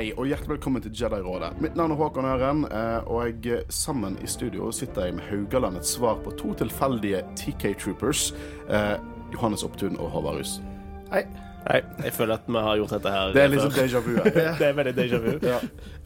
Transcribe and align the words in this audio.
Hei 0.00 0.14
og 0.16 0.24
hjertelig 0.30 0.54
velkommen 0.54 0.80
til 0.80 0.94
Jedi-rådet. 0.96 1.58
Mitt 1.60 1.74
navn 1.76 1.92
er 1.92 1.98
Håkon 2.00 2.24
Øren, 2.24 2.62
eh, 2.64 3.04
og 3.04 3.44
jeg, 3.44 3.58
sammen 3.68 4.14
i 4.24 4.26
studio 4.26 4.70
sitter 4.72 5.04
jeg 5.04 5.14
med 5.14 5.22
Haugalandets 5.28 5.88
svar 5.92 6.14
på 6.24 6.30
to 6.30 6.54
tilfeldige 6.56 7.20
TK 7.36 7.74
Troopers. 7.82 8.34
Eh, 8.70 8.96
Johannes 9.32 9.62
Opptun 9.62 9.98
og 10.00 10.08
Håvard 10.10 10.38
Rus. 10.38 10.60
Hei. 11.12 11.26
Hei. 11.66 11.80
jeg 12.04 12.12
føler 12.12 12.34
at 12.34 12.40
vi 12.48 12.52
har 12.56 12.76
gjort 12.76 12.90
dette 12.90 13.10
her 13.10 13.32
Det 13.34 13.42
er 13.42 13.46
liksom 13.48 13.70
déjà 13.70 13.98
vu. 13.98 14.16
her. 14.16 14.24
Det 14.58 14.66
er 14.66 14.72
veldig 14.72 14.94
déjà 15.02 15.16
vu. 15.16 15.38
Ja. 15.42 15.58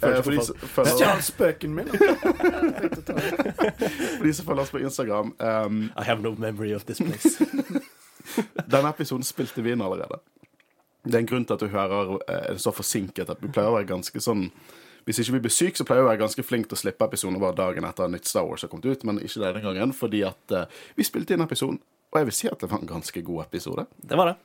Eh, 0.03 0.87
Stjal 0.87 1.23
spøken 1.23 1.75
min. 1.75 1.89
For 4.19 4.25
de 4.25 4.35
som 4.35 4.47
følger 4.47 4.63
oss 4.63 4.71
på 4.71 4.79
Instagram 4.79 5.37
um, 5.39 5.83
I 5.97 6.03
have 6.03 6.23
no 6.23 6.35
memory 6.39 6.75
of 6.75 6.85
this 6.85 6.99
place. 6.99 7.39
Denne 8.73 8.89
episoden 8.89 9.23
spilte 9.23 9.63
vi 9.63 9.71
inn 9.71 9.83
allerede. 9.83 10.19
Det 11.05 11.15
er 11.15 11.21
en 11.21 11.27
grunn 11.29 11.45
til 11.45 11.55
at 11.55 11.61
du 11.61 11.69
hører 11.69 12.19
er 12.29 12.57
så 12.59 12.73
forsinket 12.73 13.29
at 13.31 13.41
vi 13.45 13.49
pleier 13.53 13.69
å 13.69 13.77
være 13.77 13.89
ganske 13.91 14.21
sånn 14.25 14.47
Hvis 15.05 15.19
ikke 15.21 15.35
vi 15.37 15.41
blir 15.45 15.53
syke, 15.53 15.77
så 15.77 15.85
pleier 15.85 16.01
vi 16.01 16.07
å 16.07 16.11
være 16.15 16.23
ganske 16.23 16.43
flinke 16.49 16.71
til 16.71 16.79
å 16.79 16.81
slippe 16.81 17.05
episoden 17.05 17.37
bare 17.43 17.53
dagen 17.59 17.85
etter 17.85 18.09
nytt 18.09 18.25
Star 18.31 18.47
Wars 18.49 18.63
har 18.65 18.71
kommet 18.73 18.87
ut, 18.89 19.05
men 19.05 19.19
ikke 19.21 19.43
denne 19.43 19.61
gangen, 19.61 19.93
fordi 19.93 20.23
at 20.25 20.55
uh, 20.57 20.65
vi 20.97 21.05
spilte 21.05 21.37
inn 21.37 21.45
episoden, 21.45 21.77
og 22.09 22.19
jeg 22.23 22.31
vil 22.31 22.37
si 22.39 22.49
at 22.49 22.59
det 22.65 22.71
var 22.73 22.81
en 22.81 22.89
ganske 22.89 23.21
god 23.27 23.43
episode. 23.45 23.85
Det 24.01 24.17
var 24.17 24.33
det. 24.33 24.37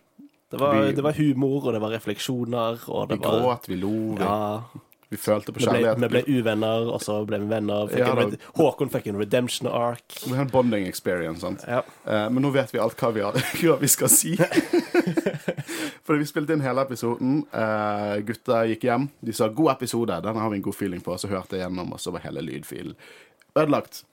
Det 0.51 0.59
var, 0.59 0.75
Vi- 0.81 0.91
det 0.97 1.03
var 1.05 1.13
humor, 1.15 1.63
og 1.69 1.73
det 1.77 1.79
var 1.79 1.91
refleksjoner, 1.95 2.83
og 2.89 3.07
Vi 3.07 3.15
det 3.15 3.23
var 3.23 3.39
gråt, 3.39 3.67
vi 3.71 3.75
lo, 3.79 3.93
vi, 4.17 4.23
Ja, 4.25 4.63
vi 5.09 5.17
følte 5.17 5.53
på 5.53 5.59
vi 5.61 5.65
ble, 5.65 5.71
kjærlighet. 5.79 6.01
vi 6.03 6.07
ble 6.11 6.23
uvenner, 6.41 6.91
og 6.91 6.99
så 7.07 7.25
ble 7.25 7.39
vi 7.39 7.47
venner. 7.53 7.95
Ja, 7.97 8.11
en 8.19 8.31
da. 8.35 8.37
Håkon 8.59 8.91
fikk 8.91 9.07
en 9.13 9.17
redemption 9.23 9.71
ark. 9.71 10.03
Vi 10.25 10.33
har 10.35 10.43
en 10.43 10.51
bonding 10.51 10.87
experience, 10.91 11.39
sant. 11.45 11.63
Ja. 11.69 11.85
Uh, 12.03 12.27
men 12.35 12.43
nå 12.43 12.51
vet 12.51 12.73
vi 12.75 12.79
alt 12.83 12.99
hva 12.99 13.13
vi, 13.15 13.23
har, 13.23 13.39
hva 13.63 13.79
vi 13.79 13.87
skal 13.87 14.09
si. 14.11 14.35
Fordi 16.03 16.19
vi 16.19 16.27
spilte 16.29 16.55
inn 16.55 16.63
hele 16.63 16.83
episoden. 16.85 17.43
Uh, 17.53 18.17
gutta 18.25 18.63
gikk 18.69 18.87
hjem. 18.87 19.07
De 19.19 19.35
sa 19.35 19.47
'god 19.47 19.71
episode', 19.75 20.21
den 20.25 20.41
har 20.41 20.49
vi 20.49 20.57
en 20.57 20.65
god 20.65 20.75
feeling 20.75 21.01
på. 21.01 21.17
Så 21.17 21.27
hørte 21.27 21.57
jeg 21.57 21.65
gjennom, 21.65 21.93
og 21.93 21.99
så 21.99 22.11
var 22.11 22.25
hele 22.25 22.41
lydfilen 22.41 22.95
ødelagt. 23.55 24.03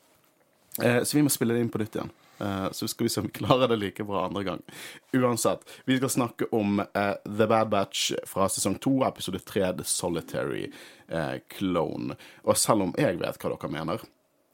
Uh, 0.83 1.03
så 1.03 1.17
vi 1.17 1.23
må 1.23 1.33
spille 1.33 1.55
det 1.55 1.64
inn 1.64 1.73
på 1.73 1.81
nytt 1.83 1.97
igjen. 1.97 2.12
Uh, 2.36 2.69
så 2.73 2.89
skal 2.89 3.06
vi 3.06 3.12
se 3.12 3.20
om 3.20 3.27
vi 3.27 3.39
klarer 3.39 3.69
det 3.69 3.78
like 3.81 4.05
bra 4.05 4.27
andre 4.27 4.45
gang. 4.45 4.62
Uansett. 5.17 5.64
Vi 5.84 5.97
skal 5.97 6.11
snakke 6.11 6.50
om 6.53 6.83
The 7.25 7.47
Bad 7.47 7.69
Batch 7.73 8.12
fra 8.28 8.48
sesong 8.48 8.77
to, 8.78 9.01
episode 9.06 9.39
tre, 9.39 9.73
The 9.73 9.84
Solitary 9.84 10.67
Clone. 11.58 12.17
Og 12.45 12.56
selv 12.56 12.83
om 12.83 12.95
jeg 12.98 13.19
vet 13.23 13.41
hva 13.41 13.55
dere 13.55 13.73
mener, 13.73 14.05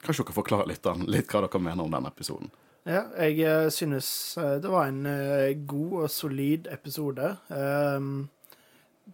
kanskje 0.02 0.24
dere 0.24 0.36
forklarer 0.36 0.70
litt, 0.70 0.86
litt 1.10 1.32
hva 1.32 1.42
dere 1.42 1.62
mener 1.62 1.82
om 1.82 1.91
den 1.91 2.06
episoden. 2.06 2.52
Ja, 2.83 3.05
jeg 3.14 3.44
eh, 3.47 3.69
synes 3.70 4.06
eh, 4.42 4.56
det 4.58 4.70
var 4.70 4.88
en 4.91 5.05
eh, 5.06 5.55
god 5.70 5.92
og 6.00 6.08
solid 6.11 6.66
episode. 6.66 7.36
Um, 7.47 8.28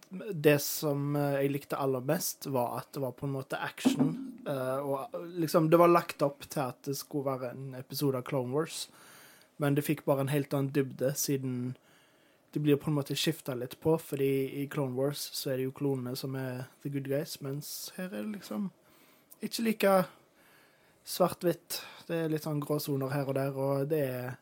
det 0.09 0.55
som 0.65 1.13
jeg 1.17 1.51
likte 1.53 1.77
aller 1.77 2.01
mest, 2.05 2.47
var 2.49 2.79
at 2.79 2.89
det 2.95 3.03
var 3.03 3.13
på 3.17 3.27
en 3.27 3.35
måte 3.35 3.59
action. 3.61 4.15
og 4.45 5.15
liksom, 5.41 5.69
det 5.69 5.79
var 5.81 5.89
lagt 5.89 6.21
opp 6.21 6.45
til 6.45 6.61
at 6.61 6.77
det 6.85 6.95
skulle 6.97 7.25
være 7.25 7.51
en 7.51 7.75
episode 7.75 8.17
av 8.17 8.23
Clone 8.25 8.53
Wars, 8.53 8.87
men 9.57 9.75
det 9.75 9.83
fikk 9.85 10.05
bare 10.05 10.23
en 10.25 10.31
helt 10.31 10.53
annen 10.53 10.71
dybde, 10.73 11.11
siden 11.17 11.75
det 12.53 12.61
blir 12.63 12.77
på 12.77 12.89
en 12.89 12.97
måte 12.97 13.17
skifta 13.17 13.57
litt 13.57 13.75
på, 13.81 13.97
fordi 13.97 14.61
i 14.61 14.67
Clone 14.71 14.95
Wars 14.97 15.25
så 15.33 15.51
er 15.51 15.59
det 15.59 15.67
jo 15.67 15.75
klonene 15.81 16.15
som 16.17 16.37
er 16.37 16.69
the 16.81 16.93
good 16.93 17.09
guys, 17.09 17.39
mens 17.41 17.91
her 17.97 18.07
er 18.07 18.21
det 18.21 18.37
liksom 18.37 18.69
ikke 19.41 19.65
like 19.67 19.97
svart-hvitt. 21.05 21.81
Det 22.09 22.23
er 22.23 22.31
litt 22.31 22.45
sånn 22.45 22.61
gråsoner 22.63 23.11
her 23.13 23.27
og 23.29 23.35
der, 23.37 23.57
og 23.57 23.89
det 23.91 23.99
er 24.07 24.37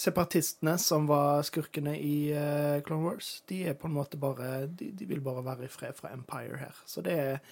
separatistene 0.00 0.76
som 0.78 1.08
var 1.10 1.42
skurkene 1.44 1.96
i 1.98 2.30
uh, 2.32 2.78
Clone 2.86 3.08
Wars. 3.08 3.32
De 3.50 3.64
er 3.68 3.74
på 3.76 3.90
en 3.90 3.96
måte 3.98 4.20
bare 4.20 4.66
de, 4.66 4.92
de 4.96 5.08
vil 5.10 5.20
bare 5.24 5.44
være 5.44 5.66
i 5.66 5.72
fred 5.72 5.98
fra 5.98 6.12
Empire 6.14 6.60
her. 6.62 6.78
Så 6.86 7.02
det 7.04 7.18
er 7.18 7.42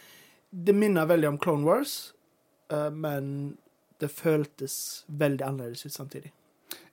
Det 0.51 0.73
minner 0.73 1.05
veldig 1.05 1.29
om 1.29 1.39
Clone 1.39 1.67
Wars, 1.67 2.15
uh, 2.73 2.89
men 2.91 3.59
det 4.01 4.09
føltes 4.09 5.05
veldig 5.07 5.45
annerledes 5.45 5.87
ut 5.87 5.93
samtidig. 5.93 6.33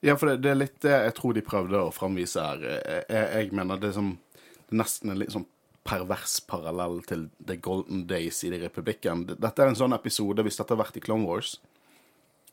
Ja, 0.00 0.16
for 0.16 0.28
det, 0.28 0.42
det 0.44 0.50
er 0.50 0.58
litt 0.58 0.80
det 0.84 0.92
jeg 0.92 1.14
tror 1.16 1.32
de 1.32 1.44
prøvde 1.46 1.80
å 1.80 1.94
framvise 1.94 2.42
her. 2.42 2.66
Jeg, 2.66 3.06
jeg, 3.08 3.52
mener 3.56 3.80
det 3.80 3.92
er, 3.92 3.96
som, 3.96 4.10
det 4.34 4.74
er 4.74 4.82
nesten 4.82 5.14
en 5.14 5.20
litt 5.22 5.32
sånn 5.32 5.46
pervers 5.86 6.40
parallell 6.50 6.98
til 7.06 7.28
The 7.46 7.56
Golden 7.62 8.04
Days 8.10 8.42
i 8.44 8.50
The 8.52 8.60
Republikken. 8.66 9.24
Dette 9.30 9.62
er 9.62 9.70
en 9.70 9.78
sånn 9.78 9.96
episode, 9.96 10.44
hvis 10.44 10.58
dette 10.58 10.74
har 10.74 10.82
vært 10.82 10.98
i 10.98 11.04
Clone 11.04 11.28
Wars, 11.28 11.56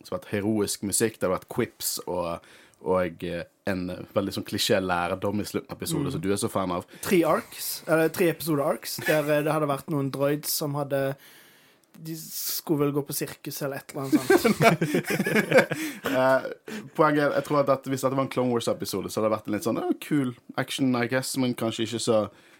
så 0.04 0.14
har 0.14 0.20
vært 0.22 0.32
heroisk 0.34 0.86
musikk, 0.88 1.20
det 1.20 1.28
har 1.28 1.36
vært 1.38 1.50
quips 1.52 1.96
og, 2.06 2.46
og 2.84 3.24
eh, 3.28 3.46
en 3.70 3.86
veldig 4.16 4.34
sånn 4.36 4.48
klisjé 4.48 4.80
lærdom 4.84 5.40
i 5.40 5.46
slutten 5.48 5.72
av 5.72 5.78
episoden, 5.80 6.12
som 6.12 6.24
du 6.24 6.32
er 6.34 6.42
så 6.42 6.50
fan 6.52 6.74
av. 6.76 6.88
Tre 7.06 7.22
arcs, 7.28 7.70
eller 7.88 8.12
tre 8.14 8.28
episoder 8.34 8.66
arcs, 8.74 8.98
der 9.08 9.24
eh, 9.30 9.46
det 9.46 9.54
hadde 9.56 9.72
vært 9.72 9.94
noen 9.94 10.12
droids 10.14 10.52
som 10.64 10.76
hadde 10.80 11.14
De 12.04 12.16
skulle 12.18 12.88
vel 12.88 12.94
gå 12.96 13.04
på 13.06 13.14
sirkus 13.14 13.62
eller 13.62 13.80
et 13.80 13.94
eller 13.94 14.08
annet 14.08 14.42
sånt. 14.44 14.60
Eh, 16.14 16.44
poenget 16.94 17.24
er, 17.24 17.32
jeg 17.40 17.46
tror 17.48 17.70
at 17.74 17.88
Hvis 17.90 18.04
dette 18.04 18.14
var 18.14 18.26
en 18.28 18.30
Clone 18.30 18.54
Wars-episode, 18.54 19.10
så 19.10 19.18
hadde 19.18 19.30
det 19.30 19.34
vært 19.34 19.48
en 19.48 19.56
litt 19.56 19.66
sånn 19.66 19.80
kul 20.04 20.34
action, 20.62 20.92
I 20.94 21.08
guess, 21.10 21.32
men 21.42 21.56
kanskje 21.58 21.88
ikke 21.88 22.02
så 22.04 22.18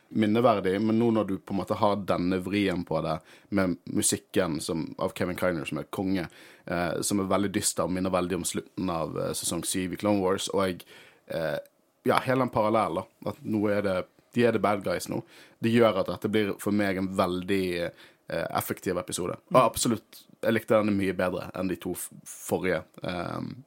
minneverdig. 0.10 0.76
Men 0.82 1.00
nå 1.00 1.10
når 1.16 1.30
du 1.30 1.36
på 1.38 1.56
en 1.56 1.62
måte 1.62 1.78
har 1.80 2.02
denne 2.10 2.40
vrien 2.44 2.84
på 2.86 3.02
det, 3.06 3.18
med 3.50 3.78
musikken 3.86 4.60
som, 4.62 4.88
av 4.98 5.16
Kevin 5.18 5.40
Kiner, 5.40 5.66
som 5.70 5.82
er 5.82 5.90
konge, 5.94 6.28
eh, 6.66 7.02
som 7.02 7.22
er 7.22 7.32
veldig 7.32 7.54
dyster 7.56 7.88
og 7.88 7.96
minner 7.96 8.14
veldig 8.14 8.42
om 8.42 8.48
slutten 8.48 8.90
av 8.94 9.20
eh, 9.20 9.36
sesong 9.38 9.64
syv 9.68 9.96
i 9.96 10.02
Clone 10.02 10.24
Wars, 10.24 10.50
og 10.54 10.84
eh, 11.28 11.60
ja, 12.04 12.20
hele 12.26 12.44
den 12.44 12.54
parallellen. 12.54 13.08
At 13.26 13.40
nå 13.42 13.68
er 13.72 13.86
det 13.86 14.00
de 14.34 14.46
er 14.48 14.52
the 14.56 14.60
bad 14.60 14.82
guys 14.84 15.06
nå. 15.10 15.22
Det 15.62 15.70
gjør 15.70 16.02
at 16.02 16.10
dette 16.10 16.32
blir 16.32 16.56
for 16.62 16.76
meg 16.76 16.98
en 16.98 17.12
veldig 17.18 17.66
eh, 17.86 18.48
effektiv 18.58 18.98
episode. 18.98 19.38
Og 19.54 19.60
absolutt, 19.62 20.24
jeg 20.42 20.56
likte 20.56 20.80
denne 20.80 20.96
mye 20.96 21.14
bedre 21.18 21.52
enn 21.54 21.70
de 21.70 21.78
to 21.80 21.94
forrige. 22.26 22.82
Um, 23.06 23.62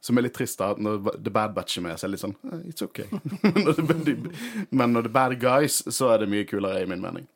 som 0.00 0.16
er 0.18 0.24
litt 0.26 0.34
trist, 0.36 0.58
da. 0.60 0.72
Når 0.80 1.10
The 1.22 1.30
Bad 1.34 1.54
Batch 1.54 1.78
er 1.78 1.84
med, 1.84 1.98
så 2.00 2.06
er 2.06 2.10
det 2.10 2.16
litt 2.16 2.24
sånn 2.24 2.36
eh, 2.48 2.66
It's 2.70 2.84
OK. 2.84 3.02
Men 4.70 4.94
når 4.96 5.08
er 5.10 5.14
bad 5.14 5.36
guys, 5.42 5.82
så 5.92 6.12
er 6.14 6.22
det 6.24 6.30
mye 6.32 6.46
kulere, 6.48 6.82
i 6.84 6.88
min 6.88 7.02
mening. 7.04 7.26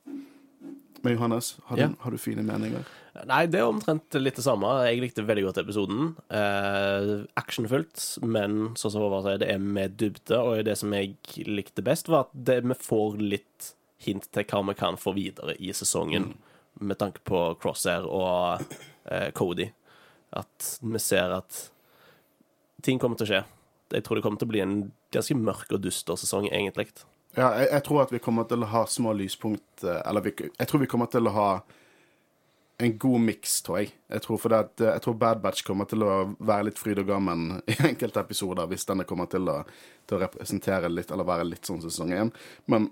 Men 1.05 1.19
Johannes, 1.19 1.57
har 1.69 1.77
du, 1.77 1.83
Ja. 1.83 1.89
har 2.01 2.11
du 2.11 2.19
fine 2.19 2.43
meninger? 2.47 2.85
Nei, 3.29 3.45
det 3.47 3.61
er 3.61 3.69
omtrent 3.69 4.17
litt 4.19 4.35
det 4.41 4.43
samme. 4.43 4.67
Jeg 4.89 5.03
likte 5.03 5.23
veldig 5.23 5.45
godt 5.47 5.61
episoden. 5.61 6.15
Eh, 6.35 7.11
actionfullt, 7.39 8.01
men 8.27 8.73
sånn 8.75 8.91
som 8.91 9.05
Håvard 9.05 9.27
sier, 9.29 9.39
det 9.45 9.51
er 9.53 9.61
med 9.63 9.99
dybde. 10.01 10.41
Og 10.41 10.65
det 10.67 10.79
som 10.81 10.91
jeg 10.97 11.15
likte 11.47 11.85
best, 11.85 12.09
var 12.09 12.25
at 12.27 12.33
det, 12.49 12.63
vi 12.65 12.75
får 12.75 13.21
litt 13.21 13.75
hint 14.05 14.27
til 14.33 14.49
hva 14.49 14.65
vi 14.71 14.75
kan 14.81 14.97
få 15.01 15.15
videre 15.15 15.55
i 15.61 15.71
sesongen, 15.77 16.33
med 16.81 16.99
tanke 16.99 17.23
på 17.29 17.45
Crosshair 17.63 18.09
og 18.09 18.65
eh, 19.07 19.29
Cody. 19.37 19.69
At 20.35 20.79
vi 20.83 20.99
ser 20.99 21.37
at 21.37 21.69
ting 22.85 23.01
kommer 23.03 23.19
til 23.21 23.27
å 23.27 23.31
skje. 23.33 23.43
Jeg 23.95 24.05
tror 24.05 24.19
det 24.19 24.25
kommer 24.25 24.41
til 24.41 24.49
å 24.49 24.53
bli 24.55 24.63
en 24.65 24.77
ganske 25.15 25.37
mørk 25.39 25.73
og 25.77 25.83
duster 25.85 26.19
sesong, 26.19 26.49
egentlig. 26.51 26.89
Ja, 27.35 27.51
jeg, 27.59 27.69
jeg 27.71 27.85
tror 27.87 28.05
at 28.05 28.13
vi 28.15 28.23
kommer 28.23 28.47
til 28.49 28.63
å 28.63 28.71
ha 28.71 28.85
små 28.87 29.11
lyspunkt 29.19 29.83
eh, 29.83 29.99
Eller 30.07 30.23
vi, 30.23 30.31
jeg 30.39 30.69
tror 30.71 30.85
vi 30.85 30.87
kommer 30.87 31.09
til 31.11 31.27
å 31.27 31.33
ha 31.35 31.49
en 32.83 32.99
god 32.99 33.23
miks, 33.23 33.57
tror 33.63 33.81
jeg. 33.81 33.93
Jeg 34.11 34.23
tror, 34.25 34.39
for 34.43 34.55
at, 34.57 34.73
eh, 34.83 34.93
jeg 34.97 35.05
tror 35.05 35.17
Bad 35.19 35.43
Batch 35.43 35.65
kommer 35.67 35.89
til 35.91 36.05
å 36.07 36.13
være 36.39 36.69
litt 36.71 36.81
fryd 36.81 37.01
og 37.03 37.11
gammen 37.11 37.47
i 37.71 37.77
enkelte 37.91 38.23
episoder, 38.23 38.69
hvis 38.71 38.87
denne 38.89 39.07
kommer 39.09 39.31
til 39.31 39.51
å, 39.51 39.61
til 40.09 40.19
å 40.19 40.25
representere 40.25 40.91
litt, 40.91 41.11
eller 41.15 41.29
være 41.29 41.47
litt 41.49 41.71
sånn 41.71 41.83
sesong 41.85 42.15
én. 42.15 42.33
Men 42.71 42.91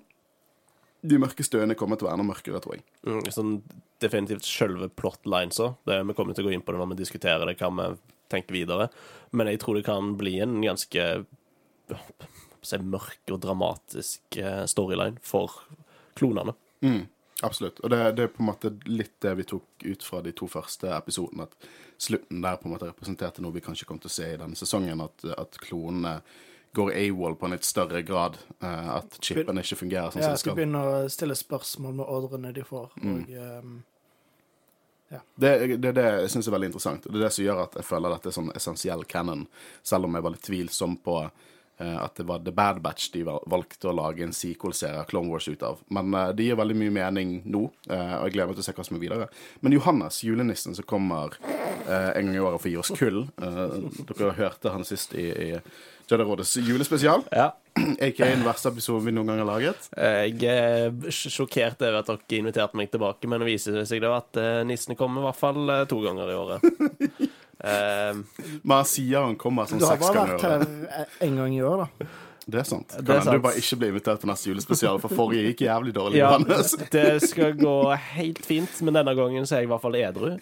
de 1.03 1.19
mørke 1.19 1.43
støene 1.43 1.75
kommer 1.79 1.99
til 1.99 2.07
å 2.07 2.13
være 2.13 2.21
enda 2.21 2.29
mørkere, 2.29 2.63
tror 2.63 2.79
jeg. 2.79 2.85
Mm, 3.07 3.23
sånn 3.35 3.57
definitivt 4.03 4.47
selve 4.47 4.87
plotlinesa. 4.99 5.73
Vi 5.87 6.15
kommer 6.15 6.35
til 6.35 6.47
å 6.47 6.51
gå 6.51 6.55
inn 6.55 6.63
på 6.63 6.75
det 6.75 6.83
når 6.83 6.93
vi 6.93 7.01
diskuterer 7.03 7.47
det, 7.47 7.57
hva 7.59 7.71
vi 7.75 7.89
tenker 8.33 8.57
videre. 8.57 8.89
Men 9.33 9.49
jeg 9.53 9.61
tror 9.63 9.79
det 9.79 9.87
kan 9.87 10.15
bli 10.21 10.39
en 10.45 10.59
ganske 10.65 11.07
se, 12.63 12.79
mørk 12.79 13.33
og 13.35 13.41
dramatisk 13.43 14.37
eh, 14.41 14.65
storyline 14.71 15.19
for 15.27 15.57
klonene. 16.19 16.55
Mm, 16.85 17.05
absolutt. 17.47 17.81
Og 17.85 17.91
det, 17.93 18.01
det 18.19 18.27
er 18.27 18.33
på 18.35 18.43
en 18.45 18.51
måte 18.51 18.73
litt 18.91 19.15
det 19.25 19.35
vi 19.41 19.47
tok 19.55 19.87
ut 19.87 20.07
fra 20.07 20.23
de 20.25 20.33
to 20.37 20.49
første 20.51 20.91
episodene. 20.97 21.49
At 21.49 21.69
slutten 22.03 22.43
der 22.45 22.59
på 22.61 22.69
en 22.69 22.75
måte 22.77 22.89
representerte 22.91 23.43
noe 23.45 23.55
vi 23.57 23.63
kanskje 23.65 23.87
kom 23.89 24.01
til 24.03 24.11
å 24.11 24.17
se 24.17 24.33
i 24.35 24.41
denne 24.41 24.59
sesongen. 24.59 25.05
At, 25.05 25.27
at 25.39 25.61
klonene 25.63 26.19
går 26.73 26.95
AWOL 26.97 27.35
på 27.37 27.45
en 27.49 27.53
litt 27.57 27.67
større 27.69 28.01
grad. 28.09 28.39
eh, 28.65 28.91
at 28.97 29.19
chipen 29.21 29.61
ikke 29.61 29.77
fungerer 29.85 30.13
sånn 30.15 30.23
Ja, 30.25 30.31
som 30.31 30.33
at 30.33 30.39
det 30.39 30.39
de 30.39 30.45
skal. 30.47 30.59
begynner 30.61 30.93
å 30.93 31.09
stille 31.13 31.37
spørsmål 31.37 31.99
med 32.01 32.07
ordrene 32.09 32.53
de 32.57 32.65
får. 32.65 32.95
Mm. 33.03 33.19
Og, 33.19 33.92
ehm, 35.13 35.29
Det, 35.35 35.53
det 35.77 35.93
det 35.97 36.07
jeg 36.23 36.31
er 36.49 36.55
veldig 36.57 36.71
interessant. 36.73 37.07
Det 37.09 37.17
er 37.19 37.25
det 37.27 37.33
som 37.37 37.45
gjør 37.45 37.65
at 37.67 37.79
jeg 37.81 37.89
føler 37.89 38.15
dette 38.17 38.31
er 38.31 38.37
sånn 38.39 38.53
essensiell 38.57 39.05
canon, 39.05 39.47
selv 39.83 40.09
om 40.09 40.15
jeg 40.15 40.27
var 40.27 40.37
litt 40.37 40.47
tvilsom 40.49 40.97
på 41.05 41.17
at 41.83 42.15
det 42.15 42.27
var 42.29 42.43
The 42.45 42.53
Bad 42.55 42.81
Batch 42.85 43.09
de 43.15 43.25
valgte 43.27 43.89
å 43.91 43.95
lage 43.97 44.23
en 44.23 44.35
sequel-serie 44.37 45.01
av 45.01 45.09
Clone 45.11 45.33
Wars 45.33 45.49
ut 45.49 45.63
av. 45.67 45.81
Men 45.91 46.13
uh, 46.15 46.29
det 46.37 46.47
gir 46.47 46.59
veldig 46.61 46.77
mye 46.79 46.95
mening 46.95 47.33
nå, 47.49 47.65
uh, 47.91 48.15
og 48.21 48.29
jeg 48.29 48.37
gleder 48.37 48.51
meg 48.53 48.59
til 48.59 48.63
å 48.63 48.67
se 48.69 48.75
hva 48.77 48.87
som 48.87 48.99
er 48.99 49.03
videre. 49.03 49.29
Men 49.65 49.75
Johannes, 49.75 50.21
julenissen 50.23 50.77
som 50.79 50.87
kommer 50.87 51.35
uh, 51.89 52.11
en 52.13 52.29
gang 52.29 52.37
i 52.37 52.43
året 52.43 52.63
for 52.63 52.71
å 52.71 52.75
gi 52.75 52.79
oss 52.83 52.93
kull. 52.99 53.25
Eh, 53.43 53.75
dere 54.13 54.37
hørte 54.39 54.75
han 54.75 54.87
sist 54.87 55.17
i, 55.19 55.27
i 55.31 55.51
Jedi-rådets 56.11 56.57
julespesial, 56.57 57.25
Ja. 57.33 57.53
Ikke 58.05 58.27
den 58.29 58.43
verste 58.45 58.69
episoden 58.69 59.07
vi 59.07 59.13
noen 59.17 59.31
gang 59.31 59.39
har 59.41 59.49
laget. 59.49 59.87
Jeg 59.97 60.43
er 60.45 60.91
sjokkert 61.09 61.81
over 61.81 62.03
at 62.03 62.11
dere 62.11 62.41
inviterte 62.43 62.77
meg 62.77 62.91
tilbake, 62.93 63.31
men 63.31 63.41
det 63.41 63.49
viser 63.49 63.79
seg 63.89 64.03
da 64.05 64.11
at 64.19 64.37
eh, 64.41 64.61
nissen 64.69 64.99
kommer 64.99 65.23
i 65.23 65.27
hvert 65.31 65.41
fall 65.41 65.73
eh, 65.73 65.87
to 65.89 66.03
ganger 66.05 66.29
i 66.29 66.37
året. 66.37 66.67
Eh, 67.63 68.17
Men 68.67 68.85
sier 68.91 69.23
han 69.23 69.37
kommer 69.39 69.69
sånn 69.71 69.79
Du 69.79 69.87
har 69.87 70.01
bare 70.03 70.27
vært 70.33 70.43
her 70.43 71.07
en 71.29 71.37
gang 71.39 71.55
i 71.55 71.61
år, 71.63 71.85
da. 71.85 72.07
Det 72.43 72.59
er 72.59 72.65
sant. 72.67 72.89
Kan 72.97 73.05
Det 73.07 73.15
er 73.15 73.21
sant. 73.23 73.37
du 73.39 73.45
bare 73.45 73.61
ikke 73.61 73.77
blir 73.79 73.93
invitert 73.93 74.19
på 74.25 74.27
neste 74.27 74.51
julespesial, 74.51 74.99
for 74.99 75.15
forrige 75.15 75.53
gikk 75.53 75.61
jævlig 75.69 75.93
dårlig. 75.95 76.19
ja, 76.19 76.33
det 76.97 77.23
skal 77.29 77.53
gå 77.55 77.77
helt 78.17 78.41
fint, 78.45 78.81
men 78.83 78.95
denne 78.99 79.15
gangen 79.15 79.47
så 79.47 79.55
er 79.57 79.63
jeg 79.63 79.71
i 79.71 79.73
hvert 79.75 79.85
fall 79.85 79.95
edru. 80.01 80.33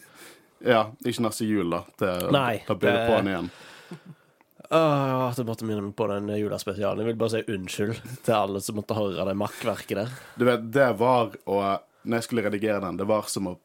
Ja, 0.65 0.87
ikke 1.05 1.27
neste 1.27 1.45
jul, 1.49 1.69
da. 1.73 1.83
Det, 2.01 2.15
Nei, 2.33 2.63
da 2.69 2.75
blir 2.81 2.93
det 2.97 3.05
på 3.09 3.19
han 3.19 3.29
igjen. 3.35 3.51
Åh, 4.71 5.29
at 5.31 5.39
jeg 5.41 5.47
måtte 5.49 5.67
minne 5.67 5.83
meg 5.83 5.95
på 5.99 6.07
den 6.09 6.29
julespesialen. 6.39 7.03
Jeg 7.03 7.11
vil 7.11 7.19
bare 7.21 7.33
si 7.35 7.55
unnskyld 7.57 8.01
til 8.27 8.35
alle 8.37 8.61
som 8.63 8.77
måtte 8.79 8.95
høre 8.95 9.25
det 9.27 9.35
makkverket 9.41 9.97
der. 9.99 10.13
Du 10.39 10.45
vet, 10.47 10.69
det 10.73 10.91
var 11.01 11.33
å 11.51 11.61
Når 12.01 12.17
jeg 12.17 12.25
skulle 12.31 12.45
redigere 12.47 12.81
den, 12.81 12.97
det 12.97 13.05
var 13.05 13.27
som 13.29 13.49
å 13.51 13.59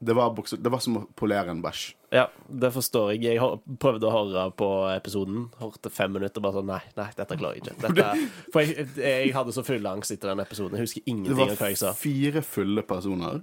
det 0.00 0.14
var, 0.14 0.30
bukser, 0.36 0.60
det 0.62 0.70
var 0.70 0.78
som 0.84 0.96
å 1.00 1.02
polere 1.18 1.50
en 1.50 1.62
bæsj. 1.64 1.88
Ja, 2.14 2.28
det 2.48 2.70
forstår 2.72 3.10
jeg. 3.16 3.24
Jeg 3.26 3.78
prøvde 3.82 4.06
å 4.08 4.12
høre 4.14 4.44
på 4.56 4.68
episoden. 4.94 5.48
Hørte 5.60 5.90
fem 5.92 6.12
minutter 6.14 6.38
og 6.40 6.46
bare 6.46 6.56
sånn 6.60 6.70
Nei, 6.70 6.80
nei, 6.96 7.08
dette 7.18 7.36
klarer 7.40 7.58
jeg 7.58 7.66
ikke. 7.66 7.76
Dette, 7.88 8.28
for 8.54 8.62
jeg, 8.64 8.86
jeg 9.02 9.34
hadde 9.34 9.54
så 9.58 9.64
full 9.66 9.90
angst 9.90 10.14
etter 10.14 10.30
den 10.32 10.44
episoden. 10.44 10.78
Jeg 10.78 10.86
husker 10.86 11.10
ingenting 11.10 11.34
av 11.50 11.58
hva 11.58 11.70
jeg 11.72 11.80
sa. 11.82 11.90
Det 11.90 11.96
var 11.96 12.02
fire 12.06 12.44
fulle 12.46 12.86
personer. 12.88 13.42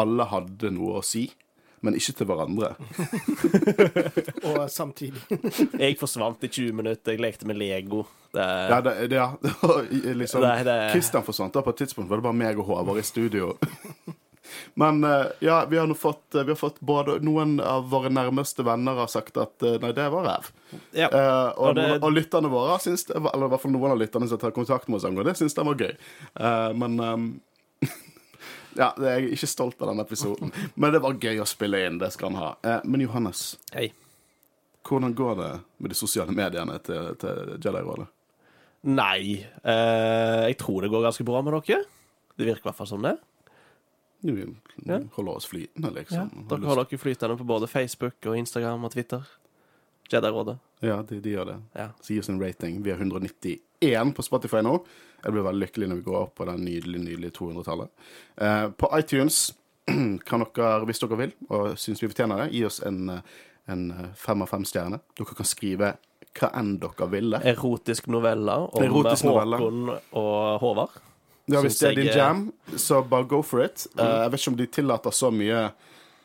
Alle 0.00 0.26
hadde 0.30 0.70
noe 0.72 1.00
å 1.00 1.04
si, 1.04 1.26
men 1.82 1.96
ikke 1.98 2.14
til 2.20 2.28
hverandre. 2.30 2.70
Og 4.48 4.62
samtidig. 4.70 5.20
Jeg 5.82 5.96
forsvant 6.00 6.42
i 6.44 6.50
20 6.52 6.76
minutter. 6.76 7.14
Jeg 7.16 7.22
lekte 7.24 7.48
med 7.48 7.58
Lego. 7.60 8.04
Det, 8.32 8.46
Ja, 8.70 8.80
det, 8.84 8.94
det, 9.10 9.16
ja, 9.18 9.28
liksom 10.14 10.44
det- 10.44 10.78
Kristian 10.94 11.24
forsvant 11.26 11.54
da 11.56 11.62
på 11.66 11.72
et 11.74 11.80
tidspunkt, 11.82 12.08
var 12.10 12.20
det 12.20 12.26
bare 12.28 12.36
meg 12.46 12.60
og 12.62 12.68
Håvard 12.70 13.00
i 13.00 13.04
studio. 13.06 13.56
Men 14.74 15.04
eh, 15.04 15.26
ja, 15.44 15.64
vi 15.70 15.76
har 15.80 15.86
nå 15.90 15.94
fått, 15.98 16.22
vi 16.32 16.44
har 16.48 16.58
fått 16.58 16.80
både 16.80 17.18
Noen 17.26 17.58
av 17.60 17.88
våre 17.90 18.10
nærmeste 18.12 18.64
venner 18.66 18.94
har 19.02 19.06
sagt 19.12 19.36
at 19.40 19.62
eh, 19.62 19.78
nei, 19.82 19.92
det 19.96 20.08
var 20.12 20.24
ræv. 20.26 20.50
ja. 20.96 21.08
Eh, 21.08 21.48
og, 21.56 21.68
Og 21.70 21.74
det- 21.76 22.02
og 22.02 22.12
lytterne 22.16 22.50
våre 22.52 22.78
syns 22.80 23.04
det 23.06 23.18
var, 23.20 23.32
Eller 23.34 23.46
i 23.46 23.52
hvert 23.54 23.62
fall 23.62 23.72
noen 23.72 23.92
av 23.92 23.98
lytterne 23.98 24.28
som 24.28 24.38
tar 24.38 24.50
kontakt 24.56 24.88
med 24.88 24.96
oss 25.00 25.04
angående 25.08 25.30
det, 25.32 25.38
syns 25.38 25.54
den 25.54 25.66
var 25.66 25.74
gøy. 25.80 25.94
Eh, 26.40 26.72
men 26.74 27.00
um, 27.00 27.40
Ja, 28.78 28.92
jeg 29.02 29.10
er 29.10 29.24
ikke 29.34 29.48
stolt 29.50 29.80
av 29.82 29.88
den 29.90 30.00
episoden. 30.04 30.52
Men 30.78 30.92
det 30.94 31.00
var 31.02 31.16
gøy 31.18 31.40
å 31.42 31.46
spille 31.48 31.80
inn. 31.88 31.96
Det 31.98 32.12
skal 32.14 32.30
han 32.30 32.38
ha. 32.38 32.50
Eh, 32.62 32.84
men 32.86 33.02
Johannes, 33.02 33.56
Hei. 33.74 33.88
hvordan 34.86 35.14
går 35.18 35.34
det 35.40 35.48
med 35.82 35.90
de 35.90 35.98
sosiale 35.98 36.30
mediene 36.32 36.76
til, 36.86 37.10
til 37.20 37.56
Jedi-rådet? 37.58 38.06
Nei. 38.86 39.42
eh, 39.64 40.46
jeg 40.48 40.56
tror 40.62 40.82
det 40.86 40.92
går 40.94 41.02
ganske 41.08 41.26
bra 41.26 41.42
med 41.44 41.58
dere. 41.58 41.82
Det 42.38 42.46
virker 42.46 42.62
i 42.62 42.68
hvert 42.70 42.78
fall 42.78 42.88
som 42.88 43.02
det. 43.04 43.16
Vi 44.22 44.46
Ja. 44.86 44.98
holder 45.16 45.32
oss 45.36 45.46
flytende, 45.46 45.88
Ja, 45.90 46.00
liksom. 46.00 46.46
dere 46.48 46.66
holder 46.66 46.84
dere 46.84 46.98
flytende 46.98 47.36
på 47.38 47.44
både 47.46 47.66
Facebook 47.68 48.14
og 48.26 48.36
Instagram 48.36 48.84
og 48.84 48.92
Twitter. 48.92 49.22
Jedi-rådet. 50.12 50.58
Ja, 50.82 51.02
de, 51.02 51.20
de 51.20 51.30
gjør 51.36 51.46
det. 51.46 51.56
Ja. 51.76 51.88
Så 52.02 52.14
gi 52.14 52.18
oss 52.20 52.28
en 52.28 52.40
rating. 52.42 52.82
Vi 52.82 52.90
har 52.90 52.98
191 52.98 54.14
på 54.16 54.22
Spotify 54.26 54.62
nå. 54.66 54.80
Jeg 55.24 55.32
blir 55.32 55.44
veldig 55.44 55.60
lykkelig 55.66 55.88
når 55.90 55.96
vi 56.00 56.02
går 56.08 56.18
opp 56.22 56.34
på 56.40 56.46
det 56.48 56.56
nydelige, 56.60 57.02
nydelige 57.04 57.34
200-tallet. 57.36 57.88
Eh, 58.40 58.68
på 58.70 58.90
iTunes 58.98 59.52
kan 60.28 60.44
dere, 60.44 60.84
hvis 60.88 60.98
dere 61.02 61.16
vil, 61.20 61.32
og 61.50 61.76
syns 61.78 62.00
vi 62.02 62.08
fortjener 62.08 62.44
det, 62.44 62.52
gi 62.56 62.64
oss 62.66 62.80
en, 62.86 63.08
eh, 63.10 63.20
en 63.68 63.90
eh, 63.90 64.06
fem 64.18 64.42
av 64.42 64.48
fem 64.50 64.64
stjerner. 64.64 65.00
Dere 65.18 65.36
kan 65.36 65.46
skrive 65.48 65.92
hva 66.40 66.50
enn 66.60 66.76
dere 66.80 67.08
ville. 67.10 67.40
Erotisk 67.52 68.06
novelle 68.08 68.56
om 68.70 68.82
Erotisk 68.82 69.24
novelle. 69.28 69.58
Håkon 69.60 69.94
og 70.16 70.60
Håvard. 70.64 70.98
Ja, 71.50 71.62
hvis 71.64 71.78
det 71.80 71.88
er 71.90 71.98
din 71.98 72.10
jam, 72.14 72.42
så 72.76 73.02
bare 73.02 73.28
go 73.28 73.42
for 73.42 73.64
it. 73.64 73.86
Uh, 73.98 74.04
jeg 74.24 74.32
vet 74.32 74.42
ikke 74.42 74.52
om 74.52 74.60
de 74.60 74.68
tillater 74.78 75.16
så 75.16 75.32
mye 75.34 75.70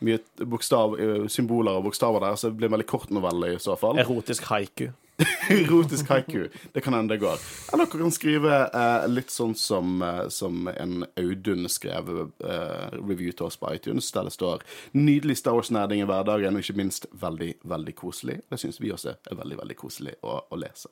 mye 0.05 0.45
bokstav, 0.45 0.99
eh, 0.99 1.27
symboler 1.27 1.79
og 1.79 1.87
bokstaver 1.87 2.19
der, 2.19 2.35
så 2.35 2.49
det 2.49 2.59
blir 2.59 2.69
en 2.69 2.77
veldig 2.77 2.87
kort 2.89 3.09
novelle 3.09 3.55
i 3.55 3.59
så 3.59 3.77
fall. 3.79 3.99
Erotisk 4.01 4.43
haiku. 4.51 4.89
Erotisk 5.49 6.09
haiku. 6.11 6.47
Det 6.73 6.81
kan 6.83 6.93
hende 6.93 7.13
det 7.13 7.21
går. 7.23 7.39
Eller 7.73 7.87
dere 7.87 8.01
kan 8.01 8.11
skrive 8.13 8.57
eh, 8.67 9.05
litt 9.07 9.31
sånn 9.31 9.55
som, 9.55 10.01
eh, 10.03 10.25
som 10.33 10.67
en 10.71 11.05
Audun 11.21 11.69
skrev 11.71 12.11
eh, 12.25 12.97
review 12.99 13.31
til 13.31 13.47
oss 13.47 13.59
på 13.61 13.71
iTunes, 13.71 14.11
der 14.11 14.27
det 14.27 14.35
står 14.35 14.65
'Nydelig 14.91 15.39
Star 15.39 15.55
Wars-nerding 15.55 16.03
i 16.03 16.09
hverdagen', 16.09 16.59
og 16.59 16.65
ikke 16.65 16.81
minst 16.81 17.07
veldig, 17.11 17.53
veldig 17.63 17.95
koselig. 17.95 18.41
Det 18.51 18.59
syns 18.59 18.81
vi 18.81 18.91
også 18.91 19.15
er 19.15 19.39
veldig, 19.39 19.61
veldig 19.63 19.79
koselig 19.79 20.17
å, 20.23 20.41
å 20.51 20.59
lese. 20.59 20.91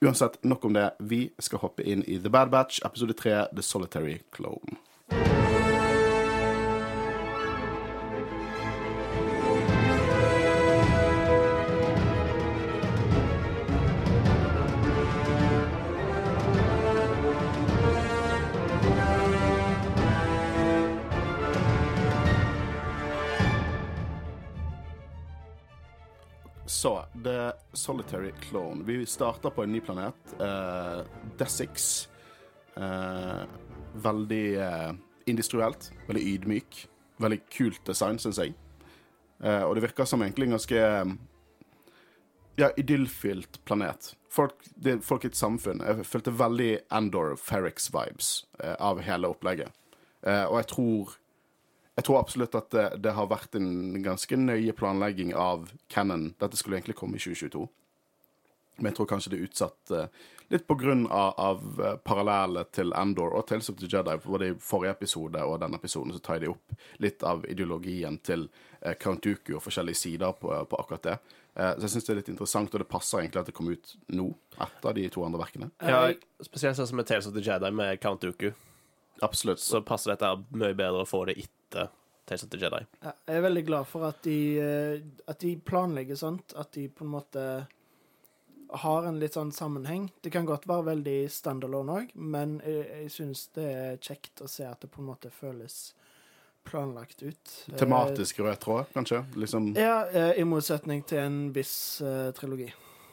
Uansett, 0.00 0.44
nok 0.44 0.64
om 0.64 0.72
det. 0.72 0.90
Vi 0.98 1.30
skal 1.38 1.58
hoppe 1.58 1.82
inn 1.82 2.04
i 2.06 2.18
The 2.22 2.30
Bad 2.30 2.50
Batch, 2.50 2.78
episode 2.86 3.12
3, 3.12 3.46
The 3.56 3.62
Solitary 3.62 4.18
Clone. 4.30 4.78
Solitary 27.78 28.32
Clone. 28.42 28.84
Vi 28.84 29.06
starter 29.06 29.54
på 29.54 29.62
en 29.62 29.72
ny 29.72 29.80
planet. 29.84 30.34
Uh, 30.40 31.06
Dessix. 31.38 32.08
Uh, 32.74 33.46
veldig 33.94 34.44
uh, 34.58 34.92
industrielt. 35.30 35.90
Veldig 36.08 36.24
ydmyk. 36.34 36.84
Veldig 37.22 37.40
kult 37.54 37.82
design, 37.86 38.18
syns 38.22 38.42
jeg. 38.42 38.54
Uh, 39.38 39.62
og 39.68 39.76
det 39.78 39.86
virker 39.86 40.08
som 40.10 40.22
egentlig 40.22 40.48
en 40.48 40.56
ganske 40.56 40.78
eh, 40.82 41.10
ja, 42.58 42.70
idyllfylt 42.76 43.60
planet. 43.64 44.12
Folk, 44.30 44.54
det 44.74 44.98
folk 45.06 45.24
i 45.24 45.30
et 45.30 45.38
samfunn. 45.38 45.80
Jeg 45.86 46.06
følte 46.06 46.34
veldig 46.34 46.72
Andor 46.94 47.36
Ferrix-vibes 47.40 48.32
eh, 48.58 48.74
av 48.74 49.00
hele 49.06 49.30
opplegget. 49.30 49.70
Eh, 50.26 50.44
og 50.44 50.58
jeg 50.58 50.68
tror 50.74 51.14
jeg 51.98 52.06
tror 52.06 52.20
absolutt 52.20 52.54
at 52.54 52.70
det, 52.70 52.86
det 53.02 53.12
har 53.16 53.26
vært 53.26 53.56
en 53.58 53.98
ganske 54.04 54.36
nøye 54.38 54.74
planlegging 54.78 55.32
av 55.34 55.72
Cannon. 55.90 56.28
Dette 56.38 56.58
skulle 56.60 56.78
egentlig 56.78 56.94
komme 57.00 57.18
i 57.18 57.22
2022. 57.22 57.64
Men 58.78 58.92
jeg 58.92 58.98
tror 59.00 59.08
kanskje 59.10 59.32
det 59.32 59.38
er 59.40 59.48
utsatt 59.48 59.92
eh, 59.96 60.28
litt 60.54 60.68
på 60.68 60.76
grunn 60.78 61.08
av, 61.10 61.32
av 61.42 61.82
eh, 61.82 61.96
parallellet 62.06 62.70
til 62.78 62.94
Endor 62.94 63.34
og 63.34 63.48
Tales 63.50 63.70
of 63.72 63.80
the 63.80 63.90
Jedi. 63.90 64.14
Både 64.22 64.52
i 64.52 64.54
forrige 64.62 64.94
episode 64.94 65.42
og 65.42 65.58
denne 65.64 65.80
episoden 65.82 66.14
så 66.14 66.22
tar 66.22 66.38
de 66.44 66.52
opp 66.52 66.76
litt 67.02 67.26
av 67.26 67.42
ideologien 67.50 68.20
til 68.22 68.46
eh, 68.78 68.94
Count 69.02 69.26
Dooku 69.26 69.56
og 69.56 69.64
forskjellige 69.66 69.98
sider 70.04 70.38
på, 70.38 70.54
på 70.70 70.80
akkurat 70.84 71.10
det. 71.10 71.18
Så 71.58 71.88
jeg 71.88 71.90
syns 71.90 72.04
det 72.06 72.12
er 72.12 72.18
litt 72.20 72.28
interessant, 72.30 72.70
og 72.70 72.78
det 72.84 72.86
passer 72.86 73.18
egentlig 73.18 73.40
at 73.40 73.48
det 73.48 73.52
kom 73.56 73.66
ut 73.66 73.88
nå, 74.14 74.28
etter 74.62 74.94
de 74.94 75.08
to 75.10 75.24
andre 75.26 75.40
verkene. 75.40 75.66
Ja, 75.82 76.04
spesielt 76.46 76.78
sånn 76.78 76.86
som 76.86 77.00
med 77.00 77.08
Tales 77.08 77.26
of 77.26 77.34
the 77.34 77.42
Jedi 77.42 77.72
med 77.74 77.98
Count 77.98 78.22
Dooku, 78.22 78.52
Absolutt. 79.26 79.58
så 79.58 79.80
passer 79.82 80.12
dette 80.12 80.30
mye 80.54 80.76
bedre 80.78 81.02
å 81.02 81.08
få 81.08 81.24
det 81.26 81.34
etter 81.68 81.88
Tales 82.28 82.42
of 82.44 82.50
the 82.52 82.58
Jedi. 82.60 82.82
Ja, 83.04 83.12
Jeg 83.28 83.36
er 83.36 83.44
veldig 83.46 83.64
glad 83.66 83.86
for 83.88 84.04
at 84.08 84.22
de, 84.22 84.36
eh, 84.60 85.00
at 85.28 85.38
de 85.40 85.54
planlegger 85.56 86.16
sånt. 86.16 86.52
At 86.56 86.72
de 86.72 86.88
på 86.88 87.04
en 87.06 87.12
måte 87.14 87.66
har 88.82 89.06
en 89.08 89.16
litt 89.20 89.32
sånn 89.32 89.52
sammenheng. 89.52 90.10
Det 90.20 90.30
kan 90.32 90.44
godt 90.44 90.66
være 90.68 90.84
veldig 90.90 91.30
standalone 91.32 91.94
òg, 92.02 92.10
men 92.20 92.58
jeg, 92.66 92.84
jeg 92.90 93.10
syns 93.14 93.46
det 93.56 93.64
er 93.64 93.96
kjekt 93.96 94.42
å 94.44 94.48
se 94.48 94.66
at 94.68 94.80
det 94.84 94.90
på 94.92 95.00
en 95.00 95.08
måte 95.08 95.30
føles 95.32 95.94
planlagt 96.68 97.22
ut. 97.24 97.54
Tematisk 97.80 98.42
rød 98.44 98.58
tråd, 98.60 98.90
kanskje? 98.92 99.22
Liksom 99.40 99.70
Eh, 99.76 99.80
Ja, 99.82 100.02
eh, 100.12 100.40
i 100.40 100.44
motsetning 100.44 101.00
til 101.08 101.18
en 101.18 101.38
viss 101.52 102.02
uh, 102.04 102.28
trilogi. 102.36 102.68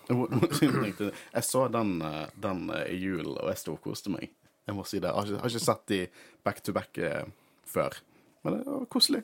Jeg 0.09 1.43
så 1.43 1.67
den, 1.71 2.01
eh, 2.01 2.27
den 2.35 2.69
eh, 2.69 2.91
i 2.93 2.97
jul, 2.99 3.37
og 3.39 3.47
jeg 3.49 3.57
sto 3.57 3.73
og 3.73 3.81
koste 3.81 4.11
meg. 4.13 4.29
Jeg 4.67 4.75
må 4.75 4.83
si 4.85 4.99
det. 4.99 5.07
Jeg 5.09 5.15
har 5.15 5.25
ikke, 5.25 5.39
har 5.41 5.49
ikke 5.49 5.63
sett 5.65 5.87
de 5.87 5.99
back 6.45 6.61
to 6.61 6.73
back 6.73 6.97
eh, 6.97 7.23
før. 7.65 7.95
Men 8.45 8.59
det 8.59 8.65
var 8.69 8.85
koselig. 8.93 9.23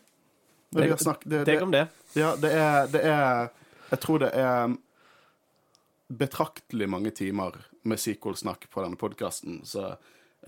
Det, 0.71 0.87
det, 0.87 0.97
snakket- 1.03 1.29
det, 1.29 1.43
det, 1.45 1.57
om 1.61 1.71
det. 1.71 1.87
ja, 2.17 2.31
det 2.39 2.51
er, 2.55 2.87
det 2.87 3.01
er 3.03 3.49
Jeg 3.91 3.99
tror 3.99 4.21
det 4.23 4.29
er 4.39 4.77
betraktelig 6.11 6.87
mange 6.89 7.11
timer 7.11 7.57
med 7.83 7.99
sequel-snakk 7.99 8.69
på 8.69 8.83
denne 8.83 8.95
podkasten, 8.99 9.61
så 9.65 9.95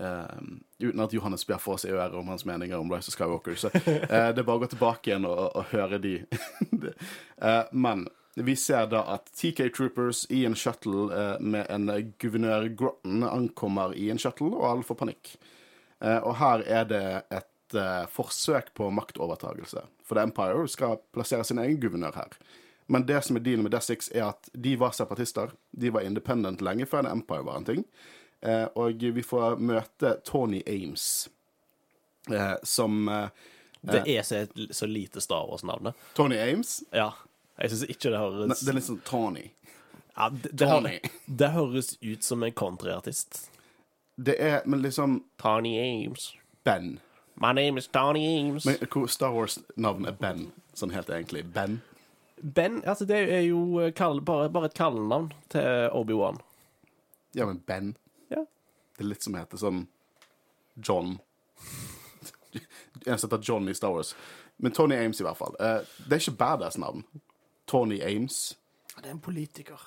eh, 0.00 0.40
uten 0.78 1.00
at 1.00 1.12
Johannes 1.12 1.46
ber 1.46 1.60
få 1.60 1.76
oss 1.76 1.84
i 1.84 1.92
øret 1.92 2.16
om 2.16 2.28
hans 2.28 2.44
meninger 2.44 2.78
om 2.78 2.92
Rise 2.92 3.12
of 3.12 3.16
Skywalker. 3.16 3.54
Så 3.54 3.68
uh, 3.68 3.82
det 4.34 4.42
er 4.42 4.46
bare 4.46 4.60
å 4.60 4.64
gå 4.64 4.70
tilbake 4.74 5.10
igjen 5.10 5.28
og, 5.28 5.46
og 5.56 5.72
høre 5.74 6.00
de. 6.02 6.18
Eh, 7.44 7.64
men 7.72 8.04
vi 8.38 8.54
ser 8.56 8.86
da 8.88 9.00
at 9.10 9.26
TK 9.34 9.66
Troopers 9.74 10.22
i 10.32 10.44
en 10.46 10.54
shuttle 10.56 11.08
uh, 11.10 11.40
med 11.42 11.66
en 11.68 11.90
guvernør 12.22 12.68
Grotten 12.78 13.24
ankommer 13.26 13.92
i 13.98 14.06
en 14.12 14.20
shuttle, 14.22 14.52
og 14.54 14.68
alle 14.70 14.86
får 14.86 15.00
panikk. 15.02 15.32
Og 16.04 16.34
her 16.36 16.62
er 16.68 16.86
det 16.88 17.02
et 17.32 17.46
et 17.74 18.02
eh, 18.02 18.06
forsøk 18.10 18.72
på 18.74 18.90
maktovertagelse. 18.94 19.82
For 20.04 20.14
The 20.18 20.22
Empire 20.28 20.68
skal 20.68 20.98
plassere 21.14 21.44
sin 21.44 21.58
egen 21.58 21.80
guvernør 21.82 22.14
her. 22.16 22.36
Men 22.86 23.06
det 23.08 23.22
som 23.24 23.36
er 23.36 23.44
dealen 23.44 23.64
med 23.64 23.72
Dessix, 23.72 24.10
er 24.12 24.28
at 24.28 24.50
de 24.52 24.74
var 24.76 24.92
separatister. 24.92 25.54
De 25.72 25.90
var 25.90 26.04
independent 26.04 26.60
lenge 26.60 26.86
før 26.86 27.06
The 27.06 27.14
Empire 27.16 27.46
var 27.46 27.56
en 27.60 27.64
ting. 27.64 27.84
Uh, 28.44 28.66
og 28.76 29.00
vi 29.00 29.22
får 29.24 29.56
møte 29.56 30.18
Tony 30.24 30.60
Ames, 30.68 31.28
uh, 32.28 32.58
som 32.62 33.06
Det 33.80 34.02
er 34.04 34.22
så, 34.22 34.42
så 34.70 34.86
lite 34.86 35.20
Star 35.24 35.46
Wars-navnet. 35.48 35.94
Tony 36.14 36.36
Ames? 36.36 36.82
Ja. 36.92 37.14
Jeg 37.56 37.70
syns 37.70 37.86
ikke 37.88 38.10
det 38.10 38.18
høres 38.20 38.38
høres 38.42 38.60
Det 38.60 38.72
er 38.72 38.76
litt 38.78 38.88
sånn 38.88 39.02
Tony. 39.06 39.44
ja, 40.16 40.28
det, 40.30 40.50
det, 40.52 40.68
Tony. 40.68 40.94
hø- 40.98 41.34
det 41.40 41.50
høres 41.54 41.90
ut 42.02 42.26
som 42.26 42.42
en 42.42 42.52
countryartist. 42.52 43.44
Det 44.16 44.36
er 44.42 44.62
men 44.66 44.82
liksom 44.82 45.22
Tony 45.40 45.74
Ames. 45.80 46.32
Ben. 46.64 46.98
My 47.36 47.52
name 47.52 47.78
is 47.78 47.88
Tony 47.88 48.38
Ames. 48.38 48.64
Men 48.66 48.76
hvor 48.92 49.06
Star 49.10 49.32
Wars-navnet 49.34 50.08
er 50.12 50.18
Ben, 50.20 50.52
sånn 50.78 50.92
helt 50.94 51.10
egentlig? 51.10 51.44
Ben? 51.54 51.80
Ben 52.42 52.82
altså 52.84 53.06
Det 53.08 53.18
er 53.32 53.42
jo 53.48 53.80
eh, 53.82 53.92
kall, 53.96 54.20
bare, 54.22 54.50
bare 54.52 54.70
et 54.70 54.76
kallenavn 54.78 55.32
til 55.50 55.88
Obi-Wan. 55.92 56.38
Ja, 57.34 57.46
men 57.46 57.58
Ben. 57.66 57.96
Ja. 58.30 58.44
Det 58.94 59.02
er 59.02 59.10
litt 59.10 59.26
som 59.26 59.34
heter 59.38 59.58
sånn 59.58 59.86
John. 60.76 61.16
En 63.06 63.18
som 63.18 63.28
heter 63.28 63.42
John 63.42 63.68
i 63.68 63.74
Star 63.74 63.90
Wars. 63.94 64.14
Men 64.56 64.72
Tony 64.72 64.94
Ames, 64.96 65.20
i 65.20 65.26
hvert 65.26 65.38
fall. 65.38 65.56
Eh, 65.58 65.80
det 66.06 66.14
er 66.14 66.22
ikke 66.22 66.38
badass-navn. 66.44 67.02
Tony 67.66 67.98
Ames. 68.06 68.54
Det 68.94 69.08
er 69.08 69.16
en 69.16 69.24
politiker. 69.24 69.80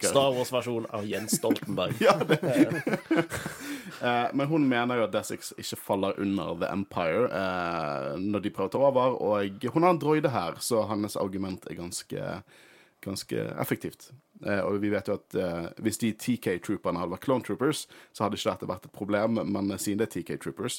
Star 0.00 0.32
Wars-versjon 0.36 0.86
av 0.94 1.06
Jens 1.08 1.36
Stoltenberg. 1.40 1.94
Ja, 2.04 2.14
Eh, 4.02 4.28
Men 4.32 4.46
hun 4.46 4.66
mener 4.68 4.98
jo 5.00 5.04
at 5.06 5.14
Desix 5.14 5.48
ikke 5.58 5.78
faller 5.80 6.18
under 6.22 6.52
The 6.60 6.68
Empire 6.70 7.24
eh, 7.34 8.18
når 8.20 8.44
de 8.44 8.50
prøver 8.54 8.68
å 8.68 8.72
ta 8.74 8.82
over, 8.84 9.16
og 9.24 9.64
hun 9.72 9.82
har 9.86 9.94
en 9.94 9.98
droide 9.98 10.30
her, 10.30 10.58
så 10.62 10.84
hennes 10.90 11.16
argument 11.18 11.64
er 11.66 11.78
ganske, 11.80 12.26
ganske 13.02 13.42
effektivt. 13.58 14.10
Eh, 14.44 14.60
og 14.60 14.78
vi 14.84 14.92
vet 14.92 15.08
jo 15.10 15.16
at 15.18 15.34
eh, 15.40 15.66
hvis 15.82 15.98
de 16.04 16.12
TK-trooperne 16.14 17.00
hadde 17.00 17.16
vært 17.16 17.24
Clone 17.26 17.46
Troopers, 17.48 17.86
så 18.14 18.26
hadde 18.26 18.38
ikke 18.38 18.52
dette 18.52 18.70
vært 18.70 18.86
et 18.86 18.94
problem, 19.00 19.40
men 19.50 19.72
siden 19.80 19.98
det 20.04 20.10
er 20.10 20.14
TK-troopers, 20.18 20.78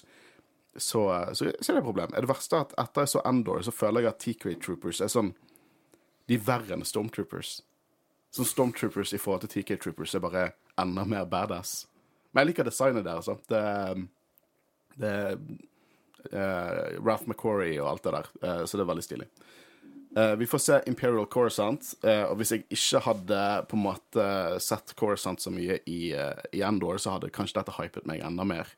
så, 0.77 1.03
så, 1.33 1.49
så 1.49 1.73
er 1.73 1.79
det 1.79 1.81
et 1.81 1.89
problem. 1.89 2.13
Det 2.15 2.29
verste 2.29 2.55
er 2.61 2.67
at 2.69 2.77
etter 2.85 3.03
jeg 3.07 3.15
så 3.17 3.25
Endor, 3.27 3.65
så 3.67 3.73
føler 3.75 4.05
jeg 4.05 4.13
at 4.13 4.23
TK-troopers 4.23 5.01
er 5.03 5.11
sånn 5.11 5.33
De 6.29 6.37
er 6.37 6.45
verre 6.45 6.77
enn 6.77 6.85
Stormtroopers. 6.87 7.57
Som 8.35 8.45
Stormtroopers 8.45 9.13
i 9.13 9.21
forhold 9.21 9.45
til 9.45 9.63
TK 9.63 9.79
Troopers 9.81 10.15
er 10.15 10.23
bare 10.23 10.45
enda 10.79 11.05
mer 11.05 11.25
badass. 11.29 11.87
Men 12.31 12.43
jeg 12.43 12.51
liker 12.51 12.67
designet 12.67 13.07
deres. 13.07 13.25
sant? 13.25 13.47
Det, 13.49 13.63
det 15.01 15.13
uh, 16.33 16.99
Ralph 17.01 17.25
McQuarrie 17.25 17.79
og 17.81 17.89
alt 17.89 18.05
det 18.05 18.13
der, 18.13 18.29
uh, 18.43 18.61
så 18.65 18.77
det 18.77 18.85
er 18.85 18.91
veldig 18.91 19.05
stilig. 19.07 19.29
Uh, 20.17 20.35
vi 20.37 20.45
får 20.49 20.61
se 20.61 20.77
Imperial 20.89 21.25
Coruscant, 21.29 21.91
eh, 22.03 22.23
og 22.25 22.39
hvis 22.39 22.53
jeg 22.55 22.63
ikke 22.73 23.01
hadde 23.05 23.41
på 23.69 23.77
en 23.77 23.83
måte 23.83 24.23
sett 24.61 24.95
Coruscant 24.97 25.41
så 25.41 25.53
mye 25.53 25.77
i, 25.85 25.99
uh, 26.17 26.37
i 26.53 26.63
Endor, 26.65 26.97
så 27.01 27.17
hadde 27.17 27.29
kanskje 27.33 27.59
dette 27.59 27.75
hypet 27.77 28.09
meg 28.09 28.23
enda 28.25 28.45
mer. 28.45 28.73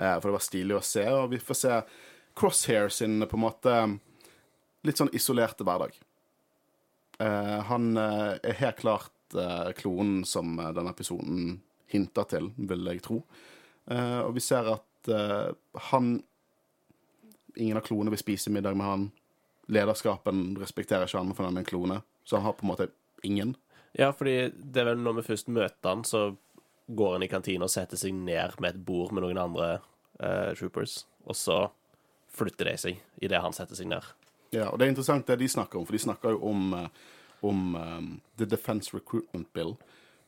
Eh, 0.00 0.14
for 0.20 0.30
det 0.30 0.36
var 0.38 0.44
stilig 0.44 0.78
å 0.78 0.84
se, 0.84 1.04
og 1.12 1.34
vi 1.34 1.40
får 1.42 1.58
se 1.60 1.80
Crosshair 2.38 2.88
sin 2.88 3.20
på 3.28 3.36
en 3.36 3.44
måte 3.44 3.74
litt 4.86 5.00
sånn 5.00 5.12
isolerte 5.16 5.66
hverdag. 5.66 5.92
Eh, 7.20 7.60
han 7.68 7.96
eh, 7.96 8.34
er 8.42 8.60
helt 8.62 8.80
klart 8.80 9.34
eh, 9.36 9.72
klonen 9.76 10.24
som 10.24 10.56
denne 10.56 10.92
episoden 10.94 11.58
hinter 11.90 12.28
til, 12.30 12.50
vil 12.56 12.86
jeg 12.86 13.02
tro. 13.04 13.24
Og 13.90 14.36
vi 14.36 14.42
ser 14.44 14.68
at 14.70 15.08
han 15.90 16.20
Ingen 17.58 17.80
av 17.80 17.82
klonene 17.82 18.12
vil 18.14 18.20
spise 18.20 18.52
middag 18.54 18.76
med 18.78 18.86
han. 18.86 19.04
Lederskapen 19.74 20.52
respekterer 20.60 21.08
ikke 21.08 21.18
han 21.18 21.32
for 21.34 21.48
han 21.48 21.58
er 21.58 21.64
en 21.64 21.66
klone, 21.66 21.96
så 22.22 22.38
han 22.38 22.44
har 22.44 22.54
på 22.54 22.62
en 22.62 22.70
måte 22.70 22.86
ingen. 23.26 23.56
Ja, 23.98 24.12
fordi 24.14 24.52
det 24.54 24.84
er 24.84 24.92
vel 24.92 25.02
når 25.02 25.16
vi 25.18 25.24
først 25.32 25.50
møter 25.50 25.90
han, 25.90 26.04
så 26.06 26.36
går 26.86 27.16
han 27.16 27.26
i 27.26 27.30
kantina 27.32 27.66
og 27.66 27.72
setter 27.74 27.98
seg 27.98 28.14
ned 28.14 28.54
med 28.62 28.70
et 28.70 28.84
bord 28.86 29.10
med 29.10 29.26
noen 29.26 29.42
andre 29.42 29.68
uh, 30.22 30.54
troopers, 30.54 31.00
og 31.26 31.36
så 31.36 31.58
flytter 32.30 32.70
de 32.70 32.76
seg 32.84 33.02
idet 33.18 33.42
han 33.42 33.56
setter 33.56 33.78
seg 33.78 33.90
ned. 33.90 34.06
Ja, 34.50 34.68
og 34.70 34.78
det 34.78 34.86
er 34.86 34.92
interessant 34.92 35.28
det 35.30 35.38
de 35.38 35.48
snakker 35.48 35.78
om, 35.78 35.86
for 35.86 35.94
de 35.94 36.02
snakker 36.02 36.34
jo 36.34 36.40
om, 36.50 36.72
eh, 36.74 36.88
om 37.46 37.74
um, 37.76 38.08
The 38.38 38.48
Defense 38.50 38.94
Recruitment 38.96 39.52
Bill. 39.52 39.76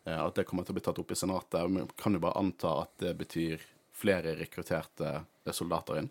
eh, 0.04 0.18
at 0.18 0.34
det 0.34 0.44
kommer 0.46 0.66
til 0.66 0.74
å 0.74 0.78
bli 0.78 0.84
tatt 0.86 0.98
opp 0.98 1.10
i 1.10 1.18
Senatet. 1.18 1.70
Vi 1.70 1.86
kan 1.96 2.14
jo 2.14 2.20
bare 2.22 2.38
anta 2.38 2.82
at 2.82 2.94
det 3.02 3.16
betyr 3.18 3.62
flere 3.94 4.34
rekrutterte 4.38 5.24
soldater 5.54 6.00
inn. 6.00 6.08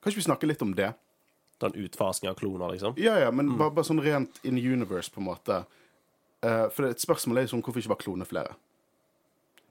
Kan 0.00 0.12
ikke 0.12 0.20
vi 0.20 0.28
snakke 0.28 0.48
litt 0.48 0.62
om 0.62 0.74
det? 0.76 0.92
Den 1.60 1.76
utfasingen 1.80 2.32
av 2.32 2.38
kloner, 2.38 2.72
liksom. 2.72 2.94
Ja, 3.00 3.18
ja, 3.20 3.30
men 3.30 3.56
bare, 3.58 3.72
bare 3.76 3.88
sånn 3.88 4.02
rent 4.04 4.40
in 4.44 4.56
universe, 4.58 5.12
på 5.12 5.20
en 5.20 5.28
måte. 5.28 5.58
For 6.44 6.88
et 6.88 7.00
spørsmål 7.00 7.40
er 7.40 7.46
jo 7.46 7.54
sånn, 7.54 7.62
hvorfor 7.64 7.80
ikke 7.80 7.92
bare 7.92 8.04
klone 8.04 8.26
flere? 8.28 8.56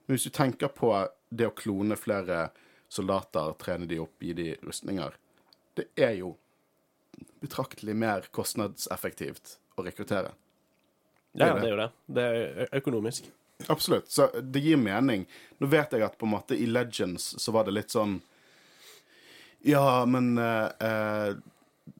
Men 0.06 0.16
hvis 0.16 0.26
du 0.26 0.32
tenker 0.34 0.72
på 0.74 0.90
det 1.30 1.46
å 1.48 1.54
klone 1.54 1.98
flere 1.98 2.48
soldater, 2.90 3.54
trene 3.60 3.86
de 3.90 4.00
opp, 4.02 4.16
gi 4.22 4.34
de 4.36 4.48
rustninger, 4.62 5.14
det 5.78 5.86
er 5.98 6.16
jo 6.20 6.34
betraktelig 7.44 7.96
mer 7.96 8.28
kostnadseffektivt 8.34 9.58
å 9.76 9.84
rekruttere. 9.86 10.34
Ja, 11.34 11.54
det. 11.54 11.66
er 11.66 11.72
jo 11.72 11.80
det. 11.80 11.88
Det 12.06 12.26
er 12.26 12.76
økonomisk. 12.78 13.30
Absolutt. 13.66 14.10
Så 14.10 14.28
det 14.42 14.62
gir 14.62 14.78
mening. 14.78 15.26
Nå 15.58 15.70
vet 15.70 15.94
jeg 15.94 16.04
at 16.06 16.18
på 16.18 16.26
en 16.26 16.34
måte 16.34 16.56
i 16.58 16.66
Legends 16.66 17.34
så 17.42 17.54
var 17.54 17.66
det 17.66 17.74
litt 17.74 17.94
sånn 17.94 18.18
Ja, 19.64 20.04
men 20.06 20.34
uh, 20.38 21.34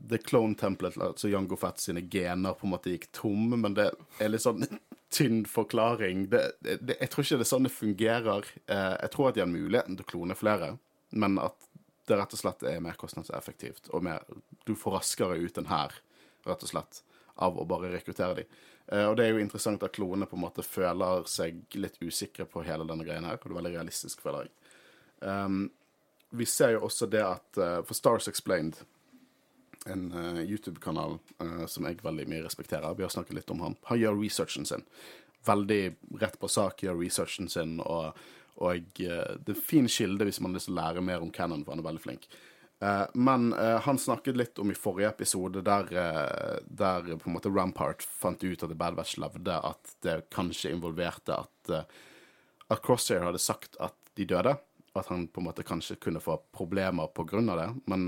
The 0.09 0.19
Clone 0.19 0.55
Template, 0.55 1.01
altså 1.01 1.31
Jango 1.33 1.57
Fett 1.57 1.81
sine 1.81 2.03
gener, 2.11 2.57
på 2.59 2.67
en 2.67 2.75
måte 2.75 2.93
gikk 2.93 3.09
tom, 3.17 3.55
men 3.61 3.77
det 3.77 3.91
er 4.21 4.33
litt 4.33 4.45
sånn 4.45 4.67
tynn 5.15 5.45
forklaring. 5.49 6.29
Det, 6.31 6.43
det, 6.61 6.99
jeg 6.99 7.11
tror 7.11 7.25
ikke 7.25 7.39
det 7.41 7.47
er 7.47 7.53
sånn 7.53 7.69
det 7.69 7.75
fungerer. 7.75 8.51
Eh, 8.67 8.95
jeg 9.05 9.13
tror 9.15 9.31
at 9.31 9.39
de 9.39 9.45
har 9.45 9.51
muligheten 9.51 9.99
til 9.99 10.07
å 10.07 10.11
klone 10.11 10.37
flere, 10.39 10.75
men 11.15 11.39
at 11.43 11.71
det 12.09 12.19
rett 12.19 12.37
og 12.37 12.41
slett 12.41 12.63
er 12.69 12.83
mer 12.85 12.99
kostnadseffektivt, 13.01 13.89
og 13.97 14.05
mer, 14.05 14.25
du 14.67 14.75
får 14.79 14.99
raskere 14.99 15.39
ut 15.41 15.59
en 15.61 15.71
hær, 15.71 15.97
rett 16.45 16.65
og 16.67 16.71
slett, 16.71 17.03
av 17.35 17.57
å 17.59 17.67
bare 17.69 17.93
rekruttere 17.95 18.43
dem. 18.43 18.59
Eh, 18.93 19.07
og 19.09 19.17
det 19.17 19.27
er 19.27 19.35
jo 19.35 19.43
interessant 19.43 19.83
at 19.83 19.95
kloene 19.97 20.29
på 20.29 20.37
en 20.37 20.45
måte 20.45 20.65
føler 20.67 21.25
seg 21.31 21.63
litt 21.79 21.97
usikre 22.03 22.47
på 22.51 22.65
hele 22.67 22.87
denne 22.89 23.07
greien 23.07 23.25
her, 23.27 23.39
og 23.39 23.49
det 23.49 23.55
er 23.55 23.61
veldig 23.61 23.75
realistisk, 23.79 24.25
føler 24.25 24.47
jeg. 24.47 24.55
Um, 25.25 25.65
vi 26.35 26.47
ser 26.51 26.75
jo 26.75 26.85
også 26.89 27.09
det 27.09 27.23
at 27.25 27.61
uh, 27.63 27.81
For 27.87 27.97
Stars 27.97 28.29
Explained, 28.29 28.83
en 29.89 30.09
uh, 30.13 30.41
YouTube-kanal 30.43 31.19
uh, 31.41 31.65
som 31.71 31.87
jeg 31.89 32.03
veldig 32.05 32.27
mye 32.29 32.45
respekterer, 32.45 32.97
vi 32.97 33.07
har 33.07 33.13
snakket 33.13 33.39
litt 33.39 33.53
om 33.55 33.63
han, 33.65 33.77
han 33.89 34.01
gjør 34.01 34.19
researchen 34.21 34.69
sin. 34.69 34.85
Veldig 35.45 35.83
rett 36.21 36.39
på 36.41 36.49
sak 36.51 36.85
gjør 36.85 37.01
researchen 37.01 37.49
sin, 37.53 37.79
og, 37.85 38.19
og 38.63 39.01
eh, 39.03 39.31
det 39.41 39.53
er 39.53 39.57
en 39.57 39.63
fin 39.67 39.89
kilde 39.91 40.27
hvis 40.29 40.41
man 40.41 40.53
har 40.53 40.61
lyst 40.61 40.71
til 40.71 40.77
å 40.77 40.81
lære 40.81 41.05
mer 41.05 41.25
om 41.25 41.33
Cannon, 41.35 41.65
for 41.65 41.75
han 41.75 41.83
er 41.83 41.89
veldig 41.89 42.03
flink. 42.05 42.29
Eh, 42.85 43.07
men 43.15 43.49
eh, 43.53 43.79
han 43.87 43.99
snakket 43.99 44.39
litt 44.39 44.61
om 44.63 44.71
i 44.71 44.79
forrige 44.79 45.11
episode, 45.11 45.65
der, 45.67 45.91
der 46.67 47.09
på 47.15 47.31
en 47.31 47.37
måte 47.39 47.53
Rampart 47.55 48.05
fant 48.07 48.45
ut 48.45 48.63
at 48.63 48.71
The 48.71 48.79
Bad 48.79 48.99
Batch 48.99 49.19
levde, 49.23 49.59
at 49.59 49.97
det 50.07 50.21
kanskje 50.35 50.75
involverte 50.75 51.41
at, 51.41 51.75
at 51.75 52.85
Crosshair 52.85 53.27
hadde 53.27 53.43
sagt 53.43 53.79
at 53.83 53.99
de 54.15 54.29
døde. 54.31 54.57
At 54.95 55.09
han 55.11 55.25
på 55.27 55.43
en 55.43 55.49
måte 55.49 55.65
kanskje 55.67 55.97
kunne 55.99 56.23
få 56.23 56.37
problemer 56.55 57.09
av 57.11 57.57
det. 57.59 57.71
Men 57.91 58.05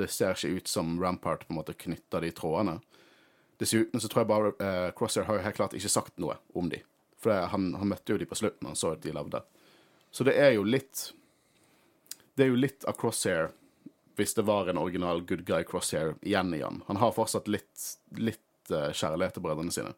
det 0.00 0.06
ser 0.08 0.32
ikke 0.32 0.56
ut 0.56 0.70
som 0.72 0.94
Rampart 0.96 1.44
på 1.44 1.52
en 1.52 1.58
måte 1.58 1.76
knytter 1.76 2.24
de 2.24 2.30
trådene. 2.32 2.78
Dessuten 3.60 4.00
så 4.00 4.08
tror 4.08 4.22
jeg 4.22 4.30
bare 4.30 4.52
uh, 4.56 4.88
Crosshair 4.96 5.26
har 5.28 5.42
helt 5.44 5.58
klart 5.58 5.76
ikke 5.76 5.92
sagt 5.92 6.16
noe 6.16 6.38
om 6.56 6.70
de. 6.72 6.80
For 7.20 7.44
han, 7.52 7.74
han 7.76 7.90
møtte 7.92 8.14
jo 8.14 8.20
de 8.20 8.28
på 8.28 8.38
slutten, 8.38 8.70
han 8.70 8.78
så 8.78 8.94
at 8.94 9.02
de 9.04 9.12
levde. 9.12 9.42
Så 10.10 10.26
det 10.26 10.34
er 10.38 10.54
jo 10.56 10.66
litt 10.66 11.12
Det 12.34 12.46
er 12.46 12.50
jo 12.50 12.58
litt 12.58 12.84
av 12.88 12.96
Crosshair 12.98 13.52
hvis 14.18 14.34
det 14.36 14.42
var 14.44 14.68
en 14.68 14.78
original 14.78 15.22
good 15.24 15.46
guy 15.48 15.64
Crosshair 15.64 16.14
igjen 16.20 16.52
i 16.54 16.60
han. 16.60 16.82
Han 16.86 16.98
har 17.00 17.12
fortsatt 17.16 17.46
litt, 17.48 17.84
litt 18.20 18.68
eh, 18.68 18.90
kjærlighet 18.92 19.38
til 19.38 19.44
brødrene 19.46 19.72
sine. 19.72 19.94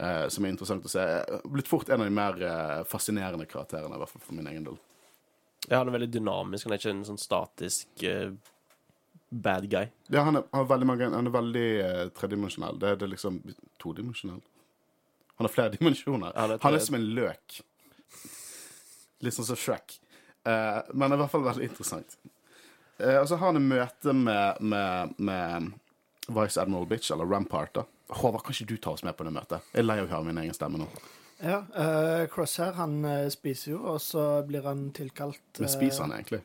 Eh, 0.00 0.28
som 0.28 0.44
er 0.44 0.52
interessant 0.54 0.84
å 0.86 0.90
se. 0.90 1.02
Eh, 1.02 1.46
Blitt 1.50 1.70
fort 1.70 1.88
en 1.88 2.02
av 2.02 2.06
de 2.06 2.14
mer 2.14 2.42
eh, 2.42 2.82
fascinerende 2.86 3.46
karakterene, 3.50 3.94
i 3.94 4.02
hvert 4.02 4.10
fall 4.10 4.24
for 4.24 4.34
min 4.38 4.46
egen 4.50 4.66
del. 4.66 4.78
Ja, 5.68 5.80
han 5.80 5.90
er 5.90 5.96
veldig 5.96 6.10
dynamisk. 6.14 6.66
Han 6.66 6.74
er 6.74 6.82
ikke 6.82 6.92
en 6.94 7.06
sånn 7.08 7.18
statisk 7.20 8.04
uh, 8.06 8.30
bad 9.28 9.66
guy. 9.70 9.88
Ja, 10.06 10.22
han 10.22 10.38
er, 10.38 10.46
han 10.54 10.62
er 10.62 10.68
veldig, 10.70 10.86
mange, 10.88 11.08
han 11.12 11.28
er 11.28 11.34
veldig 11.34 11.64
uh, 11.78 12.04
tredimensjonell. 12.14 12.78
Det 12.80 12.92
er 12.94 13.10
liksom 13.10 13.40
todimensjonell. 13.82 14.38
Han 15.38 15.48
har 15.48 15.54
flere 15.54 15.74
dimensjoner. 15.76 16.30
Han 16.38 16.54
er 16.54 16.62
Han 16.62 16.78
er 16.78 16.84
som 16.86 16.98
en 16.98 17.08
løk. 17.18 17.58
Litt 19.24 19.36
sånn 19.36 19.48
som 19.48 19.58
Shrek. 19.58 19.98
Uh, 20.46 20.80
men 20.94 21.12
i 21.12 21.18
hvert 21.20 21.32
fall 21.32 21.46
veldig 21.46 21.68
interessant. 21.68 22.18
Uh, 22.98 23.18
og 23.20 23.28
så 23.30 23.38
har 23.38 23.52
han 23.52 23.60
et 23.60 23.68
møte 23.68 24.14
med, 24.16 24.60
med, 24.60 25.14
med 25.18 25.70
Vice 26.28 26.60
Admiral 26.60 26.88
Bitch, 26.90 27.12
eller 27.14 27.28
Rampart. 27.28 27.74
da. 27.80 27.86
Håvard, 28.20 28.46
kan 28.46 28.56
ikke 28.56 28.72
du 28.72 28.76
ta 28.82 28.94
oss 28.96 29.04
med 29.04 29.16
på 29.18 29.26
det 29.26 29.34
møtet? 29.36 29.72
Jeg 29.74 29.82
er 29.82 29.88
lei 29.88 29.98
av 30.00 30.08
å 30.08 30.12
høre 30.14 30.30
min 30.30 30.42
egen 30.44 30.56
stemme 30.56 30.80
nå. 30.80 30.88
Ja, 31.38 31.60
Cross 31.68 32.32
Crosshair 32.34 32.72
han 32.74 32.96
spiser 33.30 33.76
jo, 33.76 33.82
og 33.92 34.00
så 34.02 34.22
blir 34.48 34.64
han 34.66 34.88
tilkalt 34.96 35.60
Men 35.62 35.70
spiser 35.70 36.08
han 36.08 36.16
egentlig? 36.16 36.40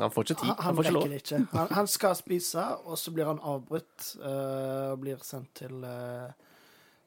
Han 0.00 0.10
får 0.10 0.24
ikke 0.24 0.34
tid. 0.40 0.48
Han, 0.48 0.56
Han 0.56 0.64
han 0.64 0.76
får 0.76 0.84
ikke 0.84 0.92
rekker 0.92 1.00
lov. 1.00 1.10
det 1.10 1.22
ikke. 1.22 1.58
Han, 1.58 1.72
han 1.76 1.88
skal 1.90 2.16
spise, 2.16 2.66
og 2.84 2.98
så 2.98 3.12
blir 3.14 3.28
han 3.28 3.40
avbrutt 3.52 4.12
eh, 4.20 4.92
og 4.92 5.00
blir 5.04 5.24
sendt 5.26 5.52
til 5.60 5.84
uh, 5.84 6.30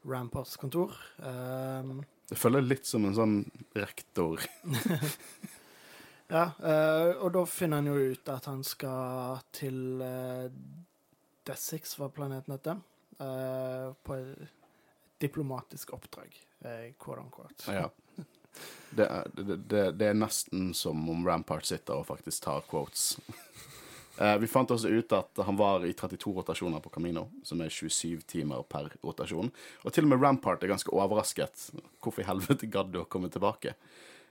Ramparts 0.09 0.57
kontor. 0.61 0.95
Um, 1.17 2.03
Det 2.33 2.39
føler 2.41 2.63
litt 2.65 2.87
som 2.89 3.03
en 3.05 3.13
sånn 3.13 3.33
rektor. 3.77 4.41
ja, 6.33 6.47
eh, 6.49 7.11
og 7.21 7.27
da 7.35 7.43
finner 7.45 7.77
han 7.77 7.91
jo 7.91 8.07
ut 8.09 8.31
at 8.33 8.47
han 8.49 8.63
skal 8.65 9.43
til 9.53 10.01
uh, 10.01 10.47
Dessix, 11.45 11.93
var 12.01 12.09
planeten 12.15 12.55
heter, 12.55 12.81
eh, 13.21 13.91
på 14.01 14.17
diplomatisk 15.21 15.93
oppdrag, 15.93 16.33
quote 16.97 17.21
on 17.21 17.29
quote. 17.37 17.69
Ja. 17.69 17.85
Det 18.89 19.05
er, 19.05 19.29
det, 19.37 19.59
det, 19.69 19.85
det 20.01 20.09
er 20.09 20.17
nesten 20.17 20.71
som 20.73 21.05
om 21.13 21.21
Rampart 21.29 21.69
sitter 21.69 22.01
og 22.01 22.09
faktisk 22.09 22.47
tar 22.47 22.65
quotes. 22.65 23.11
Eh, 24.17 24.37
vi 24.37 24.47
fant 24.47 24.69
også 24.71 24.91
ut 24.93 25.13
at 25.17 25.41
han 25.45 25.57
var 25.57 25.85
i 25.87 25.93
32 25.97 26.33
rotasjoner 26.37 26.81
på 26.83 26.91
Camino, 26.93 27.27
som 27.43 27.61
er 27.65 27.73
27 27.73 28.21
timer 28.29 28.61
per 28.69 28.91
rotasjon. 29.01 29.49
Og 29.83 29.93
til 29.93 30.05
og 30.05 30.11
med 30.11 30.21
Rampart 30.21 30.63
er 30.63 30.69
ganske 30.73 30.93
overrasket. 30.93 31.69
Hvorfor 32.03 32.21
i 32.21 32.27
helvete 32.27 32.69
gadd 32.69 32.93
du 32.93 33.01
å 33.01 33.07
komme 33.09 33.31
tilbake? 33.33 33.73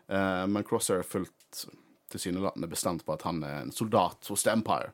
Eh, 0.06 0.44
men 0.46 0.66
Crosser 0.68 1.02
er 1.02 1.08
fullt 1.08 1.64
tilsynelatende 2.12 2.68
bestemt 2.70 3.02
på 3.06 3.16
at 3.16 3.26
han 3.26 3.42
er 3.46 3.58
en 3.64 3.74
soldat 3.74 4.30
hos 4.30 4.46
The 4.46 4.54
Empire. 4.54 4.92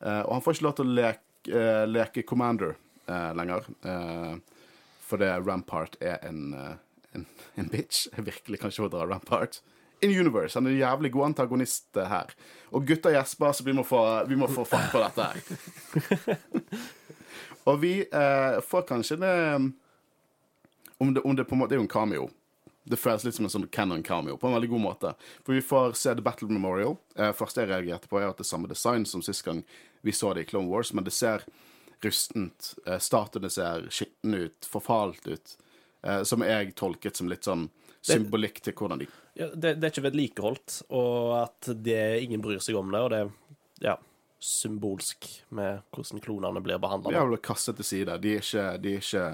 Eh, 0.00 0.20
og 0.26 0.36
han 0.36 0.44
får 0.44 0.58
ikke 0.58 0.68
lov 0.68 0.76
til 0.76 0.90
å 0.90 0.98
leke, 1.00 1.24
eh, 1.48 1.86
leke 1.88 2.26
Commander 2.28 2.76
eh, 3.08 3.32
lenger, 3.38 3.64
eh, 3.88 4.36
fordi 5.08 5.32
Rampart 5.40 5.96
er 6.04 6.20
en, 6.28 6.52
en, 7.16 7.26
en 7.56 7.72
bitch. 7.72 8.10
Jeg 8.12 8.28
virkelig 8.28 8.60
kan 8.60 8.74
ikke 8.74 8.84
overdra 8.84 9.08
Rampart. 9.08 9.62
In 10.00 10.14
Universe. 10.14 10.58
Han 10.58 10.66
er 10.66 10.76
en 10.76 10.80
jævlig 10.80 11.12
god 11.12 11.30
antagonist 11.32 11.96
eh, 11.96 12.08
her. 12.08 12.34
Og 12.70 12.86
gutta 12.86 13.12
gjesper, 13.14 13.52
så 13.52 13.66
vi 13.66 13.74
må 13.76 13.84
få, 13.86 14.02
vi 14.28 14.38
må 14.38 14.48
få 14.50 14.64
fatt 14.68 14.92
på 14.92 15.02
dette 15.02 15.28
her. 15.28 16.38
og 17.68 17.80
vi 17.82 17.94
eh, 18.06 18.58
får 18.64 18.88
kanskje 18.88 19.20
det 19.22 19.36
om, 20.98 21.14
det 21.14 21.20
om 21.20 21.36
det 21.36 21.44
på 21.44 21.54
en 21.54 21.62
måte 21.62 21.74
er 21.74 21.80
jo 21.80 21.86
en 21.86 21.90
cameo. 21.90 22.28
Det 22.88 22.96
føles 22.96 23.24
litt 23.26 23.36
som 23.36 23.46
en 23.46 23.52
sånn 23.52 23.68
canon 23.72 24.02
cameo, 24.02 24.38
på 24.40 24.48
en 24.48 24.56
veldig 24.56 24.70
god 24.72 24.82
måte. 24.82 25.12
For 25.44 25.54
vi 25.54 25.64
får 25.64 25.96
se 26.00 26.14
The 26.16 26.24
Battle 26.24 26.48
Memorial. 26.50 26.96
Eh, 27.18 27.34
første 27.36 27.62
jeg 27.62 27.70
reagerte 27.70 28.10
på, 28.10 28.20
er 28.20 28.30
at 28.30 28.38
det 28.40 28.46
er 28.46 28.52
samme 28.54 28.70
design 28.70 29.04
som 29.06 29.24
sist 29.24 29.44
gang 29.46 29.62
vi 30.06 30.14
så 30.14 30.32
det 30.34 30.46
i 30.46 30.48
Clone 30.48 30.70
Wars, 30.70 30.92
men 30.94 31.04
det 31.04 31.14
ser 31.14 31.44
rustent. 32.04 32.74
Eh, 32.86 32.98
Statuene 33.02 33.50
ser 33.52 33.88
skitne 33.92 34.46
ut, 34.46 34.68
forfalt 34.70 35.26
ut. 35.26 35.56
Eh, 36.02 36.22
som 36.22 36.44
jeg 36.46 36.74
tolket 36.78 37.18
som 37.18 37.30
litt 37.30 37.46
sånn 37.48 37.68
symbolikk 38.06 38.60
til 38.64 38.76
hvordan 38.78 39.02
de 39.02 39.08
Ja, 39.38 39.48
det, 39.54 39.76
det 39.78 39.86
er 39.86 39.92
ikke 39.92 40.06
vedlikeholdt, 40.08 40.78
og 40.94 41.34
at 41.42 41.70
det, 41.78 42.00
ingen 42.24 42.42
bryr 42.42 42.62
seg 42.62 42.78
om 42.78 42.90
det, 42.94 43.02
og 43.04 43.10
det 43.12 43.20
er 43.22 43.32
ja, 43.84 43.94
symbolsk 44.38 45.28
med 45.54 45.84
hvordan 45.94 46.22
klonene 46.22 46.62
blir 46.64 46.80
behandla. 46.82 47.12
De 47.12 47.20
har 47.20 47.30
blitt 47.30 47.46
kastet 47.46 47.78
til 47.78 47.86
side. 47.86 48.18
De 48.22 48.34
er 48.34 48.42
ikke, 48.42 48.66
de 48.82 48.96
er 48.96 49.04
ikke 49.04 49.28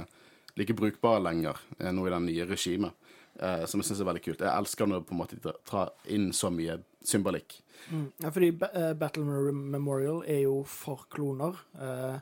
like 0.61 0.77
brukbare 0.77 1.23
lenger 1.25 1.61
eh, 1.79 1.93
nå 1.93 2.07
i 2.07 2.13
det 2.13 2.21
nye 2.29 2.49
regimet. 2.53 3.01
Uh, 3.35 3.65
som 3.67 3.81
jeg 3.81 3.89
syns 3.89 3.99
er 3.99 4.07
veldig 4.07 4.21
kult. 4.23 4.43
Jeg 4.47 4.63
elsker 4.63 4.87
når 4.87 5.01
på 5.09 5.15
en 5.17 5.19
måte 5.19 5.37
de 5.43 5.53
tar 5.67 5.89
inn 6.15 6.29
så 6.31 6.53
mye 6.55 6.77
symbolikk. 7.03 7.57
Mm. 7.91 8.05
Ja, 8.23 8.31
fordi 8.31 8.53
eh, 8.69 8.93
Battle 8.95 9.51
Memorial 9.51 10.21
er 10.31 10.45
jo 10.45 10.61
for 10.71 11.03
kloner, 11.11 11.59
uh, 11.75 12.21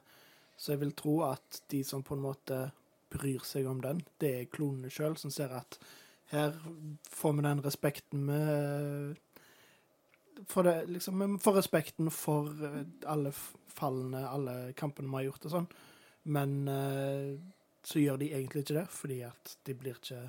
så 0.56 0.72
jeg 0.72 0.80
vil 0.80 0.94
tro 0.96 1.18
at 1.26 1.60
de 1.70 1.82
som 1.84 2.00
på 2.06 2.16
en 2.16 2.24
måte 2.24 2.62
bryr 3.12 3.44
seg 3.44 3.68
om 3.68 3.82
den, 3.84 4.00
det 4.24 4.32
er 4.38 4.48
klonene 4.48 4.88
sjøl, 4.90 5.18
som 5.20 5.30
ser 5.30 5.52
at 5.52 5.76
her 6.32 6.56
får 7.10 7.32
vi 7.36 7.44
den 7.46 7.62
respekten 7.64 8.24
med 8.26 9.16
for, 10.48 10.66
det, 10.66 10.86
liksom, 10.86 11.38
for 11.38 11.58
respekten 11.60 12.10
for 12.10 12.48
eh, 12.64 12.82
alle 13.06 13.32
fallene, 13.72 14.24
alle 14.28 14.54
kampene 14.76 15.10
vi 15.10 15.20
har 15.20 15.28
gjort 15.30 15.48
og 15.48 15.56
sånn, 15.56 15.68
men 16.34 16.56
eh, 16.68 17.34
så 17.84 18.00
gjør 18.02 18.20
de 18.22 18.30
egentlig 18.32 18.64
ikke 18.64 18.78
det, 18.78 18.86
fordi 18.94 19.20
at 19.26 19.56
de 19.66 19.76
blir 19.78 19.98
ikke 19.98 20.22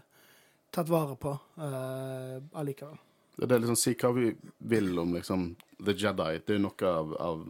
tatt 0.74 0.90
vare 0.90 1.16
på 1.22 1.32
uh, 1.62 2.40
allikevel. 2.58 2.98
Det 3.38 3.46
er 3.46 3.62
liksom 3.62 3.78
Si 3.78 3.94
hva 3.94 4.10
vi 4.16 4.32
vil 4.74 4.90
om 4.98 5.14
liksom 5.14 5.52
The 5.78 5.94
Jedi. 5.94 6.40
Det 6.42 6.56
er 6.56 6.58
jo 6.58 6.64
noe 6.66 6.90
av, 6.90 7.14
av 7.22 7.44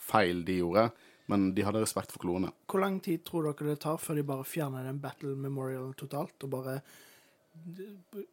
feil 0.00 0.40
de 0.48 0.56
gjorde, 0.62 0.86
men 1.32 1.50
de 1.56 1.64
hadde 1.66 1.82
respekt 1.84 2.14
for 2.14 2.24
klorene. 2.24 2.54
Hvor 2.72 2.80
lang 2.80 2.96
tid 3.04 3.20
tror 3.26 3.50
dere 3.50 3.74
det 3.74 3.82
tar 3.84 4.00
før 4.00 4.16
de 4.16 4.26
bare 4.32 4.48
fjerner 4.48 4.88
den 4.88 5.00
Battle 5.02 5.36
Memorial 5.36 5.92
totalt, 6.00 6.38
og 6.44 6.54
bare 6.56 6.78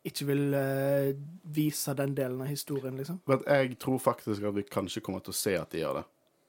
ikke 0.08 0.28
vil 0.30 0.44
uh, 0.54 1.10
vise 1.54 1.94
den 1.98 2.16
delen 2.18 2.42
av 2.42 2.50
historien, 2.52 2.96
liksom? 2.98 3.20
Men 3.30 3.44
jeg 3.48 3.78
tror 3.82 4.00
faktisk 4.02 4.44
at 4.50 4.56
vi 4.58 4.64
kanskje 4.68 5.04
kommer 5.06 5.24
til 5.26 5.36
å 5.36 5.38
se 5.38 5.56
at 5.60 5.74
de 5.74 5.84
gjør 5.84 6.00
det. 6.02 6.06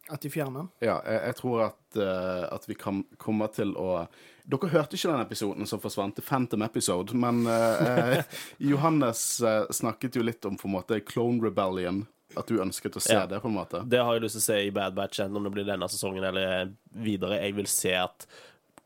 At 0.08 0.22
de 0.24 0.30
fjerner 0.32 0.62
den? 0.64 0.68
Ja, 0.86 0.98
jeg, 1.04 1.20
jeg 1.26 1.36
tror 1.42 1.64
at, 1.66 1.80
uh, 2.00 2.44
at 2.54 2.68
vi 2.70 2.76
kan 2.80 3.02
komme 3.20 3.48
til 3.52 3.74
å 3.76 4.06
Dere 4.48 4.70
hørte 4.72 4.96
ikke 4.96 5.10
den 5.12 5.20
episoden 5.26 5.68
som 5.68 5.80
forsvant 5.82 6.14
til 6.16 6.24
Phantom 6.24 6.62
Episode, 6.64 7.12
men 7.20 7.42
eh, 7.52 8.22
Johannes 8.70 9.42
snakket 9.76 10.16
jo 10.16 10.22
litt 10.24 10.46
om 10.48 10.56
på 10.56 10.64
en 10.70 10.72
måte 10.72 11.02
Clone 11.04 11.44
Rebellion. 11.44 12.06
At 12.32 12.48
du 12.48 12.56
ønsket 12.60 12.96
å 12.96 13.02
se 13.02 13.12
Ja. 13.12 13.26
det, 13.28 13.42
på 13.44 13.48
en 13.48 13.58
måte. 13.58 13.82
Det 13.84 14.00
har 14.00 14.16
jeg 14.16 14.24
lyst 14.24 14.38
til 14.38 14.40
å 14.40 14.46
se 14.46 14.56
i 14.64 14.72
Bad 14.72 14.96
Batch, 14.96 15.20
enten 15.20 15.36
om 15.36 15.44
det 15.44 15.52
blir 15.52 15.68
denne 15.68 15.88
sesongen 15.92 16.24
eller 16.24 16.72
videre. 16.96 17.42
Jeg 17.44 17.58
vil 17.60 17.68
se 17.68 17.92
at 17.96 18.24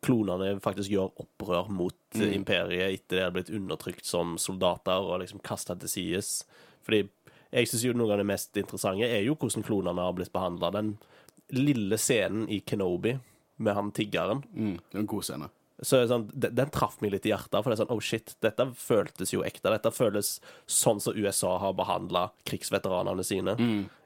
klonene 0.03 0.57
faktisk 0.61 0.91
gjør 0.93 1.13
opprør 1.23 1.69
mot 1.71 1.95
Mm. 2.15 2.33
imperiet 2.35 2.93
etter 2.93 3.17
de 3.17 3.23
har 3.23 3.31
blitt 3.33 3.49
undertrykt 3.55 4.05
som 4.05 4.35
soldater 4.37 5.01
og 5.01 5.21
liksom 5.23 5.41
kasta 5.43 5.75
til 5.81 5.89
sides. 5.89 6.45
Fordi 6.85 7.09
jeg 7.53 7.69
syns 7.71 7.85
jo 7.87 7.93
noe 7.97 8.13
av 8.13 8.19
det 8.21 8.27
mest 8.27 8.57
interessante 8.61 9.07
er 9.09 9.23
jo 9.25 9.35
hvordan 9.37 9.65
klonene 9.65 10.03
har 10.05 10.13
blitt 10.13 10.33
behandla. 10.35 10.71
Den 10.73 10.99
lille 11.53 11.97
scenen 11.97 12.49
i 12.51 12.61
Kenobi 12.61 13.19
med 13.59 13.75
han 13.75 13.91
tiggeren. 13.93 14.43
Mm, 14.55 14.77
det 14.91 14.95
er 14.99 15.01
en 15.01 15.07
god 15.07 15.25
scene. 15.25 15.49
Så 15.83 15.99
sånn, 16.07 16.29
den, 16.33 16.55
den 16.55 16.71
traff 16.71 17.01
meg 17.03 17.11
litt 17.11 17.25
i 17.27 17.33
hjertet. 17.33 17.57
For 17.63 17.71
det 17.73 17.75
er 17.75 17.85
sånn, 17.85 17.91
oh 17.97 17.99
shit, 18.01 18.37
dette 18.45 18.67
føltes 18.79 19.33
jo 19.33 19.41
ekte. 19.43 19.71
Dette 19.73 19.91
føles 19.91 20.37
sånn 20.71 21.01
som 21.03 21.17
USA 21.19 21.57
har 21.59 21.73
behandla 21.75 22.29
krigsveteranene 22.47 23.25
sine 23.27 23.57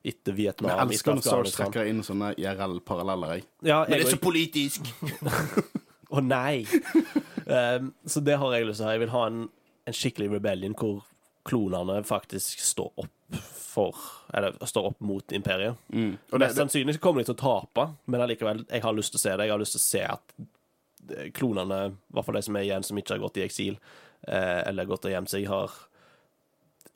etter 0.06 0.32
Vietnam, 0.32 0.70
Mm. 0.70 0.88
Jeg 0.88 1.00
elsker 1.00 1.14
når 1.18 1.36
Wars 1.36 1.52
trekker 1.58 1.86
inn 1.90 2.00
sånne 2.06 2.34
IRL-paralleller. 2.38 3.42
«Men 3.62 3.90
det 3.90 4.00
er 4.06 4.10
så 4.14 4.22
politisk! 4.22 4.86
Å 6.08 6.22
nei! 6.22 6.66
Um, 7.46 7.92
så 8.12 8.22
det 8.22 8.38
har 8.40 8.54
jeg 8.54 8.68
lyst 8.68 8.80
til 8.80 8.86
å 8.86 8.88
ha. 8.88 8.96
Jeg 8.96 9.04
vil 9.06 9.14
ha 9.14 9.26
en, 9.30 9.44
en 9.86 9.96
skikkelig 9.96 10.30
rebellion 10.36 10.76
hvor 10.78 11.04
klonene 11.46 12.00
faktisk 12.06 12.62
står 12.62 12.92
opp 12.96 13.12
for 13.76 13.96
Eller 14.34 14.54
står 14.66 14.86
opp 14.92 15.00
mot 15.00 15.32
imperiet. 15.32 15.76
Mm. 15.88 16.12
Og 16.30 16.38
det, 16.38 16.44
Mest 16.46 16.60
sannsynlig 16.60 17.00
kommer 17.02 17.22
de 17.22 17.28
til 17.28 17.36
å 17.36 17.40
tape, 17.40 17.88
men 18.06 18.22
allikevel, 18.22 18.64
jeg 18.70 18.82
har 18.82 18.94
lyst 18.96 19.14
til 19.14 19.20
å 19.20 19.24
se 19.24 19.34
det. 19.34 19.46
Jeg 19.46 19.54
har 19.54 19.60
lyst 19.60 19.76
til 19.76 19.82
å 19.82 19.86
se 19.86 20.02
at 20.06 20.34
eh, 20.38 21.28
klonene, 21.34 21.80
i 21.92 22.16
hvert 22.16 22.28
fall 22.28 22.38
de 22.38 22.42
som 22.46 22.58
er 22.58 22.66
igjen, 22.66 22.86
som 22.86 23.02
ikke 23.02 23.14
har 23.14 23.22
gått 23.26 23.40
i 23.42 23.44
eksil, 23.44 23.76
eh, 24.22 24.62
eller 24.62 24.88
gått 24.88 25.06
og 25.10 25.14
gjemt 25.14 25.32
seg, 25.32 25.46
har 25.50 25.74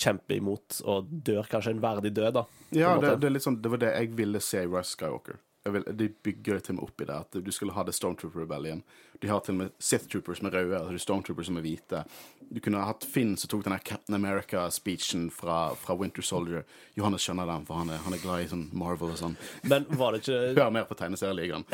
kjempe 0.00 0.38
imot 0.38 0.80
og 0.88 1.10
dør 1.10 1.50
kanskje 1.50 1.74
en 1.74 1.82
verdig 1.82 2.14
død, 2.16 2.32
da. 2.38 2.46
ja, 2.72 2.94
det, 3.02 3.16
det, 3.20 3.28
er 3.28 3.36
litt 3.36 3.44
sånn, 3.44 3.60
det 3.60 3.74
var 3.74 3.82
det 3.82 3.92
jeg 3.92 4.14
ville 4.16 4.40
se 4.44 4.64
i 4.64 4.70
Rise 4.70 4.94
Skywalker. 4.94 5.40
Vil, 5.68 5.84
de 5.92 6.08
bygger 6.08 6.56
det 6.56 6.62
til 6.64 6.78
meg 6.78 6.86
opp 6.86 7.02
i 7.02 7.06
det. 7.10 7.16
At 7.20 7.36
du 7.44 7.50
skulle 7.52 7.74
ha 7.76 7.82
det 7.84 7.92
Stormtrooper 7.92 8.46
Rebellion. 8.46 8.80
De 9.20 9.28
har 9.28 9.42
til 9.44 9.52
og 9.52 9.58
med 9.58 9.72
Sith 9.76 10.06
Troopers 10.08 10.38
som 10.40 10.48
er 10.48 10.54
røde, 10.56 10.78
og 10.80 11.00
Stormtroopers 11.02 11.50
som 11.50 11.58
er 11.60 11.64
hvite. 11.66 12.00
Du 12.48 12.62
kunne 12.64 12.80
ha 12.80 12.88
hatt 12.88 13.04
Finn 13.04 13.34
som 13.36 13.50
tok 13.52 13.66
den 13.66 13.74
Captain 13.84 14.16
America-speechen 14.16 15.26
fra, 15.34 15.74
fra 15.76 15.96
Winter 16.00 16.24
Soldier. 16.24 16.64
Johannes 16.96 17.26
skjønner 17.26 17.44
den, 17.50 17.66
for 17.68 17.76
han 17.76 17.92
er, 17.92 18.00
han 18.06 18.16
er 18.16 18.22
glad 18.22 18.46
i 18.46 18.48
sånn 18.48 18.62
Marvel 18.72 19.12
og 19.12 19.18
sånn. 19.20 19.36
Men 19.68 19.84
var 20.00 20.16
det 20.16 20.22
ikke 20.22 20.38
Hør 20.60 20.72
mer 20.72 20.86
på 20.88 20.96
tegneserieligaen. 20.96 21.66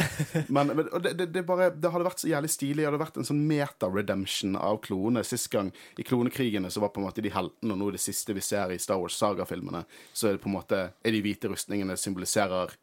Men, 0.50 0.72
men 0.74 0.90
og 0.90 1.04
det, 1.04 1.12
det, 1.20 1.28
det, 1.36 1.44
bare, 1.46 1.68
det 1.70 1.92
hadde 1.94 2.08
vært 2.08 2.24
så 2.24 2.32
jævlig 2.32 2.50
stilig. 2.50 2.80
Det 2.82 2.88
hadde 2.90 3.02
vært 3.04 3.20
en 3.22 3.28
sånn 3.30 3.44
meta-redemption 3.46 4.58
av 4.58 4.80
klonene. 4.82 5.22
Sist 5.26 5.46
gang 5.54 5.70
i 5.94 6.06
klonekrigene 6.06 6.72
så 6.74 6.82
var 6.82 6.90
på 6.90 7.04
en 7.04 7.06
måte 7.06 7.22
de 7.22 7.30
heltene, 7.30 7.76
og 7.76 7.78
nå 7.84 7.92
det 7.94 8.02
siste 8.02 8.34
vi 8.34 8.42
ser 8.42 8.74
i 8.74 8.80
Star 8.82 8.98
Wars-sagafilmene, 8.98 9.84
så 10.10 10.32
er 10.32 10.36
det 10.36 10.42
på 10.42 10.50
en 10.50 10.58
måte 10.58 10.82
er 10.90 11.14
de 11.14 11.22
hvite 11.22 11.52
rustningene 11.52 11.94
symboliserer 12.00 12.74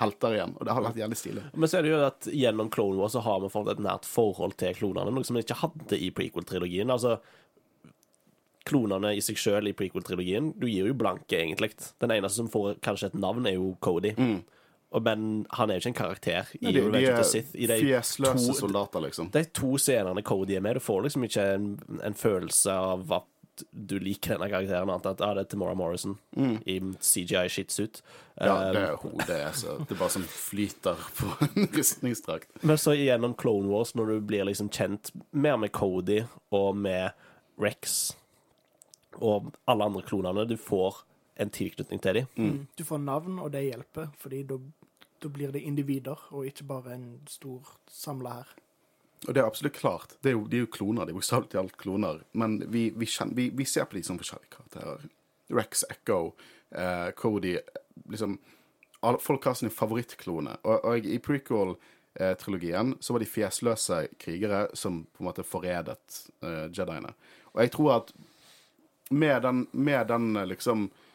helter 0.00 0.34
igjen. 0.36 0.54
Og 0.58 0.64
det 0.66 0.72
hadde 0.74 0.88
vært 0.90 1.00
jævlig 1.02 1.18
stilig. 1.20 1.42
Men 1.54 1.68
så 1.70 1.78
er 1.78 1.82
det 1.86 1.90
jo 1.92 2.00
at 2.06 2.28
gjennom 2.32 2.70
Clone 2.72 2.98
Wars 3.00 3.12
så 3.16 3.22
har 3.24 3.40
vi 3.44 3.50
fått 3.52 3.68
et 3.74 3.82
nært 3.84 4.08
forhold 4.08 4.56
til 4.60 4.74
klonene, 4.78 5.12
noe 5.14 5.24
som 5.28 5.36
vi 5.38 5.44
ikke 5.44 5.60
hadde 5.62 5.98
i 6.00 6.08
prequel-trilogien. 6.16 6.90
Altså, 6.94 7.18
klonene 8.68 9.14
i 9.16 9.22
seg 9.24 9.38
sjøl 9.40 9.70
i 9.70 9.74
prequel-trilogien, 9.76 10.52
du 10.60 10.66
gir 10.68 10.88
jo 10.90 10.94
blanke, 11.00 11.38
egentlig. 11.40 11.72
Den 12.02 12.12
eneste 12.14 12.42
som 12.42 12.50
får 12.52 12.76
kanskje 12.84 13.10
et 13.10 13.20
navn, 13.20 13.46
er 13.48 13.56
jo 13.56 13.74
Cody. 13.84 14.12
Mm. 14.18 14.40
men 15.06 15.46
han 15.54 15.70
er 15.70 15.76
jo 15.78 15.80
ikke 15.84 15.90
en 15.92 16.00
karakter 16.02 16.48
i 16.60 16.66
Mm. 16.66 16.72
De, 16.74 16.80
Revenge 16.82 17.10
of 17.12 17.18
the 17.20 17.24
Sith. 17.24 17.50
I 17.54 17.66
de 17.70 17.76
fjesløse 17.78 18.46
to- 18.48 18.54
soldater, 18.58 19.00
liksom. 19.00 19.30
de 19.30 19.44
to 19.44 19.76
scenene 19.78 20.22
Cody 20.22 20.56
er 20.56 20.60
med, 20.60 20.74
du 20.74 20.80
får 20.80 21.02
liksom 21.04 21.22
ikke 21.24 21.44
en, 21.54 21.78
en 22.02 22.14
følelse 22.14 22.72
av 22.72 23.12
at 23.12 23.22
du 23.70 23.98
liker 24.02 24.34
denne 24.34 24.48
karakteren, 24.50 24.90
annet 24.90 25.06
enn 25.06 25.16
at 25.16 25.22
ah, 25.24 25.34
det 25.36 25.44
er 25.44 25.50
Tamora 25.52 25.76
Morrison 25.78 26.16
i 26.66 26.78
CGI 27.00 27.48
shitsuit. 27.52 28.02
Mm. 28.02 28.46
Ja, 28.46 28.54
Um, 28.70 28.72
det 28.72 28.82
er 28.82 28.94
hodet 28.96 29.34
er 29.36 29.52
så 29.52 29.74
Det 29.84 29.92
er 29.92 29.98
bare 30.00 30.12
som 30.14 30.22
flyter 30.24 31.02
på 31.18 31.26
en 31.44 31.66
rustningsdrakt. 31.76 32.48
Men 32.64 32.78
så 32.78 32.94
gjennom 32.96 33.34
Clone 33.36 33.68
Wars, 33.68 33.94
når 33.94 34.06
du 34.06 34.20
blir 34.20 34.46
liksom 34.48 34.70
kjent 34.72 35.12
mer 35.30 35.58
med 35.60 35.72
Cody 35.76 36.22
og 36.50 36.76
med 36.76 37.10
Rex 37.60 38.14
og 39.20 39.52
alle 39.68 39.84
andre 39.84 40.02
klonene, 40.06 40.46
du 40.48 40.56
får 40.56 41.02
en 41.40 41.50
tilknytning 41.50 42.00
til 42.00 42.14
dem. 42.14 42.26
Mm. 42.36 42.66
Du 42.78 42.84
får 42.84 42.98
navn, 43.04 43.38
og 43.38 43.52
det 43.52 43.66
hjelper, 43.66 44.08
fordi 44.18 44.42
da 44.48 45.28
blir 45.28 45.52
det 45.52 45.64
individer, 45.66 46.16
og 46.30 46.46
ikke 46.46 46.64
bare 46.68 46.94
en 46.94 47.08
stor 47.28 47.74
samla 47.88 48.40
her. 48.40 48.54
Og 49.28 49.34
det 49.34 49.42
er 49.42 49.46
absolutt 49.46 49.76
klart. 49.76 50.14
Det 50.22 50.32
er 50.32 50.38
jo, 50.38 50.46
de 50.48 50.60
er 50.60 50.64
jo 50.64 50.70
kloner. 50.72 51.04
De 51.04 51.12
er 51.12 51.18
bokstavelig 51.18 51.50
talt 51.52 51.76
kloner. 51.80 52.22
Men 52.32 52.56
vi, 52.72 52.86
vi, 52.96 53.08
kjenner, 53.08 53.36
vi, 53.36 53.50
vi 53.52 53.66
ser 53.68 53.88
på 53.88 53.98
de 53.98 54.04
som 54.06 54.18
forskjellige 54.20 54.54
karakterer. 54.54 55.04
Rex, 55.52 55.84
Echo, 55.90 56.32
eh, 56.70 57.10
Cody 57.18 57.58
liksom, 58.08 58.38
alle, 59.00 59.20
Folk 59.20 59.44
har 59.44 59.58
sine 59.58 59.72
favorittklone. 59.74 60.56
Og, 60.64 60.88
og 60.88 61.04
i 61.04 61.18
prequel-trilogien 61.20 62.94
så 63.00 63.12
var 63.16 63.24
de 63.24 63.28
fjesløse 63.28 64.00
krigere 64.20 64.66
som 64.78 65.02
på 65.04 65.24
en 65.24 65.28
måte 65.28 65.44
forrædet 65.44 66.22
eh, 66.40 66.66
jediene. 66.72 67.12
Og 67.52 67.64
jeg 67.64 67.74
tror 67.76 67.92
at 67.98 68.14
med 69.10 69.42
den, 69.42 69.66
med 69.72 70.06
den 70.06 70.36
eh, 70.36 70.46
liksom 70.46 70.88
eh, 70.88 71.06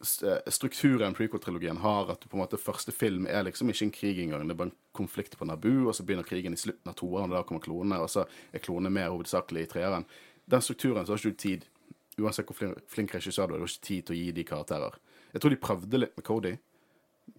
strukturen 0.00 1.14
prequel-trilogien 1.14 1.80
har, 1.82 2.10
at 2.12 2.20
du 2.22 2.28
på 2.28 2.36
en 2.36 2.42
måte 2.44 2.60
første 2.60 2.92
film 2.94 3.26
er 3.26 3.42
liksom 3.46 3.70
ikke 3.72 3.84
en 3.88 3.94
krig 3.94 4.20
engang, 4.22 4.46
det 4.46 4.54
er 4.54 4.60
bare 4.60 4.70
en 4.70 4.78
konflikt 4.94 5.34
på 5.38 5.48
Naboo, 5.48 5.88
og 5.88 5.96
så 5.96 6.06
begynner 6.06 6.26
krigen 6.26 6.54
i 6.54 6.60
slutten 6.60 6.90
av 6.90 6.94
toeren, 6.98 7.32
og 7.32 7.36
da 7.36 7.42
kommer 7.48 7.64
klonene, 7.64 7.98
og 8.02 8.10
så 8.12 8.24
er 8.54 8.62
klonene 8.62 8.92
mer 8.94 9.10
hovedsakelig 9.10 9.66
i 9.66 9.70
treeren. 9.72 10.06
Den 10.46 10.62
strukturen 10.62 11.06
så 11.06 11.12
har 11.14 11.18
ikke 11.18 11.34
du 11.34 11.42
tid, 11.42 11.66
uansett 12.18 12.46
hvor 12.46 12.58
flink, 12.58 12.78
flink 12.90 13.14
regissør 13.14 13.50
du 13.50 13.56
er, 13.56 13.58
du 13.58 13.66
har 13.66 13.74
ikke 13.74 13.88
tid 13.90 14.06
til 14.06 14.14
å 14.14 14.20
gi 14.20 14.30
de 14.36 14.46
karakterer. 14.46 14.98
Jeg 15.34 15.42
tror 15.42 15.54
de 15.54 15.60
prøvde 15.66 16.00
litt 16.00 16.16
med 16.16 16.26
Cody. 16.26 16.54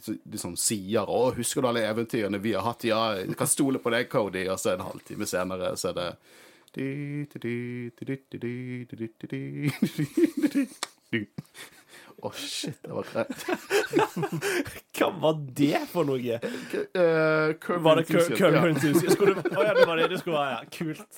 De 0.06 0.38
som 0.38 0.56
sier 0.56 1.02
'Å, 1.02 1.34
husker 1.36 1.62
du 1.62 1.67
alle 1.67 1.88
eventyrene 1.88 2.39
vi 2.39 2.54
har 2.54 2.62
hatt?' 2.62 2.86
'Ja, 2.86 3.15
jeg 3.17 3.36
kan 3.36 3.48
stole 3.48 3.80
på 3.80 3.89
deg, 3.89 4.10
Cody.' 4.10 4.48
Og 4.48 4.60
så 4.60 4.74
en 4.74 4.86
halvtime 4.86 5.26
senere 5.26 5.76
så 5.76 5.89
er 5.89 5.93
det 5.93 6.17
Å, 12.19 12.29
shit, 12.36 12.75
det 12.84 12.91
var 12.91 13.05
greit. 13.08 13.45
Hva 14.99 15.08
var 15.23 15.38
det 15.55 15.79
for 15.91 16.03
noe? 16.10 16.39
Uh, 16.91 17.53
Var 17.86 18.01
det 18.01 18.05
Cur- 18.10 18.34
Curb 18.36 18.58
Enthusiast? 18.67 19.21
Å 19.23 19.63
ja, 19.63 19.73
det 19.77 19.86
var 19.88 19.95
det 20.01 20.10
det 20.12 20.19
skulle 20.19 20.36
være. 20.36 20.51
Ja. 20.51 20.62
Kult. 20.75 21.13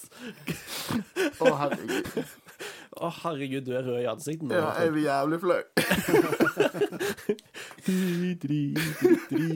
Å, 1.42 1.54
herregud. 1.64 2.06
Å, 3.02 3.10
herregud, 3.24 3.64
du 3.66 3.72
er 3.80 3.84
rød 3.88 4.02
i 4.04 4.10
ansiktet 4.12 4.46
nå. 4.52 4.54
Ja, 4.60 4.70
jeg 4.84 4.94
blir 4.94 5.06
jævlig 5.08 5.40
flau. 5.42 5.62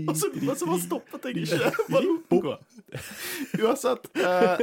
Og 0.10 0.16
så 0.18 0.66
bare 0.66 0.82
stoppet 0.82 1.30
jeg 1.30 1.34
ikke. 1.46 2.58
Uansett 3.62 4.10
uh, 4.18 4.58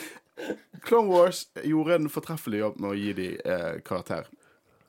Clone 0.86 1.10
Wars 1.12 1.44
gjorde 1.62 1.94
en 2.00 2.08
fortreffelig 2.10 2.58
jobb 2.62 2.78
med 2.80 2.90
å 2.94 2.96
gi 2.96 3.10
de 3.18 3.26
eh, 3.44 3.74
karakter. 3.84 4.24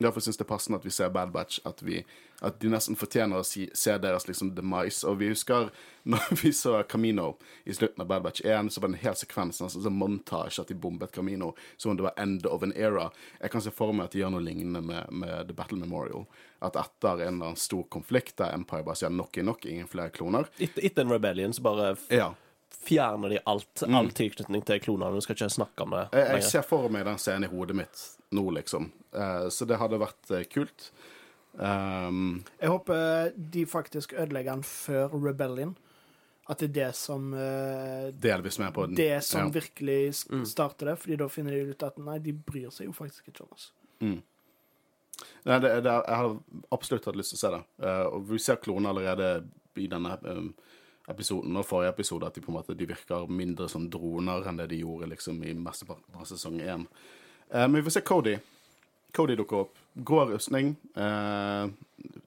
Derfor 0.01 0.23
syns 0.25 0.37
det 0.39 0.45
er 0.45 0.49
passende 0.49 0.79
at 0.81 0.85
vi 0.85 0.91
ser 0.93 1.09
Bad 1.13 1.31
Batch, 1.31 1.59
at, 1.65 1.81
vi, 1.85 2.01
at 2.41 2.59
de 2.61 2.69
nesten 2.73 2.97
fortjener 2.97 3.39
å 3.41 3.45
si, 3.47 3.67
se 3.77 3.95
deres 4.01 4.27
liksom 4.27 4.53
demise. 4.57 5.05
Og 5.07 5.19
vi 5.21 5.29
husker 5.31 5.69
når 6.11 6.31
vi 6.41 6.51
så 6.57 6.79
Camino 6.89 7.35
i 7.63 7.73
slutten 7.77 8.01
av 8.01 8.07
Bad 8.09 8.23
Batch 8.25 8.41
1, 8.45 8.71
så 8.73 8.81
var 8.81 8.89
det 8.91 8.97
en 8.97 9.03
hel 9.05 9.15
sekvens, 9.19 9.61
altså 9.61 9.83
en 9.87 9.97
montasje 9.99 10.63
at 10.65 10.71
de 10.73 10.77
bombet 10.81 11.11
Camino 11.13 11.51
som 11.77 11.91
om 11.93 11.97
det 11.99 12.07
var 12.09 12.17
end 12.17 12.45
of 12.49 12.63
an 12.65 12.73
era. 12.75 13.09
Jeg 13.41 13.51
kan 13.53 13.61
se 13.61 13.71
for 13.75 13.93
meg 13.93 14.09
at 14.09 14.15
de 14.15 14.23
gjør 14.23 14.33
noe 14.35 14.45
lignende 14.45 14.81
med, 14.85 15.11
med 15.13 15.47
The 15.51 15.57
Battle 15.57 15.77
Memorial. 15.81 16.25
At 16.61 16.75
etter 16.77 17.21
en 17.25 17.35
eller 17.39 17.51
annen 17.51 17.57
stor 17.57 17.83
konflikt 17.93 18.37
der 18.41 18.53
Empire 18.53 18.85
bare 18.85 18.99
sier 18.99 19.09
nok 19.13 19.37
er 19.37 19.45
nok, 19.47 19.65
ingen 19.65 19.89
flere 19.89 20.13
kloner. 20.13 20.49
Etter, 20.61 20.83
etter 20.85 21.05
en 21.05 21.13
rebellion 21.13 21.53
så 21.57 21.63
bare 21.65 21.93
Ja. 22.13 22.31
fjerner 22.81 23.29
de 23.29 23.39
alt, 23.45 23.83
all 23.87 24.09
tilknytning 24.17 24.61
til 24.65 24.79
klonene. 24.81 25.13
Du 25.17 25.21
skal 25.21 25.35
ikke 25.37 25.49
snakke 25.53 25.83
om 25.85 25.93
det 25.93 26.07
Jeg, 26.17 26.27
jeg 26.39 26.43
ser 26.49 26.65
for 26.65 26.89
meg 26.89 27.05
den 27.05 27.19
scenen 27.21 27.45
i 27.45 27.51
hodet 27.51 27.75
mitt 27.77 28.03
nå, 28.31 28.43
liksom. 28.55 28.91
Eh, 29.13 29.47
så 29.51 29.65
det 29.67 29.77
hadde 29.81 29.99
vært 30.01 30.31
eh, 30.31 30.45
kult. 30.51 30.91
Um, 31.53 32.43
Jeg 32.61 32.69
håper 32.71 33.33
de 33.35 33.65
faktisk 33.67 34.13
ødelegger 34.15 34.53
den 34.55 34.63
før 34.63 35.11
Rebellion. 35.19 35.73
At 36.49 36.59
det 36.59 36.69
er 36.71 36.73
det 36.77 36.95
som 36.97 37.33
eh, 37.37 38.09
delvis 38.23 38.57
med 38.59 38.73
på 38.75 38.85
den. 38.87 38.95
Det 38.97 39.21
som 39.23 39.45
Ja. 39.45 39.51
virkelig 39.59 40.15
starter 40.47 40.85
det, 40.91 40.97
fordi 40.99 41.17
da 41.21 41.27
finner 41.31 41.51
de 41.55 41.71
ut 41.75 41.83
at 41.83 41.99
nei, 42.01 42.17
de 42.19 42.33
bryr 42.33 42.71
seg 42.73 42.87
jo 42.89 42.95
faktisk 42.97 43.27
ikke 43.31 43.43
om 43.45 43.53
oss. 43.55 43.69
Nei, 44.01 45.57
det, 45.61 45.69
det, 45.85 45.91
jeg 45.91 46.17
har 46.17 46.35
absolutt 46.73 47.05
hatt 47.05 47.15
lyst 47.19 47.35
til 47.35 47.37
å 47.39 47.41
se 47.43 47.51
det. 47.55 47.61
Eh, 47.87 48.05
og 48.09 48.25
vi 48.31 48.39
ser 48.41 48.59
kloner 48.63 48.89
allerede 48.89 49.29
i 49.79 49.87
denne 49.91 50.15
episoden 51.11 51.55
og 51.57 51.65
forrige 51.67 51.93
episode, 51.95 52.27
at 52.27 52.35
de 52.37 52.41
på 52.45 52.51
en 52.51 52.57
måte 52.59 52.75
de 52.77 52.87
virker 52.89 53.29
mindre 53.31 53.67
som 53.71 53.87
droner 53.91 54.47
enn 54.49 54.59
det 54.61 54.69
de 54.73 54.81
gjorde 54.83 55.09
liksom 55.13 55.39
i 55.45 55.53
mesteparten 55.57 56.15
av 56.19 56.27
sesong 56.29 56.59
én. 56.61 56.87
Eh, 57.51 57.67
men 57.67 57.73
vi 57.73 57.83
får 57.83 57.97
se 57.97 58.01
Cody. 58.01 58.37
Cody 59.11 59.35
dukker 59.35 59.65
opp. 59.65 59.77
Grå 59.93 60.25
rustning. 60.25 60.75
Eh, 60.95 61.67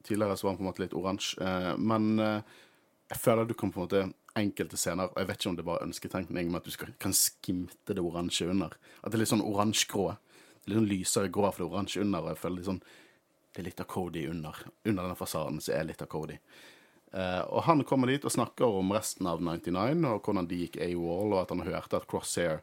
tidligere 0.03 0.37
så 0.37 0.47
var 0.47 0.53
han 0.53 0.59
på 0.59 0.65
en 0.65 0.71
måte 0.71 0.85
litt 0.85 0.97
oransje. 0.97 1.41
Eh, 1.41 1.73
men 1.79 2.19
jeg 2.19 3.21
føler 3.21 3.49
du 3.49 3.55
kan 3.55 3.73
på 3.73 3.81
en 3.81 3.87
måte 3.87 4.05
enkelte 4.35 4.77
scener, 4.77 5.13
og 5.13 5.21
jeg 5.21 5.29
vet 5.29 5.41
ikke 5.41 5.51
om 5.53 5.57
det 5.57 5.65
er 5.65 5.87
ønsketenkning, 5.87 6.49
men 6.51 6.59
at 6.59 6.67
du 6.67 6.75
skal, 6.75 6.91
kan 6.99 7.15
skimte 7.15 7.95
det 7.95 8.03
oransje 8.03 8.49
under. 8.51 8.75
At 9.01 9.13
det 9.13 9.19
er 9.19 9.23
litt 9.23 9.31
sånn 9.31 9.47
oransjegrå. 9.47 10.09
Litt 10.67 10.79
sånn 10.81 10.91
lysere 10.91 11.31
grå 11.33 11.51
for 11.53 11.63
det 11.63 11.71
oransje 11.71 12.03
under, 12.03 12.25
og 12.25 12.33
jeg 12.33 12.43
føler 12.43 12.61
litt 12.61 12.71
sånn 12.73 12.85
det 13.55 13.63
er 13.63 13.69
litt 13.69 13.81
av 13.85 13.87
Cody 13.87 14.25
under. 14.27 14.57
Under 14.83 15.05
denne 15.05 15.15
fasaden 15.15 15.61
så 15.63 15.77
er 15.77 15.85
litt 15.87 16.01
av 16.03 16.09
Cody. 16.11 16.35
Eh, 17.15 17.43
og 17.47 17.63
han 17.69 17.85
kommer 17.87 18.11
dit 18.11 18.25
og 18.27 18.33
snakker 18.35 18.67
om 18.81 18.91
resten 18.97 19.29
av 19.31 19.39
99, 19.39 20.03
og 20.11 20.27
hvordan 20.27 20.49
de 20.51 20.59
gikk 20.65 20.81
AWOL, 20.83 21.37
og 21.37 21.43
at 21.45 21.53
han 21.55 21.63
hørte 21.63 22.01
at 22.01 22.09
Crosshair 22.11 22.57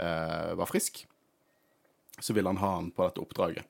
eh, 0.00 0.54
var 0.56 0.70
frisk. 0.70 1.02
Så 2.20 2.36
vil 2.36 2.46
han 2.46 2.60
ha 2.60 2.74
han 2.76 2.90
på 2.94 3.06
dette 3.06 3.22
oppdraget. 3.22 3.64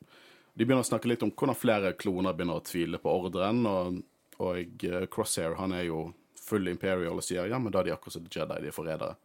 De 0.55 0.65
begynner 0.65 0.85
å 0.85 0.91
snakke 0.91 1.09
litt 1.09 1.23
om 1.23 1.31
hvordan 1.31 1.57
flere 1.57 1.93
kloner 1.99 2.35
begynner 2.37 2.59
å 2.59 2.67
tvile 2.67 2.99
på 3.01 3.13
ordren, 3.13 3.63
og, 3.71 4.01
og 4.43 4.85
eh, 4.85 5.07
Crosshair 5.13 5.55
han 5.61 5.73
er 5.77 5.87
jo 5.87 6.09
full 6.41 6.69
Imperial 6.69 7.21
og 7.21 7.25
sier 7.25 7.49
ja, 7.51 7.59
men 7.63 7.73
da 7.73 7.81
er 7.81 7.91
de 7.91 7.95
akkurat 7.95 8.19
som 8.19 8.27
Jedi, 8.27 8.59
de 8.61 8.71
er 8.71 8.75
forrædere. 8.75 9.17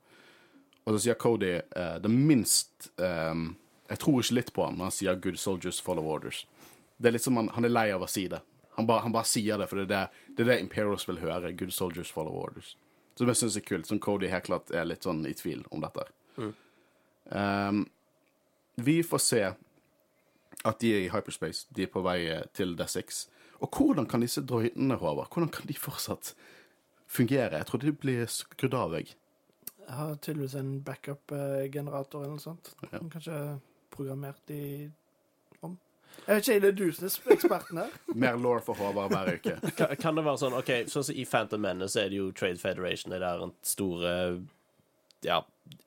Og 0.85 0.93
så 0.93 1.01
sier 1.07 1.17
Cody 1.19 1.55
eh, 1.57 1.95
det 2.01 2.11
minst 2.11 2.91
eh, 3.01 3.33
Jeg 3.89 4.01
tror 4.01 4.21
ikke 4.21 4.37
litt 4.37 4.51
på 4.53 4.65
ham 4.65 4.77
men 4.77 4.87
han 4.87 4.93
sier 4.93 5.17
'good 5.17 5.39
soldiers 5.41 5.81
follow 5.81 6.05
orders'. 6.05 6.45
Det 6.97 7.09
er 7.09 7.17
litt 7.17 7.25
som 7.25 7.37
han, 7.37 7.49
han 7.53 7.65
er 7.65 7.73
lei 7.73 7.89
av 7.91 8.05
å 8.05 8.09
si 8.09 8.27
det. 8.31 8.39
Han 8.77 8.87
bare, 8.87 9.03
han 9.03 9.11
bare 9.11 9.27
sier 9.27 9.57
det, 9.57 9.67
for 9.67 9.81
det 9.81 9.85
er 9.85 9.91
det, 9.91 10.35
det 10.37 10.43
er 10.45 10.51
det 10.51 10.59
Imperials 10.61 11.07
vil 11.09 11.19
høre. 11.23 11.51
'Good 11.51 11.73
soldiers 11.73 12.11
follow 12.11 12.37
orders'. 12.45 12.75
Som 13.15 13.27
jeg 13.31 13.39
syns 13.39 13.57
er 13.57 13.65
kult. 13.65 13.87
Som 13.87 13.99
Cody 13.99 14.27
helt 14.27 14.47
klart 14.47 14.71
er 14.71 14.85
litt 14.85 15.03
sånn 15.07 15.25
i 15.25 15.33
tvil 15.33 15.63
om 15.71 15.83
dette. 15.83 16.07
Um, 17.31 17.85
vi 18.75 19.03
får 19.03 19.23
se 19.23 19.43
at 20.65 20.79
de 20.81 20.91
er 20.93 21.05
i 21.05 21.11
hyperspace. 21.13 21.67
De 21.75 21.85
er 21.85 21.91
på 21.91 22.03
vei 22.05 22.19
eh, 22.31 22.45
til 22.53 22.75
D6. 22.79 23.25
Og 23.63 23.69
hvordan 23.71 24.07
kan 24.09 24.23
disse 24.23 24.43
droidene, 24.45 24.97
Håvard, 24.99 25.29
hvordan 25.33 25.51
kan 25.53 25.67
de 25.67 25.77
fortsatt 25.79 26.33
fungere? 27.07 27.57
Jeg 27.57 27.65
trodde 27.65 27.87
de 27.87 27.93
blir 27.93 28.25
skrudd 28.31 28.73
av, 28.73 28.97
jeg. 28.97 29.15
Jeg 29.85 29.95
har 29.95 30.15
tydeligvis 30.15 30.55
en 30.57 30.81
backup-generator 30.83 32.23
eller 32.23 32.35
noe 32.35 32.41
sånt. 32.43 32.73
Ja. 32.89 32.99
Kanskje 32.99 33.39
programmert 33.93 34.49
i 34.49 34.89
om. 35.61 35.77
Jeg 36.25 36.35
vet 36.35 36.47
ikke, 36.47 36.55
er 36.55 36.63
det 36.65 36.77
du 36.79 36.85
som 36.91 37.29
er 37.29 37.35
eksperten 37.35 37.81
her? 37.83 37.97
Mer 38.25 38.39
law 38.41 38.59
for 38.65 38.79
Håvard 38.79 39.13
hver 39.13 39.35
uke. 39.37 39.57
Kan, 39.77 39.95
kan 40.01 40.17
det 40.17 40.25
være 40.25 40.41
sånn 40.41 40.57
OK, 40.57 40.71
sånn 40.91 41.05
som 41.09 41.15
i 41.15 41.27
Phantom 41.29 41.61
Menace 41.61 42.01
er 42.01 42.09
det 42.09 42.19
jo 42.19 42.31
Trade 42.35 42.61
Federation, 42.61 43.13
det 43.13 43.21
der 43.23 43.45
store 43.65 44.15
Ja, 45.25 45.43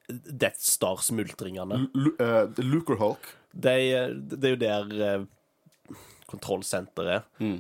Death 0.09 0.61
Star-smultringene. 0.65 1.83
Uh, 2.21 2.49
Luker 2.65 2.97
Hulk. 3.01 3.27
Det, 3.53 3.75
er- 3.93 4.15
det 4.15 4.45
er 4.45 4.55
jo 4.55 4.61
der 4.63 5.19
uh, 5.19 5.97
kontrollsenteret 6.31 7.15
er. 7.19 7.25
Mm. 7.43 7.59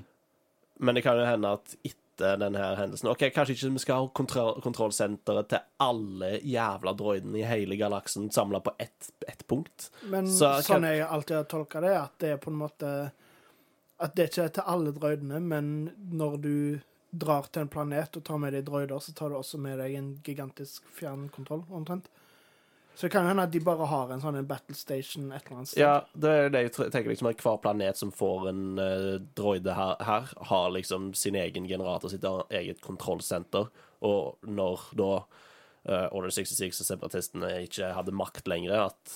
Men 0.81 0.94
det 0.94 1.02
kan 1.04 1.18
jo 1.18 1.26
hende 1.26 1.50
at 1.59 1.74
etter 1.85 2.38
denne 2.40 2.59
hendelsen 2.78 3.09
OK, 3.12 3.26
kanskje 3.35 3.54
ikke 3.54 3.70
vi 3.76 3.81
skal 3.83 4.00
ha 4.00 4.09
kontroll 4.16 4.57
kontrollsenteret 4.64 5.48
til 5.52 5.61
alle 5.85 6.33
jævla 6.42 6.92
droidene 6.98 7.38
i 7.40 7.46
hele 7.46 7.76
galaksen 7.78 8.31
samla 8.35 8.61
på 8.64 8.72
ett, 8.83 9.11
ett 9.28 9.44
punkt. 9.50 9.90
Men 10.11 10.26
Så 10.31 10.50
kan- 10.62 10.83
sånn 10.83 10.88
jeg 10.88 11.07
alltid 11.07 11.37
har 11.37 11.44
tolka 11.50 11.81
det, 11.85 11.94
at 11.98 12.16
det 12.18 12.33
er 12.35 12.37
på 12.42 12.50
en 12.50 12.59
måte 12.64 12.92
At 14.00 14.14
det 14.14 14.28
ikke 14.31 14.44
er 14.44 14.48
til 14.54 14.62
alle 14.70 14.92
droidene, 14.94 15.40
men 15.42 15.90
når 16.14 16.37
du 16.42 16.81
drar 17.11 17.49
til 17.49 17.64
en 17.64 17.73
planet 17.73 18.16
og 18.18 18.25
tar 18.25 18.40
med 18.40 18.55
deg 18.57 18.66
droider, 18.66 19.01
så 19.01 19.14
tar 19.16 19.33
du 19.33 19.38
også 19.38 19.61
med 19.62 19.79
deg 19.81 19.97
en 19.97 20.11
gigantisk 20.25 20.87
fjernkontroll, 20.99 21.64
omtrent. 21.73 22.11
Så 22.99 23.07
det 23.07 23.12
kan 23.14 23.29
hende 23.29 23.44
at 23.47 23.53
de 23.55 23.61
bare 23.62 23.87
har 23.87 24.11
en 24.11 24.18
sånn 24.18 24.40
battle 24.51 24.75
station 24.75 25.29
et 25.31 25.44
eller 25.47 25.61
annet 25.61 25.71
sted. 25.71 25.83
Ja, 25.85 25.92
det 26.18 26.31
er 26.35 26.49
det 26.51 26.62
jeg 26.64 26.73
tenker 26.90 27.12
liksom 27.12 27.29
at 27.31 27.44
hver 27.44 27.61
planet 27.62 28.01
som 28.01 28.11
får 28.11 28.49
en 28.51 28.64
uh, 28.75 29.21
droide 29.38 29.77
her, 29.79 29.94
her, 30.03 30.33
har 30.51 30.73
liksom 30.75 31.12
sin 31.14 31.38
egen 31.38 31.68
generator, 31.71 32.11
sitt 32.11 32.27
eget 32.27 32.83
kontrollsenter. 32.83 33.71
Og 34.03 34.42
når 34.42 34.88
da 34.99 35.12
uh, 35.23 36.09
Order 36.11 36.35
66 36.35 36.83
og 36.83 36.88
separatistene 36.90 37.53
ikke 37.68 37.92
hadde 37.94 38.16
makt 38.18 38.51
lenger, 38.51 38.88
at 38.90 39.14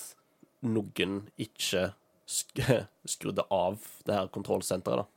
noen 0.63 1.25
ikke 1.35 1.89
sk 2.23 2.63
skrudde 3.17 3.43
av 3.51 3.83
det 4.07 4.15
her 4.15 4.31
kontrollsenteret, 4.31 5.03
da. 5.03 5.12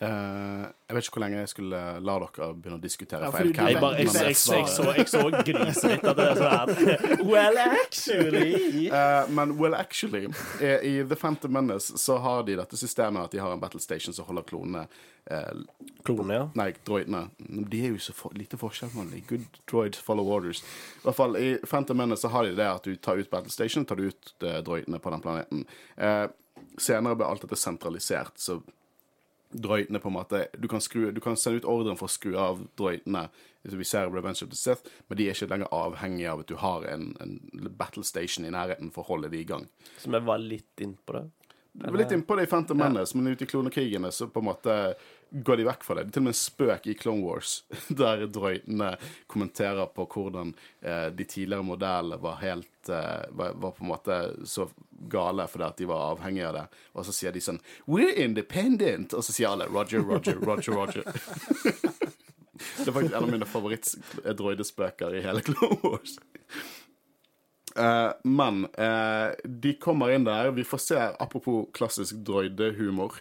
Eh, 0.00 0.62
jeg 0.88 0.96
vet 0.96 1.04
ikke 1.04 1.18
hvor 1.18 1.22
lenge 1.26 1.40
jeg 1.42 1.48
skulle 1.52 1.78
la 2.00 2.14
dere 2.22 2.46
begynne 2.56 2.78
å 2.78 2.80
diskutere. 2.80 3.26
Ja, 3.26 3.32
for 3.34 3.44
jeg 3.44 3.80
bare, 3.82 3.98
jeg, 4.00 4.08
jeg, 4.08 4.14
jeg, 4.16 4.30
jeg, 4.32 5.06
så, 5.06 5.20
så 5.20 5.42
grisete 5.44 6.12
at 6.12 6.16
det 6.16 6.28
er 6.30 6.40
sånn 6.40 7.26
Well, 7.28 7.60
actually 7.60 8.88
Eh, 8.90 9.28
men 9.28 9.58
well, 9.58 9.74
actually, 9.74 10.28
i, 10.60 10.66
i 10.66 11.04
The 11.04 11.16
Phantom 11.16 11.52
Menace 11.52 11.98
så 11.98 12.16
har 12.24 12.42
de 12.48 12.56
dette 12.56 12.80
systemet 12.80 13.28
at 13.28 13.36
de 13.36 13.42
har 13.44 13.52
en 13.52 13.60
battle 13.60 13.80
station 13.80 14.16
som 14.16 14.28
holder 14.30 14.48
klonene 14.48 14.86
Klonene, 15.30 15.66
Klonen, 16.02 16.32
ja. 16.34 16.46
Nei, 16.56 16.70
droidene. 16.86 17.20
De 17.68 17.82
er 17.84 17.92
jo 17.92 18.00
så 18.02 18.14
for, 18.16 18.32
lite 18.34 18.56
forskjell 18.58 18.90
på. 18.94 19.04
Good 19.28 19.60
droids 19.68 20.00
follow 20.02 20.32
orders. 20.32 20.62
I 21.02 21.04
hvert 21.04 21.18
fall 21.18 21.36
I 21.38 21.50
Phantom 21.66 22.00
Menace 22.00 22.24
så 22.24 22.32
har 22.32 22.48
de 22.48 22.56
det 22.56 22.66
at 22.66 22.88
du 22.88 22.96
tar 22.96 23.20
ut 23.20 23.30
battle 23.30 23.52
station, 23.52 23.84
tar 23.84 24.00
du 24.00 24.08
ut 24.08 24.32
eh, 24.40 24.58
droidene 24.64 24.98
på 24.98 25.12
den 25.12 25.22
planeten. 25.22 25.66
Eh, 26.00 26.24
senere 26.80 27.20
ble 27.20 27.28
alt 27.28 27.44
dette 27.44 27.60
sentralisert, 27.60 28.40
så 28.40 28.62
droidene 29.50 29.98
på 29.98 30.08
en 30.08 30.14
måte 30.14 30.46
Du 30.58 30.68
kan, 30.68 30.80
skru, 30.80 31.10
du 31.10 31.20
kan 31.20 31.36
sende 31.36 31.60
ut 31.60 31.68
ordren 31.68 31.98
for 31.98 32.06
å 32.06 32.12
skru 32.12 32.36
av 32.38 32.62
hvis 33.62 33.76
vi 33.76 33.84
ser 33.84 34.08
Revenge 34.08 34.44
of 34.44 34.50
the 34.50 34.56
Sith, 34.56 34.88
men 35.08 35.18
de 35.18 35.26
er 35.28 35.36
ikke 35.36 35.50
lenger 35.50 35.74
avhengig 35.76 36.24
av 36.30 36.40
at 36.40 36.48
du 36.48 36.56
har 36.62 36.86
en, 36.88 37.10
en 37.20 37.34
battle 37.76 38.04
station 38.06 38.46
i 38.48 38.52
nærheten 38.54 38.88
for 38.94 39.04
å 39.04 39.12
holde 39.12 39.28
de 39.28 39.42
i 39.42 39.48
gang. 39.48 39.66
Så 40.00 40.08
vi 40.08 40.20
var 40.24 40.40
litt 40.40 40.80
innpå 40.80 41.18
det. 41.18 41.26
Du 41.72 41.84
var 41.90 42.00
litt 42.00 42.14
innpå 42.16 42.38
det 42.38 42.46
i 42.46 42.50
Phantom 42.50 42.80
Menace, 42.80 43.16
men 43.16 43.28
ute 43.30 43.44
i 43.44 43.50
klonekrigene 43.50 44.10
så 44.12 44.30
på 44.32 44.40
en 44.40 44.48
måte 44.48 44.78
går 45.30 45.56
de 45.56 45.66
vekk 45.68 45.84
fra 45.86 45.94
det. 45.94 46.04
Det 46.04 46.10
er 46.10 46.14
til 46.16 46.22
og 46.22 46.26
med 46.26 46.34
en 46.34 46.40
spøk 46.40 46.86
i 46.90 46.94
Clone 46.98 47.24
Wars 47.24 47.52
der 48.02 48.26
drøytene 48.26 48.90
kommenterer 49.30 49.90
på 49.94 50.06
hvordan 50.10 50.54
eh, 50.82 51.08
de 51.14 51.26
tidligere 51.26 51.66
modellene 51.66 52.20
var 52.22 52.40
helt 52.42 52.90
eh, 52.90 53.26
var, 53.30 53.54
var 53.54 53.76
på 53.76 53.84
en 53.84 53.92
måte 53.92 54.20
så 54.44 54.68
gale 55.10 55.46
fordi 55.48 55.68
at 55.68 55.78
de 55.78 55.88
var 55.90 56.10
avhengige 56.12 56.48
av 56.50 56.58
det. 56.58 56.66
Og 56.94 57.06
så 57.06 57.14
sier 57.16 57.34
de 57.34 57.44
sånn 57.44 57.62
We're 57.86 58.16
independent! 58.16 59.14
Og 59.14 59.24
så 59.26 59.36
sier 59.36 59.52
alle 59.52 59.70
Roger, 59.70 60.02
Roger, 60.04 60.40
Roger, 60.42 60.74
Roger. 60.74 61.06
det 62.60 62.88
er 62.88 62.92
faktisk 62.92 63.14
en 63.14 63.22
av 63.22 63.30
mine 63.30 63.48
favorittdroidespøker 63.48 65.16
i 65.16 65.24
hele 65.24 65.44
Clone 65.46 65.80
Wars. 65.84 66.18
Uh, 67.78 68.10
men 68.26 68.64
uh, 68.82 69.30
de 69.44 69.76
kommer 69.78 70.10
inn 70.10 70.26
der. 70.26 70.50
Vi 70.56 70.66
får 70.66 70.82
se, 70.82 70.98
apropos 71.22 71.68
klassisk 71.72 72.18
droidehumor 72.26 73.14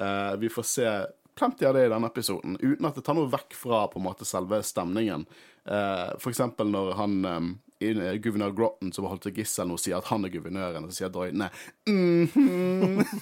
uh, 0.00 0.32
Vi 0.40 0.48
får 0.48 0.64
se 0.64 0.86
plenty 1.34 1.66
av 1.66 1.74
det 1.74 1.86
i 1.86 1.90
denne 1.92 2.08
episoden, 2.10 2.56
uten 2.60 2.86
at 2.88 2.96
det 2.98 3.04
tar 3.06 3.16
noe 3.16 3.30
vekk 3.32 3.54
fra 3.56 3.86
på 3.90 4.00
en 4.00 4.06
måte 4.06 4.26
selve 4.28 4.60
stemningen. 4.66 5.26
Uh, 5.68 6.12
for 6.18 6.32
eksempel 6.32 6.70
når 6.72 6.96
han 6.98 7.20
um, 7.24 7.52
i- 7.82 7.94
guvernør 8.22 8.54
Grotten 8.56 8.92
som 8.94 9.06
holdt 9.06 9.28
til 9.28 9.36
gissel 9.40 9.70
nå, 9.70 9.78
sier 9.80 10.00
at 10.00 10.10
han 10.10 10.26
er 10.26 10.32
guvernøren, 10.34 10.84
og 10.84 10.90
så 10.92 11.02
sier 11.02 11.14
droidene 11.14 11.48
mhm. 11.86 13.04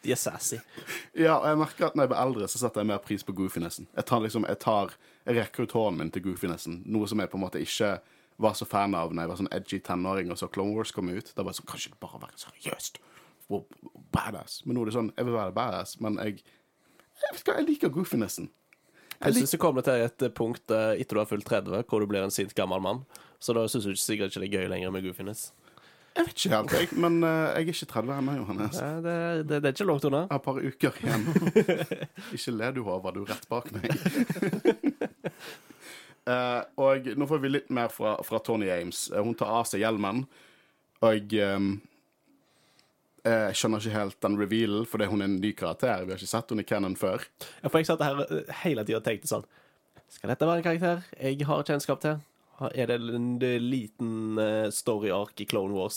De 0.00 0.12
er 0.14 0.16
sassy. 0.16 0.56
Ja, 1.12 1.36
og 1.36 1.46
jeg 1.50 1.58
merker 1.60 1.86
at 1.86 1.96
når 1.96 2.06
jeg 2.06 2.10
blir 2.14 2.20
eldre, 2.22 2.46
så 2.48 2.60
setter 2.60 2.80
jeg 2.80 2.88
mer 2.88 3.02
pris 3.04 3.24
på 3.24 3.34
goofinessen. 3.36 3.84
Jeg 3.92 4.06
tar 4.08 4.22
liksom, 4.24 4.46
jeg 4.48 4.60
tar, 4.62 4.94
jeg 5.28 5.36
rekker 5.36 5.68
ut 5.68 5.74
hånden 5.76 6.00
min 6.00 6.12
til 6.12 6.24
goofinessen, 6.24 6.78
noe 6.88 7.08
som 7.08 7.20
jeg 7.20 7.28
på 7.32 7.36
en 7.36 7.44
måte 7.44 7.60
ikke 7.60 7.98
var 8.40 8.56
så 8.56 8.66
fan 8.66 8.96
av 8.96 9.12
når 9.12 9.22
jeg 9.22 9.30
var 9.30 9.40
sånn 9.42 9.52
edgy 9.54 9.78
tenåring 9.84 10.32
og 10.32 10.40
så 10.40 10.48
Clone 10.50 10.72
Wars 10.74 10.92
kom 10.92 11.12
ut. 11.12 11.34
Da 11.36 11.44
var 11.44 11.52
jeg 11.52 11.60
sånn, 11.60 11.68
kanskje 11.68 11.92
det 11.92 12.00
bare 12.00 12.22
være 12.24 12.40
seriøst 12.46 13.02
badass. 14.14 14.62
Men 14.64 14.76
nå 14.76 14.84
er 14.84 14.90
det 14.90 14.96
sånn, 14.96 15.12
jeg 15.16 15.28
vil 15.28 15.36
være 15.36 15.56
badass, 15.56 15.96
men 16.02 16.18
jeg, 16.22 16.44
jeg, 17.22 17.30
vet 17.30 17.42
ikke, 17.42 17.56
jeg 17.58 17.68
liker 17.68 17.92
goofinessen. 17.94 18.50
Jeg 19.24 19.36
syns 19.38 19.54
du 19.54 19.60
kommer 19.62 19.84
til 19.86 20.02
et 20.04 20.24
punkt 20.36 20.72
eh, 20.74 21.00
etter 21.00 21.16
du 21.16 21.22
har 21.22 21.28
fulgt 21.30 21.46
30, 21.48 21.84
hvor 21.88 22.02
du 22.02 22.08
blir 22.10 22.24
en 22.24 22.34
sint 22.34 22.54
gammel 22.56 22.82
mann. 22.82 23.04
Så 23.40 23.54
da 23.56 23.66
syns 23.70 23.86
du 23.86 23.94
sikkert 23.96 24.34
ikke 24.34 24.42
det 24.44 24.50
er 24.50 24.56
gøy 24.58 24.72
lenger 24.72 24.92
med 24.94 25.06
goofiness. 25.06 25.52
Jeg 26.14 26.28
vet 26.28 26.44
ikke 26.44 26.50
helt, 26.54 26.72
jeg, 26.78 26.88
men 27.02 27.16
eh, 27.26 27.30
jeg 27.30 27.54
er 27.54 27.70
ikke 27.72 27.86
30 27.90 28.12
ennå, 28.14 28.34
Johannes. 28.38 28.76
Ja, 28.78 28.90
Det, 29.02 29.14
det, 29.48 29.56
det 29.62 29.70
er 29.70 29.74
ikke 29.74 29.86
langt 29.88 30.04
unna. 30.06 30.20
Jeg 30.22 30.30
har 30.30 30.38
et 30.38 30.44
par 30.44 30.60
uker 30.62 31.00
igjen. 31.02 31.24
ikke 32.36 32.54
le 32.54 32.68
du, 32.76 32.82
Håvard. 32.86 33.16
Du 33.18 33.24
er 33.24 33.32
rett 33.32 33.48
bak 33.50 33.72
meg. 33.74 33.88
uh, 36.30 36.62
og 36.86 37.10
nå 37.18 37.28
får 37.30 37.42
vi 37.42 37.50
litt 37.56 37.74
mer 37.74 37.90
fra, 37.90 38.14
fra 38.26 38.38
Tony 38.46 38.70
Ames. 38.70 39.08
Eh, 39.10 39.24
hun 39.26 39.34
tar 39.38 39.50
av 39.58 39.66
seg 39.66 39.82
hjelmen, 39.82 40.22
og 41.02 41.34
eh, 41.34 41.58
Jeg 43.24 43.56
skjønner 43.56 43.80
ikke 43.80 43.96
helt 43.96 44.18
den 44.20 44.34
revealen, 44.36 44.84
fordi 44.88 45.06
hun 45.08 45.24
er 45.24 45.30
en 45.30 45.38
ny 45.40 45.54
karakter. 45.56 46.02
Vi 46.04 46.12
har 46.12 46.20
ikke 46.20 46.28
sett 46.28 46.50
henne 46.52 46.64
i 46.64 46.68
Cannon 46.68 46.96
før. 47.00 47.24
Ja, 47.62 47.70
For 47.70 47.80
jeg 47.80 47.88
satt 47.88 48.04
her 48.04 48.20
eh, 48.26 48.50
hele 48.64 48.84
tida 48.84 49.00
og 49.00 49.06
tenkte 49.06 49.30
sånn 49.30 49.46
Skal 50.12 50.34
dette 50.34 50.48
være 50.48 50.60
en 50.60 50.66
karakter 50.66 51.06
jeg 51.16 51.46
har 51.48 51.64
kjennskap 51.64 52.02
til? 52.04 52.20
Er 52.70 52.86
det 52.86 52.98
en 53.00 53.30
liten 53.64 54.38
eh, 54.38 54.68
story-ark 54.70 55.40
i 55.42 55.46
Clone 55.50 55.74
Wars 55.74 55.96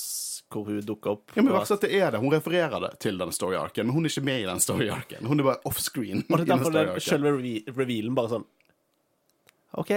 hvor 0.50 0.66
hun 0.66 0.80
dukker 0.82 1.18
opp? 1.18 1.36
Ja, 1.36 1.44
men 1.44 1.54
verst 1.54 1.76
at 1.76 1.84
det 1.84 1.92
er 2.00 2.16
det. 2.16 2.22
Hun 2.24 2.32
refererer 2.34 2.80
det 2.82 2.94
til 3.04 3.20
den 3.20 3.34
story-arken, 3.36 3.86
men 3.90 3.94
hun 3.98 4.08
er 4.08 4.13
ikke 4.13 4.24
med 4.26 4.42
i 4.42 4.48
den 4.48 4.63
story-arken. 4.63 5.28
Hun 5.28 5.44
er 5.44 5.50
bare 5.52 5.62
offscreen. 5.70 6.24
Og 6.26 6.40
det 6.40 6.48
er 6.48 6.54
derfor 6.56 6.74
den 6.74 7.04
selve 7.04 7.36
revealen 7.76 8.16
bare 8.18 8.32
sånn 8.38 8.48
OK. 9.78 9.94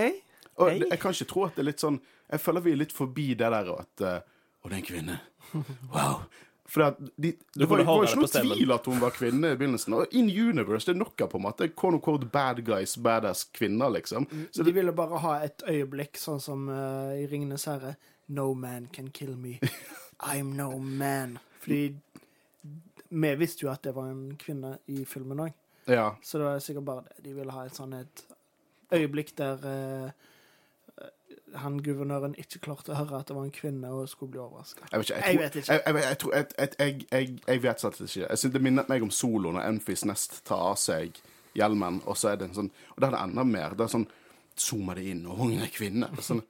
Og 0.60 0.74
jeg 0.74 1.00
kan 1.00 1.14
ikke 1.16 1.30
tro 1.30 1.46
at 1.46 1.56
det 1.56 1.62
er 1.62 1.68
litt 1.70 1.80
sånn 1.80 1.96
Jeg 2.34 2.42
føler 2.42 2.64
vi 2.66 2.72
er 2.74 2.80
litt 2.82 2.92
forbi 2.92 3.30
det 3.38 3.48
der 3.54 3.70
og 3.72 3.78
at 3.86 4.02
eh, 4.04 4.18
Å, 4.60 4.68
det 4.68 4.74
er 4.74 4.80
en 4.82 4.88
kvinne. 4.90 5.20
Wow. 5.94 6.26
For 6.70 6.84
at 6.86 6.98
de, 7.16 7.32
det 7.54 7.66
var, 7.66 7.80
var 7.82 8.04
ikke 8.06 8.20
noen 8.20 8.22
noe 8.22 8.30
tvil 8.54 8.72
at 8.76 8.84
hun 8.86 9.00
var 9.02 9.14
kvinne 9.16 9.48
i 9.52 9.56
begynnelsen. 9.58 9.96
Og 9.98 10.12
in 10.14 10.28
universe, 10.30 10.86
det 10.86 10.94
er 10.94 11.00
nok 11.00 11.24
av 11.24 11.32
på 11.32 11.40
en 11.40 11.44
måte 11.48 11.66
quote 11.74 11.98
unquote 11.98 12.28
bad 12.30 12.60
guys, 12.66 12.94
badass 13.02 13.44
kvinner, 13.56 13.90
liksom. 13.96 14.28
Så 14.54 14.62
de 14.66 14.74
ville 14.76 14.94
bare 14.94 15.18
ha 15.24 15.32
et 15.48 15.64
øyeblikk, 15.66 16.20
sånn 16.20 16.38
som 16.42 16.68
uh, 16.70 17.10
i 17.18 17.26
Ringenes 17.30 17.66
herre. 17.66 17.96
No 18.30 18.52
man 18.54 18.86
can 18.94 19.10
kill 19.10 19.34
me. 19.34 19.56
I'm 20.30 20.54
no 20.54 20.78
man. 20.78 21.38
Fordi 21.64 21.96
vi 23.10 23.34
visste 23.40 23.66
jo 23.66 23.72
at 23.72 23.82
det 23.82 23.96
var 23.96 24.12
en 24.12 24.36
kvinne 24.38 24.76
i 24.86 25.02
filmen 25.08 25.42
òg, 25.48 25.56
Ja. 25.90 26.12
så 26.22 26.38
det 26.38 26.44
var 26.46 26.60
sikkert 26.62 26.86
bare 26.86 27.02
det. 27.08 27.24
De 27.24 27.34
ville 27.34 27.50
ha 27.56 27.64
et 27.66 27.74
sånn 27.74 27.96
et 27.98 28.22
øyeblikk 28.94 29.32
der 29.38 29.64
eh, 29.66 30.28
han 31.58 31.78
guvernøren 31.82 32.34
ikke 32.38 32.60
klarte 32.62 32.92
å 32.92 32.98
høre 32.98 33.18
at 33.20 33.28
det 33.30 33.34
var 33.36 33.44
en 33.46 33.54
kvinne, 33.54 33.90
og 33.90 34.08
skulle 34.08 34.30
bli 34.34 34.40
overraska. 34.42 34.86
Jeg. 34.92 35.08
Jeg 35.08 35.20
Jeg, 35.24 35.38
vet 35.38 35.56
ikke. 35.56 35.74
jeg, 37.46 37.62
vet 37.62 37.80
slett 37.80 38.00
ikke. 38.00 38.28
Jeg 38.28 38.38
synes 38.38 38.52
Det 38.54 38.62
minnet 38.62 38.88
meg 38.88 39.02
om 39.02 39.10
Solo 39.10 39.52
når 39.52 39.66
Enfys 39.68 40.04
nest 40.04 40.40
tar 40.46 40.62
av 40.70 40.78
seg 40.80 41.18
hjelmen, 41.58 42.00
og 42.06 42.16
så 42.16 42.30
er 42.32 42.36
det 42.40 42.48
en 42.50 42.54
sånn 42.54 42.70
Og 42.94 43.00
da 43.02 43.08
er 43.08 43.16
det 43.16 43.22
enda 43.24 43.44
mer. 43.44 43.74
Det 43.74 43.84
er 43.86 43.94
sånn 43.96 44.08
Zoomer 44.60 44.94
det 45.00 45.08
inn, 45.14 45.26
og 45.26 45.38
hun 45.40 45.58
er 45.62 45.70
kvinne. 45.72 46.10
Og 46.12 46.22
Sånn, 46.22 46.42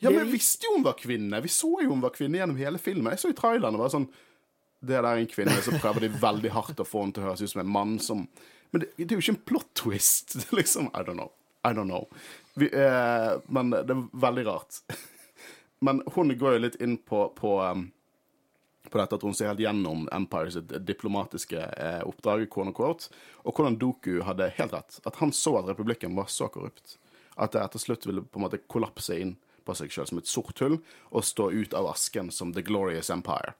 ja, 0.00 0.10
men 0.10 0.24
jeg 0.26 0.32
visste 0.34 0.66
jo 0.68 0.74
hun 0.76 0.84
var 0.84 0.96
kvinne! 1.00 1.40
Vi 1.40 1.48
så 1.48 1.70
jo 1.80 1.90
hun 1.94 2.02
var 2.02 2.12
kvinne 2.12 2.36
gjennom 2.38 2.58
hele 2.60 2.78
filmen. 2.82 3.12
Jeg 3.14 3.22
så 3.22 3.30
i 3.32 3.36
traileren 3.38 3.78
og 3.78 3.86
var 3.86 3.94
sånn 3.94 4.08
Det 4.84 4.92
der 4.98 5.06
er 5.08 5.16
en 5.22 5.30
kvinne, 5.30 5.54
så 5.64 5.78
prøver 5.80 6.04
de 6.04 6.10
veldig 6.20 6.50
hardt 6.52 6.82
å 6.82 6.84
få 6.84 7.06
henne 7.06 7.16
til 7.16 7.24
å 7.24 7.30
høres 7.30 7.40
ut 7.42 7.54
som 7.54 7.62
en 7.62 7.72
mann 7.72 7.94
som 7.98 8.26
Men 8.74 8.82
det, 8.82 8.90
det 8.98 9.12
er 9.12 9.16
jo 9.16 9.22
ikke 9.24 9.36
en 9.36 9.44
plot 9.48 9.70
twist. 9.78 10.36
Liksom 10.58 10.90
I 10.92 11.02
don't 11.06 11.16
know. 11.16 11.30
I 11.64 11.72
don't 11.72 11.90
know. 11.90 12.08
Vi, 12.54 12.68
eh, 12.68 13.32
men 13.46 13.74
det 13.74 13.96
er 13.96 14.06
veldig 14.12 14.46
rart. 14.46 14.80
Men 15.84 16.00
hun 16.14 16.30
går 16.38 16.54
jo 16.54 16.60
litt 16.62 16.76
inn 16.80 16.94
på, 16.96 17.26
på, 17.36 17.58
um, 17.60 17.82
på 18.88 18.98
dette 18.98 19.18
at 19.18 19.24
hun 19.26 19.34
ser 19.36 19.50
helt 19.50 19.60
gjennom 19.60 20.06
Empires 20.16 20.56
diplomatiske 20.80 21.60
eh, 21.60 21.98
oppdrag, 22.08 22.46
og 22.56 23.50
hvordan 23.50 23.76
Doku 23.76 24.22
hadde 24.24 24.48
helt 24.56 24.72
rett. 24.72 24.96
At 25.04 25.18
han 25.20 25.34
så 25.36 25.58
at 25.58 25.68
republikken 25.68 26.16
var 26.16 26.30
så 26.32 26.48
korrupt 26.48 26.96
at 27.34 27.52
det 27.52 27.62
etter 27.64 27.82
slutt 27.82 28.06
ville 28.06 28.22
på 28.22 28.38
en 28.38 28.46
måte 28.46 28.62
kollapse 28.70 29.16
inn 29.18 29.34
på 29.64 29.74
seg 29.76 29.92
sjøl 29.92 30.08
som 30.10 30.20
et 30.20 30.30
sort 30.30 30.60
hull 30.62 30.78
og 31.10 31.26
stå 31.26 31.50
ut 31.50 31.74
av 31.76 31.88
asken 31.94 32.30
som 32.34 32.52
The 32.54 32.62
Glorious 32.64 33.10
Empire. 33.10 33.54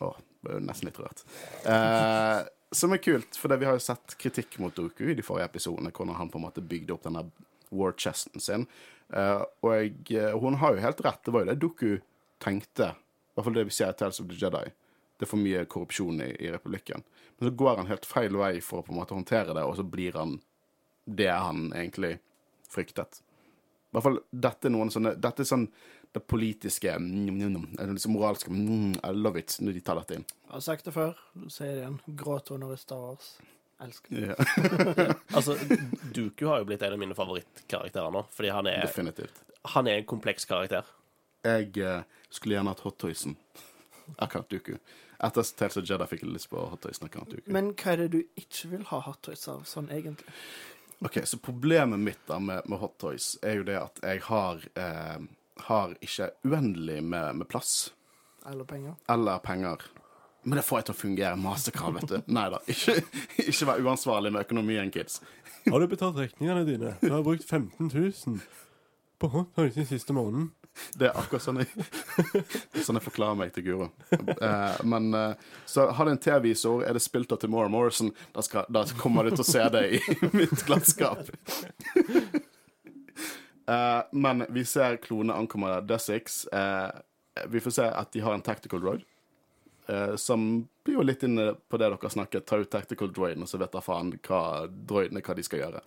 Å, 0.00 0.14
ble 0.44 0.58
jo 0.58 0.64
nesten 0.64 0.90
litt 0.90 1.00
rørt. 1.00 1.22
Eh, 1.68 2.40
som 2.72 2.92
er 2.92 3.02
kult, 3.02 3.36
for 3.36 3.56
vi 3.56 3.66
har 3.66 3.76
jo 3.76 3.82
sett 3.82 4.14
kritikk 4.20 4.58
mot 4.62 4.74
Doku 4.74 5.08
i 5.10 5.16
de 5.18 5.24
forrige 5.26 5.48
episodene, 5.50 5.90
hvordan 5.90 6.18
han 6.18 6.30
på 6.30 6.38
en 6.38 6.46
måte 6.46 6.62
bygde 6.62 6.94
opp 6.94 7.06
denne 7.06 7.24
war 7.70 7.94
chesten 7.98 8.42
sin. 8.42 8.66
Uh, 9.10 9.42
og 9.66 10.12
eh, 10.14 10.36
hun 10.38 10.58
har 10.60 10.76
jo 10.76 10.84
helt 10.84 11.00
rett. 11.02 11.24
Det 11.24 11.34
var 11.34 11.44
jo 11.44 11.50
det 11.50 11.58
Doku 11.62 11.98
tenkte. 12.42 12.92
I 12.94 13.34
hvert 13.34 13.48
fall 13.48 13.58
det 13.58 13.66
vi 13.66 13.74
ser 13.74 13.94
i 13.94 13.98
Tales 13.98 14.20
of 14.22 14.28
the 14.30 14.38
Jedi. 14.38 14.68
Det 15.18 15.26
er 15.26 15.30
for 15.30 15.42
mye 15.42 15.64
korrupsjon 15.70 16.22
i, 16.24 16.30
i 16.38 16.50
republikken. 16.54 17.02
Men 17.38 17.48
så 17.48 17.54
går 17.62 17.80
han 17.82 17.90
helt 17.90 18.06
feil 18.08 18.38
vei 18.38 18.54
for 18.64 18.80
å 18.80 18.86
på 18.86 18.94
en 18.94 19.00
måte 19.00 19.16
håndtere 19.16 19.56
det, 19.56 19.64
og 19.66 19.74
så 19.78 19.84
blir 19.86 20.18
han 20.18 20.38
det 21.10 21.30
han 21.30 21.72
egentlig 21.74 22.18
fryktet. 22.70 23.20
I 23.90 23.96
hvert 23.96 24.06
fall 24.06 24.20
dette 24.30 24.68
er 24.68 24.72
noen 24.72 24.92
sånne 24.94 25.16
Dette 25.18 25.42
er 25.42 25.48
sånn 25.48 25.66
det 26.12 26.20
politiske 26.26 26.92
mm, 26.98 27.26
mm, 27.26 27.54
mm, 27.54 27.76
eller 27.78 27.92
liksom 27.94 28.12
moralske 28.16 28.50
I 28.50 29.12
love 29.14 29.38
it 29.38 29.56
når 29.60 29.76
de 29.76 29.82
tar 29.86 30.00
dette 30.00 30.18
inn. 30.18 30.26
Jeg 30.46 30.52
har 30.56 30.64
sagt 30.64 30.88
det 30.88 30.94
før, 30.96 31.18
sier 31.46 31.74
det 31.74 31.82
igjen. 31.84 31.98
Gråtoner 32.18 32.72
i 32.74 32.78
Star 32.80 33.02
Wars. 33.04 33.34
Elsker 33.80 34.16
det. 34.16 34.34
Ja, 34.34 35.14
Altså, 35.36 35.56
Duku 36.14 36.46
har 36.50 36.60
jo 36.60 36.68
blitt 36.68 36.82
en 36.82 36.96
av 36.96 37.00
mine 37.00 37.16
favorittkarakterer 37.16 38.10
nå, 38.14 38.24
fordi 38.34 38.50
han 38.52 38.68
er, 38.68 38.82
definitivt. 38.84 39.38
han 39.76 39.88
er 39.88 40.00
en 40.00 40.08
kompleks 40.10 40.44
karakter. 40.50 40.88
Jeg 41.46 41.70
uh, 41.80 42.02
skulle 42.28 42.58
gjerne 42.58 42.74
hatt 42.74 42.82
hottoysen 42.84 43.38
av 44.18 44.28
Count 44.28 44.50
Duku. 44.50 44.74
Etter 45.20 45.44
Tales 45.56 45.76
of 45.76 45.86
Jedi 45.88 46.06
fikk 46.08 46.22
jeg 46.24 46.34
lyst 46.34 46.50
på 46.52 46.60
hottoysen. 46.72 47.10
Men 47.52 47.72
hva 47.76 47.94
er 47.94 48.04
det 48.04 48.10
du 48.14 48.20
ikke 48.40 48.70
vil 48.74 48.84
ha 48.88 49.00
hot 49.04 49.20
toys 49.26 49.46
av, 49.52 49.66
sånn 49.68 49.90
egentlig? 49.92 50.32
Ok, 51.04 51.20
Så 51.24 51.38
problemet 51.40 52.00
mitt 52.00 52.20
da 52.28 52.38
med, 52.40 52.64
med 52.68 52.80
hot 52.80 52.98
toys 53.00 53.34
er 53.44 53.60
jo 53.60 53.66
det 53.68 53.76
at 53.80 54.00
jeg 54.04 54.22
har, 54.26 54.64
eh, 54.76 55.20
har 55.66 55.96
ikke 56.00 56.30
uendelig 56.46 57.02
med, 57.04 57.36
med 57.36 57.48
plass 57.48 57.92
Eller 58.48 58.64
penger? 58.64 58.94
eller 59.08 59.38
penger. 59.38 59.82
Men 60.42 60.56
det 60.56 60.64
får 60.64 60.78
jeg 60.78 60.84
til 60.88 60.94
å 60.94 61.00
fungere. 61.00 61.36
Mastercard, 61.36 61.94
vet 61.98 62.08
du. 62.08 62.16
Nei 62.38 62.46
da. 62.54 62.62
Ikke, 62.72 62.94
ikke 63.44 63.66
vær 63.68 63.82
uansvarlig 63.84 64.32
med 64.32 64.46
økonomien, 64.46 64.88
kids. 64.94 65.18
Har 65.66 65.80
du 65.82 65.86
betalt 65.90 66.16
regningene 66.16 66.64
dine? 66.64 66.94
Du 67.02 67.10
har 67.12 67.20
brukt 67.26 67.44
15 67.44 67.90
000 67.92 68.40
på 69.20 69.28
hotdog 69.34 69.74
den 69.74 69.84
siste 69.84 70.16
måneden. 70.16 70.48
Det 70.96 71.10
er 71.10 71.18
akkurat 71.18 71.42
sånn 71.44 71.58
jeg, 71.60 71.84
sånn 72.86 72.96
jeg 72.96 73.04
forklarer 73.04 73.36
meg 73.36 73.50
til 73.52 73.66
Guro. 73.66 73.88
Eh, 74.16 74.78
men 74.88 75.10
eh, 75.18 75.34
så 75.68 75.90
har 75.92 76.08
du 76.08 76.14
en 76.14 76.20
T-visor, 76.24 76.86
er 76.88 76.96
det 76.96 77.02
spilt 77.04 77.34
av 77.34 77.40
Timora 77.42 77.68
Morrison, 77.68 78.08
da, 78.32 78.40
skal, 78.46 78.64
da 78.72 78.86
kommer 78.96 79.28
du 79.28 79.34
til 79.34 79.44
å 79.44 79.48
se 79.50 79.66
det 79.74 79.82
i 79.98 80.00
mitt 80.32 80.64
glattskap. 80.64 81.28
Eh, 83.70 84.00
men 84.12 84.44
vi 84.48 84.64
ser 84.66 84.98
klonene 85.04 85.38
ankommer 85.38 85.80
Dessix. 85.86 86.42
Uh, 86.50 86.90
vi 87.48 87.62
får 87.62 87.76
se 87.76 87.86
at 87.86 88.12
de 88.12 88.22
har 88.24 88.34
en 88.34 88.44
tactical 88.44 88.82
droid. 88.82 89.04
Uh, 89.90 90.16
som 90.16 90.46
blir 90.84 90.98
jo 90.98 91.04
litt 91.06 91.22
inne 91.26 91.52
på 91.68 91.78
det 91.78 91.90
dere 91.90 92.10
snakket. 92.10 92.46
Ta 92.46 92.60
ut 92.62 92.70
tactical 92.70 93.12
droiden, 93.12 93.46
og 93.46 93.50
så 93.50 93.60
vet 93.60 93.72
da 93.74 93.84
faen 93.84 94.14
hva 94.26 94.42
droidene 94.70 95.22
hva 95.22 95.38
de 95.38 95.46
skal 95.46 95.64
gjøre. 95.64 95.84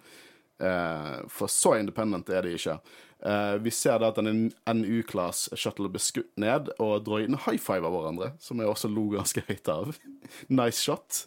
Eh, 0.64 1.28
for 1.28 1.48
så 1.48 1.76
independent 1.80 2.30
er 2.30 2.46
de 2.46 2.54
ikke. 2.56 2.78
Eh, 3.26 3.56
vi 3.64 3.72
ser 3.72 4.00
da 4.00 4.12
at 4.12 4.20
en 4.22 4.46
NU-class 4.78 5.50
shuttle 5.60 5.90
blir 5.92 6.04
skutt 6.04 6.32
ned, 6.40 6.70
og 6.84 7.04
droidene 7.08 7.40
high 7.46 7.60
fiver 7.62 7.92
hverandre, 7.92 8.34
som 8.44 8.62
jeg 8.62 8.70
også 8.70 8.92
lo 8.92 9.10
ganske 9.16 9.44
høyt 9.48 9.72
av. 9.74 9.96
nice 10.62 10.80
shot. 10.80 11.26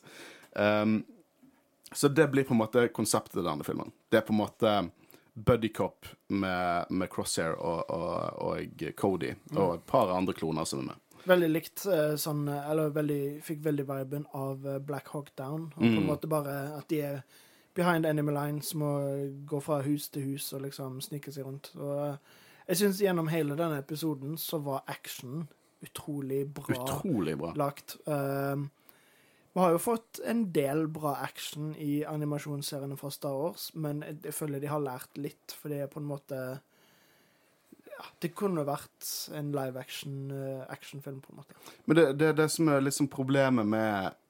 Um, 0.53 1.03
så 1.92 2.09
det 2.09 2.31
blir 2.33 2.47
på 2.47 2.55
en 2.55 2.62
måte 2.62 2.87
konseptet 2.95 3.42
i 3.42 3.47
denne 3.47 3.66
filmen. 3.66 3.92
Det 4.11 4.21
er 4.21 4.27
på 4.27 4.35
en 4.35 4.40
måte 4.40 4.73
buddycop 5.37 6.07
med, 6.29 6.87
med 6.90 7.11
Crosshair 7.12 7.53
og, 7.61 7.90
og, 7.90 8.38
og 8.40 8.85
Cody, 8.96 9.35
og 9.57 9.75
et 9.75 9.83
par 9.87 10.11
andre 10.16 10.33
kloner 10.35 10.64
som 10.64 10.81
er 10.81 10.88
med. 10.92 11.03
Veldig 11.27 11.49
likt 11.51 11.83
eh, 11.90 12.14
sånn 12.22 12.44
Eller 12.49 12.92
veldig, 12.94 13.42
fikk 13.42 13.64
veldig 13.64 13.85
viben 13.88 14.27
av 14.38 14.62
eh, 14.66 14.79
Black 14.79 15.09
Hawk 15.12 15.33
Down. 15.37 15.72
Og 15.75 15.81
på 15.83 15.88
en 15.88 15.96
Mm. 16.05 16.07
måte 16.07 16.29
bare 16.31 16.55
at 16.79 16.87
de 16.88 17.01
er 17.03 17.22
behind 17.75 18.07
enemy 18.07 18.33
lines, 18.33 18.70
må 18.75 18.92
gå 19.44 19.59
fra 19.61 19.81
hus 19.83 20.09
til 20.09 20.22
hus 20.31 20.53
og 20.57 20.62
liksom 20.62 21.01
snike 21.05 21.33
seg 21.35 21.44
rundt. 21.44 21.72
Og 21.77 21.99
eh, 22.07 22.16
jeg 22.68 22.77
syns 22.85 23.01
gjennom 23.03 23.29
hele 23.29 23.57
denne 23.59 23.79
episoden 23.83 24.38
så 24.38 24.59
var 24.62 24.85
action 24.88 25.49
utrolig 25.85 26.44
bra 26.55 26.72
Utrolig 26.79 27.35
bra. 27.38 27.53
lagt. 27.59 27.96
Um, 28.07 28.70
vi 29.57 29.61
har 29.62 29.71
jo 29.73 29.79
fått 29.81 30.19
en 30.29 30.42
del 30.53 30.83
bra 30.92 31.14
action 31.25 31.71
i 31.81 32.03
animasjonsseriene 32.05 32.97
fra 33.01 33.09
Star 33.09 33.33
Wars, 33.33 33.71
men 33.73 34.03
jeg, 34.05 34.35
føler 34.37 34.61
de 34.61 34.69
har 34.69 34.83
lært 34.85 35.16
litt, 35.16 35.55
for 35.57 35.73
det 35.73 35.79
er 35.81 35.88
på 35.88 36.03
en 36.03 36.11
måte 36.11 36.40
ja, 37.88 38.05
Det 38.21 38.35
kunne 38.37 38.66
vært 38.69 39.09
en 39.33 39.55
live 39.57 39.81
action 39.81 40.29
uh, 40.29 40.66
actionfilm, 40.69 41.23
på 41.25 41.33
en 41.33 41.40
måte. 41.40 41.57
Men 41.87 41.97
det, 41.97 42.29
er 42.29 42.37
det 42.37 42.51
som 42.53 42.69
er 42.69 42.85
liksom 42.85 43.09
problemet 43.09 43.64
med 43.64 44.21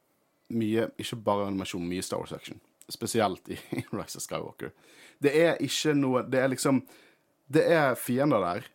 mye, 0.54 0.86
ikke 0.94 1.18
bare 1.26 1.50
animasjon, 1.50 1.90
mye 1.90 2.06
Star 2.06 2.22
Wars-action. 2.22 2.62
Spesielt 2.86 3.50
i 3.50 3.58
Rise 3.98 4.22
of 4.22 4.22
Skywalker. 4.22 4.70
Det 5.18 5.34
er 5.34 5.58
ikke 5.58 5.96
noe 5.98 6.22
Det 6.22 6.38
er 6.38 6.52
liksom 6.52 6.84
Det 7.50 7.66
er 7.66 7.98
fiender 7.98 8.46
der, 8.46 8.70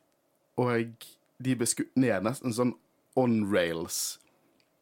og 0.59 1.07
de 1.39 1.55
blir 1.55 1.71
skutt 1.71 1.95
ned 1.95 2.27
nesten 2.27 2.51
sånn 2.51 2.75
on 3.15 3.45
rails. 3.47 4.19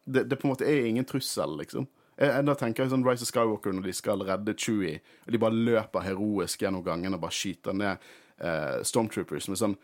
Det, 0.10 0.26
det 0.26 0.40
på 0.40 0.48
en 0.48 0.54
måte 0.54 0.68
er 0.70 0.88
ingen 0.90 1.08
trussel, 1.08 1.54
liksom. 1.60 1.86
Jeg, 2.20 2.44
da 2.48 2.56
tenker 2.58 2.84
jeg 2.84 2.92
sånn 2.92 3.06
Rise 3.06 3.24
of 3.24 3.30
Skywalker 3.30 3.76
når 3.76 3.86
de 3.88 3.94
skal 3.96 4.26
redde 4.28 4.58
Chewie, 4.60 4.98
og 5.26 5.32
de 5.32 5.40
bare 5.40 5.56
løper 5.70 6.04
heroisk 6.04 6.66
gjennom 6.66 6.84
gangen 6.84 7.16
og 7.16 7.22
bare 7.24 7.36
skyter 7.36 7.78
ned 7.78 8.10
eh, 8.44 8.82
Stormtroopers 8.88 9.48
med 9.52 9.62
sånn 9.62 9.78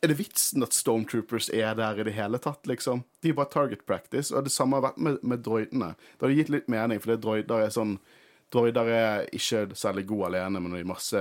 er 0.00 0.12
det 0.12 0.18
vitsen 0.18 0.62
at 0.62 0.74
Stormtroopers 0.76 1.48
er 1.54 1.74
der 1.78 1.98
i 1.98 2.06
det 2.06 2.14
hele 2.14 2.38
tatt, 2.42 2.66
liksom? 2.70 3.02
De 3.22 3.32
er 3.32 3.38
bare 3.38 3.50
target 3.50 3.84
practice, 3.86 4.30
og 4.30 4.46
det 4.46 4.52
samme 4.54 4.78
har 4.78 4.84
vært 4.86 5.00
med, 5.02 5.18
med 5.26 5.42
droidene. 5.42 5.92
Det 6.14 6.26
hadde 6.26 6.36
gitt 6.38 6.52
litt 6.54 6.68
mening, 6.70 7.02
for 7.02 7.18
droider 7.18 7.66
er 7.66 7.72
sånn 7.74 7.96
Droider 8.52 8.88
er 8.92 9.22
ikke 9.32 9.78
særlig 9.80 10.02
gode 10.10 10.26
alene, 10.28 10.60
men 10.60 10.74
når 10.74 10.82
de 10.82 10.88
masse 10.90 11.20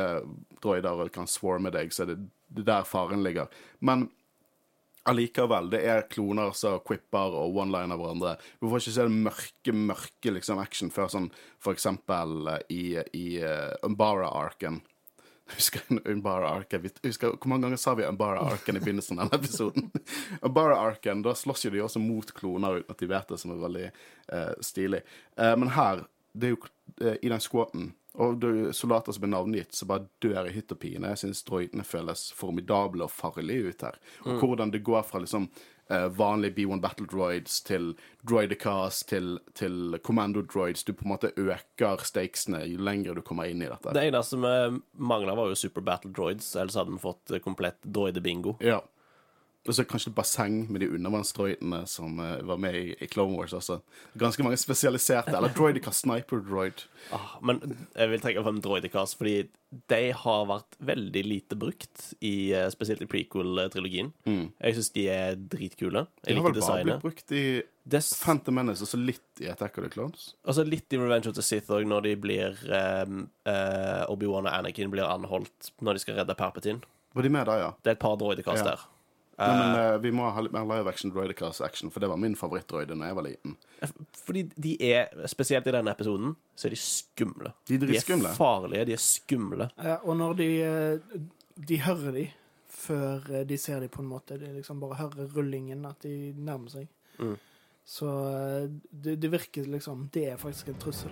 droider 0.60 1.00
og 1.00 1.14
kan 1.16 1.30
swarme 1.32 1.72
deg, 1.72 1.94
så 1.96 2.04
er 2.04 2.10
det, 2.10 2.18
det 2.52 2.66
der 2.68 2.84
faren 2.84 3.24
ligger. 3.24 3.48
Men 3.80 4.10
allikevel, 5.10 5.70
det 5.72 5.82
er 5.88 6.06
kloner 6.12 6.54
som 6.58 6.80
quipper 6.86 7.36
og 7.38 7.58
one-liner 7.64 8.00
hverandre. 8.00 8.36
Du 8.60 8.68
får 8.70 8.84
ikke 8.84 8.94
se 8.96 9.08
den 9.08 9.20
mørke, 9.26 9.74
mørke 9.74 10.34
liksom, 10.38 10.62
action 10.62 10.92
før 10.94 11.12
sånn 11.12 11.30
for 11.62 11.76
eksempel 11.76 12.52
eh, 12.54 12.64
i, 12.74 12.84
i 13.18 13.26
uh, 13.44 13.74
Umbara-arken. 13.88 14.82
Husker 15.56 15.84
Umbara-arken? 15.90 16.90
Husker, 17.04 17.34
hvor 17.36 17.52
mange 17.52 17.68
ganger 17.68 17.82
sa 17.82 17.96
vi 17.98 18.08
Umbara-arken 18.08 18.78
i 18.78 18.84
begynnelsen 18.84 19.20
av 19.20 19.32
denne 19.32 19.42
episoden? 19.42 19.90
Umbara-arken, 20.48 21.26
da 21.26 21.36
slåss 21.38 21.66
jo 21.68 21.74
de 21.74 21.84
også 21.86 22.04
mot 22.04 22.34
kloner 22.38 22.82
uten 22.82 22.94
at 22.94 23.02
de 23.02 23.10
vet 23.12 23.34
det, 23.34 23.42
som 23.42 23.56
er 23.56 23.66
veldig 23.66 23.88
uh, 23.90 24.54
stilig. 24.64 25.02
Uh, 25.40 25.56
men 25.58 25.74
her, 25.78 26.06
det 26.38 26.52
er 26.52 26.56
jo 26.56 26.62
i 27.02 27.30
den 27.32 27.42
squaten, 27.42 27.92
og 28.20 28.44
er 28.44 28.72
soldater 28.76 29.16
som 29.16 29.24
blir 29.24 29.32
navngitt, 29.32 29.76
som 29.76 29.88
bare 29.92 30.08
dør 30.24 30.50
i 30.50 30.56
hytt 30.56 30.74
og 30.74 30.80
pine. 30.82 31.14
Jeg 31.14 31.22
syns 31.22 31.46
droidene 31.48 31.86
føles 31.88 32.26
formidable 32.36 33.06
og 33.06 33.14
farlige 33.14 33.72
ut 33.72 33.86
her. 33.88 34.00
Og 34.26 34.44
hvordan 34.44 34.74
det 34.74 34.84
går 34.84 35.06
fra 35.08 35.22
liksom 35.24 35.48
eh, 35.88 36.08
vanlige 36.18 36.58
B1 36.58 36.82
Battle 36.84 37.08
Droids 37.08 37.62
til 37.64 37.94
Droidicast 38.28 39.08
til, 39.10 39.38
til 39.56 39.98
Commando 40.04 40.44
Droids. 40.44 40.84
Du 40.84 40.94
på 40.94 41.08
en 41.08 41.14
måte 41.14 41.32
øker 41.40 42.04
stakesene 42.04 42.66
jo 42.68 42.84
lenger 42.84 43.16
du 43.16 43.24
kommer 43.24 43.48
inn 43.48 43.64
i 43.64 43.70
dette. 43.72 43.96
Det 43.96 44.08
eneste 44.12 44.40
vi 44.44 44.82
mangla, 45.00 45.36
var 45.40 45.52
jo 45.52 45.56
Super 45.56 45.86
Battle 45.86 46.12
Droids, 46.12 46.52
ellers 46.56 46.76
hadde 46.80 46.92
vi 46.92 47.04
fått 47.04 47.32
eh, 47.32 47.44
komplett 47.44 47.80
droidebingo. 47.84 48.58
Ja. 48.60 48.82
Og 49.68 49.76
så 49.78 49.84
kanskje 49.86 50.10
et 50.10 50.18
basseng 50.18 50.56
med 50.74 50.82
de 50.82 50.88
undervannsdroidene 50.90 51.84
som 51.90 52.18
uh, 52.18 52.40
var 52.50 52.58
med 52.58 52.78
i, 52.80 52.86
i 52.98 53.08
Clone 53.12 53.38
Wars 53.38 53.54
også. 53.54 53.78
Ganske 54.18 54.42
mange 54.46 54.58
spesialiserte. 54.58 55.36
Eller 55.38 55.54
Droidica 55.54 55.94
Sniper 55.94 56.42
Droid. 56.42 56.86
Ah, 57.14 57.36
men 57.46 57.60
jeg 57.94 58.10
vil 58.10 58.24
trekke 58.24 58.44
frem 58.48 58.62
droidicas, 58.64 59.14
fordi 59.20 59.36
de 59.92 60.00
har 60.18 60.48
vært 60.50 60.80
veldig 60.84 61.22
lite 61.24 61.56
brukt, 61.56 62.08
i, 62.20 62.52
eh, 62.58 62.68
spesielt 62.74 63.06
i 63.06 63.08
prequel-trilogien. 63.08 64.10
Jeg 64.26 64.76
syns 64.76 64.90
de 64.98 65.06
er 65.14 65.38
dritkule. 65.38 66.08
Jeg 66.26 66.26
De 66.26 66.34
Jeg 66.34 66.42
har 66.42 66.50
vel 66.50 66.62
bare 66.62 66.88
blitt 66.90 67.06
brukt 67.06 67.32
i 67.32 67.44
Des... 67.86 68.10
Phantom 68.20 68.58
Menace 68.58 68.84
og 68.84 68.90
så 68.92 68.98
litt 69.00 69.42
i 69.42 69.48
Attack 69.50 69.78
of 69.78 69.86
the 69.86 69.90
Clones. 69.94 70.34
Og 70.46 70.58
så 70.58 70.66
Litt 70.68 70.94
i 70.94 71.00
Revenge 71.02 71.30
of 71.30 71.38
the 71.38 71.46
Sith 71.46 71.72
òg, 71.74 71.86
når 71.90 72.04
de 72.10 72.16
blir 72.20 72.58
um, 72.68 73.24
uh, 73.48 74.04
Obi-Wan 74.12 74.46
og 74.50 74.54
Anakin 74.54 74.92
blir 74.94 75.08
anholdt 75.08 75.72
når 75.82 75.98
de 75.98 76.04
skal 76.04 76.20
redde 76.20 76.36
Perpetin. 76.38 76.84
Var 77.16 77.26
de 77.26 77.32
med 77.34 77.48
da, 77.50 77.56
ja? 77.60 77.72
Det 77.82 77.94
er 77.94 77.98
et 77.98 78.04
par 78.04 78.18
droidekast 78.22 78.62
Ja. 78.66 78.74
der. 78.76 78.86
Nei, 79.40 79.52
men 79.58 79.78
uh, 79.80 79.98
vi 80.04 80.12
må 80.14 80.28
ha 80.30 80.42
litt 80.44 80.54
mer 80.54 80.68
live 80.70 80.92
action 80.92 81.12
droidicast 81.14 81.64
action, 81.66 81.90
for 81.94 82.04
det 82.04 82.10
var 82.12 82.20
min 82.22 82.36
favorittdroide 82.38 82.98
da 82.98 83.10
jeg 83.10 83.18
var 83.18 83.26
liten. 83.26 83.56
Fordi 84.26 84.44
de 84.56 84.76
er, 84.92 85.14
spesielt 85.32 85.70
i 85.70 85.74
denne 85.74 85.94
episoden, 85.96 86.36
så 86.56 86.68
er 86.68 86.76
de 86.76 86.82
skumle. 86.82 87.54
De. 87.70 87.80
De 87.82 87.98
er 87.98 88.28
farlige, 88.38 88.86
de 88.92 88.98
er 88.98 89.02
skumle. 89.02 89.72
Ja, 89.82 89.98
og 90.04 90.20
når 90.20 90.38
de 90.42 90.50
eh, 90.66 91.18
De 91.62 91.80
hører 91.82 92.16
de 92.16 92.28
før 92.82 93.44
de 93.46 93.58
ser 93.62 93.82
de, 93.84 93.90
på 93.92 94.02
en 94.02 94.10
måte. 94.10 94.38
De 94.42 94.52
liksom 94.56 94.80
bare 94.82 95.00
hører 95.02 95.30
rullingen, 95.36 95.86
at 95.86 96.02
de 96.06 96.34
nærmer 96.38 96.74
seg. 96.74 96.90
Mm. 97.22 97.36
Så 97.86 98.08
det, 98.90 99.18
det 99.22 99.32
virker 99.34 99.66
liksom 99.68 100.08
Det 100.14 100.30
er 100.32 100.38
faktisk 100.38 100.70
en 100.72 100.80
trussel. 100.80 101.12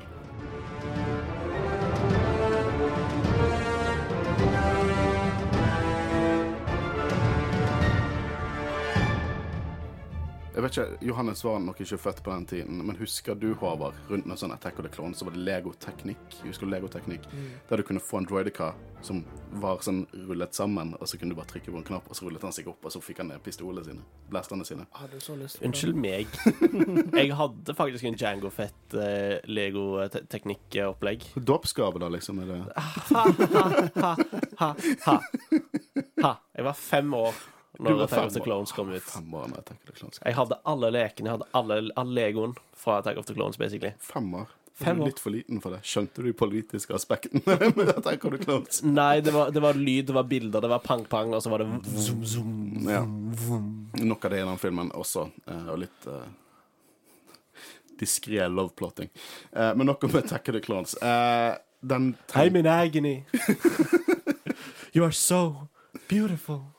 Jeg 10.60 10.64
vet 10.66 10.76
ikke, 10.76 11.06
Johannes 11.08 11.40
var 11.46 11.60
nok 11.64 11.78
ikke 11.80 11.98
født 12.04 12.18
på 12.24 12.32
den 12.34 12.46
tiden, 12.46 12.80
men 12.84 12.98
husker 13.00 13.38
du, 13.40 13.54
Håvard, 13.62 13.96
rundt 14.10 14.26
en 14.28 14.36
sånn 14.42 14.52
Attack 14.52 14.82
of 14.82 14.84
the 14.84 14.90
Clones, 14.92 15.22
så 15.22 15.24
var 15.30 15.38
det 15.38 15.44
Lego-teknikk. 15.48 16.34
Husker 16.44 16.68
du 16.68 16.74
Lego-teknikk? 16.74 17.28
Der 17.70 17.80
du 17.80 17.84
kunne 17.88 18.02
få 18.04 18.18
en 18.20 18.26
droidica 18.28 18.74
som 19.00 19.22
var 19.64 19.78
sånn 19.86 20.02
rullet 20.28 20.58
sammen, 20.58 20.92
og 21.00 21.08
så 21.08 21.16
kunne 21.16 21.32
du 21.32 21.38
bare 21.38 21.48
trykke 21.54 21.72
på 21.72 21.80
en 21.80 21.86
knapp, 21.88 22.10
og 22.12 22.20
så 22.20 22.26
rullet 22.26 22.44
han 22.44 22.52
seg 22.58 22.68
opp, 22.68 22.84
og 22.84 22.92
så 22.92 23.00
fikk 23.00 23.22
han 23.24 23.32
ned 23.32 23.40
pistolene 23.46 23.86
sine. 23.88 24.04
Blasterne 24.34 24.68
sine. 24.68 24.84
Hadde 25.00 25.22
så 25.24 25.38
lyst 25.40 25.62
på. 25.62 25.70
Unnskyld 25.70 25.96
meg. 26.04 26.36
Jeg 27.22 27.38
hadde 27.40 27.76
faktisk 27.78 28.10
en 28.10 28.18
Jango 28.20 28.52
Fett 28.52 28.98
eh, 29.00 29.38
legoteknikkopplegg. 29.48 31.30
Dåpsgave, 31.40 32.04
da, 32.04 32.12
liksom? 32.18 32.44
Er 32.44 32.52
det 32.52 32.60
Ha, 33.16 33.24
ha. 34.60 34.76
ha. 35.08 36.36
Jeg 36.52 36.68
var 36.68 36.76
fem 36.76 37.16
år 37.16 37.40
når 37.80 37.94
var 37.94 38.04
Attack 38.04 38.26
of 38.26 38.34
the. 38.34 38.44
Clones 38.44 38.72
kom 38.72 38.90
ut. 38.90 39.04
Fem 39.04 39.34
år 39.34 39.52
når 39.52 39.62
Attack 39.62 39.82
of 39.82 39.92
the 39.92 39.98
Clones. 40.00 40.22
Jeg 40.26 40.36
hadde 40.36 40.58
alle 40.66 40.90
lekene, 40.96 41.30
jeg 41.30 41.38
hadde 41.38 41.50
alle, 41.60 41.82
alle 42.02 42.16
Legoen 42.18 42.56
fra 42.78 42.98
Attack 43.00 43.20
of 43.22 43.28
the 43.30 43.36
Clones, 43.38 43.60
basically. 43.62 43.94
Fem 44.00 44.34
år. 44.34 44.48
Fem 44.80 45.02
år. 45.02 45.10
Litt 45.12 45.20
for 45.20 45.36
liten 45.36 45.60
for 45.64 45.76
det. 45.76 45.82
Skjønte 45.88 46.24
du 46.24 46.30
de 46.30 46.36
politiske 46.40 46.96
aspektene 46.96 47.58
med 47.78 47.94
Attack 47.94 48.26
of 48.26 48.36
the 48.36 48.42
Clones? 48.44 48.82
Nei, 48.84 49.20
det 49.22 49.34
var, 49.36 49.52
det 49.56 49.64
var 49.64 49.80
lyd, 49.80 50.08
det 50.08 50.16
var 50.16 50.28
bilder, 50.30 50.64
det 50.64 50.72
var 50.72 50.84
pang-pang, 50.84 51.34
og 51.36 51.44
så 51.44 51.52
var 51.52 51.64
det 51.64 51.70
zoom, 52.00 52.26
zoom. 52.26 52.54
Ja. 52.88 53.04
Nok 54.00 54.26
av 54.26 54.36
det 54.36 54.40
i 54.40 54.48
den 54.48 54.62
filmen 54.62 54.92
også, 54.96 55.28
eh, 55.52 55.66
og 55.74 55.82
litt 55.84 56.08
uh, 56.08 56.24
diskré 58.00 58.48
loveplotting. 58.48 59.12
Uh, 59.52 59.74
men 59.76 59.92
nok 59.92 60.08
om 60.08 60.16
Attack 60.22 60.48
of 60.48 60.56
the 60.56 60.64
Clones. 60.64 60.96
Uh, 61.04 61.60
den 61.84 62.14
I'm 62.34 62.60
in 62.60 62.68
agony. 62.68 63.24
You 64.94 65.04
are 65.04 65.12
so 65.12 65.68
beautiful. 66.08 66.74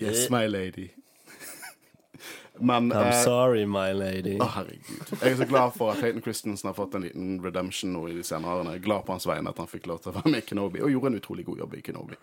Yes, 0.00 0.30
my 0.30 0.46
lady. 0.46 0.90
Men 2.60 2.92
I'm 2.92 3.06
eh, 3.06 3.22
sorry, 3.24 3.64
my 3.66 3.92
lady. 3.96 4.36
Å, 4.40 4.48
herregud. 4.58 5.12
Jeg 5.22 5.32
er 5.32 5.36
så 5.38 5.46
glad 5.48 5.74
for 5.76 5.94
at 5.94 6.02
Hayden 6.04 6.22
Christensen 6.24 6.68
har 6.68 6.76
fått 6.76 6.94
en 6.98 7.06
liten 7.06 7.38
redemption 7.44 7.94
nå 7.94 8.06
i 8.10 8.16
de 8.18 8.24
senere 8.26 8.58
årene. 8.58 8.74
Jeg 8.76 8.82
er 8.82 8.88
glad 8.88 9.06
på 9.06 9.14
hans 9.14 9.26
vegne 9.28 9.52
at 9.52 9.62
han 9.62 9.70
fikk 9.70 9.88
lov 9.88 10.02
til 10.04 10.12
å 10.12 10.18
være 10.18 10.34
med 10.34 10.42
i 10.42 10.48
Kenobi, 10.50 10.82
og 10.84 10.92
gjorde 10.92 11.14
en 11.14 11.20
utrolig 11.22 11.46
god 11.48 11.64
jobb 11.64 11.78
i 11.78 11.82
Kenobi. 11.86 12.18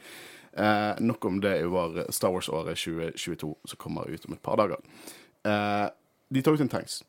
Eh, 0.58 0.92
nok 1.00 1.26
om 1.26 1.42
det 1.42 1.56
i 1.62 1.66
vår 1.70 2.04
Star 2.14 2.34
Wars-året 2.34 2.78
2022, 2.78 3.52
som 3.74 3.82
kommer 3.82 4.10
ut 4.10 4.30
om 4.30 4.38
et 4.38 4.44
par 4.46 4.62
dager. 4.62 4.82
Eh, 5.46 5.88
de 6.30 6.42
tar 6.46 6.58
ut 6.58 6.66
en 6.66 6.70
tanks 6.70 7.02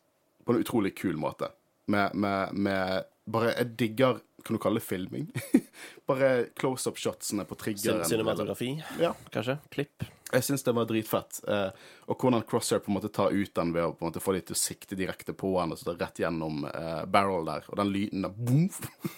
på 0.45 0.53
en 0.53 0.61
utrolig 0.61 0.95
kul 0.97 1.17
måte. 1.17 1.51
Med, 1.89 2.15
med, 2.15 2.53
med 2.53 3.03
Bare 3.25 3.55
Jeg 3.55 3.71
digger 3.79 4.19
Kan 4.45 4.53
du 4.55 4.59
kalle 4.61 4.77
det 4.77 4.85
filming? 4.85 5.25
bare 6.09 6.45
close 6.57 6.89
up-shotsene 6.89 7.45
på 7.49 7.57
triggeren. 7.57 8.05
cinematografi, 8.05 8.75
Ja. 9.01 9.15
kanskje? 9.33 9.57
Klipp. 9.73 10.05
Jeg 10.31 10.43
syns 10.45 10.63
det 10.63 10.73
var 10.77 10.85
dritfett. 10.89 11.39
Eh, 11.49 11.69
og 12.07 12.17
hvordan 12.21 12.43
Crosshair 12.49 12.81
på 12.85 12.91
en 12.91 12.97
måte 12.99 13.09
tar 13.13 13.31
ut 13.33 13.53
den 13.57 13.71
ved 13.73 13.83
å 13.87 13.93
på 13.97 14.05
en 14.05 14.11
måte 14.11 14.21
få 14.21 14.33
dem 14.35 14.43
til 14.45 14.57
å 14.57 14.59
sikte 14.61 14.97
direkte 14.99 15.33
på 15.33 15.55
han 15.59 15.71
og 15.73 15.79
så 15.81 15.95
rett 15.97 16.21
gjennom 16.21 16.65
eh, 16.69 17.05
barrel 17.09 17.45
der. 17.49 17.65
Og 17.69 17.79
den 17.81 17.93
lyden 17.95 18.27
der 18.27 18.35
boom, 18.37 18.67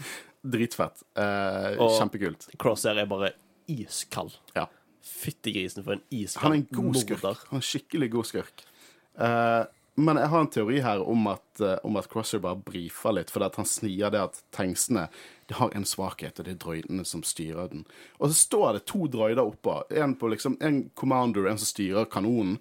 Dritfett. 0.55 1.03
Eh, 1.19 1.75
Og- 1.77 1.97
Kjempekult. 1.99 2.47
Crosshair 2.57 2.97
er 3.03 3.09
bare 3.11 3.33
iskald. 3.69 4.37
Ja. 4.55 4.67
Fyttegrisen 5.05 5.83
for 5.83 5.97
en 5.97 6.03
iskald 6.13 6.43
Han 6.45 6.53
er 6.53 6.61
en 6.63 6.67
god 6.71 6.97
skurk. 7.01 7.21
Han 7.51 7.59
er 7.59 7.61
en 7.61 7.67
skikkelig 7.67 8.09
god 8.15 8.25
skurk. 8.31 8.63
Eh, 9.21 9.63
men 10.01 10.19
jeg 10.19 10.31
har 10.31 10.43
en 10.43 10.49
teori 10.51 10.81
her 10.83 11.01
om 11.07 11.27
at, 11.31 11.61
eh, 11.61 11.77
om 11.87 11.97
at 11.99 12.07
Crosser 12.11 12.41
bare 12.43 12.59
brifer 12.59 13.15
litt, 13.15 13.31
fordi 13.33 13.47
at 13.47 13.57
han 13.59 13.67
snier 13.67 14.13
det 14.13 14.21
at 14.21 14.41
tanksene 14.55 15.07
de 15.49 15.57
har 15.57 15.73
en 15.75 15.87
svakhet, 15.87 16.39
og 16.39 16.47
det 16.47 16.53
er 16.55 16.59
droidene 16.63 17.05
som 17.07 17.23
styrer 17.27 17.71
den. 17.73 17.85
Og 18.19 18.31
så 18.31 18.37
står 18.39 18.77
det 18.77 18.85
to 18.91 19.07
droider 19.11 19.43
oppå. 19.43 19.81
En 19.91 20.15
på 20.15 20.29
liksom, 20.31 20.57
en 20.61 20.83
commander, 20.95 21.49
en 21.49 21.59
som 21.59 21.69
styrer 21.69 22.07
kanonen. 22.11 22.59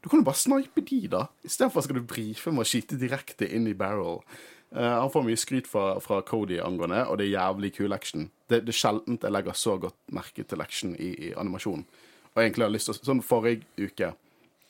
Du 0.00 0.08
kan 0.08 0.22
jo 0.22 0.28
bare 0.28 0.40
snipe 0.40 0.80
de, 0.80 1.02
da. 1.12 1.26
Istedenfor 1.44 1.84
skal 1.84 2.00
du 2.00 2.08
brife 2.08 2.52
med 2.54 2.64
å 2.64 2.68
skyte 2.68 2.96
direkte 3.00 3.44
inn 3.44 3.68
i 3.68 3.76
barrel. 3.76 4.22
Uh, 4.70 5.02
han 5.02 5.10
får 5.12 5.26
mye 5.26 5.40
skryt 5.40 5.68
fra, 5.68 5.98
fra 6.00 6.22
Cody 6.24 6.60
angående, 6.62 7.02
og 7.10 7.18
det 7.18 7.26
er 7.26 7.34
jævlig 7.34 7.74
kul 7.76 7.92
action. 7.92 8.30
Det, 8.48 8.62
det 8.64 8.72
er 8.72 8.80
sjelden 8.80 9.18
jeg 9.20 9.34
legger 9.34 9.58
så 9.58 9.76
godt 9.82 9.98
merke 10.14 10.46
til 10.46 10.62
action 10.64 10.94
i, 10.96 11.10
i 11.28 11.32
animasjon. 11.36 11.84
Og 12.30 12.40
egentlig 12.40 12.64
har 12.64 12.70
jeg 12.70 12.78
lyst 12.78 12.88
til 12.88 12.96
å 12.96 13.08
Sånn 13.10 13.24
forrige 13.26 13.66
uke 13.76 14.14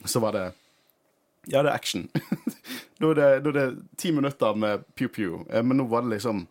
så 0.08 0.22
var 0.24 0.32
det 0.32 0.44
Ja, 1.48 1.62
det 1.62 1.70
er 1.70 1.74
action. 1.74 2.08
da 3.00 3.10
er 3.14 3.40
det, 3.40 3.66
ti 3.96 4.12
minutter 4.12 4.54
med 4.54 4.84
pew-pew, 4.94 5.44
eh, 5.50 5.62
men 5.64 5.80
nå 5.80 5.88
var 5.90 6.04
det 6.04 6.16
liksom 6.16 6.46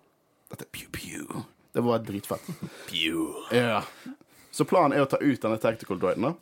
Dette 0.49 0.65
er 0.65 0.71
pew-pew. 0.73 1.43
Det 1.77 1.81
var 1.85 1.99
dritfett. 2.01 2.47
Pew. 2.89 3.27
Ja. 3.53 3.83
Så 4.51 4.65
planen 4.65 4.97
er 4.97 5.05
å 5.05 5.09
ta 5.09 5.19
ut 5.21 5.41
denne 5.43 5.59
tactical 5.61 5.99
droiden. 6.01 6.33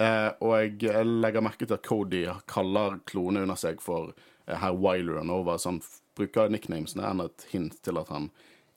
Eh, 0.00 0.30
og 0.40 0.54
jeg 0.56 1.04
legger 1.06 1.44
merke 1.44 1.68
til 1.68 1.76
at 1.76 1.84
Cody 1.84 2.24
kaller 2.50 2.96
klonene 3.06 3.44
under 3.44 3.60
seg 3.60 3.84
for 3.84 4.14
eh, 4.48 4.56
herr 4.58 4.74
Wyler 4.74 5.20
og 5.20 5.28
Nova, 5.28 5.58
så 5.60 5.74
han 5.74 5.82
bruker 6.16 6.50
nicknamesene 6.50 7.04
enn 7.06 7.22
et 7.26 7.46
hint 7.52 7.76
til 7.84 8.00
at 8.00 8.10
han 8.10 8.30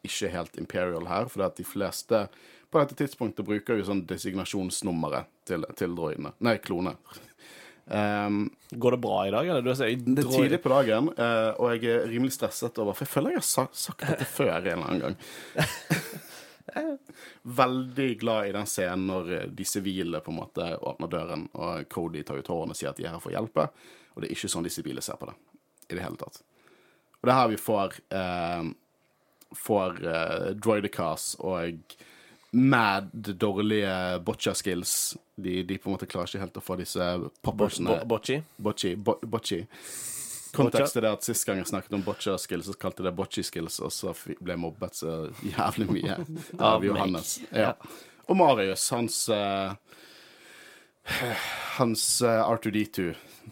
ikke 0.05 0.27
er 0.27 0.35
helt 0.35 0.59
imperial 0.59 1.07
her, 1.09 1.31
at 1.31 1.57
de 1.57 1.65
fleste 1.65 2.27
på 2.69 2.81
dette 2.81 2.97
tidspunktet 2.99 3.47
bruker 3.47 3.79
jo 3.79 3.87
sånn 3.87 4.03
designasjonsnummeret 4.09 5.31
til, 5.47 5.63
til 5.79 5.95
droidene. 5.95 6.33
Nei, 6.43 6.57
klone. 6.61 6.97
Um, 7.87 8.49
Går 8.69 8.91
det 8.91 8.97
bra 8.97 9.27
i 9.27 9.31
dag, 9.31 9.47
eller? 9.47 9.61
Det 9.61 9.71
er 9.71 10.31
tidlig 10.31 10.59
på 10.63 10.71
dagen, 10.73 11.07
uh, 11.15 11.51
og 11.55 11.71
jeg 11.71 11.87
er 11.87 12.07
rimelig 12.11 12.33
stresset 12.35 12.79
over 12.83 12.97
For 12.97 13.07
jeg 13.07 13.13
føler 13.13 13.35
jeg 13.37 13.39
har 13.39 13.47
sa 13.47 13.63
sagt 13.71 14.03
dette 14.03 14.27
før 14.37 14.51
en 14.57 14.65
eller 14.65 14.87
annen 14.89 15.03
gang. 15.05 15.15
Veldig 17.57 18.09
glad 18.19 18.49
i 18.49 18.51
den 18.51 18.67
scenen 18.67 19.07
når 19.07 19.31
eh, 19.33 19.45
de 19.55 19.65
sivile 19.65 20.19
på 20.21 20.33
en 20.33 20.39
måte 20.41 20.65
åpner 20.83 21.09
døren, 21.09 21.45
og 21.55 21.87
Cody 21.89 22.25
tar 22.27 22.41
ut 22.41 22.51
hårene 22.51 22.75
og 22.75 22.77
sier 22.77 22.91
at 22.91 22.99
de 22.99 23.07
er 23.07 23.15
her 23.15 23.23
for 23.23 23.31
å 23.31 23.37
hjelpe. 23.37 23.69
Og 24.13 24.21
det 24.21 24.27
er 24.27 24.35
ikke 24.35 24.51
sånn 24.51 24.67
de 24.67 24.73
sivile 24.73 25.03
ser 25.05 25.17
på 25.21 25.29
det 25.29 25.37
i 25.87 25.95
det 25.95 26.03
hele 26.03 26.19
tatt. 26.19 26.41
Og 27.21 27.29
det 27.29 27.33
er 27.33 27.39
her 27.39 27.53
vi 27.53 27.61
får 27.61 27.97
uh, 28.11 28.67
Får 29.55 30.01
uh, 30.03 30.49
Droidicas 30.59 31.37
og 31.39 31.95
mad 32.51 33.09
dårlige 33.13 34.19
boccia 34.25 34.53
skills. 34.55 35.17
De, 35.35 35.63
de 35.63 35.77
på 35.77 35.89
en 35.89 35.95
måte 35.97 36.07
klarer 36.09 36.29
ikke 36.31 36.39
helt 36.45 36.57
å 36.57 36.63
få 36.63 36.77
disse 36.79 37.07
poppersene 37.45 37.99
Bo- 37.99 38.05
Bocci? 38.15 38.37
Bocci. 38.57 38.95
Bo 38.95 39.17
bocci. 39.21 39.59
Kontekst 40.55 40.95
er 40.97 41.05
at 41.11 41.23
Sist 41.27 41.45
gang 41.45 41.59
jeg 41.59 41.67
snakket 41.69 41.93
om 41.93 42.01
boccia 42.07 42.37
skills, 42.41 42.65
så 42.71 42.73
kalte 42.79 43.03
jeg 43.03 43.09
det 43.11 43.15
bocci 43.19 43.43
skills, 43.45 43.79
og 43.83 43.91
så 43.93 44.13
ble 44.39 44.55
jeg 44.55 44.61
mobbet 44.63 44.95
så 44.97 45.17
jævlig 45.43 45.89
mye 45.91 46.15
Av. 46.71 46.85
Johannes. 46.87 47.35
Ja. 47.51 47.73
Og 48.27 48.39
Marius, 48.39 48.87
hans 48.95 49.19
uh, 49.29 49.75
Hans 51.77 52.21
uh, 52.25 52.41
R2D2 52.51 53.11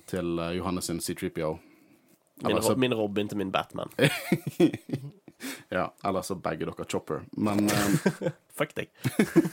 til 0.10 0.40
uh, 0.40 0.50
Johannes 0.58 0.90
sin 0.90 1.00
C3PO. 1.00 1.54
Min, 2.44 2.52
Eller 2.52 2.76
min 2.76 2.94
Robin 2.94 3.30
til 3.32 3.38
min 3.38 3.52
Batman. 3.52 3.92
ja, 5.78 5.90
eller 6.04 6.26
så 6.26 6.36
begge 6.36 6.68
dere 6.68 6.88
Chopper. 6.90 7.24
Men 7.32 7.70
eh, 7.74 8.32
Fuck 8.56 8.76
deg. 8.78 8.92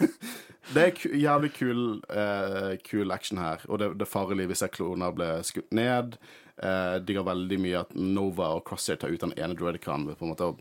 Det 0.73 0.83
er 0.83 1.17
jævlig 1.19 1.49
kul, 1.57 1.81
uh, 2.07 2.77
kul 2.87 3.11
action 3.11 3.41
her, 3.43 3.65
og 3.67 3.81
det, 3.83 3.89
det 3.99 4.05
er 4.07 4.09
farlig 4.09 4.47
hvis 4.47 4.63
jeg 4.63 4.73
kloner 4.77 5.11
ble 5.13 5.27
skutt 5.45 5.75
ned. 5.75 6.15
Uh, 6.55 7.01
digger 7.03 7.27
veldig 7.27 7.59
mye 7.61 7.81
at 7.81 7.91
Nova 7.99 8.53
og 8.57 8.63
Crosshair 8.69 9.01
tar 9.03 9.11
ut 9.11 9.25
den 9.25 9.35
ene 9.35 9.57
droidicanen 9.59 10.07
ved 10.07 10.21
på 10.21 10.29
en 10.29 10.31
måte 10.31 10.53
å 10.53 10.55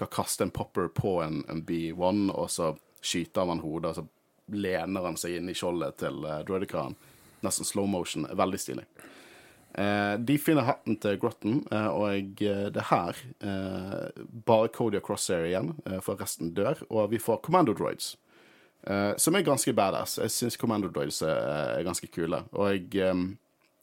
kan 0.00 0.10
kaste 0.10 0.44
en 0.44 0.50
popper 0.50 0.88
på 0.88 1.22
en, 1.22 1.44
en 1.48 1.62
B1, 1.62 2.30
og 2.32 2.50
så 2.50 2.72
skyter 3.04 3.46
han 3.46 3.60
hodet, 3.60 3.90
og 3.90 3.96
så 4.00 4.56
lener 4.56 5.04
han 5.06 5.18
seg 5.20 5.38
inn 5.38 5.50
i 5.52 5.54
skjoldet 5.56 6.00
til 6.02 6.24
uh, 6.26 6.40
droidicanen. 6.48 6.96
Nesten 7.44 7.68
slow 7.68 7.86
motion. 7.88 8.26
Veldig 8.36 8.60
stilig. 8.60 8.86
Eh, 9.74 10.14
de 10.18 10.38
finner 10.38 10.66
hatten 10.66 10.96
til 10.98 11.18
Grotten, 11.22 11.60
eh, 11.70 11.90
og 11.90 12.42
eh, 12.42 12.64
det 12.74 12.80
er 12.82 12.88
her 12.90 13.20
bare 14.46 14.70
Cody 14.74 14.98
og 14.98 15.04
Crosshair 15.06 15.46
igjen, 15.46 15.74
for 16.02 16.18
resten 16.20 16.54
dør, 16.56 16.82
og 16.90 17.12
vi 17.12 17.20
får 17.22 17.42
Commando 17.46 17.74
Droids. 17.76 18.16
Som 19.20 19.36
er 19.36 19.44
ganske 19.44 19.74
badass. 19.76 20.16
Jeg 20.22 20.32
syns 20.32 20.56
Commando 20.56 20.88
Droids 20.88 21.18
er, 21.20 21.82
ganske 21.84 22.08
kule. 22.08 22.38
Og 22.56 22.70
jeg 22.72 23.10
um, 23.12 23.26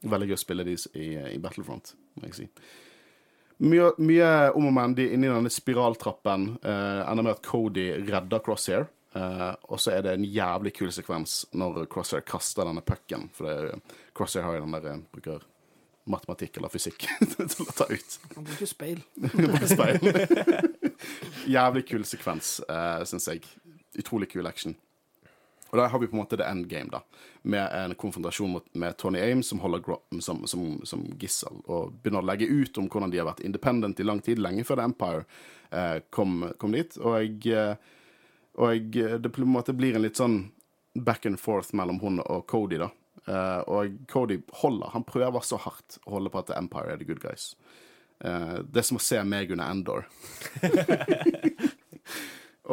velger 0.10 0.34
å 0.34 0.40
spille 0.42 0.66
de 0.66 0.74
i, 0.98 1.12
i 1.36 1.38
Battlefront, 1.38 1.92
må 2.18 2.26
jeg 2.26 2.34
si. 2.34 2.48
Mye, 3.62 3.92
mye 4.02 4.32
om 4.58 4.72
og 4.72 4.74
men. 4.74 4.96
De 4.98 5.06
er 5.06 5.14
inni 5.14 5.30
denne 5.30 5.54
spiraltrappen. 5.54 6.48
Uh, 6.66 7.06
ender 7.06 7.28
med 7.28 7.36
at 7.36 7.46
Cody 7.46 7.92
redder 8.10 8.42
Crosshair. 8.42 8.90
Eh, 9.18 9.54
og 9.72 9.80
så 9.82 9.94
er 9.96 10.04
det 10.06 10.16
en 10.18 10.26
jævlig 10.26 10.74
kul 10.76 10.92
sekvens 10.94 11.46
når 11.58 11.86
Crosshair 11.92 12.26
kaster 12.28 12.68
denne 12.68 12.84
pucken. 12.86 13.28
For 13.36 13.48
det, 13.48 13.80
Crosshair 14.18 14.46
har 14.46 14.58
jo 14.58 14.66
den 14.66 14.76
der 14.76 15.06
bruker 15.14 15.46
matematikk 16.12 16.58
eller 16.58 16.72
fysikk 16.74 17.06
til 17.36 17.64
å 17.66 17.76
ta 17.76 17.88
ut. 17.92 18.18
Han 18.36 18.48
bruker 18.48 18.70
speil. 18.70 19.04
bruker 19.36 19.70
speil. 19.70 20.28
Jævlig 21.58 21.86
kul 21.88 22.06
sekvens, 22.08 22.58
uh, 22.70 23.04
syns 23.08 23.30
jeg. 23.32 23.46
Utrolig 23.98 24.30
kul 24.32 24.48
action. 24.50 24.76
Og 25.68 25.78
der 25.80 25.90
har 25.92 26.00
vi 26.00 26.08
på 26.08 26.16
en 26.16 26.22
måte 26.22 26.38
the 26.40 26.48
endgame, 26.48 26.90
da. 26.92 27.02
Med 27.42 27.68
en 27.76 27.96
konfrontasjon 27.96 28.52
mot, 28.52 28.66
med 28.76 28.98
Tony 28.98 29.20
Ames, 29.20 29.48
som 29.48 29.60
holder 29.60 29.98
som, 30.24 30.46
som, 30.48 30.64
som 30.88 31.04
gissel, 31.20 31.60
og 31.66 31.98
begynner 32.02 32.24
å 32.24 32.28
legge 32.28 32.48
ut 32.48 32.78
om 32.80 32.88
hvordan 32.88 33.12
de 33.12 33.20
har 33.20 33.28
vært 33.28 33.44
independent 33.48 34.00
i 34.00 34.08
lang 34.08 34.22
tid, 34.24 34.40
lenge 34.40 34.64
før 34.68 34.80
The 34.80 34.88
Empire 34.88 35.26
eh, 35.72 35.98
kom, 36.10 36.40
kom 36.60 36.76
dit. 36.76 36.96
Og 37.04 37.18
jeg, 37.20 37.52
eh, 37.52 37.98
og 38.58 38.74
jeg 38.74 39.20
Det 39.22 39.32
på 39.34 39.44
en 39.44 39.54
måte 39.58 39.76
blir 39.76 39.96
en 39.96 40.06
litt 40.08 40.20
sånn 40.20 40.40
back 40.98 41.26
and 41.26 41.40
forth 41.40 41.76
mellom 41.76 42.00
hun 42.02 42.24
og 42.24 42.48
Cody, 42.48 42.80
da. 42.82 42.90
Eh, 43.28 43.60
og 43.68 43.98
Cody 44.08 44.40
holder. 44.62 44.92
Han 44.94 45.04
prøver 45.04 45.44
så 45.44 45.60
hardt 45.60 46.00
å 46.06 46.16
holde 46.16 46.32
på 46.32 46.44
at 46.44 46.54
Empire 46.56 46.94
er 46.94 47.02
the 47.02 47.08
good 47.08 47.22
guys. 47.24 47.56
Uh, 48.18 48.64
det 48.66 48.82
er 48.82 48.88
som 48.88 48.98
å 48.98 49.04
se 49.04 49.20
meg 49.28 49.52
under 49.54 49.70
Endor. 49.70 50.08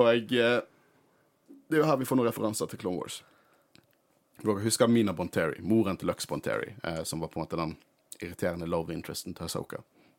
og 0.00 0.32
eh, 0.32 0.60
Det 0.64 1.76
er 1.76 1.82
jo 1.82 1.88
her 1.88 1.98
vi 2.00 2.06
får 2.08 2.16
noen 2.16 2.30
referanser 2.30 2.70
til 2.70 2.80
Clone 2.80 3.02
Wars. 3.02 3.18
Dere 4.44 4.62
husker 4.64 4.88
Mina 4.88 5.12
Bonteri, 5.16 5.60
moren 5.60 5.98
til 6.00 6.08
Lux 6.08 6.26
Bonteri, 6.28 6.72
som 7.08 7.22
var 7.22 7.30
på 7.32 7.38
en 7.38 7.44
måte 7.44 7.56
den 7.56 7.76
irriterende 8.20 8.66
love 8.68 8.92
interesten 8.92 9.34
til 9.34 9.46
Ahsoka. 9.46 9.78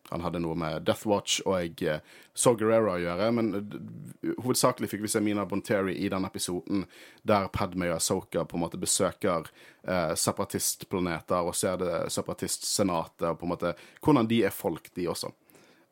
Han 0.10 0.22
hadde 0.22 0.42
noe 0.44 0.58
med 0.60 0.84
Death 0.86 1.08
Watch 1.10 1.40
og 1.46 1.56
jeg 1.58 1.88
eh, 1.90 2.16
så 2.36 2.54
Guerrero 2.58 2.92
å 2.94 3.00
gjøre, 3.02 3.30
men 3.34 3.54
eh, 3.58 4.34
hovedsakelig 4.44 4.92
fikk 4.92 5.06
vi 5.06 5.12
se 5.12 5.22
Mina 5.24 5.48
Bonteri 5.50 5.96
i 5.98 6.10
den 6.12 6.28
episoden 6.28 6.84
der 7.24 7.48
Padme 7.54 7.90
og 7.90 7.98
Ahsoka 7.98 8.44
på 8.46 8.60
en 8.60 8.66
måte 8.66 8.82
besøker 8.82 9.50
eh, 9.88 10.14
separatistplaneter 10.20 11.48
og 11.48 11.58
ser 11.58 11.80
det 11.82 11.96
separatistsenatet, 12.14 13.32
og 13.32 13.42
på 13.42 13.50
en 13.50 13.56
måte 13.56 13.74
hvordan 14.06 14.30
de 14.30 14.44
er 14.46 14.54
folk, 14.54 14.92
de 14.94 15.10
også. 15.10 15.34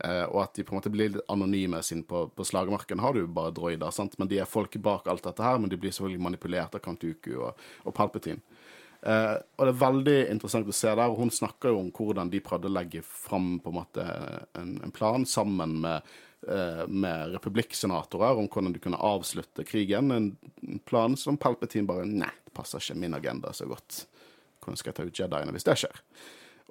Eh, 0.04 0.26
og 0.28 0.42
at 0.44 0.58
de 0.58 0.66
på 0.68 0.74
en 0.74 0.82
måte 0.82 0.92
blir 0.94 1.14
litt 1.14 1.32
anonyme, 1.32 1.80
siden 1.86 2.04
på, 2.08 2.26
på 2.36 2.46
slagmarken 2.48 3.00
har 3.00 3.16
du 3.16 3.24
bare 3.28 3.54
droider, 3.56 3.94
sant? 3.96 4.18
men 4.20 4.30
de 4.30 4.42
er 4.42 4.50
folk 4.50 4.76
bak 4.84 5.08
alt 5.08 5.24
dette 5.26 5.46
her, 5.46 5.62
men 5.62 5.72
de 5.72 5.80
blir 5.80 5.94
selvfølgelig 5.94 6.26
manipulert 6.26 6.76
av 6.76 6.84
Kantuku 6.84 7.38
og, 7.38 7.62
og 7.86 7.96
Palpatine. 7.96 8.44
Eh, 9.06 9.36
og 9.56 9.66
det 9.66 9.72
er 9.74 9.80
veldig 9.82 10.20
interessant 10.32 10.70
å 10.70 10.76
se 10.76 10.88
der, 10.88 11.10
og 11.12 11.20
hun 11.20 11.32
snakker 11.34 11.74
jo 11.74 11.82
om 11.82 11.90
hvordan 11.92 12.30
de 12.32 12.40
prøvde 12.44 12.70
å 12.70 12.76
legge 12.78 13.02
fram 13.04 13.58
på 13.64 13.74
en 13.74 13.80
måte 13.82 14.06
en, 14.60 14.78
en 14.86 14.94
plan 14.96 15.26
sammen 15.28 15.76
med, 15.84 16.14
eh, 16.48 16.86
med 16.88 17.34
republikksenatorer 17.36 18.40
om 18.40 18.48
hvordan 18.48 18.76
du 18.76 18.80
kunne 18.84 19.02
avslutte 19.04 19.68
krigen. 19.68 20.12
En 20.16 20.80
plan 20.88 21.18
som 21.20 21.38
Palpatine 21.38 21.90
bare 21.90 22.08
Nei, 22.08 22.32
det 22.46 22.56
passer 22.56 22.80
ikke 22.80 23.02
min 23.02 23.20
agenda 23.20 23.52
så 23.54 23.68
godt. 23.68 24.06
Hvordan 24.64 24.80
skal 24.80 24.94
jeg 24.94 25.00
ta 25.02 25.08
ut 25.10 25.24
Jediene 25.26 25.58
hvis 25.58 25.68
det 25.68 25.80
skjer? 25.84 26.04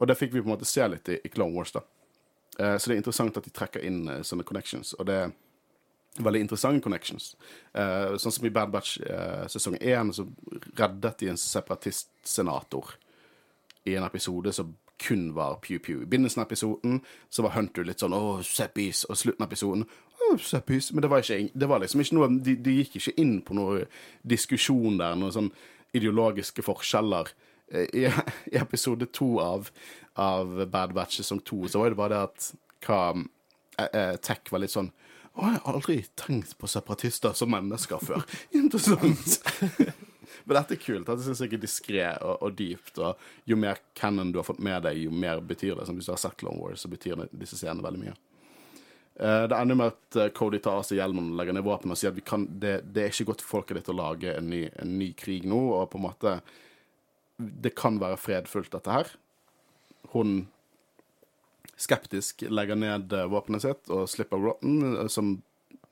Og 0.00 0.08
det 0.08 0.16
fikk 0.16 0.32
vi 0.32 0.40
på 0.40 0.48
en 0.48 0.54
måte 0.54 0.68
se 0.68 0.88
litt 0.88 1.12
i, 1.12 1.20
i 1.20 1.32
Clone 1.32 1.52
Wars, 1.52 1.76
da. 1.76 1.84
Eh, 2.56 2.78
så 2.78 2.88
det 2.88 2.96
er 2.96 3.02
interessant 3.02 3.36
at 3.36 3.44
de 3.44 3.52
trekker 3.52 3.84
inn 3.84 4.06
sånne 4.24 4.48
connections, 4.48 4.96
og 4.96 5.10
det 5.10 5.20
er 5.26 5.36
veldig 6.18 6.42
interessante 6.44 6.84
connections. 6.84 7.32
Uh, 7.72 8.18
sånn 8.20 8.34
som 8.34 8.46
i 8.46 8.52
Bad 8.52 8.72
Batch 8.74 8.98
uh, 9.06 9.46
sesong 9.50 9.78
én, 9.80 10.12
så 10.12 10.26
reddet 10.76 11.22
de 11.22 11.32
en 11.32 11.40
separatistsenator 11.40 12.96
i 13.88 13.96
en 13.96 14.06
episode 14.06 14.52
som 14.52 14.74
kun 15.02 15.32
var 15.34 15.58
pew-pew. 15.64 16.02
I 16.02 16.06
begynnelsen 16.06 16.42
av 16.42 16.46
episoden 16.46 17.00
så 17.30 17.42
var 17.42 17.56
Hunter 17.56 17.84
litt 17.84 18.02
sånn 18.02 18.14
'Å, 18.14 18.42
Seppis', 18.46 19.04
og 19.08 19.18
slutten 19.18 19.42
av 19.42 19.50
episoden 19.50 19.86
«Å, 20.22 20.38
Seppis. 20.38 20.92
Men 20.92 21.02
det 21.02 21.10
var, 21.10 21.24
ikke, 21.24 21.50
det 21.54 21.68
var 21.68 21.82
liksom 21.82 22.00
ikke 22.00 22.14
noe 22.14 22.28
de, 22.38 22.54
de 22.56 22.76
gikk 22.78 22.96
ikke 23.00 23.16
inn 23.18 23.40
på 23.42 23.56
noen 23.58 23.88
diskusjon 24.22 25.00
der, 25.00 25.16
noen 25.18 25.34
sånn 25.34 25.52
ideologiske 25.96 26.62
forskjeller. 26.62 27.32
Eh, 27.72 27.88
I, 27.92 28.06
i 28.52 28.60
episode 28.60 29.08
to 29.12 29.40
av, 29.42 29.70
av 30.14 30.66
Bad 30.70 30.94
Batch 30.94 31.18
sesong 31.20 31.42
to 31.44 31.66
så 31.66 31.82
var 31.82 31.90
det 31.90 31.98
bare 31.98 32.14
det 32.14 32.22
at 32.28 32.50
hva 32.86 33.02
eh, 33.88 34.16
Tech 34.22 34.52
var 34.52 34.62
litt 34.62 34.74
sånn 34.74 34.92
å, 35.32 35.48
jeg 35.48 35.60
har 35.64 35.76
aldri 35.78 35.98
tenkt 36.18 36.56
på 36.60 36.68
separatister 36.68 37.36
som 37.36 37.52
mennesker 37.54 38.02
før. 38.04 38.24
Interessant. 38.62 39.38
Men 40.44 40.56
dette 40.58 40.76
er 40.76 40.80
kult. 40.82 41.06
Dette 41.06 41.24
syns 41.24 41.40
jeg 41.44 41.54
er 41.56 41.62
diskré 41.62 42.04
og, 42.24 42.34
og, 42.42 42.52
dypt. 42.58 42.98
Og 43.00 43.48
jo 43.48 43.58
mer 43.58 43.80
canon 43.98 44.32
du 44.32 44.40
har 44.40 44.46
fått 44.48 44.62
med 44.64 44.84
deg, 44.86 45.00
jo 45.06 45.14
mer 45.14 45.40
betyr 45.44 45.78
det. 45.78 45.86
Som 45.88 45.98
hvis 45.98 46.10
du 46.10 46.14
har 46.14 46.20
sett 46.20 46.36
Clone 46.40 46.60
Wars, 46.60 46.84
så 46.84 46.90
betyr 46.92 47.22
det, 47.22 47.30
disse 47.44 47.58
scenene 47.58 47.84
veldig 47.84 48.02
mye. 48.02 48.16
Uh, 49.20 49.44
det 49.48 49.56
ender 49.58 49.76
med 49.76 49.92
at 49.92 50.18
uh, 50.18 50.28
Cody 50.34 50.58
tar 50.62 50.80
av 50.80 50.86
seg 50.88 50.96
hjelmen 50.96 51.34
og 51.34 51.40
legger 51.40 51.56
ned 51.56 51.66
våpenet 51.66 51.94
og 51.94 52.00
sier 52.00 52.14
at 52.14 52.24
kan, 52.24 52.46
det, 52.48 52.78
det, 52.96 53.02
er 53.02 53.12
ikke 53.12 53.28
godt 53.28 53.44
for 53.44 53.58
folket 53.58 53.76
ditt 53.78 53.90
å 53.92 53.96
lage 53.98 54.32
en 54.32 54.48
ny, 54.48 54.62
en 54.80 54.94
ny, 54.96 55.10
krig 55.18 55.44
nå, 55.48 55.58
og 55.76 55.90
på 55.92 56.00
en 56.00 56.06
måte 56.06 56.38
Det 57.36 57.74
kan 57.76 58.00
være 58.00 58.20
fredfullt, 58.20 58.72
dette 58.72 58.96
her. 58.96 59.12
Hun 60.14 60.46
skeptisk 61.82 62.44
legger 62.48 62.78
ned 62.78 63.12
uh, 63.14 63.26
våpenet 63.30 63.64
sitt 63.64 63.90
og 63.92 64.08
slipper 64.10 64.40
Rotten, 64.42 65.08
som 65.12 65.34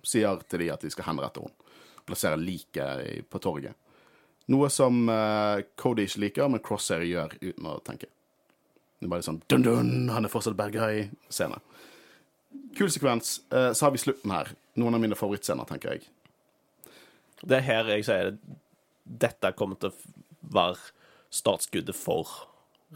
sier 0.07 0.41
til 0.49 0.64
de 0.64 0.70
at 0.72 0.84
de 0.84 0.93
skal 0.93 1.11
henrette 1.11 1.43
henne. 1.43 1.74
Plassere 2.09 2.38
liket 2.41 3.26
på 3.30 3.41
torget. 3.43 3.76
Noe 4.51 4.70
som 4.72 5.05
uh, 5.11 5.61
Cody 5.78 6.09
ikke 6.09 6.24
liker, 6.24 6.49
men 6.51 6.62
Crosshair 6.64 7.05
gjør 7.07 7.36
uten 7.43 7.68
å 7.70 7.76
tenke. 7.86 8.09
Det 9.01 9.07
er 9.07 9.12
bare 9.12 9.24
sånn 9.24 9.43
dun-dun, 9.49 10.11
han 10.12 10.26
er 10.26 10.32
fortsatt 10.32 10.57
bad 10.59 10.74
guy-scene. 10.74 11.61
Kul 12.76 12.91
sekvens. 12.93 13.38
Så 13.49 13.86
har 13.86 13.93
vi 13.95 14.01
slutten 14.03 14.32
her. 14.34 14.51
Noen 14.78 14.97
av 14.97 15.01
mine 15.03 15.16
favorittscener, 15.16 15.64
tenker 15.70 15.95
jeg. 15.95 16.09
Det 17.41 17.57
er 17.57 17.64
her 17.64 17.88
jeg 17.95 18.05
sier 18.07 18.30
det. 18.30 18.57
Dette 19.24 19.53
kommer 19.57 19.78
til 19.80 19.91
å 19.91 20.53
være 20.55 20.93
startskuddet 21.34 21.97
for 21.97 22.28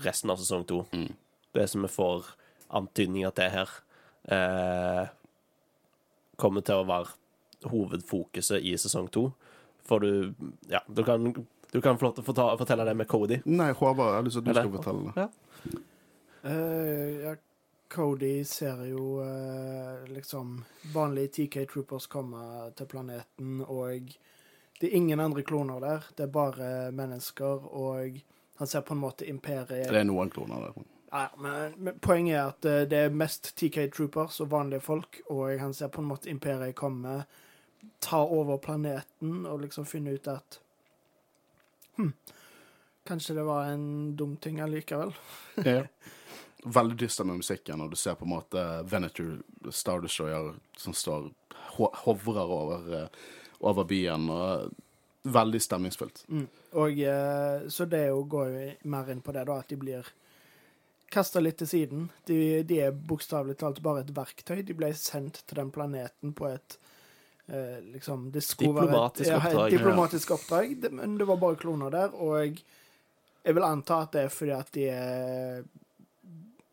resten 0.05 0.33
av 0.33 0.41
sesong 0.43 0.67
to. 0.69 0.83
Mm. 0.93 1.15
Det 1.55 1.67
som 1.71 1.85
vi 1.87 1.91
får 1.91 2.35
antydninger 2.75 3.35
til 3.37 3.53
her, 3.55 3.71
eh, 4.29 5.07
kommer 6.37 6.65
til 6.67 6.83
å 6.83 6.89
være 6.89 7.71
hovedfokuset 7.71 8.63
i 8.63 8.77
sesong 8.77 9.09
to 9.13 9.33
For 9.85 10.01
du 10.01 10.35
Ja, 10.69 10.81
du 10.89 11.05
kan, 11.05 11.33
du 11.73 11.81
kan 11.81 11.99
få 11.99 12.07
lov 12.07 12.15
til 12.15 12.25
å 12.25 12.57
fortelle 12.59 12.85
det 12.85 12.97
med 12.97 13.09
Cody. 13.09 13.41
Nei, 13.45 13.73
Håvard, 13.73 14.09
jeg 14.09 14.15
har 14.15 14.23
lyst 14.23 14.39
til 14.39 14.41
at 14.41 14.47
du 14.47 14.61
skal 14.61 14.73
fortelle 14.73 15.03
det. 15.05 15.25
Ja. 15.25 15.81
Uh, 16.45 17.25
ja, 17.25 17.35
Cody 17.89 18.45
ser 18.45 18.85
jo 18.89 19.21
uh, 19.21 20.05
liksom 20.09 20.65
vanlige 20.95 21.29
TK 21.29 21.67
Troopers 21.73 22.07
komme 22.07 22.71
til 22.77 22.87
planeten, 22.87 23.61
og 23.67 24.17
det 24.81 24.89
er 24.89 24.97
ingen 24.97 25.21
andre 25.21 25.43
kloner 25.43 25.81
der. 25.81 26.09
Det 26.17 26.27
er 26.27 26.33
bare 26.33 26.71
mennesker, 26.93 27.69
og 27.75 28.19
han 28.57 28.67
ser 28.67 28.81
på 28.81 28.95
en 28.95 29.01
måte 29.01 29.29
imperiet 29.29 29.89
Det 29.91 30.01
er 30.01 30.09
noen 30.09 30.33
kloner 30.33 30.69
der. 30.69 30.94
Ja, 31.15 31.29
men, 31.39 31.75
men, 31.79 31.99
poenget 32.03 32.35
er 32.35 32.49
at 32.49 32.67
uh, 32.67 32.81
det 32.91 33.01
er 33.07 33.13
mest 33.15 33.53
TK 33.55 33.85
Troopers 33.95 34.41
og 34.43 34.51
vanlige 34.51 34.83
folk, 34.83 35.21
og 35.31 35.53
han 35.61 35.75
ser 35.75 35.93
på 35.95 36.03
en 36.03 36.09
måte 36.11 36.31
imperiet 36.33 36.75
komme 36.75 37.23
ta 38.03 38.23
over 38.25 38.59
planeten 38.59 39.45
og 39.47 39.61
liksom 39.63 39.87
finne 39.87 40.17
ut 40.17 40.29
at 40.29 40.59
hm, 41.97 42.13
Kanskje 43.05 43.35
det 43.37 43.43
var 43.45 43.69
en 43.69 44.17
dum 44.17 44.37
ting 44.37 44.61
allikevel. 44.65 45.13
ja. 45.65 45.85
Veldig 46.65 46.97
dyster 46.97 47.27
med 47.29 47.43
musikken, 47.43 47.83
og 47.85 47.91
du 47.93 47.97
ser 48.01 48.15
på 48.17 48.25
en 48.25 48.31
måte 48.33 48.61
Venator 48.89 49.43
Star 49.69 50.01
Destroyer 50.01 50.55
som 50.81 50.95
står 50.97 51.27
hovrer 51.77 52.53
over, 52.55 52.87
eh, 52.97 53.09
over 53.61 53.85
byen. 53.85 54.31
og 54.31 54.73
Veldig 55.23 55.61
stemningsfullt. 55.61 56.25
Mm. 56.29 56.47
Og 56.73 57.01
eh, 57.01 57.69
Så 57.69 57.85
det 57.85 58.07
går 58.09 58.49
jo 58.49 58.65
mer 58.89 59.11
inn 59.13 59.21
på 59.21 59.33
det, 59.37 59.45
da, 59.45 59.59
at 59.61 59.69
de 59.69 59.77
blir 59.77 60.09
kasta 61.15 61.43
litt 61.43 61.61
til 61.63 61.71
siden. 61.71 62.09
De, 62.29 62.39
de 62.67 62.81
er 62.87 62.97
bokstavelig 63.11 63.57
talt 63.61 63.81
bare 63.85 64.05
et 64.05 64.13
verktøy. 64.17 64.63
De 64.67 64.77
ble 64.77 64.91
sendt 64.99 65.43
til 65.45 65.61
den 65.61 65.71
planeten 65.75 66.35
på 66.37 66.49
et 66.51 66.79
eh, 67.47 67.79
liksom, 67.95 68.31
det 68.35 68.43
diplomatisk 68.43 69.31
være 69.31 69.39
et, 69.39 69.47
oppdrag. 69.47 69.69
Ja, 69.69 69.79
diplomatisk 69.79 70.35
oppdrag, 70.39 70.75
det, 70.83 70.93
men 70.99 71.19
det 71.21 71.29
var 71.31 71.41
bare 71.43 71.61
kloner 71.61 71.95
der. 71.95 72.17
Og 72.19 72.37
jeg, 72.41 72.65
jeg, 73.45 73.57
vil 73.57 73.69
anta 73.69 74.03
at 74.07 74.17
det 74.17 74.27
er 74.27 74.35
fordi 74.35 74.57
at 74.57 74.75
de 74.75 74.89
er 74.91 75.63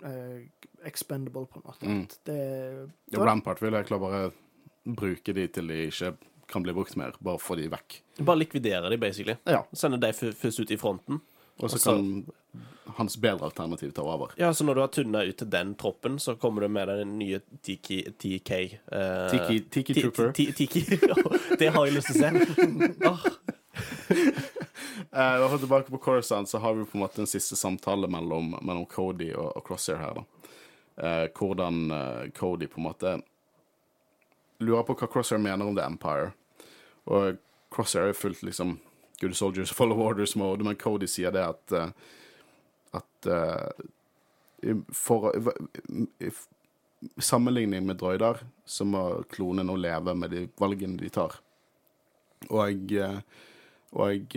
eh, 0.10 0.42
expendable, 0.88 1.46
på 1.46 1.62
en 1.62 1.68
måte. 1.70 1.86
Mm. 1.88 2.04
Det, 2.10 2.39
det 3.06 3.18
ja, 3.18 3.26
Rampart 3.26 3.62
vil 3.62 3.78
egentlig 3.78 4.02
bare 4.02 4.26
bruke 4.84 5.34
de 5.38 5.48
til 5.54 5.70
de 5.70 5.84
ikke 5.88 6.16
kan 6.52 6.64
bli 6.66 6.74
brukt 6.76 6.96
mer. 7.00 7.16
Bare 7.24 7.39
få 7.39 7.56
de 7.56 7.70
vekk. 7.72 8.02
Bare 8.20 8.42
likvidere 8.42 8.89
de, 8.92 8.98
basically. 9.00 9.38
Ja. 9.48 9.64
Sende 9.74 10.02
de 10.02 10.12
først 10.14 10.60
ut 10.60 10.72
i 10.72 10.78
fronten. 10.78 11.22
Og 11.62 11.72
så 11.72 11.80
kan 11.80 12.24
hans 12.86 13.18
bedre 13.18 13.45
alternativ 13.45 13.91
ta 13.91 14.01
over. 14.01 14.32
Ja, 14.38 14.53
så 14.53 14.64
når 14.64 14.76
du 14.76 14.82
har 14.82 14.88
tunna 14.88 15.24
ut 15.24 15.38
til 15.38 15.49
den 15.49 15.76
troppen, 15.76 16.20
så 16.20 16.36
kommer 16.36 16.62
du 16.62 16.68
med 16.68 16.88
den 16.88 17.18
nye 17.20 17.39
Tiki 17.62 18.01
TK 18.12 18.51
uh, 18.91 19.30
Tiki, 19.32 19.59
tiki 19.70 19.95
Trooper. 20.01 20.32
Tiki. 20.32 20.86
det 21.59 21.72
har 21.72 21.88
jeg 21.88 21.95
lyst 21.95 22.12
til 22.12 22.20
å 22.20 22.26
se. 22.26 22.32
oh. 23.09 23.26
uh, 25.16 25.57
tilbake 25.57 25.91
på 25.91 26.01
Coruscant, 26.01 26.49
så 26.49 26.59
har 26.59 26.76
vi 26.76 26.86
på 26.86 26.97
en 26.97 27.05
måte 27.05 27.24
en 27.24 27.30
siste 27.30 27.55
samtale 27.55 28.09
mellom, 28.12 28.55
mellom 28.62 28.86
Cody 28.86 29.32
og, 29.34 29.51
og, 29.55 29.64
Crosshair 29.68 30.01
her. 30.01 30.22
da. 30.22 30.28
Eh, 31.01 31.28
hvordan 31.34 31.86
uh, 31.91 32.30
Cody 32.36 32.68
på 32.68 32.82
en 32.82 32.89
måte 32.89 33.16
lurer 34.62 34.84
på 34.86 34.93
hva 34.99 35.07
Crosshair 35.09 35.41
mener 35.41 35.66
om 35.66 35.78
The 35.78 35.86
Empire. 35.88 36.34
Og 37.09 37.39
Crosshair 37.74 38.12
er 38.12 38.18
fullt 38.18 38.43
liksom 38.45 38.76
good 39.22 39.38
soldiers 39.38 39.72
follow 39.80 40.01
orders-mode, 40.09 40.65
men 40.67 40.80
Cody 40.82 41.09
sier 41.09 41.34
det 41.36 41.45
at 41.45 41.78
uh, 41.78 42.17
at 42.91 43.30
uh, 43.32 43.86
for 44.93 45.32
i 46.19 46.32
sammenligning 47.17 47.86
med 47.86 47.97
droider, 47.97 48.43
så 48.65 48.86
må 48.86 49.24
klonen 49.32 49.65
nå 49.65 49.78
leve 49.82 50.13
med 50.13 50.30
de 50.30 50.43
valgene 50.59 50.99
de 50.99 51.09
tar. 51.09 51.39
Og, 52.49 52.91
jeg, 52.91 53.24
og 53.97 54.36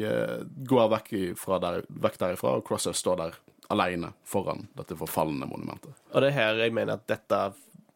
går 0.71 0.89
vekk, 0.95 1.13
der, 1.61 1.83
vekk 2.07 2.17
derifra, 2.23 2.55
og 2.57 2.65
Crosser 2.65 2.97
står 2.97 3.21
der 3.21 3.37
alene 3.73 4.15
foran 4.29 4.67
dette 4.79 4.97
forfalne 4.97 5.49
monumentet. 5.49 5.93
Og 6.13 6.25
det 6.25 6.33
er 6.33 6.39
her 6.39 6.65
jeg 6.65 6.75
mener 6.77 6.97
at 6.97 7.07
dette 7.09 7.43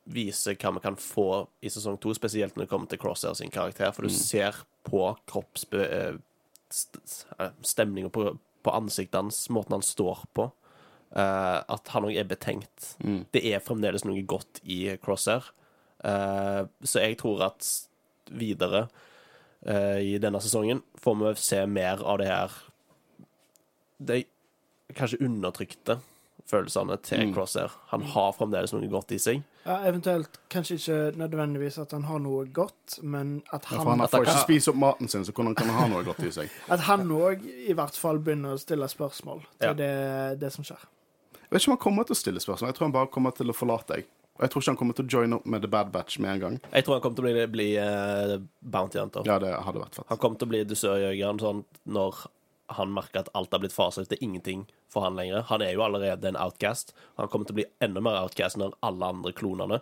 viser 0.09 0.57
hva 0.57 0.73
vi 0.77 0.85
kan 0.85 0.97
få 1.01 1.47
i 1.61 1.73
sesong 1.73 1.99
to, 2.01 2.13
spesielt 2.17 2.57
når 2.57 2.65
det 2.65 2.73
kommer 2.73 2.89
til 2.93 3.01
Crosshair 3.01 3.37
sin 3.37 3.53
karakter, 3.53 3.93
for 3.93 4.05
du 4.05 4.13
mm. 4.13 4.21
ser 4.21 4.63
på 4.89 5.11
kroppsbe 5.29 5.85
Eh, 5.85 6.15
stemninga 7.65 8.11
på, 8.13 8.31
på 8.63 8.75
ansiktet 8.75 9.19
hans, 9.21 9.41
måten 9.51 9.79
han 9.79 9.85
står 9.85 10.25
på, 10.37 10.49
uh, 11.17 11.61
at 11.65 11.93
han 11.95 12.09
òg 12.09 12.19
er 12.19 12.29
betenkt. 12.29 12.95
Mm. 13.05 13.23
Det 13.35 13.45
er 13.51 13.65
fremdeles 13.65 14.07
noe 14.09 14.25
godt 14.29 14.63
i 14.65 14.85
Crosshair. 15.03 15.51
Uh, 16.05 16.67
så 16.87 17.03
jeg 17.03 17.19
tror 17.19 17.43
at 17.49 17.67
videre 18.29 18.87
uh, 19.67 19.99
i 19.99 20.19
denne 20.23 20.41
sesongen 20.43 20.83
får 21.01 21.19
vi 21.23 21.33
se 21.43 21.65
mer 21.67 22.05
av 22.07 22.21
det 22.21 22.29
her 22.31 22.53
Det 23.99 24.21
kanskje 24.95 25.19
undertrykte 25.27 25.99
følelsene 26.49 26.97
til 27.05 27.29
mm. 27.29 27.35
Crosshair. 27.37 27.73
Han 27.93 28.05
har 28.15 28.35
fremdeles 28.37 28.73
noe 28.73 28.89
godt 28.91 29.13
i 29.13 29.21
seg. 29.21 29.43
Ja, 29.67 29.79
Eventuelt 29.89 30.39
kanskje 30.53 30.79
ikke 30.79 30.99
nødvendigvis 31.21 31.77
at 31.83 31.93
han 31.93 32.07
har 32.09 32.23
noe 32.25 32.47
godt, 32.55 32.99
men 33.03 33.43
at 33.53 33.69
han 33.69 33.79
ja, 33.79 33.85
For 33.85 33.91
han 33.93 34.05
får 34.09 34.29
ikke 34.29 34.45
spise 34.47 34.73
opp 34.73 34.79
maten 34.81 35.11
sin, 35.13 35.27
så 35.29 35.35
hvordan 35.37 35.57
kan 35.59 35.69
han 35.69 35.83
ha 35.83 35.89
noe 35.93 36.05
godt 36.07 36.23
i 36.25 36.33
seg? 36.33 36.53
At 36.75 36.87
han 36.89 37.05
òg 37.13 37.45
i 37.45 37.75
hvert 37.77 37.97
fall 37.97 38.21
begynner 38.25 38.57
å 38.57 38.61
stille 38.61 38.89
spørsmål 38.89 39.43
til 39.59 39.69
ja. 39.69 39.75
det, 39.77 39.93
det, 40.41 40.53
som 40.55 40.65
skjer. 40.65 40.87
Jeg 41.37 41.51
vet 41.51 41.61
ikke 41.61 41.73
om 41.73 41.77
han 41.77 41.85
kommer 41.85 42.09
til 42.09 42.17
å 42.17 42.21
stille 42.23 42.45
spørsmål. 42.45 42.71
Jeg 42.71 42.79
tror 42.79 42.89
han 42.89 42.97
bare 42.97 43.13
kommer 43.13 43.37
til 43.37 43.53
å 43.53 43.57
forlate 43.57 43.99
deg. 43.99 44.09
Og 44.39 44.45
jeg 44.47 44.53
tror 44.53 44.63
ikke 44.63 44.71
han 44.71 44.79
kommer 44.79 44.95
til 44.95 45.05
å 45.07 45.11
joine 45.11 45.37
opp 45.41 45.47
med 45.51 45.65
The 45.65 45.71
Bad 45.73 45.89
Batch 45.93 46.21
med 46.23 46.37
en 46.37 46.43
gang. 46.45 46.59
Jeg 46.71 46.87
tror 46.87 46.95
han 46.95 47.03
kommer 47.03 47.19
til 47.19 47.27
å 47.27 47.31
bli, 47.33 47.47
bli 47.51 47.69
uh, 47.83 48.35
Bounty 48.63 49.01
Hunter. 49.01 49.27
Ja, 49.27 49.41
det 49.43 49.51
hadde 49.67 49.83
vært 49.83 49.99
fett. 49.99 50.07
Han 50.13 50.21
kommer 50.23 50.39
til 50.39 50.47
å 50.47 50.53
bli 50.53 50.61
dusørjegeren 50.71 51.41
sånn 51.43 51.65
når 51.91 52.21
han 52.69 52.93
merker 52.93 53.23
at 53.23 53.31
alt 53.37 53.53
har 53.53 53.63
blitt 53.63 53.73
fasa 53.73 54.03
ut. 54.03 54.11
Det 54.11 54.19
er 54.19 54.25
ingenting 54.25 54.67
for 54.93 55.07
han 55.07 55.17
lenger. 55.17 55.47
Han 55.49 55.63
er 55.65 55.73
jo 55.73 55.85
allerede 55.85 56.29
en 56.29 56.37
outcast. 56.37 56.95
Han 57.17 57.31
kommer 57.33 57.49
til 57.49 57.57
å 57.57 57.61
bli 57.61 57.67
enda 57.85 58.03
mer 58.05 58.21
outcast 58.21 58.61
når 58.61 58.77
alle 58.85 59.09
andre 59.09 59.33
klonene 59.37 59.81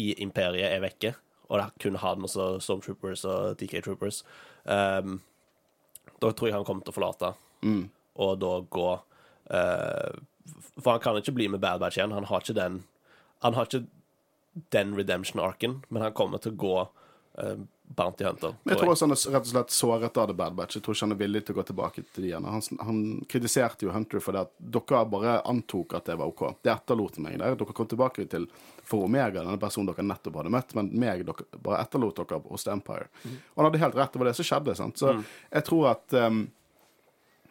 i 0.00 0.12
imperiet 0.22 0.70
er 0.70 0.82
vekke, 0.82 1.14
og 1.48 1.58
det 1.58 1.64
er 1.64 1.80
kun 1.84 1.98
han 2.00 2.24
og 2.24 2.60
Stormtroopers 2.64 3.26
og 3.28 3.58
TK 3.60 3.82
Troopers. 3.84 4.22
Um, 4.64 5.18
da 6.22 6.30
tror 6.30 6.48
jeg 6.48 6.56
han 6.56 6.66
kommer 6.66 6.86
til 6.86 6.94
å 6.94 6.96
forlate, 6.96 7.32
mm. 7.66 7.82
og 8.24 8.38
da 8.40 8.52
gå 8.72 8.86
uh, 8.94 10.12
For 10.78 10.94
han 10.94 11.02
kan 11.02 11.18
ikke 11.18 11.34
bli 11.36 11.50
med 11.52 11.60
Bad 11.60 11.82
Batch 11.82 11.98
igjen. 11.98 12.14
Han 12.14 12.30
har 12.30 12.40
ikke 12.40 12.56
den 12.56 12.80
Han 13.42 13.58
har 13.58 13.68
ikke 13.68 13.84
den 14.72 14.94
redemption-arken, 14.96 15.82
men 15.88 16.02
han 16.02 16.14
kommer 16.14 16.38
til 16.38 16.52
å 16.52 16.60
gå 16.60 16.74
eh, 17.40 17.62
Bounty 17.96 18.24
Hunter. 18.24 18.54
Men 18.62 18.74
jeg 18.74 18.80
tror 18.80 18.92
også 18.92 19.06
han 19.06 19.14
er 19.14 19.22
rett 19.34 19.48
og 19.48 19.52
slett 19.52 19.74
såret 19.74 20.20
av 20.20 20.30
The 20.30 20.36
Bad 20.36 20.54
Batch. 20.58 20.76
Jeg 20.78 20.84
tror 20.86 20.96
ikke 20.96 21.06
han 21.06 21.14
er 21.14 21.20
villig 21.20 21.42
til 21.44 21.54
å 21.54 21.58
gå 21.58 21.64
tilbake 21.70 22.04
til 22.04 22.24
de 22.24 22.30
igjen. 22.30 22.48
Han, 22.48 22.78
han 22.88 23.02
kritiserte 23.28 23.86
jo 23.86 23.94
Hunter 23.94 24.22
for 24.24 24.36
det 24.36 24.46
at 24.46 24.54
dere 24.76 25.02
bare 25.12 25.34
antok 25.48 25.96
at 25.98 26.08
det 26.08 26.16
var 26.20 26.32
OK. 26.32 26.44
Det 26.64 26.72
etterlot 26.72 27.20
meg 27.24 27.38
der. 27.42 27.58
Dere 27.60 27.76
kom 27.76 27.90
tilbake 27.90 28.26
til 28.32 28.48
for 28.82 29.06
Omega, 29.06 29.42
denne 29.42 29.60
personen 29.62 29.92
dere 29.92 30.04
nettopp 30.06 30.40
hadde 30.40 30.52
møtt, 30.52 30.74
men 30.78 30.90
meg 30.98 31.22
dere 31.26 31.60
bare 31.62 31.84
etterlot 31.84 32.18
dere 32.18 32.40
hos 32.48 32.66
The 32.66 32.74
Empire. 32.74 33.06
Og 33.22 33.60
han 33.62 33.68
hadde 33.68 33.84
helt 33.84 34.00
rett, 34.00 34.12
det 34.12 34.22
var 34.22 34.30
det 34.30 34.34
som 34.40 34.48
skjedde. 34.48 34.76
sant? 34.78 34.98
Så 34.98 35.14
jeg 35.20 35.68
tror 35.68 35.92
at 35.92 36.18
um, 36.18 36.42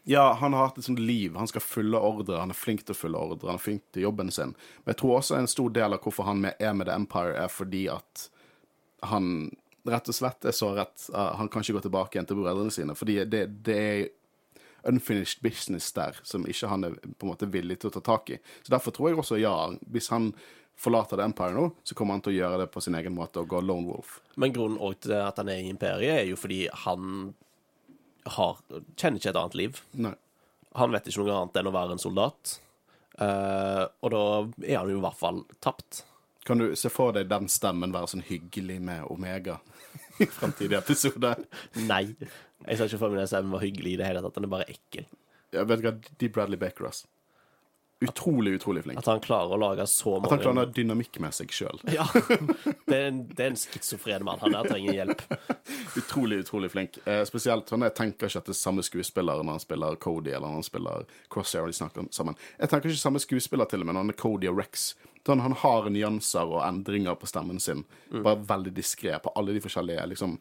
ja, 0.04 0.34
han 0.34 0.54
har 0.54 0.68
hatt 0.68 0.78
et 0.82 0.86
sånt 0.86 1.00
liv. 1.00 1.36
Han 1.38 1.48
skal 1.48 1.62
følge 1.62 2.00
ordre. 2.02 2.40
Han 2.42 2.54
er 2.54 2.58
flink 2.58 2.86
til 2.86 2.96
å 2.96 2.98
følge 2.98 3.22
ordre. 3.22 3.52
Han 3.52 3.60
er 3.60 3.64
flink 3.64 3.84
til 3.94 4.08
jobben 4.08 4.32
sin. 4.34 4.56
Men 4.82 4.96
jeg 4.96 5.02
tror 5.04 5.20
også 5.20 5.38
en 5.38 5.50
stor 5.52 5.74
del 5.76 5.94
av 5.94 6.02
hvorfor 6.02 6.26
han 6.26 6.48
er 6.52 6.74
med 6.74 6.90
The 6.90 6.96
Empire, 6.98 7.36
er 7.38 7.52
fordi 7.54 7.86
at 7.94 8.28
han 9.12 9.52
rett 9.90 10.10
og 10.12 10.16
slett 10.16 10.46
er 10.46 10.56
så 10.56 10.72
rett 10.78 11.08
uh, 11.14 11.34
Han 11.40 11.50
kan 11.50 11.64
ikke 11.64 11.80
gå 11.80 11.86
tilbake 11.88 12.18
igjen 12.18 12.28
til 12.30 12.42
brødrene 12.42 12.74
sine. 12.74 12.96
Fordi 12.98 13.22
det, 13.26 13.46
det 13.66 13.78
er 13.82 14.08
unfinished 14.84 15.42
business 15.42 15.92
der 15.94 16.18
som 16.24 16.48
ikke 16.50 16.70
han 16.72 16.88
er 16.88 16.96
på 16.98 17.26
en 17.26 17.32
måte 17.32 17.50
villig 17.52 17.82
til 17.82 17.92
å 17.92 17.96
ta 17.98 18.04
tak 18.06 18.34
i. 18.34 18.40
Så 18.64 18.74
derfor 18.74 18.96
tror 18.96 19.12
jeg 19.12 19.22
også 19.22 19.40
ja, 19.42 19.54
hvis 19.94 20.10
han 20.14 20.32
forlater 20.82 21.20
The 21.20 21.28
Empire 21.28 21.54
nå, 21.54 21.68
så 21.84 21.96
kommer 21.98 22.18
han 22.18 22.24
til 22.26 22.34
å 22.34 22.40
gjøre 22.40 22.64
det 22.64 22.72
på 22.74 22.82
sin 22.82 22.98
egen 22.98 23.14
måte 23.14 23.44
og 23.44 23.52
gå 23.52 23.62
lone 23.62 23.92
wolf. 23.92 24.18
Men 24.42 24.54
grunnen 24.56 24.98
til 25.02 25.18
at 25.20 25.38
han 25.38 25.52
er 25.54 25.62
i 25.62 25.70
imperiet, 25.70 26.24
er 26.24 26.30
jo 26.32 26.40
fordi 26.40 26.64
han 26.86 27.34
har, 28.38 28.62
kjenner 28.96 29.22
ikke 29.22 29.34
et 29.34 29.42
annet 29.42 29.58
liv. 29.60 29.82
Nei. 30.02 30.16
Han 30.80 30.94
vet 30.94 31.10
ikke 31.10 31.26
noe 31.26 31.36
annet 31.36 31.58
enn 31.60 31.70
å 31.70 31.76
være 31.76 31.98
en 31.98 32.02
soldat. 32.02 32.56
Uh, 33.20 33.86
og 34.02 34.14
da 34.14 34.24
er 34.64 34.80
han 34.80 34.90
jo 34.90 35.02
i 35.02 35.04
hvert 35.04 35.20
fall 35.20 35.44
tapt. 35.62 36.06
Kan 36.48 36.62
du 36.62 36.72
se 36.80 36.90
for 36.90 37.14
deg 37.14 37.30
den 37.30 37.50
stemmen 37.52 37.94
være 37.94 38.14
sånn 38.16 38.26
hyggelig 38.26 38.80
med 38.82 39.06
Omega 39.12 39.60
i 40.22 40.30
framtidige 40.32 40.80
episoder? 40.82 41.42
Nei. 41.88 42.04
Jeg 42.68 42.78
sa 42.78 42.86
ikke 42.90 43.02
for 43.02 43.14
meg 43.16 43.24
at 43.26 43.32
stemmen 43.34 43.56
var 43.56 43.66
hyggelig 43.66 43.96
i 43.96 44.00
det 44.02 44.08
hele 44.12 44.22
tatt. 44.26 44.38
Han 44.38 44.48
er 44.50 44.54
bare 44.58 44.70
ekkel. 44.72 45.08
Jeg 45.52 45.68
vet 45.68 45.84
hva 45.84 45.96
De 46.22 46.30
Bradley 46.32 46.60
Baker 46.62 46.88
ass. 46.92 47.06
Utrolig, 48.02 48.56
utrolig 48.58 48.82
flink. 48.84 48.98
At 48.98 49.06
han 49.06 49.20
klarer 49.22 49.52
å 49.54 49.58
lage 49.62 49.86
så 49.86 50.16
mange 50.16 50.26
At 50.26 50.32
han 50.34 50.40
klarer 50.42 50.58
å 50.58 50.64
ha 50.64 50.70
dynamikk 50.74 51.20
med 51.22 51.36
seg 51.38 51.52
sjøl. 51.54 51.78
Ja. 51.98 52.08
Det 52.10 52.98
er 52.98 53.04
en, 53.12 53.20
det 53.30 53.44
er 53.46 53.52
en 53.52 53.60
schizofren 53.62 54.26
mann. 54.26 54.40
Han 54.42 54.56
der 54.56 54.70
trenger 54.72 54.98
hjelp. 54.98 55.22
Utrolig, 56.02 56.40
utrolig 56.42 56.72
flink. 56.74 56.98
Eh, 57.06 57.22
spesielt 57.30 57.70
sånn, 57.70 57.86
Jeg 57.86 57.94
tenker 58.00 58.32
ikke 58.32 58.42
at 58.42 58.50
det 58.50 58.56
er 58.56 58.58
samme 58.62 58.82
skuespiller 58.86 59.44
når 59.46 59.60
han 59.60 59.64
spiller 59.64 60.00
Cody 60.02 60.34
eller 60.34 60.48
når 60.48 60.58
han 60.64 60.66
spiller 60.66 61.06
Crosshair. 61.30 61.68
og 61.68 61.76
De 61.76 61.78
snakker 61.78 62.10
sammen. 62.18 62.40
Jeg 62.58 62.74
tenker 62.74 62.90
ikke 62.90 63.04
samme 63.04 63.22
skuespiller 63.22 63.70
til 63.70 63.86
og 63.86 63.92
med 63.92 63.98
når 64.00 64.08
han 64.08 64.16
er 64.16 64.20
Cody 64.24 64.50
og 64.50 64.58
Rex. 64.64 64.88
Sånn, 65.26 65.42
han 65.44 65.54
har 65.62 65.90
nyanser 65.94 66.50
og 66.50 66.64
endringer 66.66 67.18
på 67.20 67.28
stemmen 67.30 67.60
sin. 67.62 67.84
Bare 68.10 68.40
veldig 68.50 68.74
diskré 68.74 69.20
på 69.22 69.34
alle 69.38 69.54
de 69.54 69.62
forskjellige 69.62 70.08
liksom 70.14 70.38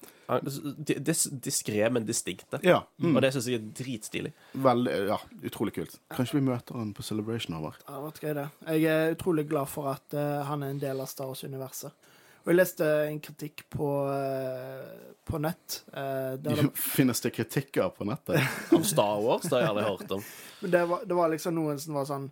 Diskré, 1.45 1.83
men 1.91 2.07
distinkte. 2.07 2.61
Ja. 2.64 2.78
Og 3.03 3.18
det 3.20 3.33
syns 3.35 3.49
jeg 3.51 3.59
er 3.59 3.66
dritstilig. 3.76 4.31
Veldig, 4.53 4.95
ja, 5.11 5.18
utrolig 5.51 5.74
kult. 5.76 5.99
Kanskje 6.14 6.39
vi 6.39 6.45
møter 6.47 6.78
han 6.78 6.95
på 6.97 7.05
Celebration 7.05 7.59
over. 7.59 7.76
Ja, 7.87 7.99
Det 7.99 8.05
vært 8.07 8.22
gøy, 8.22 8.33
det. 8.39 8.47
Jeg 8.78 8.87
er 8.95 9.16
utrolig 9.16 9.47
glad 9.51 9.68
for 9.68 9.91
at 9.93 10.16
uh, 10.16 10.47
han 10.49 10.62
er 10.64 10.72
en 10.72 10.83
del 10.83 11.03
av 11.03 11.11
Star 11.11 11.28
Wars-universet. 11.28 12.09
Og 12.41 12.55
jeg 12.55 12.57
leste 12.57 12.87
en 13.05 13.18
kritikk 13.20 13.66
på, 13.68 13.89
eh, 14.14 15.12
på 15.28 15.39
nett. 15.45 15.83
eh, 15.93 16.39
der 16.41 16.57
det, 16.62 16.70
Finnes 16.74 17.20
det 17.20 17.35
kritikker 17.37 17.91
på 17.93 18.07
nettet? 18.09 18.41
Av 18.72 18.87
Star 18.89 19.20
Wars 19.20 19.45
det 19.45 19.59
har 19.59 19.66
jeg 19.66 19.72
aldri 19.74 19.85
hørt 19.91 20.14
om. 20.16 20.24
men 20.62 20.72
det, 20.72 20.85
var, 20.89 21.05
det 21.05 21.18
var 21.18 21.35
liksom 21.35 21.59
noen 21.59 21.81
som 21.83 21.99
var 22.01 22.09
sånn 22.09 22.31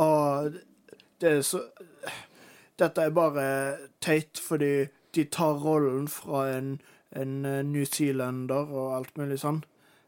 Å, 0.00 0.06
det 1.20 1.30
er 1.30 1.42
så 1.46 1.64
Dette 2.80 3.02
er 3.04 3.12
bare 3.12 3.44
teit 4.00 4.40
fordi 4.40 4.88
de 5.14 5.24
tar 5.24 5.58
rollen 5.60 6.08
fra 6.08 6.46
en, 6.54 6.80
en 7.16 7.44
eh, 7.44 7.62
New 7.66 7.84
Zealander 7.84 8.70
og 8.70 8.94
alt 8.96 9.18
mulig 9.18 9.40
sånn. 9.42 9.58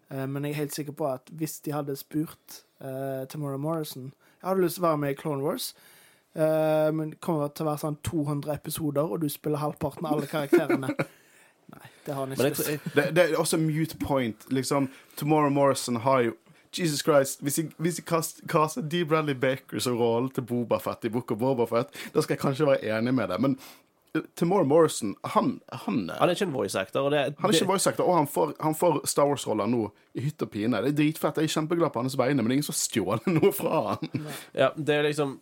Eh, 0.08 0.26
Men 0.26 0.46
jeg 0.46 0.54
er 0.54 0.60
helt 0.62 0.76
sikker 0.76 0.96
på 0.96 1.08
at 1.10 1.32
hvis 1.36 1.58
de 1.66 1.74
hadde 1.74 1.96
spurt 2.00 2.62
uh, 2.80 3.24
Tamora 3.28 3.58
Morrison 3.60 4.12
Jeg 4.40 4.48
hadde 4.48 4.64
lyst 4.64 4.78
til 4.78 4.84
å 4.84 4.88
være 4.88 5.02
med 5.02 5.12
i 5.12 5.18
Clone 5.18 5.44
Wars, 5.44 5.74
uh, 6.34 6.88
men 6.94 7.12
det 7.12 7.20
kommer 7.20 7.52
til 7.52 7.66
å 7.66 7.72
være 7.72 7.82
sånn 7.84 7.98
200 8.08 8.54
episoder, 8.54 9.04
og 9.04 9.20
du 9.22 9.28
spiller 9.28 9.62
halvparten 9.62 10.06
av 10.06 10.16
alle 10.16 10.30
karakterene. 10.30 10.94
Nei, 11.72 11.90
det 12.06 12.16
har 12.16 12.24
han 12.26 12.34
ikke 12.34 12.50
til. 12.58 12.80
Det, 12.96 13.04
det 13.14 13.22
er 13.22 13.36
også 13.38 13.60
mute 13.60 14.00
point. 14.00 14.48
Liksom, 14.50 14.88
Tomorrow 15.16 15.52
Morrison 15.54 16.00
har 16.02 16.24
jo 16.26 16.34
Jesus 16.78 17.02
Christ, 17.04 17.40
Hvis 17.44 17.58
jeg, 17.58 17.70
hvis 17.78 17.98
jeg 18.00 18.06
kast- 18.06 18.80
D. 18.88 19.04
Bradley 19.04 19.34
Baker 19.34 19.78
som 19.80 19.96
rollen 19.98 20.30
til 20.32 20.42
Bobafett 20.48 21.04
i 21.04 21.08
Book 21.12 21.30
of 21.32 21.38
Bobafett, 21.38 21.88
da 22.14 22.20
skal 22.24 22.34
jeg 22.36 22.40
kanskje 22.42 22.66
være 22.66 22.98
enig 22.98 23.12
med 23.14 23.28
det. 23.28 23.38
Men 23.40 23.58
uh, 24.16 24.64
Morrison, 24.64 25.14
han, 25.24 25.60
han, 25.72 25.98
er- 26.10 26.18
han 26.18 26.28
er 26.28 26.34
ikke 26.34 26.46
en 26.48 26.52
voice 26.56 26.76
actor. 26.78 27.10
Det, 27.10 27.18
han 27.38 27.48
er 27.48 27.52
det, 27.52 27.60
ikke 27.60 27.70
voice 27.72 27.88
actor, 27.90 28.04
og 28.08 28.16
han 28.16 28.26
får, 28.28 28.54
han 28.60 28.74
får 28.74 29.00
Star 29.08 29.28
Wars-roller 29.28 29.66
nå 29.68 29.86
i 30.14 30.20
hytt 30.26 30.42
og 30.42 30.50
pine. 30.52 30.80
Det 30.84 30.92
er 30.94 30.98
dritfett. 31.02 31.40
Jeg 31.42 31.50
er 31.50 31.54
kjempeglad 31.58 31.92
på 31.94 32.02
hans 32.04 32.16
vegne, 32.20 32.42
men 32.42 32.48
det 32.50 32.56
er 32.56 32.60
ingen 32.60 32.70
som 32.72 32.78
stjålet 32.80 33.26
noe 33.36 33.52
fra 33.56 33.82
han. 33.92 34.26
Ja, 34.56 34.72
det 34.76 34.94
er 35.00 35.08
liksom 35.08 35.38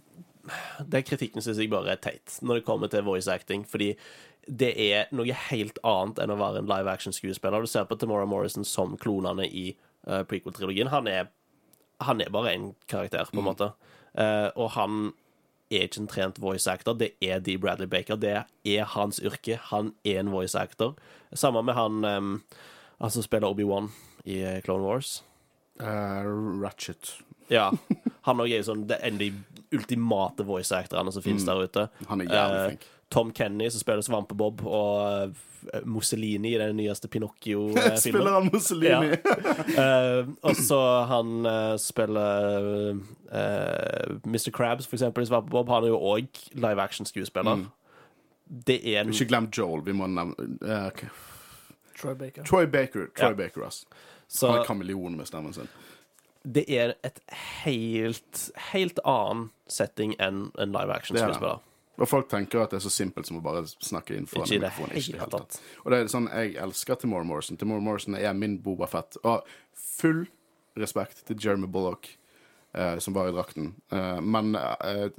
Det 0.90 1.02
kritikken 1.06 1.42
syns 1.44 1.58
jeg 1.60 1.68
bare 1.70 1.92
er 1.92 2.00
teit 2.00 2.38
når 2.42 2.58
det 2.60 2.64
kommer 2.66 2.88
til 2.90 3.04
voice 3.06 3.28
acting, 3.30 3.62
fordi 3.68 3.92
det 4.48 4.70
er 4.80 5.10
noe 5.14 5.34
helt 5.50 5.76
annet 5.86 6.18
enn 6.24 6.32
å 6.32 6.38
være 6.40 6.62
en 6.62 6.70
live 6.70 6.90
action-skuespiller. 6.90 7.60
Du 7.60 7.68
ser 7.70 7.84
på 7.86 7.98
Tamora 8.00 8.24
Morrison 8.26 8.64
som 8.66 8.96
klonene 8.98 9.44
i 9.46 9.66
uh, 10.08 10.22
prequel-trilogien. 10.28 10.90
Han 10.92 11.08
han 12.00 12.20
er 12.20 12.30
bare 12.32 12.54
en 12.54 12.74
karakter, 12.88 13.28
på 13.32 13.42
en 13.42 13.44
måte. 13.44 13.72
Uh, 14.16 14.48
og 14.56 14.70
han 14.76 15.12
er 15.70 15.86
ikke 15.86 16.00
en 16.02 16.10
trent 16.10 16.40
voice 16.42 16.70
actor. 16.70 16.96
Det 16.98 17.12
er 17.22 17.42
Dee 17.44 17.58
Bradley 17.60 17.86
Baker. 17.86 18.16
Det 18.16 18.32
er 18.64 18.84
hans 18.94 19.20
yrke. 19.22 19.58
Han 19.70 19.92
er 20.04 20.20
en 20.20 20.32
voice 20.32 20.58
actor. 20.58 20.96
Samme 21.34 21.62
med 21.62 21.74
han, 21.74 22.04
um, 22.04 22.30
han 23.00 23.10
som 23.10 23.22
spiller 23.22 23.48
Obi-Wan 23.52 23.90
i 24.24 24.40
eh, 24.42 24.60
Clone 24.64 24.84
Wars. 24.84 25.22
Uh, 25.80 26.60
Ratchet. 26.60 27.14
Ja. 27.48 27.70
Han 28.28 28.42
òg 28.42 28.50
er 28.52 28.60
jo 28.60 28.66
sånn 28.66 28.82
det 28.84 28.98
er 28.98 29.08
en 29.08 29.16
av 29.16 29.22
de 29.22 29.78
ultimate 29.78 30.44
voice 30.44 30.76
actorene 30.76 31.12
som 31.14 31.24
finnes 31.24 31.46
der 31.48 31.62
ute. 31.64 31.86
Han 32.10 32.20
er 32.20 32.28
jævlig 32.28 32.58
Eh, 32.58 32.66
flink. 32.66 32.84
Tom 33.10 33.32
Kenny, 33.34 33.70
som 33.70 33.80
spiller 33.82 34.04
Svampebob, 34.06 34.60
og 34.66 35.32
eh, 35.72 35.80
Mussolini 35.84 36.54
i 36.54 36.58
den 36.60 36.76
nyeste 36.78 37.08
Pinocchio-filmen. 37.12 37.98
Spiller 37.98 38.36
han 38.36 38.50
Mussolini? 38.52 39.10
Eh, 39.76 40.28
og 40.46 40.56
så 40.56 40.78
han 41.10 41.46
uh, 41.46 41.74
spiller 41.82 42.92
uh, 42.94 44.14
Mr. 44.24 44.50
Krabs, 44.54 44.86
for 44.86 44.96
eksempel, 44.98 45.26
i 45.26 45.30
Svampebob. 45.30 45.68
Han 45.74 45.84
er 45.88 45.92
jo 45.94 45.98
òg 46.12 46.40
live 46.54 46.82
action-skuespiller. 46.82 47.66
Det 48.66 48.78
er 48.94 49.02
en 49.04 49.12
Ikke 49.14 49.28
glem 49.30 49.50
Joel. 49.58 49.82
Vi 49.86 49.94
må 49.94 50.06
nevne 50.10 50.48
uh, 50.62 50.86
ok. 50.86 51.04
Troy 52.00 52.14
Baker. 52.14 52.44
Troy 52.48 52.66
Baker. 52.66 53.10
Troy 53.18 53.34
Ja. 53.34 53.36
Baker, 53.36 53.66
ass. 53.66 53.84
Så 54.28 54.48
Han 54.50 54.60
er 54.60 54.64
kameleon 54.64 55.16
med 55.18 55.26
stemmen 55.26 55.52
sin. 55.52 55.68
det 56.44 56.64
er 56.72 56.94
et 57.04 57.18
helt, 57.64 58.50
helt 58.72 58.98
annen 59.04 59.50
setting 59.68 60.14
enn 60.18 60.46
en 60.58 60.72
live 60.72 60.88
er 60.88 60.94
action-skuespiller. 60.96 61.58
Og 61.98 62.08
folk 62.08 62.28
tenker 62.30 62.62
at 62.62 62.70
det 62.70 62.78
er 62.78 62.84
så 62.86 62.90
simpelt 62.92 63.26
som 63.28 63.36
å 63.36 63.42
bare 63.44 63.64
snakke 63.66 64.14
inn 64.16 64.26
foran 64.30 64.46
Ikke 64.46 64.56
i 64.56 64.60
mikrofonen. 64.62 64.96
Ikke 64.96 65.12
det 65.12 65.20
hele 65.20 65.30
tatt. 65.34 65.58
Og 65.84 65.90
det 65.92 65.98
er 65.98 66.06
sånn, 66.12 66.28
jeg 66.32 66.54
elsker 66.62 66.94
Timor 67.02 67.24
Morrison. 67.28 67.58
Timor 67.60 67.80
Morrison 67.84 68.16
er 68.16 68.32
min 68.38 68.54
Boba 68.64 68.86
Fett. 68.88 69.18
Og 69.24 69.44
full 69.76 70.22
respekt 70.80 71.24
til 71.28 71.36
Jeremy 71.44 71.66
Bullock, 71.68 72.08
eh, 72.72 72.96
som 73.04 73.14
var 73.14 73.28
i 73.28 73.34
drakten. 73.36 73.74
Eh, 73.92 74.20
men 74.24 74.54
eh, 74.56 75.10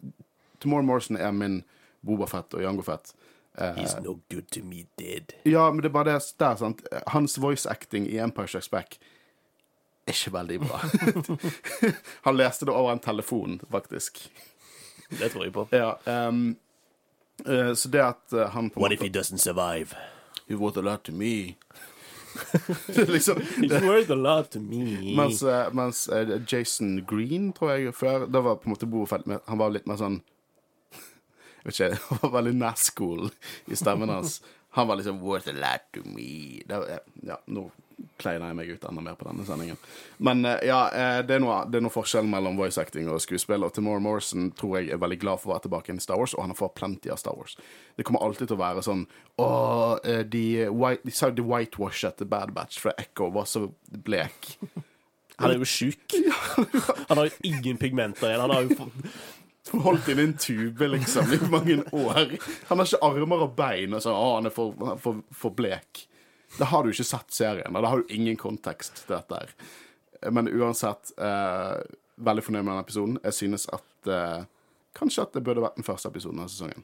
Timor 0.59 0.81
Morrison 0.87 1.17
er 1.21 1.31
min 1.37 1.61
Boba 2.01 2.25
Fett 2.31 2.55
og 2.57 2.63
Jango 2.65 2.81
Fett. 2.87 3.13
Eh, 3.59 3.75
He's 3.77 3.93
no 4.01 4.17
good 4.31 4.47
to 4.55 4.63
me 4.65 4.85
dead. 4.97 5.35
ja, 5.45 5.67
men 5.71 5.83
det 5.83 5.91
er 5.91 5.97
bare 5.99 6.15
det 6.15 6.33
der, 6.39 6.55
sant. 6.55 6.81
Hans 7.13 7.37
voice 7.37 7.69
acting 7.69 8.07
i 8.09 8.17
Empire 8.17 8.47
Strikes 8.47 8.69
Back 8.73 8.97
er 10.07 10.15
ikke 10.15 10.33
veldig 10.33 10.59
bra. 10.63 10.79
Han 12.25 12.37
leste 12.39 12.65
det 12.65 12.73
over 12.73 12.95
en 12.95 12.99
telefon, 13.03 13.59
faktisk. 13.71 14.23
Det 15.19 15.31
tror 15.31 15.43
jeg 15.43 15.53
på. 15.53 15.67
Ja, 15.75 15.93
um, 16.27 16.55
eh, 17.45 17.73
så 17.75 17.89
det 17.91 18.01
at 18.05 18.33
eh, 18.33 18.49
han 18.53 18.69
på 18.69 18.79
en 18.79 18.83
What 18.83 18.91
if 18.95 18.99
måte 19.01 19.07
he 19.07 19.19
doesn't 19.19 19.37
survive? 19.43 19.95
He 20.47 20.55
worth 20.55 20.77
a 20.77 20.81
lot 20.81 21.03
to 21.03 21.11
me. 21.11 21.55
Det 22.87 22.97
er 23.03 23.11
liksom, 23.11 23.37
He's 23.59 23.81
worth 23.83 24.11
a 24.11 24.15
lot 24.15 24.51
to 24.51 24.59
me. 24.59 25.15
mens 25.17 25.41
eh, 25.43 25.67
mens 25.75 26.05
eh, 26.07 26.37
Jason 26.47 27.01
Green, 27.05 27.51
tror 27.53 27.71
jeg, 27.75 27.93
før 27.95 28.25
Da 28.31 28.39
var 28.39 28.55
på 28.55 28.69
en 28.69 28.75
måte 28.75 28.87
Boefeld 28.87 29.27
med 29.27 29.39
Han 29.51 29.59
var 29.59 29.73
litt 29.75 29.87
mer 29.89 29.99
sånn 29.99 30.21
Jeg 31.61 31.65
vet 31.65 31.75
ikke, 31.79 31.99
han 32.07 32.21
var 32.23 32.31
veldig 32.39 32.53
Nazgul 32.57 33.27
i 33.67 33.75
stemmen 33.77 34.09
hans. 34.09 34.37
Han 34.79 34.87
var 34.87 34.95
liksom 35.01 35.19
worth 35.21 35.49
a 35.51 35.53
lot 35.53 35.83
to 35.93 36.01
me. 36.07 36.61
Det, 36.65 36.77
var- 36.79 37.03
ja, 37.27 37.37
nå 37.51 37.67
kleiner 38.21 38.51
jeg 38.51 38.57
meg 38.57 38.71
ut 38.71 38.85
enda 38.89 39.03
mer 39.03 39.17
på 39.19 39.27
denne 39.27 39.45
sendingen. 39.47 39.79
Men 40.23 40.45
eh, 40.45 40.59
ja, 40.67 40.81
eh, 40.89 41.19
det 41.27 41.37
er, 41.37 41.43
noe, 41.43 41.61
det 41.69 41.79
er 41.79 41.85
noe 41.85 41.93
forskjell 41.93 42.27
mellom 42.29 42.59
voice 42.59 42.81
acting 42.81 43.09
og 43.11 43.21
skuespill. 43.23 43.65
Og 43.67 43.73
Timor 43.75 44.01
Morrison 44.03 44.51
tror 44.57 44.79
jeg 44.79 44.91
er 44.93 45.01
veldig 45.01 45.19
glad 45.21 45.41
for 45.41 45.51
å 45.51 45.55
være 45.55 45.65
tilbake 45.67 45.95
i 45.95 46.03
Star 46.03 46.21
Wars, 46.21 46.35
og 46.37 46.45
han 46.45 46.53
har 46.53 46.61
fått 46.61 46.77
plenty 46.79 47.11
av 47.13 47.19
Star 47.21 47.37
Wars. 47.37 47.57
Det 47.97 48.05
kommer 48.07 48.23
alltid 48.25 48.51
til 48.51 48.57
å 48.57 48.61
være 48.61 48.85
sånn 48.85 49.03
Å, 49.41 49.49
eh, 50.05 50.23
de, 50.27 50.45
white, 50.69 51.05
de 51.07 51.15
sa 51.15 51.31
de 51.33 51.45
whitewashet 51.45 52.19
The 52.21 52.29
Bad 52.29 52.55
Batch, 52.55 52.79
for 52.83 52.95
Echo 53.01 53.31
var 53.33 53.49
så 53.49 53.67
blek. 53.91 54.55
Han 55.41 55.53
er 55.53 55.61
jo 55.61 55.67
sjuk. 55.67 56.17
Han 57.09 57.17
har 57.17 57.29
jo 57.29 57.37
ingen 57.49 57.79
pigmenter 57.81 58.29
igjen. 58.29 58.43
Han 58.45 58.55
har 58.55 58.67
jo 58.67 58.91
Holdt 59.71 60.09
inn 60.09 60.19
i 60.19 60.23
en 60.25 60.33
tube 60.41 60.87
liksom 60.89 61.29
i 61.31 61.37
mange 61.47 61.77
år. 61.95 62.33
Han 62.67 62.81
har 62.81 62.87
ikke 62.87 62.99
armer 63.05 63.43
og 63.45 63.53
bein. 63.55 63.93
Og 63.93 64.01
så, 64.03 64.11
å, 64.11 64.33
han 64.35 64.49
er 64.49 64.55
for, 64.55 64.73
for, 64.99 65.21
for 65.35 65.55
blek. 65.55 66.01
Da 66.59 66.67
har 66.71 66.83
du 66.83 66.91
ikke 66.91 67.07
sett 67.07 67.31
serien. 67.33 67.73
Da 67.73 67.87
har 67.87 68.01
du 68.01 68.13
ingen 68.13 68.37
kontekst 68.39 69.05
til 69.05 69.15
dette 69.15 69.37
her. 69.39 69.53
Men 70.31 70.49
uansett, 70.51 71.13
eh, 71.17 71.77
veldig 72.21 72.43
fornøyd 72.45 72.65
med 72.65 72.73
den 72.73 72.83
episoden. 72.83 73.19
Jeg 73.23 73.37
synes 73.37 73.67
at 73.73 74.09
eh, 74.11 74.43
kanskje 74.97 75.23
at 75.25 75.33
det 75.33 75.43
burde 75.45 75.63
vært 75.63 75.79
den 75.79 75.87
første 75.87 76.11
episoden 76.11 76.41
av 76.43 76.51
sesongen. 76.51 76.83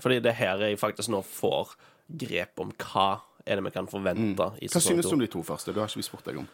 Fordi 0.00 0.20
det 0.24 0.32
er 0.32 0.38
her 0.38 0.66
jeg 0.68 0.80
faktisk 0.80 1.10
nå 1.12 1.22
får 1.26 1.74
grep 2.22 2.60
om 2.62 2.72
hva 2.76 3.08
er 3.46 3.58
det 3.58 3.64
vi 3.66 3.72
kan 3.74 3.88
forvente 3.90 4.46
i 4.62 4.68
sesong 4.68 4.76
Hva 4.76 4.84
synes 4.86 5.08
du 5.08 5.16
om 5.16 5.24
de 5.24 5.30
to 5.32 5.42
første? 5.46 5.72
Det 5.72 5.82
har 5.82 5.90
ikke 5.90 6.02
vi 6.02 6.06
spurt 6.06 6.28
deg 6.28 6.38
om. 6.42 6.48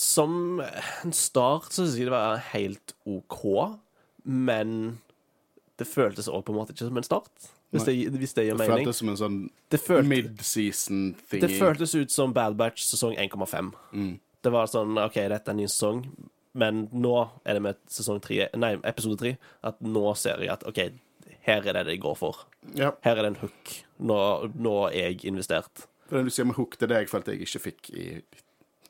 Som 0.00 0.60
en 0.60 1.14
start 1.14 1.72
så 1.72 1.84
synes 1.84 1.98
jeg 1.98 2.08
det 2.08 2.14
var 2.14 2.40
helt 2.52 2.94
OK, 3.06 3.42
men 4.24 4.98
det 5.78 5.86
føltes 5.90 6.28
også 6.30 6.46
på 6.46 6.54
en 6.54 6.58
måte 6.60 6.74
ikke 6.74 6.88
som 6.88 7.00
en 7.00 7.06
start, 7.06 7.50
hvis 7.74 7.86
det, 7.88 7.94
hvis 8.22 8.36
det 8.36 8.46
gir 8.46 8.58
Det 8.60 8.68
føltes 8.70 9.00
som 9.00 9.10
en 9.10 9.18
sånn 9.20 9.38
følte, 9.74 10.08
mid-season-thing. 10.10 11.42
det 11.42 11.50
føltes 11.58 11.94
ut 11.98 12.14
som 12.14 12.34
Bad 12.36 12.56
Batch 12.60 12.86
sesong 12.86 13.16
1,5. 13.18 13.72
Mm. 13.92 14.12
Det 14.44 14.52
var 14.54 14.70
sånn 14.70 15.00
OK, 15.00 15.18
dette 15.32 15.50
er 15.50 15.56
en 15.56 15.62
ny 15.62 15.66
sesong, 15.70 16.04
men 16.54 16.84
nå 16.94 17.16
er 17.42 17.58
det 17.58 17.64
med 17.64 17.80
sesong 17.90 18.20
3, 18.22 18.52
nei, 18.60 18.76
episode 18.86 19.18
3 19.22 19.34
at 19.70 19.82
nå 19.82 20.04
ser 20.20 20.44
jeg 20.44 20.52
at 20.54 20.66
OK, 20.68 20.80
her 21.44 21.66
er 21.66 21.80
det 21.80 21.86
det 21.90 21.98
går 22.00 22.16
for. 22.16 22.46
Ja. 22.78 22.94
Her 23.04 23.18
er 23.18 23.26
det 23.26 23.34
en 23.34 23.42
hook. 23.42 23.74
Nå, 23.98 24.18
nå 24.54 24.78
er 24.88 25.10
jeg 25.10 25.26
investert. 25.28 25.86
For 26.08 26.20
det 26.20 26.28
du 26.28 26.34
sier 26.34 26.48
med 26.48 26.56
hook, 26.56 26.78
det 26.78 26.88
er 26.88 26.94
det 26.94 27.04
jeg 27.04 27.12
følte 27.12 27.34
jeg 27.34 27.48
ikke 27.48 27.64
fikk 27.66 27.90
i 27.92 28.06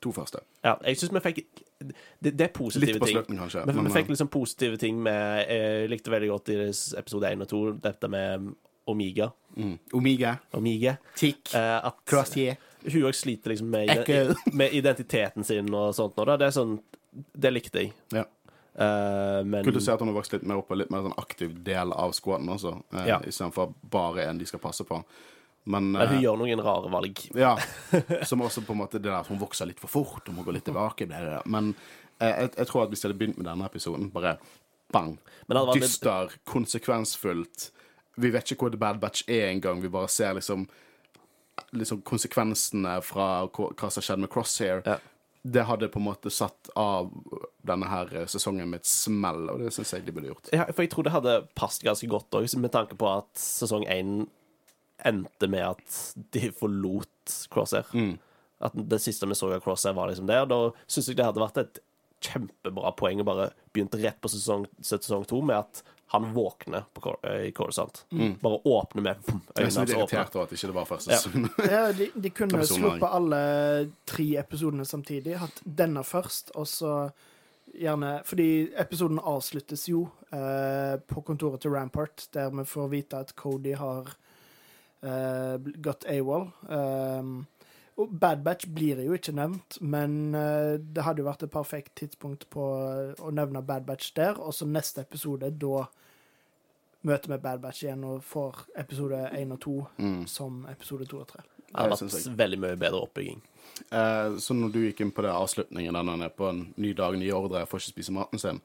to 0.05 0.12
første. 0.14 0.43
Ja, 0.64 0.76
jeg 0.85 1.01
syns 1.01 1.14
vi 1.14 1.22
fikk 1.24 1.41
det, 1.85 2.35
det 2.35 2.47
er 2.47 2.53
positive 2.55 2.93
Litt 2.93 3.01
på 3.01 3.09
ting. 3.09 3.18
slutten, 3.18 3.41
kanskje. 3.41 3.64
Men, 3.66 3.78
men, 3.78 3.89
vi 3.89 3.97
fikk 3.99 4.12
liksom 4.12 4.30
positive 4.32 4.78
ting 4.80 5.01
med 5.03 5.49
Jeg 5.49 5.89
likte 5.93 6.12
veldig 6.12 6.30
godt 6.30 6.53
i 6.53 6.59
episode 7.01 7.32
1 7.32 7.45
og 7.45 7.51
2 7.51 7.62
dette 7.85 8.11
med 8.12 8.53
Omiga. 8.87 9.30
mm. 9.57 9.78
Omega, 9.93 10.37
Omiga. 10.53 10.97
Tick, 11.16 11.55
Eh, 11.55 11.87
at 11.87 11.97
Crossier. 12.07 12.57
hun 12.85 13.03
òg 13.09 13.14
sliter 13.14 13.51
liksom 13.55 13.70
med, 13.70 14.37
med 14.53 14.72
identiteten 14.74 15.45
sin 15.45 15.72
og 15.74 15.95
sånt. 15.95 16.18
Og 16.18 16.39
det 16.39 16.53
sånn 16.53 16.78
Det 17.32 17.53
likte 17.53 17.78
jeg. 17.85 17.93
Ja. 18.12 18.24
Uh, 18.74 19.45
men 19.47 19.62
Kult 19.62 19.76
å 19.78 19.80
se 19.80 19.93
at 19.93 20.01
hun 20.03 20.09
har 20.11 20.16
vokst 20.16 20.32
litt 20.35 20.43
mer 20.43 20.59
opp 20.59 20.72
og 20.74 20.80
litt 20.80 20.91
mer 20.91 21.05
sånn 21.05 21.14
aktiv 21.16 21.53
del 21.62 21.93
av 21.95 22.11
squaden 22.12 22.49
altså. 22.51 22.72
Uh, 22.93 23.05
Ja. 23.07 23.20
istedenfor 23.22 23.72
bare 23.91 24.24
en 24.26 24.39
de 24.39 24.47
skal 24.51 24.59
passe 24.59 24.82
på. 24.85 24.99
Men, 25.66 25.95
hun 25.95 26.20
gjør 26.20 26.37
noen 26.37 26.61
rare 26.61 26.91
valg. 26.91 27.22
Ja. 27.39 27.55
Som 28.28 28.43
også 28.43 28.64
på 28.66 28.74
en 28.74 28.82
måte 28.82 28.99
det 28.99 29.07
der 29.07 29.20
at 29.20 29.30
hun 29.30 29.39
vokser 29.39 29.66
litt 29.70 29.78
for 29.80 29.89
fort, 29.89 30.26
hun 30.26 30.37
må 30.37 30.45
gå 30.45 30.53
litt 30.53 30.66
tilbake. 30.66 31.07
Bla, 31.07 31.22
bla. 31.22 31.39
Men 31.47 31.70
jeg, 32.20 32.51
jeg 32.59 32.66
tror 32.66 32.82
at 32.82 32.91
hvis 32.91 33.05
jeg 33.05 33.09
hadde 33.12 33.20
begynt 33.22 33.39
med 33.39 33.47
denne 33.47 33.64
episoden, 33.70 34.11
bare 34.12 34.35
bang. 34.93 35.14
Det 35.49 35.62
Dyster, 35.78 36.35
konsekvensfullt. 36.45 37.70
Vi 38.20 38.30
vet 38.30 38.50
ikke 38.50 38.66
hvor 38.66 38.74
The 38.74 38.80
Bad 38.80 39.00
Batch 39.02 39.24
er 39.28 39.48
engang. 39.50 39.82
Vi 39.82 39.92
bare 39.92 40.10
ser 40.12 40.36
liksom 40.38 40.68
liksom 41.74 42.02
konsekvensene 42.06 42.98
fra 43.04 43.26
hva 43.46 43.90
som 43.90 44.00
har 44.00 44.06
skjedd 44.08 44.22
med 44.24 44.32
Crosshair. 44.32 44.82
Ja. 44.86 44.98
Det 45.44 45.66
hadde 45.68 45.90
på 45.92 46.00
en 46.00 46.06
måte 46.06 46.32
satt 46.32 46.70
av 46.78 47.10
denne 47.68 47.88
her 47.90 48.12
eh, 48.16 48.28
sesongen 48.30 48.70
med 48.70 48.80
et 48.80 48.88
smell, 48.88 49.42
og 49.52 49.60
det 49.60 49.74
syns 49.76 49.92
jeg 49.92 50.06
de 50.06 50.14
burde 50.16 50.30
gjort. 50.30 50.48
Ja, 50.56 50.64
for 50.70 50.86
jeg 50.86 50.92
tror 50.94 51.04
det 51.04 51.12
hadde 51.12 51.34
passet 51.58 51.84
ganske 51.84 52.08
godt 52.08 52.38
òg, 52.38 52.48
med 52.62 52.72
tanke 52.72 52.96
på 52.96 53.10
at 53.10 53.28
sesong 53.38 53.84
1 53.84 54.22
endte 55.04 55.50
med 55.50 55.66
at 55.74 55.98
de 56.32 56.48
forlot 56.56 57.34
Crosshair. 57.52 57.90
Mm. 57.92 58.14
At 58.64 58.78
det 58.94 59.02
siste 59.04 59.28
vi 59.28 59.36
så 59.36 59.50
av 59.52 59.60
Crosshair, 59.64 59.96
var 59.98 60.08
liksom. 60.08 60.30
Og 60.32 60.48
da 60.54 60.60
syns 60.86 61.10
jeg 61.10 61.20
det 61.20 61.28
hadde 61.28 61.44
vært 61.44 61.60
et 61.60 61.82
kjempebra 62.24 62.94
poeng 62.96 63.20
å 63.20 63.28
bare 63.28 63.50
begynte 63.74 64.00
rett 64.00 64.16
på 64.22 64.30
sesong, 64.32 64.64
sesong 64.80 65.26
to 65.28 65.42
med 65.44 65.60
at 65.60 65.84
han 66.14 66.30
våkner 66.34 66.86
på, 66.94 67.12
eh, 67.26 67.48
i 67.48 67.52
Coruscant. 67.56 68.04
Bare 68.40 68.60
åpner 68.70 69.02
med 69.02 69.20
boom, 69.26 69.40
Mm. 69.42 69.52
Jeg 69.56 69.64
er 69.64 69.66
øynene 69.66 69.74
så 69.74 69.80
hans 69.82 69.90
åpner. 69.90 70.06
irritert 70.06 70.36
over 70.36 70.46
at 70.48 70.52
ikke 70.56 70.70
det 70.70 70.74
var 70.78 70.88
første 70.88 71.18
sesong. 71.18 71.48
Ja, 71.74 71.84
de, 71.92 72.08
de 72.24 72.30
kunne 72.30 72.58
Episode 72.62 72.80
sluppet 72.80 73.14
alle 73.18 73.42
tre 74.06 74.26
episodene 74.40 74.84
samtidig. 74.88 75.36
Hatt 75.42 75.62
denne 75.66 76.04
først, 76.06 76.54
og 76.54 76.66
så 76.70 76.96
gjerne 77.74 78.20
Fordi 78.24 78.70
episoden 78.78 79.18
avsluttes 79.18 79.88
jo 79.88 80.04
eh, 80.30 80.94
på 81.10 81.22
kontoret 81.26 81.60
til 81.64 81.72
Rampart, 81.74 82.28
der 82.36 82.50
vi 82.54 82.62
får 82.64 82.88
vite 82.92 83.18
at 83.24 83.32
Cody 83.34 83.72
har 83.74 84.12
eh, 85.02 85.56
gått 85.82 86.04
AWOL. 86.06 86.46
Um, 86.68 87.46
og 87.96 88.10
Bad 88.18 88.42
Batch 88.42 88.66
blir 88.74 88.98
jo 89.04 89.14
ikke 89.14 89.34
nevnt, 89.34 89.76
men 89.80 90.34
eh, 90.34 90.76
det 90.82 91.02
hadde 91.06 91.22
jo 91.22 91.28
vært 91.28 91.44
et 91.46 91.52
perfekt 91.54 91.92
tidspunkt 92.00 92.48
på 92.50 92.62
å 93.22 93.30
nevne 93.34 93.62
Bad 93.62 93.86
Batch 93.86 94.12
der. 94.16 94.38
Og 94.42 94.54
så 94.54 94.66
neste 94.66 95.04
episode, 95.04 95.50
da 95.62 95.84
møter 97.05 97.28
med 97.34 97.42
Bad 97.44 97.61
Batch 97.62 97.82
igjen 97.84 98.05
og 98.09 98.22
får 98.24 98.64
episode 98.80 99.18
1 99.32 99.52
og 99.52 99.61
2 99.61 99.74
Mm. 99.98 100.22
som 100.30 100.66
episode 100.70 101.07
2 101.11 101.20
og 101.20 101.28
3. 101.28 101.42
Det 101.74 101.80
har 101.82 101.90
vært 101.90 102.36
veldig 102.38 102.59
mye 102.62 102.76
bedre 102.78 103.00
oppbygging. 103.02 103.40
Eh, 103.90 104.36
så 104.38 104.55
når 104.55 104.72
du 104.72 104.80
gikk 104.84 105.00
inn 105.02 105.11
på 105.12 105.22
det 105.26 105.32
avslutningen 105.34 105.94
der 105.96 106.05
han 106.11 106.22
er 106.22 106.28
på 106.30 106.48
en 106.48 106.61
ny 106.76 106.92
dag, 106.94 107.16
ny 107.18 107.30
ordre, 107.34 107.64
får 107.66 107.80
ikke 107.82 107.92
spise 107.96 108.12
maten 108.14 108.38
sin 108.38 108.61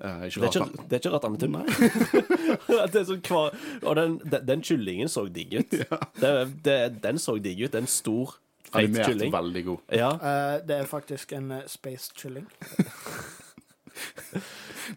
eh, 0.00 0.28
ikke 0.28 0.40
Det 0.40 0.48
er 0.48 0.60
ikke, 0.60 0.84
det 0.88 0.92
er 0.92 1.00
ikke 1.00 1.12
rart 1.14 1.26
han 1.26 1.34
er 1.34 1.42
tynn. 1.42 1.52
Nei. 1.52 1.66
det 2.92 3.00
er 3.00 3.08
sånn 3.08 3.24
kvar, 3.26 3.56
og 3.82 3.96
den, 3.98 4.14
den, 4.24 4.46
den 4.46 4.62
kyllingen 4.62 5.08
så 5.10 5.26
digg 5.28 5.56
ut. 5.58 5.74
Det, 6.22 6.32
det, 6.64 6.78
den 7.02 7.18
så 7.18 7.34
digg 7.42 7.64
ut. 7.66 7.74
En 7.74 7.86
stor, 7.90 8.36
feit 8.70 8.72
kylling. 8.72 8.94
Animert 8.94 9.10
kylling. 9.10 9.32
veldig 9.34 9.64
god. 9.66 9.78
Ja. 9.98 10.12
Eh, 10.14 10.56
det 10.68 10.76
er 10.78 10.84
faktisk 10.86 11.32
en 11.32 11.50
eh, 11.58 11.66
space 11.66 12.12
chilling. 12.14 12.46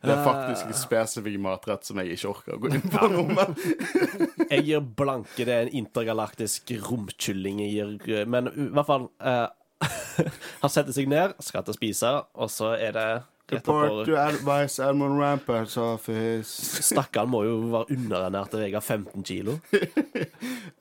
Det 0.01 0.11
er 0.11 0.23
faktisk 0.25 0.69
en 0.69 0.77
spesifikk 0.77 1.37
matrett 1.43 1.85
som 1.87 1.99
jeg 2.01 2.15
ikke 2.15 2.31
orker 2.31 2.55
å 2.55 2.61
gå 2.63 2.71
inn 2.73 2.87
på 2.89 3.09
nå, 3.11 3.21
men 3.29 3.53
Jeg 4.53 4.65
gir 4.67 4.81
blanke. 4.97 5.45
Det 5.45 5.53
er 5.53 5.67
en 5.67 5.77
intergalaktisk 5.81 6.73
romkylling 6.87 7.61
jeg 7.65 7.99
gir 8.05 8.29
Men 8.29 8.49
i 8.49 8.67
hvert 8.75 8.89
fall 8.89 9.07
uh, 9.21 9.47
Han 10.63 10.73
setter 10.73 10.95
seg 10.95 11.09
ned, 11.11 11.35
skal 11.43 11.65
til 11.65 11.75
å 11.75 11.77
spise, 11.77 12.11
og 12.33 12.51
så 12.53 12.73
er 12.79 12.97
det 12.97 13.09
Report 13.51 14.07
to 14.07 14.15
Advice 14.17 14.79
Edmund 14.81 15.19
Rampart's 15.21 15.77
office. 15.77 16.81
Stakkaren 16.81 17.29
må 17.29 17.43
jo 17.45 17.59
være 17.69 17.93
underernært 17.93 18.55
til 18.55 18.63
Vegard 18.63 18.83
15 18.83 19.21
kilo. 19.27 19.59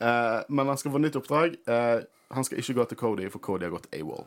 uh, 0.01 0.41
men 0.55 0.73
han 0.73 0.81
skal 0.81 0.95
få 0.95 1.03
nytt 1.03 1.19
oppdrag. 1.21 1.59
Uh, 1.69 2.01
han 2.33 2.47
skal 2.47 2.63
ikke 2.63 2.79
gå 2.79 2.87
til 2.89 3.01
Cody, 3.03 3.29
for 3.31 3.45
Cody 3.45 3.69
har 3.69 3.75
gått 3.75 3.91
AWOL. 3.93 4.25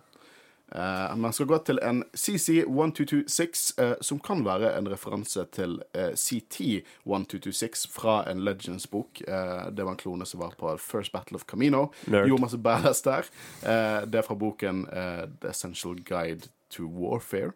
Uh, 0.75 1.15
man 1.15 1.33
skal 1.33 1.47
gå 1.47 1.57
til 1.63 1.79
en 1.79 2.03
CC1226, 2.11 3.67
uh, 3.79 3.93
som 4.01 4.19
kan 4.19 4.43
være 4.45 4.73
en 4.77 4.89
referanse 4.91 5.45
til 5.55 5.77
uh, 5.95 6.11
CT1226 6.11 7.87
fra 7.93 8.17
en 8.31 8.43
Legends-bok. 8.43 9.21
Eh, 9.27 9.71
det 9.71 9.83
var 9.83 9.91
en 9.91 9.97
klone 9.97 10.25
som 10.25 10.39
var 10.39 10.53
på 10.59 10.77
First 10.77 11.11
Battle 11.11 11.35
of 11.35 11.45
Camino. 11.45 11.87
Nerd. 12.05 12.27
Gjorde 12.27 12.41
masse 12.41 12.57
badass 12.57 13.01
der. 13.01 13.27
Eh, 13.63 14.01
det 14.07 14.21
er 14.21 14.27
fra 14.27 14.35
boken 14.35 14.85
eh, 14.87 15.23
The 15.41 15.49
Essential 15.49 15.99
Guide 16.03 16.49
to 16.69 16.87
Warfare. 16.87 17.51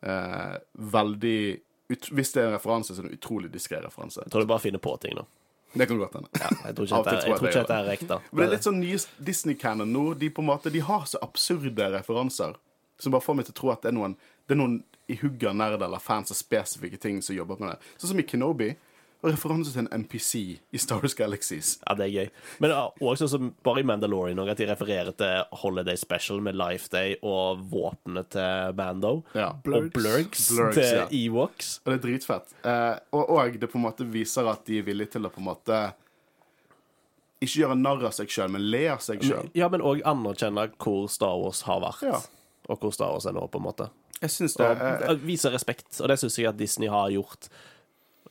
Eh, 0.00 0.56
veldig 0.72 1.60
ut 1.90 2.06
Hvis 2.14 2.32
det 2.32 2.42
er 2.42 2.46
en 2.46 2.54
referanse, 2.54 2.94
så 2.94 3.02
er 3.02 3.08
det 3.08 3.12
en 3.12 3.18
utrolig 3.18 3.48
diskré 3.50 3.80
referanse. 3.82 4.22
Jeg 4.22 4.30
tror 4.30 4.44
du 4.44 4.50
bare 4.50 4.62
finner 4.62 4.78
på 4.78 4.94
ting 5.02 5.16
nå. 5.18 5.24
Det 5.72 5.86
kan 5.86 5.98
godt 5.98 6.16
hende. 6.18 6.28
Ja, 6.34 6.48
jeg 6.66 6.76
tror 6.76 6.86
ikke 6.86 6.96
jeg 6.96 7.14
jeg 7.14 7.36
tror 7.38 7.46
det 7.46 7.54
ikke 7.54 7.76
er 7.76 7.90
ekte. 7.92 8.18
Men 8.32 8.40
det 8.42 8.46
er 8.46 8.54
litt 8.56 8.66
sånn 8.66 8.80
nye 8.82 8.98
Disney-canon 9.30 9.92
nå. 9.94 10.04
De 10.18 10.30
på 10.34 10.42
en 10.42 10.48
måte, 10.50 10.72
de 10.74 10.82
har 10.82 11.06
så 11.06 11.20
absurde 11.22 11.90
referanser 11.94 12.56
som 13.00 13.14
bare 13.14 13.24
får 13.24 13.38
meg 13.38 13.48
til 13.48 13.54
å 13.54 13.60
tro 13.60 13.70
at 13.72 13.84
det 13.84 13.92
er 13.92 13.96
noen, 13.96 14.16
det 14.48 14.56
er 14.56 14.60
noen 14.60 14.80
i 15.10 15.16
hugga 15.22 15.52
Nerder 15.56 15.86
eller 15.86 16.02
fans 16.02 16.30
av 16.34 16.38
spesifikke 16.38 16.98
ting 17.00 17.22
som 17.24 17.36
jobber 17.36 17.60
med 17.62 17.72
det. 17.72 17.92
Sånn 17.96 18.12
som 18.12 18.22
i 18.22 18.26
Kenobi. 18.26 18.74
Og 19.20 19.28
referanse 19.34 19.72
til 19.74 19.82
en 19.84 19.90
NPC 20.00 20.34
i 20.72 20.78
Star 20.80 21.02
Wars 21.02 21.14
Galaxies. 21.14 21.74
Ja, 21.84 21.92
det 21.98 22.06
er 22.06 22.12
gøy. 22.14 22.28
Men 22.64 22.72
også 22.72 23.26
sånn 23.26 23.32
som 23.34 23.48
bare 23.66 23.82
i 23.82 23.86
Mandalorian 23.88 24.40
at 24.48 24.56
de 24.56 24.68
refererer 24.70 25.12
til 25.12 25.42
Holiday 25.60 25.98
Special 26.00 26.40
med 26.40 26.56
Life 26.56 26.88
Day 26.92 27.18
og 27.20 27.60
våpenet 27.68 28.30
til 28.32 28.76
Mando. 28.78 29.18
Ja. 29.36 29.50
Og 29.52 29.90
Blurgs. 29.92 30.46
Blurgs, 30.48 30.78
til 30.78 31.02
ja. 31.02 31.04
Ewoks. 31.12 31.74
Og 31.84 31.92
det 31.92 31.98
er 31.98 32.04
dritfett. 32.06 32.54
Eh, 32.64 32.94
og, 33.12 33.26
og 33.36 33.60
det 33.60 33.68
på 33.68 33.76
en 33.80 33.84
måte 33.90 34.08
viser 34.08 34.48
at 34.48 34.64
de 34.68 34.80
er 34.80 34.88
villige 34.88 35.18
til 35.18 35.28
å 35.28 35.32
på 35.34 35.42
en 35.44 35.50
måte 35.50 35.80
ikke 37.40 37.62
gjøre 37.62 37.76
narr 37.80 38.02
av 38.08 38.12
seg 38.16 38.32
sjøl, 38.32 38.50
men 38.52 38.64
le 38.72 38.82
av 38.92 39.00
seg 39.04 39.22
sjøl. 39.24 39.48
Ja, 39.56 39.68
men 39.72 39.84
òg 39.84 40.02
anerkjenne 40.08 40.66
hvor 40.80 41.06
Star 41.12 41.36
Wars 41.40 41.62
har 41.68 41.80
vært, 41.84 42.02
Ja. 42.08 42.20
og 42.68 42.80
hvor 42.80 42.92
Star 42.92 43.12
Wars 43.14 43.28
er 43.28 43.36
nå, 43.36 43.46
på 43.48 43.60
en 43.60 43.64
måte. 43.68 43.88
Jeg 44.20 44.30
syns 44.34 44.56
det. 44.58 44.66
Og 44.68 45.04
eh, 45.08 45.20
vise 45.24 45.52
respekt, 45.52 45.88
og 46.00 46.08
det 46.12 46.18
syns 46.20 46.36
jeg 46.36 46.48
at 46.50 46.58
Disney 46.58 46.90
har 46.92 47.08
gjort 47.14 47.48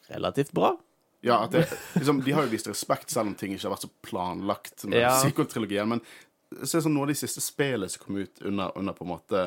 relativt 0.10 0.52
bra. 0.56 0.74
Ja, 1.22 1.48
det, 1.52 1.66
liksom, 1.96 2.22
De 2.24 2.32
har 2.32 2.46
jo 2.48 2.52
vist 2.54 2.68
respekt, 2.70 3.12
selv 3.12 3.32
om 3.32 3.36
ting 3.36 3.54
ikke 3.56 3.68
har 3.68 3.76
vært 3.76 3.88
så 3.88 3.94
planlagt 4.06 4.86
med 4.88 5.02
Ja. 5.02 5.86
Men 5.86 6.04
se 6.64 6.82
sånn 6.82 6.96
noen 6.96 7.10
av 7.10 7.14
de 7.14 7.20
siste 7.20 7.44
spillene 7.44 7.92
som 7.92 8.06
kom 8.06 8.22
ut 8.22 8.42
under, 8.42 8.72
under 8.80 8.96
på 8.96 9.06
en 9.06 9.12
måte 9.12 9.42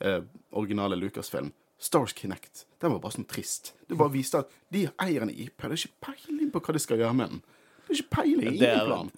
eh, 0.00 0.20
originale 0.52 0.98
Lucasfilm. 0.98 1.52
Star 1.78 2.04
Wars 2.04 2.14
Kinect. 2.16 2.66
Den 2.80 2.94
var 2.94 3.02
bare 3.02 3.16
sånn 3.16 3.28
trist. 3.28 3.74
Det 3.88 3.98
bare 3.98 4.14
viste 4.14 4.40
at 4.44 4.52
de 4.72 4.86
eierne 5.02 5.32
i 5.32 5.48
IP 5.48 5.64
Det 5.64 5.70
er 5.70 5.80
ikke 5.82 6.12
peiling 6.12 6.52
på 6.54 6.62
hva 6.64 6.74
de 6.74 6.82
skal 6.82 7.02
gjøre 7.02 7.18
med 7.18 7.34
den. 7.34 7.42
Det 7.84 7.92
er 7.92 7.98
ikke 7.98 8.14
peiling. 8.14 8.58
Det 8.60 8.70
er, 8.70 8.86
plan. 8.88 9.10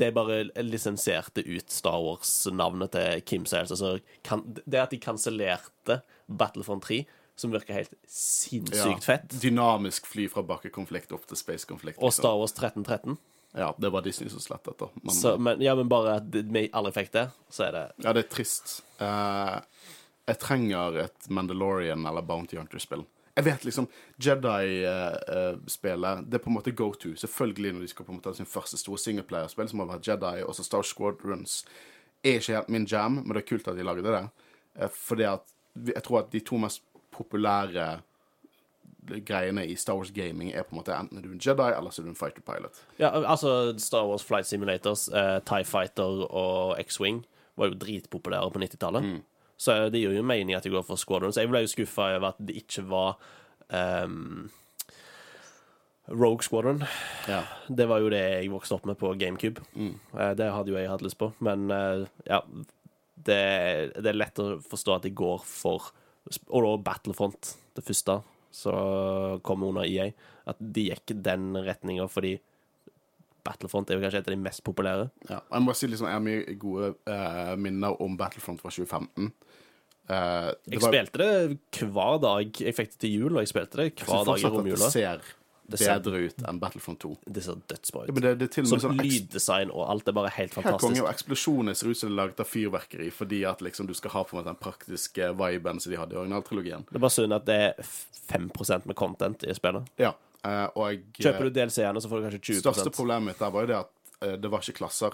det 0.00 0.06
er 0.06 0.14
bare 0.16 0.38
lisensierte 0.64 1.44
ut 1.44 1.72
Star 1.72 1.98
Wars-navnet 2.00 2.94
til 2.94 3.24
Kim 3.28 3.44
Sales. 3.48 3.74
Altså, 3.74 3.98
kan, 4.24 4.46
det 4.64 4.80
at 4.80 4.94
de 4.94 5.00
kansellerte 5.02 6.00
Battlefront 6.28 6.86
3, 6.88 7.02
som 7.40 7.50
virker 7.54 7.74
helt 7.74 7.92
sinnssykt 8.10 9.04
fett, 9.06 9.34
Dynamisk 9.42 10.06
fly 10.10 10.26
fra 10.32 10.42
bakkekonflikt 10.42 11.12
opp 11.14 11.26
til 11.30 11.36
space-konflikt. 11.38 12.00
og. 12.02 12.12
Star 12.12 12.34
Wars 12.38 12.52
1313 12.56 13.16
Ja, 13.56 13.74
det 13.78 13.90
var 13.94 14.02
Disney 14.02 14.30
som 14.30 14.40
slettet, 14.40 14.78
da. 14.78 14.88
Men, 15.02 15.14
så, 15.14 15.36
men, 15.38 15.62
Ja, 15.62 15.74
men 15.78 15.88
bare 15.88 16.16
at 16.18 16.34
vi 16.34 16.66
aldri 16.72 16.92
fikk 16.92 17.12
det, 17.14 17.28
så 17.50 17.64
er 17.68 17.72
det 17.76 17.84
Ja, 18.04 18.12
det 18.12 18.26
er 18.26 18.32
trist. 18.32 18.82
Uh, 19.00 19.60
jeg 20.28 20.38
trenger 20.42 20.98
et 21.04 21.30
Mandalorian 21.30 22.06
eller 22.06 22.22
Bounty 22.26 22.56
Hunter-spill. 22.58 23.06
Jeg 23.38 23.44
vet 23.46 23.64
liksom 23.64 23.86
Jedi-spillet 24.18 26.24
Det 26.26 26.34
er 26.34 26.42
på 26.42 26.50
en 26.50 26.56
måte 26.56 26.74
go 26.74 26.90
to. 26.92 27.14
Selvfølgelig 27.14 27.72
når 27.72 27.80
de 27.86 27.90
skal 27.92 28.04
på 28.04 28.12
en 28.12 28.18
måte 28.18 28.30
ha 28.32 28.34
sin 28.34 28.50
første 28.50 28.76
store 28.80 28.98
singleplayer-spill, 28.98 29.68
som 29.70 29.78
har 29.84 29.92
vært 29.92 30.08
Jedi, 30.10 30.42
og 30.42 30.54
så 30.58 30.62
Star 30.66 30.82
Squadrons, 30.82 31.62
er 32.26 32.42
ikke 32.42 32.56
helt 32.56 32.74
min 32.74 32.88
jam, 32.90 33.22
men 33.22 33.30
det 33.30 33.44
er 33.44 33.50
kult 33.52 33.70
at 33.70 33.78
de 33.78 33.86
lagde 33.86 34.02
det. 34.02 34.26
Uh, 34.74 34.90
fordi 34.90 35.22
at 35.30 35.46
jeg 35.86 36.02
tror 36.02 36.24
at 36.24 36.32
de 36.32 36.40
to 36.42 36.58
mest 36.58 36.82
populære 37.18 37.88
greiene 39.24 39.64
i 39.64 39.76
Star 39.78 39.96
Wars 39.96 40.10
gaming 40.12 40.50
er 40.52 40.66
på 40.66 40.74
en 40.74 40.80
måte 40.82 40.92
enten 40.92 41.18
er 41.18 41.24
du 41.24 41.32
en 41.32 41.40
Jedi, 41.40 41.70
eller 41.72 41.92
så 41.92 42.02
er 42.02 42.08
du 42.08 42.12
en 42.12 42.18
fighter 42.18 42.44
pilot. 42.44 42.82
Ja, 43.00 43.10
altså 43.16 43.72
Star 43.80 44.06
Wars 44.08 44.24
Flight 44.24 44.46
Simulators, 44.46 45.08
eh, 45.08 45.38
TIE 45.48 45.64
Fighter 45.64 46.26
og 46.28 46.76
X-Wing 46.82 47.22
var 47.58 47.72
jo 47.72 47.80
dritpopulære 47.80 48.52
på 48.52 48.62
90-tallet. 48.62 49.08
Så 49.58 49.74
det 49.90 50.00
gir 50.00 50.14
jo 50.14 50.22
mening 50.22 50.54
at 50.54 50.62
de 50.62 50.70
går 50.70 50.84
for 50.86 51.00
Squadron. 51.00 51.32
Så 51.34 51.42
jeg 51.42 51.50
ble 51.50 51.64
jo 51.64 51.70
skuffa 51.72 52.12
over 52.14 52.28
at 52.30 52.38
det 52.38 52.54
ikke 52.60 52.84
var 52.86 53.16
um, 54.06 54.46
Rogue 56.08 56.46
Squadron. 56.46 56.84
Ja. 57.26 57.42
Det 57.66 57.88
var 57.90 58.04
jo 58.04 58.12
det 58.12 58.22
jeg 58.22 58.52
vokste 58.52 58.76
opp 58.78 58.86
med 58.86 58.98
på 59.00 59.10
GameCube. 59.18 59.64
Eh, 59.76 60.34
det 60.38 60.52
hadde 60.54 60.70
jo 60.70 60.78
jeg 60.78 60.90
hatt 60.92 61.02
lyst 61.02 61.18
på. 61.18 61.32
Men 61.44 61.66
eh, 61.74 62.06
ja 62.30 62.42
det, 63.18 63.40
det 63.98 64.12
er 64.12 64.16
lett 64.16 64.38
å 64.38 64.60
forstå 64.62 64.94
at 64.94 65.08
de 65.08 65.12
går 65.16 65.42
for 65.42 65.90
Og 66.50 66.64
da 66.64 66.72
Battlefront, 66.90 67.54
det 67.78 67.84
første, 67.86 68.18
som 68.52 69.40
kom 69.46 69.62
under 69.68 69.86
EA. 69.88 70.10
At 70.48 70.56
de 70.60 70.88
gikk 70.90 71.12
den 71.22 71.52
retninga 71.56 72.06
fordi 72.10 72.38
Battlefront 73.46 73.88
er 73.90 73.96
jo 73.98 74.02
kanskje 74.04 74.20
et 74.20 74.28
av 74.28 74.34
de 74.34 74.40
mest 74.42 74.62
populære. 74.66 75.08
Ja, 75.30 75.38
jeg 75.54 75.64
må 75.64 75.74
si 75.76 75.88
liksom, 75.88 76.08
jeg 76.10 76.18
har 76.18 76.24
mye 76.24 76.56
gode 76.60 76.90
uh, 77.08 77.54
minner 77.60 77.96
om 78.04 78.16
Battlefront 78.20 78.60
fra 78.60 78.72
2015. 78.74 79.30
Uh, 80.08 80.50
det 80.64 80.74
Jeg 80.76 80.80
var- 80.82 80.92
spilte 80.92 81.18
det 81.22 81.88
hver 81.94 82.20
dag. 82.24 82.60
Jeg 82.64 82.76
fikk 82.76 82.92
det 82.92 83.00
til 83.04 83.14
jul, 83.16 83.36
og 83.36 83.44
jeg 83.44 83.52
spilte 83.52 83.80
det 83.80 83.88
hver 84.04 84.24
dag 84.28 84.42
i 84.42 84.52
romjula. 84.52 84.84
Det 84.84 84.92
ser- 84.92 85.34
bedre 85.68 86.20
ut 86.28 86.42
enn 86.48 86.58
Battlefront 86.62 86.98
2. 87.04 87.10
Det 87.26 87.42
ser 87.44 87.58
dødsbra 87.68 88.04
Ja, 88.06 88.08
ut. 88.08 88.14
men 88.14 88.22
det, 88.22 88.32
det 88.40 88.48
er 88.48 88.52
til 88.54 88.64
og 88.64 88.68
Sånn 88.68 88.78
med 88.78 88.86
sånn 88.86 89.02
lyddesign 89.04 89.70
og 89.70 89.84
alt 89.90 90.08
er 90.08 90.12
bare 90.16 90.30
helt 90.38 90.54
fantastisk. 90.54 90.80
konge, 90.80 90.96
fantastisk. 90.96 91.04
og 91.04 91.12
eksplosjoner 91.12 91.74
ser 91.74 91.88
ut 91.92 91.98
som 91.98 92.08
det 92.08 92.14
er 92.14 92.20
laget 92.22 92.40
av 92.40 92.48
fyrverkeri 92.52 93.10
fordi 93.12 93.44
at 93.44 93.60
liksom 93.60 93.86
du 93.86 93.94
skal 93.94 94.10
ha 94.16 94.24
på 94.24 94.34
en 94.36 94.40
måte 94.40 94.50
den 94.52 94.62
praktiske 94.62 95.30
viben 95.36 95.80
som 95.80 95.92
de 95.92 95.98
hadde 96.00 96.16
i 96.16 96.18
originaltrilogien. 96.22 96.86
Det 96.88 96.96
er 96.96 97.04
bare 97.06 97.16
synd 97.18 97.32
at 97.36 97.46
det 97.46 97.60
er 97.68 97.92
5% 98.32 98.86
med 98.86 98.96
content 98.96 99.44
i 99.44 99.54
spillet. 99.54 99.86
Ja, 100.00 100.14
eh, 100.44 100.66
og 100.74 100.88
jeg 100.90 101.04
Kjøper 101.20 101.48
du 101.48 101.50
DLC-ene, 101.60 102.00
så 102.00 102.08
får 102.08 102.20
du 102.22 102.28
kanskje 102.30 102.44
20 102.54 102.60
Største 102.64 102.90
problemet 102.94 103.32
mitt 103.34 103.38
der 103.42 103.50
var 103.50 103.66
jo 103.66 103.72
det 103.74 103.78
at 103.84 103.90
eh, 104.24 104.36
det 104.40 104.50
var 104.52 104.60
ikke 104.64 104.78
klasser. 104.82 105.12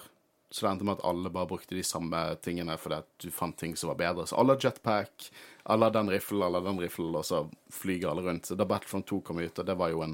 Så 0.51 0.61
det 0.63 0.69
endte 0.71 0.85
med 0.85 0.99
at 0.99 1.05
alle 1.09 1.29
bare 1.33 1.47
brukte 1.49 1.75
de 1.75 1.81
samme 1.83 2.19
tingene 2.45 2.77
fordi 2.79 2.99
at 3.01 3.07
du 3.19 3.31
fant 3.33 3.57
ting 3.59 3.73
som 3.75 3.89
var 3.89 3.97
bedre. 3.99 4.27
Så 4.29 4.37
alle 4.39 4.53
har 4.55 4.61
jetpack, 4.69 5.31
alle 5.65 5.87
har 5.89 5.91
den 5.95 6.11
riflen, 6.13 6.43
alle 6.45 6.61
har 6.61 6.67
den 6.69 6.79
riflen, 6.79 7.15
og 7.17 7.25
så 7.27 7.41
flyger 7.73 8.11
alle 8.11 8.21
rundt. 8.27 8.45
Så 8.45 8.55
da 8.55 8.63
Battlefront 8.69 9.07
2 9.09 9.19
kom 9.25 9.39
ut, 9.41 9.59
og 9.59 9.65
det 9.67 9.75
var 9.75 9.89
jo 9.91 10.03
en 10.05 10.13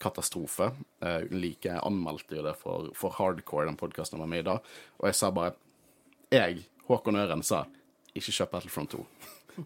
katastrofe. 0.00 0.70
Uh, 1.02 1.20
like 1.30 1.70
anmeldte 1.84 2.36
jo 2.38 2.44
det 2.46 2.56
for, 2.60 2.88
for 2.96 3.14
Hardcore, 3.18 3.66
den 3.68 3.76
podkasten 3.80 4.18
var 4.20 4.26
med 4.30 4.42
i 4.44 4.48
da, 4.50 4.58
og 5.00 5.06
jeg 5.10 5.14
sa 5.18 5.30
bare 5.36 5.52
Jeg, 6.32 6.64
Håkon 6.88 7.16
Øren, 7.20 7.42
sa 7.46 7.64
ikke 8.14 8.32
kjøp 8.34 8.50
Battlefront 8.56 8.90
2. 8.96 9.04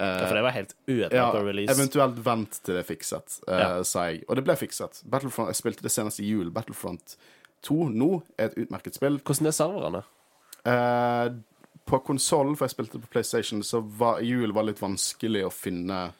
Ja, 0.00 0.22
for 0.24 0.32
det 0.38 0.42
var 0.46 0.54
helt 0.54 0.70
ødelagt 0.88 1.12
Ja, 1.12 1.26
release. 1.44 1.74
eventuelt 1.74 2.20
vent 2.24 2.54
til 2.64 2.74
det 2.78 2.80
er 2.80 2.86
fikset, 2.88 3.34
uh, 3.48 3.58
Ja. 3.58 3.82
sa 3.84 4.06
jeg. 4.08 4.22
Og 4.28 4.36
det 4.38 4.44
ble 4.46 4.54
fikset. 4.56 5.02
Battlefront, 5.10 5.50
Jeg 5.50 5.56
spilte 5.58 5.82
det 5.84 5.90
senest 5.92 6.20
i 6.22 6.28
jul. 6.30 6.48
Battlefront 6.50 7.16
2 7.66 7.88
nå 7.92 8.22
er 8.38 8.46
et 8.48 8.56
utmerket 8.62 8.94
spill. 8.96 9.18
Hvordan 9.18 9.46
er 9.50 9.50
serverne? 9.58 10.02
Uh, 10.64 11.34
på 11.84 11.98
konsollen, 12.06 12.56
for 12.56 12.64
jeg 12.64 12.70
spilte 12.78 13.00
på 13.02 13.10
PlayStation, 13.12 13.60
så 13.62 13.82
var 13.82 14.22
jul 14.24 14.52
var 14.56 14.62
litt 14.70 14.80
vanskelig 14.80 15.44
å 15.44 15.52
finne 15.52 16.12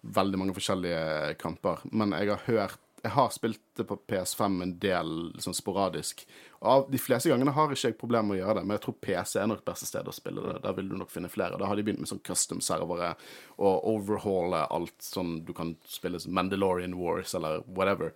veldig 0.00 0.38
mange 0.40 0.54
forskjellige 0.56 1.34
kamper. 1.40 1.82
Men 1.92 2.14
jeg 2.16 2.32
har 2.32 2.46
hørt 2.46 2.86
Jeg 3.00 3.14
har 3.14 3.30
spilt 3.32 3.62
det 3.80 3.86
på 3.88 3.96
PS5 4.10 4.56
en 4.60 4.72
del 4.76 5.10
sånn 5.40 5.54
sporadisk. 5.56 6.26
Og 6.68 6.90
de 6.92 6.98
fleste 7.00 7.30
gangene 7.30 7.54
har 7.56 7.70
ikke 7.72 7.88
jeg 7.88 7.96
problemer 7.96 8.28
med 8.28 8.36
å 8.36 8.40
gjøre 8.42 8.58
det, 8.58 8.64
men 8.66 8.76
jeg 8.76 8.82
tror 8.84 8.96
PC 9.00 9.38
er 9.40 9.46
nok 9.48 9.62
beste 9.64 9.88
sted 9.88 10.04
å 10.04 10.12
spille 10.12 10.42
det. 10.44 10.58
Der 10.66 10.74
vil 10.76 10.90
du 10.90 10.98
nok 11.00 11.08
finne 11.08 11.30
flere. 11.32 11.56
Da 11.56 11.64
har 11.64 11.80
de 11.80 11.86
begynt 11.86 12.02
med 12.02 12.10
sånn 12.10 12.20
custom-servere 12.20 13.14
og 13.56 13.88
overhaule 13.88 14.66
alt 14.68 15.00
sånn 15.00 15.38
du 15.48 15.54
kan 15.56 15.72
spille 15.88 16.20
Mandalorian 16.28 16.98
Wars 17.00 17.32
eller 17.38 17.64
whatever. 17.72 18.12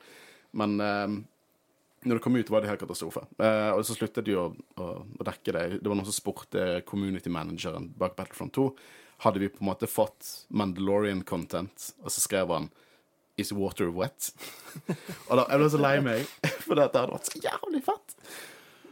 Men 0.52 0.76
eh, 0.84 1.16
når 2.04 2.20
det 2.20 2.24
kom 2.26 2.36
ut, 2.36 2.52
var 2.52 2.60
det 2.60 2.74
helt 2.74 2.84
katastrofe. 2.84 3.24
Eh, 3.40 3.70
og 3.72 3.86
så 3.88 3.96
sluttet 3.96 4.28
de 4.28 4.36
å, 4.36 4.50
å, 4.52 4.90
å 5.00 5.28
dekke 5.30 5.56
det. 5.56 5.64
Det 5.78 5.88
var 5.88 5.96
noen 5.96 6.10
som 6.10 6.18
spurte 6.18 6.82
community-manageren 6.84 7.88
bak 7.96 8.20
Battlefront 8.20 8.52
2 8.60 8.68
hadde 9.24 9.42
vi 9.42 9.50
på 9.52 9.62
en 9.64 9.70
måte 9.70 9.88
fått 9.90 10.46
Mandalorian-content, 10.48 11.90
og 12.04 12.12
så 12.12 12.24
skrev 12.24 12.52
han 12.52 12.70
Is 13.40 13.50
water 13.52 13.88
wet? 13.90 14.30
og 15.28 15.38
da 15.40 15.46
jeg 15.48 15.58
ble 15.58 15.68
så 15.72 15.80
lei 15.80 15.94
meg, 16.04 16.28
for 16.66 16.78
dette 16.78 17.00
hadde 17.00 17.16
vært 17.16 17.30
så 17.32 17.40
jævlig 17.42 17.80
fett. 17.86 18.18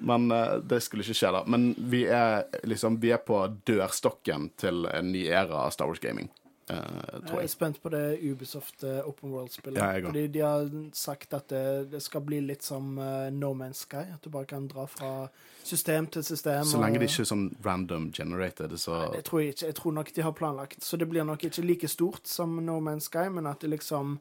Men 0.03 0.27
uh, 0.35 0.57
det 0.59 0.81
skulle 0.83 1.05
ikke 1.07 1.15
skje, 1.15 1.31
da. 1.37 1.45
Men 1.47 1.69
vi 1.93 2.03
er 2.11 2.49
liksom 2.67 2.99
Vi 3.03 3.13
er 3.15 3.21
på 3.23 3.39
dørstokken 3.69 4.49
til 4.59 4.89
en 4.91 5.13
ny 5.15 5.29
æra 5.31 5.69
av 5.69 5.77
Star 5.77 5.91
Wars 5.91 6.03
gaming, 6.03 6.27
eh, 6.69 6.77
Jeg 7.13 7.23
tror 7.29 7.41
er 7.43 7.47
spent 7.47 7.83
på 7.83 7.89
det 7.91 8.19
Ubisoft 8.33 8.85
eh, 8.85 9.01
Open 9.09 9.31
World-spillet. 9.33 9.77
Ja. 9.79 10.07
Fordi 10.09 10.27
de 10.27 10.39
har 10.41 10.71
sagt 10.93 11.35
at 11.35 11.49
det, 11.49 11.91
det 11.91 12.03
skal 12.03 12.21
bli 12.21 12.41
litt 12.41 12.63
som 12.63 12.99
eh, 12.99 13.31
No 13.31 13.53
Man's 13.55 13.83
Sky. 13.87 14.05
At 14.15 14.23
du 14.25 14.31
bare 14.31 14.45
kan 14.47 14.69
dra 14.69 14.87
fra 14.87 15.29
system 15.65 16.07
til 16.07 16.25
system. 16.25 16.65
Så 16.65 16.79
lenge 16.81 16.97
og- 16.97 17.01
det 17.01 17.11
ikke 17.11 17.21
er 17.23 17.31
sånn 17.35 17.57
random 17.65 18.11
generated, 18.13 18.71
så 18.79 19.13
Det 19.15 19.25
tror 19.25 19.41
jeg 19.41 19.49
ikke. 19.55 19.67
Jeg 19.67 19.75
tror 19.75 19.93
nok 19.93 20.13
de 20.15 20.23
har 20.23 20.33
planlagt. 20.33 20.81
Så 20.85 20.97
det 20.99 21.09
blir 21.09 21.25
nok 21.25 21.45
ikke 21.45 21.63
like 21.67 21.89
stort 21.89 22.27
som 22.27 22.57
No 22.67 22.81
Man's 22.81 23.09
Sky, 23.11 23.29
men 23.31 23.47
at 23.47 23.61
det 23.61 23.71
liksom 23.71 24.19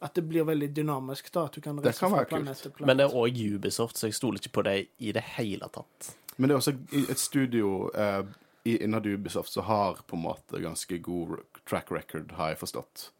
At 0.00 0.14
det 0.14 0.28
blir 0.28 0.44
veldig 0.44 0.68
dynamisk, 0.76 1.32
da. 1.32 1.44
At 1.46 1.52
du 1.56 1.60
kan 1.60 1.74
Det 1.76 1.84
reise 1.86 1.98
kan 1.98 2.10
fra 2.10 2.16
være 2.18 2.24
kult. 2.28 2.42
planet 2.44 2.56
til 2.56 2.70
planet. 2.70 2.86
Men 2.86 2.96
det 2.96 3.04
er 3.06 3.16
òg 3.18 3.54
Ubisoft, 3.56 3.96
så 3.98 4.06
jeg 4.06 4.14
stoler 4.14 4.38
ikke 4.38 4.52
på 4.52 4.62
det 4.62 4.86
i 5.00 5.10
det 5.12 5.22
hele 5.22 5.66
tatt. 5.74 6.14
Men 6.36 6.48
det 6.48 6.54
er 6.54 6.58
også 6.60 7.10
et 7.10 7.18
studio 7.18 7.90
eh, 7.94 8.22
i- 8.64 8.76
innad 8.84 9.06
Ubisoft 9.06 9.48
som 9.50 9.64
har 9.64 9.94
på 10.06 10.14
en 10.16 10.22
måte 10.22 10.60
ganske 10.62 11.02
god 11.02 11.38
track 11.68 11.90
record, 11.94 12.32
har 12.38 12.54
jeg 12.54 12.58
forstått. 12.64 13.10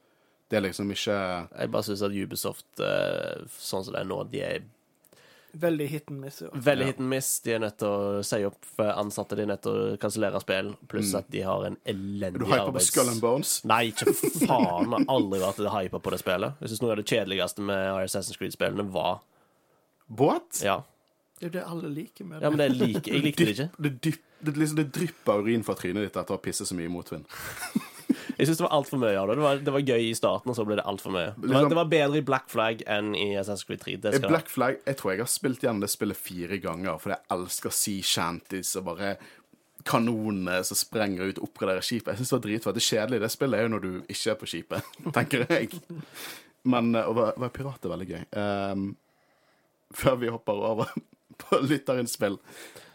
Det 0.49 0.57
er 0.57 0.63
liksom 0.65 0.89
ikke 0.95 1.15
Jeg 1.59 1.71
bare 1.71 1.85
syns 1.85 2.03
at 2.07 2.15
Ubisoft, 2.17 2.67
eh, 2.81 3.43
sånn 3.61 3.85
som 3.85 3.93
det 3.93 4.01
er 4.01 4.09
nå, 4.09 4.23
de 4.33 4.41
er 4.43 4.63
Veldig 5.59 5.87
hit 5.89 6.11
and 6.13 6.21
miss. 6.21 6.43
Ja. 6.45 6.49
veldig 6.53 6.85
Ja. 6.85 6.87
hit 6.93 6.99
and 7.01 7.09
miss. 7.09 7.29
De 7.41 7.53
er 7.55 7.59
nødt 7.59 7.79
til 7.81 7.89
å 7.89 8.23
si 8.25 8.45
opp 8.45 8.67
ansatte, 8.79 9.35
de 9.35 9.43
er 9.43 9.47
nødt 9.49 9.63
til 9.65 9.73
å 9.73 9.97
kansellere 9.99 10.41
spill, 10.45 10.75
pluss 10.87 11.13
Mm. 11.15 11.19
at 11.19 11.31
de 11.31 11.41
har 11.41 11.65
en 11.67 11.77
Er 11.87 11.95
elendig 11.95 12.39
du 12.39 12.45
hypa 12.45 12.71
på 12.73 12.81
Skull 12.85 13.09
and 13.09 13.21
Bones? 13.21 13.65
Nei, 13.65 13.91
ikke 13.91 14.13
faen. 14.47 14.91
Jeg 14.93 15.07
har 15.07 15.07
aldri 15.09 15.41
vært 15.41 15.63
hypa 15.73 15.99
på 16.05 16.11
det 16.11 16.19
spillet. 16.21 16.61
Jeg 16.61 16.69
syns 16.69 16.83
noe 16.83 16.91
av 16.93 16.97
det 17.01 17.07
kjedeligste 17.07 17.61
med 17.65 18.05
Assassin's 18.05 18.37
Creed-spillene 18.39 18.91
var 18.93 19.21
What? 20.11 20.61
Ja, 20.63 20.83
Det 21.41 21.47
er 21.47 21.51
jo 21.51 21.61
det 21.61 21.67
alle 21.71 21.89
liker 21.95 22.25
med 22.25 22.41
det. 22.41 22.43
ja 22.45 22.51
men 22.51 22.59
det 22.59 22.71
like. 22.79 23.07
Jeg 23.11 23.23
likte 23.23 23.45
det 23.47 23.53
ikke. 23.59 23.71
Det, 23.81 24.01
dyp, 24.03 24.21
det, 24.45 24.55
liksom, 24.57 24.77
det 24.77 24.93
drypper 24.93 25.43
urin 25.43 25.65
fra 25.65 25.75
trynet 25.75 26.03
ditt 26.05 26.17
etter 26.17 26.35
å 26.35 26.37
ha 26.37 26.43
pisset 26.45 26.69
så 26.69 26.75
mye 26.77 26.87
i 26.87 26.93
motvind. 26.93 27.25
Jeg 28.39 28.47
syns 28.47 28.61
det 28.61 28.65
var 28.69 28.75
altfor 28.77 29.01
mye 29.03 29.17
av 29.19 29.29
det. 29.29 29.35
Det 29.39 29.43
var, 29.45 29.57
det 29.67 29.73
var 29.75 29.83
gøy 29.83 30.05
i 30.09 30.15
starten, 30.15 30.51
og 30.53 30.55
så 30.57 30.65
ble 30.69 30.77
det 30.79 30.85
altfor 30.87 31.11
mye. 31.15 31.33
Det 31.35 31.43
var, 31.43 31.55
Liksom- 31.57 31.73
det 31.73 31.79
var 31.81 31.89
bedre 31.91 32.21
i 32.21 32.27
Black 32.29 32.47
Flag 32.53 32.83
enn 32.87 33.09
i 33.19 33.27
Assassin's 33.41 33.67
Creed 33.67 33.81
3. 33.83 33.97
Det 34.05 34.13
I 34.15 34.21
skal 34.21 34.31
Black 34.31 34.49
Flag 34.53 34.77
Jeg 34.87 34.97
tror 35.01 35.11
jeg 35.13 35.21
har 35.25 35.33
spilt 35.33 35.65
igjen 35.67 35.81
det 35.83 35.91
spillet 35.91 36.17
fire 36.17 36.59
ganger, 36.63 36.99
for 37.03 37.11
jeg 37.17 37.21
elsker 37.35 37.75
sea 37.75 38.03
shanties 38.03 38.77
og 38.79 38.85
bare 38.93 39.17
kanonene 39.89 40.61
som 40.67 40.77
sprenger 40.79 41.31
ut 41.31 41.39
og 41.39 41.49
oppgraderer 41.49 41.83
skipet. 41.87 42.13
Jeg 42.13 42.21
synes 42.21 42.31
det 42.31 42.37
var 42.39 42.45
dritfett. 42.47 42.75
Det 42.79 42.83
kjedelige 42.87 43.21
i 43.21 43.25
det 43.25 43.31
spillet 43.33 43.59
er 43.59 43.63
jo 43.67 43.73
når 43.75 43.85
du 43.85 43.91
ikke 44.11 44.31
er 44.33 44.39
på 44.41 44.49
skipet, 44.51 44.89
tenker 45.17 45.45
jeg. 45.49 45.81
Men 46.69 46.95
eh, 46.99 47.07
å 47.09 47.15
være, 47.17 47.35
være 47.39 47.55
pirat 47.59 47.87
er 47.87 47.95
veldig 47.95 48.09
gøy. 48.11 48.23
Um, 48.39 48.89
før 49.99 50.19
vi 50.21 50.31
hopper 50.35 50.53
over 50.73 50.91
på 51.43 51.61
lytterinnspill. 51.65 52.39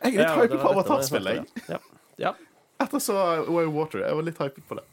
Jeg 0.03 0.13
er 0.13 0.17
litt 0.19 0.27
Ja, 0.27 0.33
hypet 0.39 0.59
på 0.61 0.73
Avatar-spillet, 0.75 1.39
jeg. 1.41 1.67
Ja. 1.71 1.79
ja. 2.27 2.33
Etter 2.83 2.99
så 2.99 3.15
Way 3.47 3.65
of 3.69 3.73
Water. 3.77 4.03
Jeg 4.03 4.19
var 4.19 4.27
litt 4.27 4.41
hypet 4.43 4.67
på 4.67 4.75
det. 4.79 4.83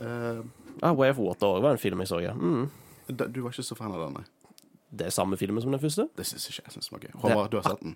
Ehm, 0.00 0.50
Ah, 0.82 0.92
Way 0.96 1.10
of 1.12 1.18
Water 1.18 1.46
òg 1.46 1.62
var 1.62 1.72
en 1.76 1.78
film 1.82 1.98
jeg 2.00 2.08
så, 2.08 2.20
ja. 2.24 2.32
Mm. 2.32 2.70
da- 3.10 3.26
du 3.26 3.42
var 3.42 3.50
ikke 3.52 3.64
så 3.66 3.76
fan 3.76 3.92
av 3.92 4.00
den, 4.06 4.14
nei? 4.14 4.24
Det 4.92 5.06
er 5.06 5.10
samme 5.14 5.36
filmen 5.38 5.60
som 5.62 5.70
den 5.70 5.78
første. 5.80 6.08
Det 6.16 6.24
syns 6.26 6.48
ikke 6.50 6.64
jeg 6.66 6.72
synes 6.72 6.88
var 6.90 6.98
gøy. 7.04 7.10
Håvard, 7.22 7.50
du 7.52 7.56
har 7.60 7.62
sett 7.68 7.80
den? 7.84 7.92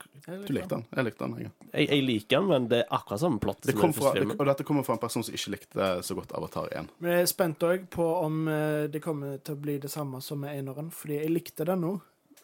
Du 0.47 0.53
likte 0.55 0.69
den? 0.69 0.85
Jeg 0.95 1.05
likte 1.05 1.19
den. 1.27 1.33
Jeg. 1.41 1.51
Jeg, 1.73 1.89
jeg 1.91 2.03
liker 2.07 2.39
den, 2.39 2.49
men 2.49 2.69
det 2.71 2.79
er 2.85 2.93
akkurat 2.95 3.21
samme 3.21 3.41
plott 3.43 3.63
Det 3.63 3.73
som 3.75 3.81
den 3.81 3.91
den 3.91 3.93
fra, 3.97 4.03
første 4.13 4.19
filmen. 4.21 4.37
og 4.39 4.47
dette 4.47 4.65
kommer 4.69 4.85
fra 4.87 4.93
en 4.95 5.01
person 5.03 5.25
som 5.27 5.35
ikke 5.35 5.51
likte 5.57 5.89
så 6.07 6.15
godt 6.15 6.33
Avatar 6.39 6.69
1. 6.71 6.91
Men 7.01 7.11
jeg 7.17 7.23
er 7.23 7.27
spent 7.33 7.59
òg 7.67 7.89
på 7.91 8.07
om 8.23 8.47
eh, 8.49 8.87
det 8.87 9.03
kommer 9.03 9.39
til 9.43 9.57
å 9.57 9.61
bli 9.65 9.79
det 9.79 9.91
samme 9.91 10.21
som 10.23 10.39
med 10.45 10.55
eneren, 10.55 10.93
fordi 10.95 11.19
jeg 11.19 11.31
likte 11.35 11.65
den 11.67 11.81
nå. 11.83 12.01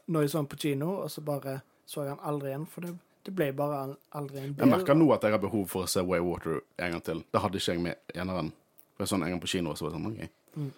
når 0.09 0.23
jeg 0.23 0.31
så 0.31 0.39
den 0.41 0.47
på 0.51 0.59
kino, 0.59 0.91
og 1.05 1.11
så 1.11 1.23
bare 1.23 1.61
så 1.87 2.03
jeg 2.03 2.17
han 2.17 2.25
aldri 2.27 2.49
igjen, 2.51 2.67
for 2.67 2.81
det, 2.81 2.97
det 3.25 3.35
ble 3.37 3.53
bare 3.53 3.95
aldri 4.19 4.39
en 4.43 4.57
Jeg 4.59 4.67
merker 4.67 4.95
nå 4.99 5.13
at 5.15 5.23
jeg 5.23 5.31
har 5.31 5.39
behov 5.39 5.69
for 5.69 5.85
å 5.85 5.89
se 5.89 6.01
Waywater 6.03 6.61
en 6.79 6.91
gang 6.91 7.03
til. 7.03 7.23
Det 7.31 7.41
hadde 7.41 7.55
ikke 7.61 7.73
jeg 7.77 7.81
med 7.85 7.95
eneren. 8.17 8.53
Det 9.01 9.07
var 9.07 9.13
sånn 9.15 9.23
En 9.25 9.31
gang 9.33 9.41
på 9.41 9.49
kino, 9.49 9.73
så 9.73 9.87
var 9.87 9.95
det 9.95 9.97
sånn, 9.97 10.11
ok. 10.13 10.73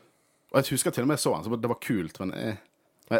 Og 0.53 0.59
jeg 0.61 0.77
husker 0.77 0.95
til 0.95 1.03
og 1.03 1.09
med 1.11 1.19
jeg 1.19 1.25
så 1.25 1.33
han, 1.35 1.43
så 1.43 1.57
det 1.59 1.71
var 1.73 1.81
kult, 1.83 2.21
men 2.23 2.31
eh, 2.39 2.45
men 2.45 2.55
jeg 2.55 2.63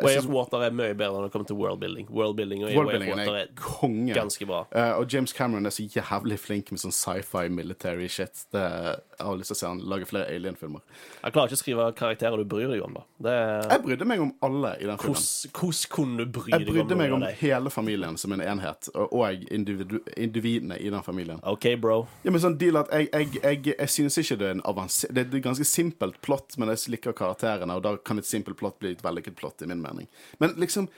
Way 0.03 0.19
of 0.21 0.29
Water 0.33 0.65
er 0.67 0.75
mye 0.77 0.95
bedre 0.97 1.19
når 1.19 1.29
det 1.29 1.35
kommer 1.35 1.49
til 1.51 1.59
worldbuilding. 1.61 2.09
Worldbuilding 2.11 2.65
og 2.67 2.77
World 2.77 2.93
Way 2.93 3.01
of 3.03 3.19
Water 3.19 3.39
er 3.43 3.53
konge. 3.59 4.15
ganske 4.17 4.49
bra. 4.49 4.65
Uh, 4.75 5.01
og 5.01 5.13
James 5.13 5.35
Cameron 5.37 5.67
er 5.67 5.75
så 5.75 5.87
jævlig 5.87 6.39
flink 6.41 6.73
med 6.73 6.83
sånn 6.83 6.95
sci-fi 6.95 7.49
military 7.53 8.09
shit. 8.09 8.47
Det, 8.55 8.63
jeg 8.63 9.27
har 9.27 9.39
lyst 9.41 9.53
til 9.53 9.59
å 9.59 9.61
se 9.61 9.73
han 9.73 9.83
lage 9.93 10.09
flere 10.11 10.31
alien-filmer. 10.33 10.83
Jeg 11.23 11.35
klarer 11.35 11.53
ikke 11.53 11.61
å 11.61 11.63
skrive 11.63 11.89
karakterer 11.99 12.41
du 12.41 12.49
bryr 12.49 12.73
deg 12.73 12.85
om, 12.85 12.97
da. 12.99 13.05
Det 13.23 13.35
er... 13.39 13.69
Jeg 13.75 13.85
brydde 13.87 14.09
meg 14.09 14.25
om 14.25 14.33
alle 14.49 14.75
i 14.81 14.89
den 14.89 15.03
filmen. 15.03 15.29
Hvordan 15.59 15.93
kunne 15.97 16.19
du 16.23 16.33
bry 16.39 16.49
deg 16.49 16.57
om 16.57 16.63
Jeg 16.63 16.71
brydde 16.73 16.99
meg 16.99 17.17
om 17.17 17.27
hele 17.43 17.75
familien 17.75 18.19
som 18.21 18.35
en 18.37 18.45
enhet, 18.45 18.91
og, 18.95 19.13
og 19.13 19.47
individu 19.53 19.99
individene 20.17 20.79
i 20.79 20.91
den 20.91 21.03
familien. 21.03 21.41
OK, 21.43 21.67
bro. 21.81 22.07
Ja, 22.23 22.33
men 22.33 22.43
sånn 22.43 22.59
deal 22.61 22.79
at 22.81 22.91
Jeg, 22.93 23.09
jeg, 23.13 23.31
jeg, 23.43 23.75
jeg 23.75 23.93
synes 23.93 24.19
ikke 24.21 24.39
det 24.41 24.49
er 24.49 24.57
en 24.57 24.65
avansert 24.69 25.13
Det 25.15 25.25
er 25.25 25.31
et 25.31 25.45
ganske 25.45 25.67
simpelt 25.69 26.19
plott, 26.25 26.57
men 26.61 26.73
jeg 26.73 26.95
liker 26.97 27.17
karakterene, 27.17 27.77
og 27.77 27.85
da 27.85 27.95
kan 28.05 28.21
et 28.21 28.29
simpelt 28.29 28.59
plott 28.61 28.79
bli 28.83 28.95
et 28.97 29.05
vellykket 29.05 29.37
plott, 29.39 29.63
i 29.63 29.71
min 29.71 29.82
mening. 29.83 30.09
Men 30.39 30.55
liksom 30.57 30.89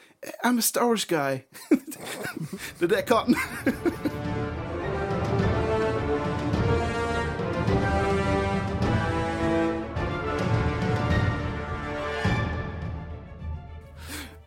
I'm 0.45 0.59
a 0.59 0.63
Star 0.63 0.87
Wars 0.87 1.05
guy. 1.05 1.45
det 2.79 2.83
er 2.83 2.87
det 2.87 2.97
jeg 2.97 3.07
kan. 3.07 3.37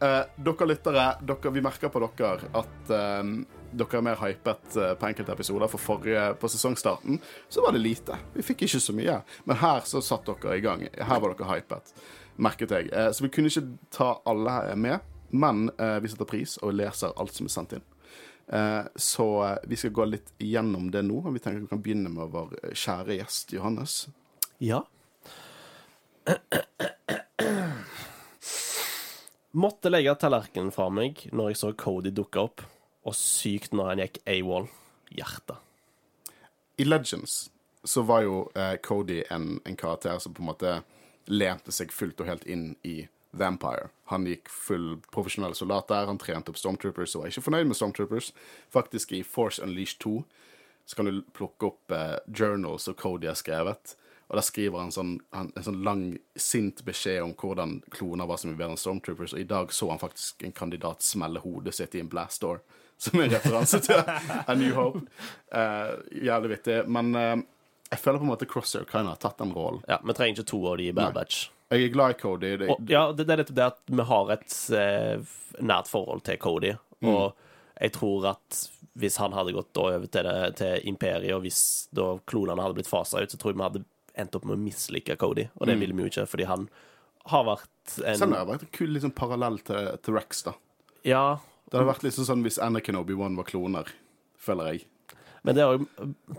Uh, 0.01 0.25
dere 0.45 0.67
lyttere, 0.69 1.05
dere, 1.21 1.51
vi 1.53 1.61
merker 1.61 1.93
på 1.93 2.01
dere 2.01 2.49
at 2.57 2.91
eh, 2.93 3.31
dere 3.77 3.99
er 3.99 4.05
mer 4.05 4.19
hypet 4.21 4.77
uh, 4.77 4.93
på 4.97 5.09
enkelte 5.09 5.33
episoder. 5.33 5.69
For 5.69 5.81
forrige, 5.81 6.27
på 6.41 6.49
sesongstarten 6.49 7.21
så 7.49 7.65
var 7.65 7.77
det 7.77 7.85
lite. 7.85 8.17
Vi 8.33 8.45
fikk 8.45 8.65
ikke 8.65 8.81
så 8.81 8.97
mye. 8.97 9.21
Men 9.45 9.61
her 9.61 9.85
så 9.85 10.01
satt 10.01 10.25
dere 10.29 10.57
i 10.57 10.65
gang. 10.65 10.87
Her 10.93 11.21
var 11.21 11.33
dere 11.33 11.53
hypet, 11.53 11.93
merket 12.37 12.73
jeg. 12.73 12.89
Eh, 12.93 13.11
så 13.11 13.25
vi 13.25 13.31
kunne 13.33 13.51
ikke 13.51 13.67
ta 13.93 14.09
alle 14.27 14.75
med. 14.75 15.13
Men 15.29 15.67
eh, 15.75 15.97
vi 16.03 16.09
setter 16.11 16.29
pris 16.29 16.55
og 16.63 16.75
leser 16.77 17.15
alt 17.19 17.35
som 17.35 17.49
er 17.49 17.53
sendt 17.53 17.77
inn. 17.77 17.87
Eh, 18.47 18.83
så 18.95 19.27
vi 19.67 19.79
skal 19.79 19.95
gå 19.95 20.05
litt 20.07 20.31
gjennom 20.39 20.91
det 20.91 21.03
nå. 21.07 21.19
Vi 21.33 21.41
tenker 21.43 21.65
vi 21.65 21.71
kan 21.73 21.83
begynne 21.83 22.13
med 22.13 22.31
vår 22.35 22.55
kjære 22.71 23.19
gjest 23.19 23.53
Johannes. 23.57 24.05
Ja. 24.63 24.85
Måtte 29.57 29.91
legge 29.91 30.15
tallerkenen 30.19 30.73
fra 30.75 30.89
meg 30.93 31.23
når 31.31 31.51
jeg 31.51 31.59
så 31.61 31.71
Cody 31.77 32.11
dukke 32.15 32.43
opp, 32.49 32.63
og 33.07 33.15
sykt 33.15 33.75
når 33.75 33.91
han 33.91 34.01
gikk 34.05 34.19
AWOL. 34.27 34.67
Hjertet. 35.17 35.55
I 36.77 36.83
Legends 36.83 37.47
så 37.87 38.03
var 38.03 38.25
jo 38.25 38.41
eh, 38.55 38.75
Cody 38.83 39.21
en, 39.31 39.61
en 39.65 39.75
karakter 39.79 40.19
som 40.19 40.33
på 40.35 40.43
en 40.43 40.49
måte 40.49 40.73
lente 41.27 41.73
seg 41.75 41.93
fullt 41.93 42.21
og 42.23 42.29
helt 42.29 42.47
inn 42.47 42.71
i 42.87 43.07
Vampire. 43.37 43.89
Han 44.11 44.25
gikk 44.27 44.49
full 44.49 44.97
profesjonell 45.13 45.55
soldat 45.55 45.89
der, 45.91 46.07
han 46.07 46.19
trente 46.21 46.51
opp 46.51 46.59
Stormtroopers 46.59 47.15
og 47.15 47.23
var 47.23 47.33
ikke 47.33 47.45
fornøyd 47.49 47.69
med 47.69 47.77
Stormtroopers. 47.79 48.31
Faktisk 48.73 49.13
i 49.13 49.23
Force 49.27 49.61
Unleashed 49.63 49.99
2 50.03 50.21
så 50.87 50.95
kan 50.95 51.09
du 51.09 51.23
plukke 51.35 51.67
opp 51.67 51.91
eh, 51.91 52.17
journals 52.31 52.87
som 52.87 52.95
Cody 52.95 53.27
har 53.27 53.35
skrevet. 53.35 53.97
Og 54.27 54.35
der 54.35 54.43
skriver 54.43 54.81
han 54.81 54.91
sånn, 54.91 55.13
han, 55.35 55.51
en 55.55 55.63
sånn 55.63 55.81
lang, 55.83 56.05
sint 56.39 56.83
beskjed 56.87 57.21
om 57.23 57.33
hvordan 57.39 57.77
kloner 57.91 58.27
var 58.27 58.39
som 58.39 58.55
bedre 58.55 58.73
enn 58.75 58.79
Stormtroopers, 58.79 59.35
og 59.35 59.43
i 59.43 59.47
dag 59.47 59.71
så 59.75 59.91
han 59.91 60.01
faktisk 60.01 60.43
en 60.43 60.55
kandidat 60.55 61.03
smelle 61.03 61.43
hodet 61.43 61.75
sitt 61.75 61.95
i 61.95 62.03
en 62.03 62.11
blast 62.11 62.43
door, 62.43 62.63
som 63.03 63.19
en 63.21 63.31
referanse 63.31 63.79
til 63.85 63.99
A 63.99 64.55
New 64.57 64.73
Hope. 64.75 65.03
Eh, 65.51 65.93
jævlig 66.27 66.55
vittig. 66.55 66.79
Men 66.91 67.15
eh, 67.15 67.35
jeg 67.89 67.99
føler 67.99 68.19
på 68.19 68.25
en 68.27 68.31
måte 68.33 68.47
Crosshair 68.49 68.85
kind 68.89 69.07
of 69.07 69.15
har 69.15 69.21
tatt 69.23 69.37
den 69.41 69.53
rollen. 69.55 69.83
Ja, 69.87 69.99
Vi 70.03 70.15
trenger 70.17 70.37
ikke 70.41 70.49
to 70.51 70.59
av 70.71 70.77
de 70.81 70.87
i 70.89 70.95
Bad 70.95 71.13
Batch. 71.15 71.49
Jeg 71.71 71.83
er 71.83 71.91
glad 71.91 72.15
i 72.15 72.17
Cody. 72.21 72.53
Det, 72.61 72.69
Og, 72.71 72.83
ja, 72.87 73.05
det, 73.11 73.25
det 73.27 73.33
er 73.35 73.41
nettopp 73.41 73.57
det 73.59 73.65
at 73.67 73.79
vi 73.91 74.05
har 74.09 74.31
et 74.37 74.55
eh, 74.77 75.35
nært 75.67 75.89
forhold 75.91 76.23
til 76.27 76.37
Cody. 76.39 76.73
Og 77.03 77.33
jeg 77.77 77.93
tror 77.93 78.29
at 78.31 78.61
hvis 78.97 79.17
han 79.21 79.35
hadde 79.37 79.53
gått 79.53 79.77
over 79.77 80.07
til, 80.09 80.25
det, 80.25 80.55
til 80.57 80.87
Imperiet, 80.89 81.35
og 81.35 81.43
hvis 81.43 81.59
da 81.93 82.15
klonene 82.25 82.63
hadde 82.63 82.79
blitt 82.79 82.89
fasa 82.89 83.21
ut, 83.21 83.29
så 83.31 83.37
tror 83.37 83.53
jeg 83.53 83.59
vi 83.59 83.67
hadde 83.67 83.83
endt 84.17 84.35
opp 84.39 84.47
med 84.49 84.55
å 84.57 84.61
mislike 84.63 85.17
Cody. 85.21 85.45
Og 85.59 85.67
det 85.69 85.75
ville 85.77 85.93
vi 85.93 86.07
jo 86.07 86.09
ikke, 86.09 86.25
fordi 86.31 86.47
han 86.49 86.65
har 87.27 87.43
vært 87.45 87.91
Selv 87.93 88.23
en 88.25 88.31
det 88.33 88.39
har 88.39 88.49
vært 88.49 88.63
en 88.65 88.73
kul 88.79 88.93
liksom, 88.95 89.11
parallell 89.13 89.59
til, 89.67 89.91
til 90.01 90.15
Rex, 90.17 90.43
da. 90.47 90.55
Ja, 91.05 91.25
Det 91.67 91.77
hadde 91.77 91.91
vært 91.91 92.05
liksom 92.07 92.25
sånn 92.25 92.43
hvis 92.47 92.57
Anakin 92.63 92.95
og 92.97 93.05
Obi-Wan 93.05 93.35
var 93.37 93.45
kloner, 93.51 93.91
føler 94.39 94.71
jeg. 94.73 94.87
Men 95.47 95.55
det 95.55 95.65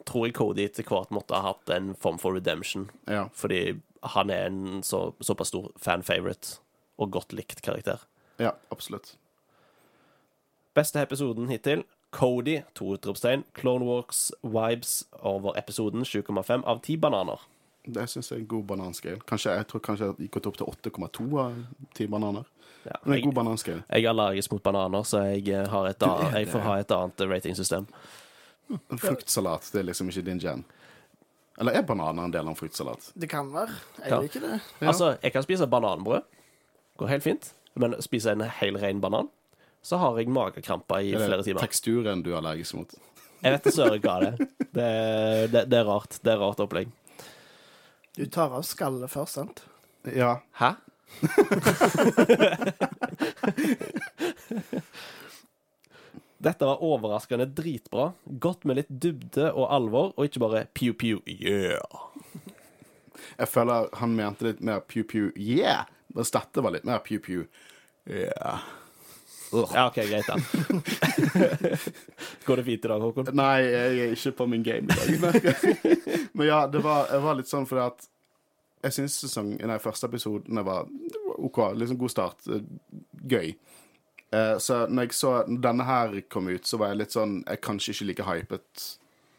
tror 0.06 0.26
jeg 0.28 0.34
Cody 0.36 0.66
etter 0.68 0.84
hvert 0.84 1.10
måtte 1.16 1.34
ha 1.38 1.54
hatt 1.54 1.72
en 1.72 1.94
form 1.96 2.18
for 2.20 2.36
redemption. 2.36 2.90
Ja. 3.08 3.24
Fordi 3.32 3.78
han 4.14 4.30
er 4.30 4.46
en 4.50 4.82
så, 4.86 5.08
såpass 5.24 5.48
stor 5.50 5.70
fan-favorite 5.80 6.58
og 7.00 7.10
godt 7.16 7.32
likt 7.32 7.62
karakter. 7.64 8.04
ja, 8.38 8.52
absolutt. 8.70 9.16
Beste 10.76 11.00
episoden 11.02 11.48
hittil. 11.50 11.82
Cody, 12.14 12.60
to 12.74 12.92
utropstegn. 12.94 13.42
Clone 13.56 13.84
Walks 13.84 14.28
vibes 14.42 15.00
over 15.20 15.56
episoden 15.58 16.04
7,5 16.06 16.62
av 16.64 16.78
10 16.84 17.00
bananer. 17.02 17.40
Det 17.88 18.04
syns 18.10 18.30
jeg 18.30 18.36
er 18.36 18.42
en 18.44 18.48
god 18.52 18.64
bananscale. 18.68 19.20
Kanskje, 19.28 19.56
jeg 19.56 19.66
tror 19.70 19.82
kanskje 19.84 20.06
jeg 20.10 20.28
gikk 20.28 20.38
opp 20.52 20.56
til 20.60 20.70
8,2 20.92 21.26
av 21.42 21.58
10 21.96 22.08
bananer. 22.12 22.46
Ja, 22.84 22.96
Men 23.04 23.18
en 23.18 23.24
god 23.24 23.34
bananscale. 23.40 23.82
jeg 23.88 24.04
er 24.04 24.10
allergisk 24.12 24.52
mot 24.52 24.62
bananer, 24.62 25.02
så 25.08 25.24
jeg, 25.32 25.48
eh, 25.48 25.66
har 25.68 25.86
et, 25.88 26.00
jeg 26.36 26.48
får 26.52 26.60
ha 26.68 26.78
et 26.78 26.90
annet 26.96 27.20
ratingsystem. 27.32 27.86
En 28.68 28.98
fruktsalat 29.00 29.70
det 29.72 29.78
er 29.80 29.84
liksom 29.88 30.08
ikke 30.12 30.24
din 30.26 30.38
jam. 30.42 30.64
Eller 31.58 31.72
er 31.78 31.82
bananer 31.82 32.24
en 32.28 32.32
del 32.34 32.44
av 32.46 32.52
en 32.52 32.56
fruktsalat? 32.58 33.08
Det 33.18 33.28
kan 33.30 33.48
være. 33.52 33.72
Jeg 34.02 34.10
Ja. 34.10 34.18
liker 34.20 34.40
det. 34.40 34.60
Ja. 34.80 34.86
Altså, 34.92 35.16
jeg 35.22 35.32
kan 35.32 35.42
spise 35.42 35.66
bananbrød. 35.66 36.22
Går 36.98 37.06
helt 37.08 37.22
fint. 37.22 37.52
Men 37.74 37.94
spise 38.02 38.30
en 38.32 38.40
hel 38.40 38.76
ren 38.78 39.00
banan, 39.00 39.28
så 39.82 39.96
har 39.98 40.16
jeg 40.18 40.28
magekramper 40.28 40.96
i 41.00 41.12
Er 41.14 41.26
flere 41.26 41.42
timer. 41.42 41.60
teksturen 41.60 42.22
du 42.22 42.30
er 42.32 42.36
allergisk 42.40 42.74
mot? 42.74 42.94
Jeg 43.42 43.52
vet 43.52 43.60
ikke 43.66 43.76
søren 43.76 44.00
hva 44.02 44.20
det 44.20 44.28
er. 44.28 44.36
Det, 44.74 45.52
det, 45.52 45.70
det 45.70 45.78
er 45.78 45.84
rart. 45.86 46.18
Det 46.22 46.32
er 46.32 46.36
rart 46.42 46.58
opplegg. 46.60 46.88
Du 48.18 48.26
tar 48.26 48.50
av 48.52 48.62
skallet 48.66 49.10
først, 49.10 49.34
sant? 49.38 49.62
Ja. 50.14 50.36
Hæ? 50.58 50.72
Dette 56.38 56.66
var 56.68 56.82
overraskende 56.86 57.48
dritbra. 57.50 58.12
Godt 58.38 58.64
med 58.68 58.78
litt 58.78 58.90
dybde 59.02 59.48
og 59.50 59.66
alvor, 59.74 60.12
og 60.14 60.28
ikke 60.28 60.42
bare 60.44 60.64
pew-pew, 60.78 61.18
yeah. 61.26 61.82
Jeg 63.38 63.50
føler 63.50 63.88
han 63.98 64.14
mente 64.14 64.46
litt 64.46 64.60
mer 64.64 64.80
pew-pew 64.86 65.32
yeah, 65.34 65.86
mens 66.14 66.30
dette 66.34 66.62
var 66.62 66.74
litt 66.74 66.86
mer 66.86 67.02
pew-pew 67.04 67.42
yeah. 68.06 68.62
Ugh. 69.52 69.70
Ja, 69.72 69.86
OK, 69.88 69.96
greit, 70.04 70.26
da. 70.28 70.36
Går 72.46 72.60
det 72.60 72.64
fint 72.66 72.84
i 72.84 72.90
dag, 72.90 73.00
Håkon? 73.00 73.30
Nei, 73.38 73.62
jeg 73.64 74.00
er 74.04 74.12
ikke 74.12 74.34
på 74.42 74.46
min 74.52 74.64
game 74.66 74.92
i 74.92 75.16
dag. 75.16 75.48
Men 76.36 76.46
ja, 76.50 76.58
det 76.68 76.82
var, 76.84 77.08
var 77.24 77.38
litt 77.38 77.48
sånn 77.48 77.64
fordi 77.68 77.86
at 77.86 78.08
jeg 78.84 78.94
syns 78.94 79.16
sesong 79.24 79.54
Nei, 79.56 79.78
første 79.82 80.06
episoden 80.06 80.60
var 80.66 80.84
OK. 81.38 81.62
Liksom 81.80 81.98
god 81.98 82.12
start. 82.12 82.44
eh, 82.52 82.60
Gøy. 83.28 83.54
Eh, 84.32 84.58
Så 84.58 84.86
når 84.88 85.06
jeg 85.08 85.16
så 85.16 85.32
denne 85.48 85.84
her 85.88 86.20
kom 86.28 86.48
ut, 86.48 86.66
så 86.68 86.76
var 86.80 86.92
jeg 86.92 86.98
litt 87.02 87.14
sånn 87.16 87.38
Jeg 87.46 87.56
er 87.56 87.62
kanskje 87.64 87.94
ikke 87.94 88.08
like 88.10 88.26
hypet 88.28 88.86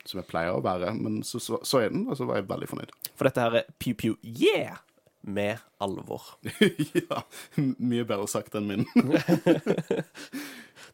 som 0.09 0.17
jeg 0.21 0.29
pleier 0.31 0.55
å 0.55 0.61
være, 0.65 0.93
men 0.97 1.19
så 1.27 1.37
så, 1.43 1.59
så 1.61 1.83
jeg 1.83 1.91
den, 1.93 2.07
og 2.09 2.17
så 2.17 2.25
var 2.25 2.39
jeg 2.39 2.47
veldig 2.49 2.67
fornøyd. 2.71 2.93
For 3.19 3.27
dette 3.27 3.43
her 3.43 3.57
er 3.59 3.67
pew-pew, 3.83 4.15
yeah, 4.23 4.79
med 5.21 5.59
alvor. 5.83 6.23
ja. 6.97 7.19
Mye 7.59 8.07
bedre 8.09 8.25
sagt 8.31 8.55
enn 8.57 8.65
min. 8.71 8.87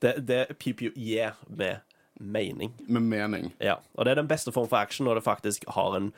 Det, 0.02 0.12
det 0.28 0.40
er 0.42 0.54
pew-pew, 0.60 0.92
yeah, 1.00 1.38
med 1.48 1.80
mening. 2.20 2.74
Med 2.88 3.06
mening. 3.08 3.54
Ja, 3.64 3.78
og 3.96 4.04
det 4.06 4.12
er 4.16 4.20
den 4.20 4.28
beste 4.28 4.52
form 4.52 4.68
for 4.68 4.82
action 4.82 5.08
når 5.08 5.22
det 5.22 5.28
faktisk 5.30 5.64
har 5.78 5.96
en 5.96 6.10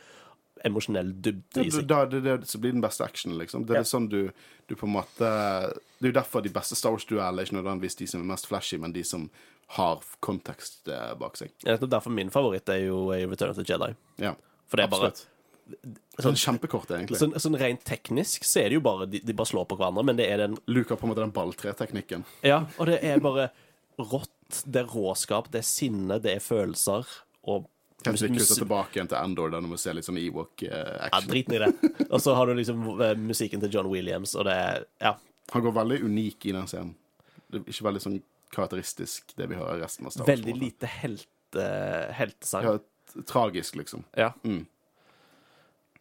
emosjonell 0.66 1.12
dybde 1.22 1.66
i 1.66 1.72
seg. 1.72 1.88
da, 1.88 2.06
det, 2.06 2.24
det, 2.26 2.48
som 2.48 2.62
blir 2.62 2.72
den 2.74 2.82
beste 2.82 3.04
actionen, 3.06 3.38
liksom. 3.38 3.66
Det 3.68 3.76
er 3.76 3.84
Ja. 3.84 3.90
sånn 3.90 4.10
du, 4.10 4.32
du 4.68 4.76
på 4.76 4.88
en 4.88 4.94
måte 4.96 5.30
Det 6.00 6.08
er 6.08 6.12
jo 6.12 6.18
derfor 6.20 6.42
de 6.46 6.50
beste 6.54 6.76
Star 6.76 6.92
Wars-duellene 6.96 7.42
er 7.42 7.46
ikke 7.46 7.58
nødvendigvis 7.62 7.96
de 7.98 8.08
som 8.08 8.22
er 8.22 8.32
mest 8.34 8.48
flashy, 8.48 8.78
men 8.80 8.94
de 8.94 9.04
som 9.04 9.30
har 9.78 10.00
kontekst 10.24 10.88
eh, 10.88 11.14
bak 11.20 11.36
seg. 11.38 11.52
Det 11.64 11.74
er 11.76 11.88
derfor 11.92 12.14
min 12.14 12.30
favoritt 12.32 12.70
er 12.70 12.86
jo 12.86 13.10
er 13.12 13.28
Return 13.28 13.50
of 13.52 13.58
the 13.58 13.66
Jedi. 13.68 13.94
Ja, 14.24 14.36
For 14.68 14.78
det 14.78 14.86
er 14.88 14.94
bare 14.94 15.12
Sånn, 15.12 15.98
Sånn 16.24 16.38
kjempekort, 16.40 16.88
egentlig. 16.96 17.18
Sånn, 17.20 17.34
sånn 17.44 17.58
rent 17.60 17.82
teknisk 17.84 18.46
så 18.48 18.62
er 18.62 18.70
det 18.70 18.78
jo 18.78 18.84
bare 18.86 19.06
de, 19.12 19.20
de 19.20 19.34
bare 19.36 19.50
slår 19.50 19.66
på 19.68 19.76
hverandre, 19.76 20.06
men 20.08 20.16
det 20.16 20.30
er 20.32 20.38
den 20.46 20.56
Luke 20.72 20.94
har 20.94 20.98
på 21.02 21.04
en 21.04 21.12
måte 21.12 21.20
den 21.26 21.34
balltreteknikken. 21.36 22.24
Ja, 22.48 22.62
og 22.80 22.88
det 22.88 23.02
er 23.04 23.20
bare 23.20 23.50
rått, 24.00 24.62
det 24.64 24.86
er 24.86 24.88
råskap, 24.94 25.50
det 25.52 25.60
er 25.60 25.68
sinne, 25.68 26.22
det 26.24 26.38
er 26.38 26.40
følelser 26.46 27.04
og 27.44 27.68
Kanskje 28.06 28.28
vi 28.30 28.38
kutter 28.38 28.60
tilbake 28.62 29.00
igjen 29.00 29.10
til 29.10 29.18
Endor, 29.18 29.50
der 29.52 29.64
når 29.66 29.74
vi 29.74 29.78
ser 29.82 29.96
litt 29.98 30.06
sånn 30.06 30.20
Ewok-action. 30.22 31.10
Ja, 31.10 31.22
drit 31.26 31.50
i 31.50 31.62
det. 31.64 31.72
Og 32.12 32.22
så 32.22 32.36
har 32.38 32.46
du 32.46 32.54
liksom 32.60 32.84
eh, 33.02 33.16
musikken 33.18 33.64
til 33.64 33.74
John 33.74 33.90
Williams, 33.90 34.36
og 34.38 34.46
det 34.50 34.54
er 34.54 34.86
Ja. 35.02 35.16
Han 35.54 35.64
går 35.64 35.74
veldig 35.78 36.02
unik 36.04 36.46
i 36.46 36.52
den 36.52 36.68
scenen. 36.68 36.96
Det 37.48 37.62
er 37.62 37.72
ikke 37.72 37.86
veldig 37.88 38.02
sånn 38.04 38.18
karakteristisk, 38.52 39.32
det 39.40 39.48
vi 39.48 39.56
hører 39.56 39.80
resten 39.82 40.06
av 40.06 40.12
Star 40.12 40.26
Wars. 40.26 40.34
Veldig 40.34 40.56
lite 40.60 40.90
heltesang. 40.92 42.14
heltesang. 42.18 42.68
Ja, 42.68 43.24
tragisk, 43.26 43.78
liksom. 43.80 44.04
Ja. 44.20 44.34
Mm. 44.44 44.66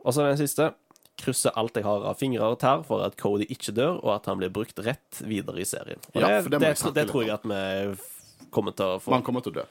Og 0.03 0.15
så 0.15 0.27
den 0.27 0.41
siste. 0.41 0.73
Krysser 1.17 1.55
alt 1.57 1.79
jeg 1.79 1.87
har 1.87 2.03
av 2.11 2.19
fingre 2.21 2.45
og 2.53 2.59
tær 2.61 2.83
for 2.85 3.01
at 3.07 3.15
Cody 3.17 3.47
ikke 3.49 3.73
dør, 3.73 4.03
og 4.03 4.11
at 4.19 4.27
han 4.29 4.37
blir 4.43 4.51
brukt 4.53 4.79
rett 4.85 5.23
videre 5.25 5.63
i 5.63 5.65
serien. 5.65 6.03
Og 6.13 6.21
Ja, 6.21 6.43
det, 6.43 6.51
det 6.53 6.61
det, 6.61 6.93
det 6.99 7.07
tror 7.09 7.25
jeg 7.25 7.33
at 7.39 7.47
vi 7.49 7.97
kommer 8.51 8.77
til 8.77 8.97
å 8.97 9.01
få. 9.03 9.13
Man 9.15 9.25
kommer 9.27 9.45
til 9.45 9.55
å 9.55 9.61
dø. 9.61 9.65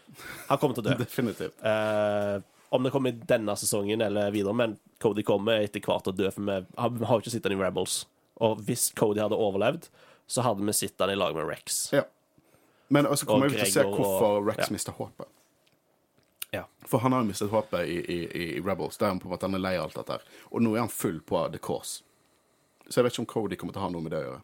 Han 0.50 0.62
kommer 0.62 0.78
til 0.78 0.86
å 0.86 0.90
dø. 0.90 0.98
Definitivt. 1.04 1.62
Uh, 1.62 2.42
om 2.76 2.84
det 2.84 2.92
kommer 2.94 3.14
i 3.14 3.28
denne 3.30 3.56
sesongen 3.60 4.02
eller 4.02 4.34
videre, 4.36 4.56
men 4.58 4.76
Cody 5.02 5.24
kommer 5.24 5.64
etter 5.64 5.84
hvert 5.84 6.08
til 6.08 6.16
å 6.16 6.18
dø, 6.18 6.32
for 6.34 6.48
vi 6.48 6.58
har, 6.58 6.92
vi 6.96 7.08
har 7.08 7.20
jo 7.20 7.26
ikke 7.26 7.36
sett 7.36 7.48
han 7.48 7.56
i 7.56 7.62
Rebels. 7.62 8.02
Og 8.44 8.60
hvis 8.68 8.90
Cody 8.98 9.24
hadde 9.24 9.40
overlevd, 9.40 9.88
så 10.28 10.44
hadde 10.44 10.66
vi 10.66 10.76
sett 10.76 11.00
han 11.00 11.14
i 11.14 11.18
lag 11.18 11.38
med 11.38 11.48
Rex. 11.48 11.86
Ja. 11.96 12.04
Men 12.94 13.08
også 13.10 13.28
kommer 13.30 13.50
vi 13.50 13.60
til 13.60 13.68
å 13.68 13.72
se 13.72 13.86
hvorfor 13.86 14.42
og- 14.42 14.50
Rex 14.50 14.68
ja. 14.68 14.74
mister 14.74 14.98
håpet. 14.98 15.30
Ja. 16.56 16.66
For 16.88 17.04
han 17.04 17.12
har 17.12 17.24
jo 17.24 17.28
mistet 17.28 17.52
håpet 17.52 17.88
i, 17.88 18.00
i, 18.00 18.20
i 18.58 18.62
Rebels. 18.62 18.98
Der 18.98 19.10
er 19.10 19.16
han 19.16 19.20
på 19.20 19.28
en 19.28 19.34
måte 19.34 19.48
han 19.48 19.58
er 19.58 19.64
lei 19.64 19.76
av 19.78 19.90
alt 19.90 19.98
dette. 20.00 20.20
Og 20.52 20.64
nå 20.64 20.76
er 20.76 20.86
han 20.86 20.92
full 20.94 21.20
på 21.26 21.42
The 21.52 21.60
Cause. 21.60 22.04
Så 22.88 23.00
jeg 23.00 23.08
vet 23.08 23.16
ikke 23.16 23.26
om 23.26 23.32
Cody 23.34 23.58
kommer 23.60 23.76
til 23.76 23.82
å 23.82 23.88
ha 23.88 23.94
noe 23.94 24.06
med 24.06 24.14
det 24.14 24.22
å 24.22 24.28
gjøre. 24.28 24.44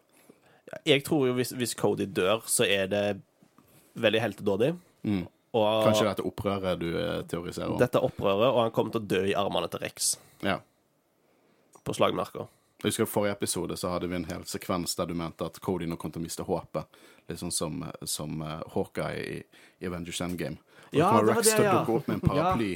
Jeg 0.88 1.04
tror 1.06 1.26
jo 1.28 1.36
hvis, 1.36 1.52
hvis 1.56 1.74
Cody 1.78 2.06
dør, 2.08 2.42
så 2.48 2.66
er 2.66 2.88
det 2.90 3.04
veldig 3.94 4.20
heltedådig. 4.20 4.72
Mm. 5.04 5.26
Og 5.52 5.84
Kanskje 5.84 6.06
dette 6.08 6.24
opprøret 6.24 6.78
du 6.80 6.86
eh, 6.96 7.22
teoriserer 7.28 7.74
om. 7.74 7.78
dette 7.80 8.00
opprøret, 8.00 8.48
og 8.54 8.60
han 8.62 8.70
kommer 8.72 8.94
til 8.94 9.02
å 9.02 9.08
dø 9.10 9.22
i 9.28 9.34
armene 9.36 9.68
til 9.68 9.82
Rex 9.84 10.14
Ja. 10.42 10.58
på 11.84 11.94
slagmerka. 11.94 12.46
Jeg 12.82 12.88
husker 12.90 13.04
I 13.06 13.10
forrige 13.12 13.36
episode 13.36 13.76
så 13.78 13.92
hadde 13.92 14.08
vi 14.10 14.16
en 14.16 14.24
hel 14.26 14.42
sekvens 14.48 14.96
der 14.98 15.06
du 15.06 15.14
mente 15.14 15.44
at 15.46 15.60
Cody 15.62 15.86
nå 15.86 15.96
kom 16.00 16.10
til 16.10 16.22
å 16.22 16.24
miste 16.24 16.42
håpet. 16.48 16.88
Litt 17.30 17.38
sånn 17.38 17.52
som, 17.54 17.76
som 18.08 18.40
eh, 18.42 18.62
Hawkeye 18.74 19.22
i, 19.22 19.36
i 19.82 19.86
Avengers 19.90 20.20
Endgame. 20.24 20.58
Og 20.92 20.98
Ja, 20.98 21.10
det 21.12 21.26
var 21.28 21.36
Rex 21.36 21.52
det, 21.52 21.62
ja. 21.64 21.76
dukke 21.78 21.98
opp 22.00 22.08
med 22.10 22.18
en 22.18 22.28
paraply, 22.28 22.72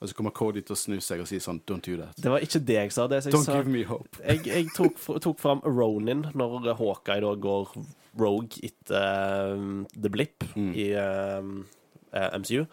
og 0.00 0.08
så 0.08 0.14
kommer 0.16 0.32
Cody 0.32 0.62
til 0.64 0.72
å 0.72 0.78
snu 0.80 0.96
seg 1.04 1.20
og 1.20 1.28
si 1.28 1.36
sånn 1.44 1.58
Don't 1.68 1.84
do 1.84 1.96
that. 2.00 2.16
Det 2.16 2.30
var 2.32 2.40
ikke 2.40 2.60
det 2.64 2.76
jeg 2.78 2.92
sa. 2.96 3.06
Det 3.10 3.18
jeg 3.24 3.34
Don't 3.34 3.44
sa 3.44 3.58
give 3.58 3.68
me 3.72 3.82
hope. 3.84 4.16
Jeg, 4.24 4.46
jeg 4.48 4.68
tok, 4.76 4.96
tok 5.20 5.38
fram 5.42 5.60
Ronin 5.66 6.24
når 6.34 6.70
Hawkeye 6.78 7.20
da 7.20 7.34
går 7.36 7.74
rogue 8.18 8.62
etter 8.66 9.54
uh, 9.54 9.84
The 9.94 10.10
Blip 10.10 10.46
Mm. 10.56 10.72
i 10.74 10.86
um, 10.98 11.66
eh, 12.12 12.38
MCU. 12.40 12.64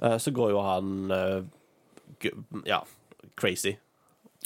Uh, 0.00 0.14
så 0.22 0.30
går 0.32 0.54
jo 0.54 0.62
han 0.64 1.10
eh, 1.12 1.42
ja, 2.64 2.78
crazy. 3.36 3.74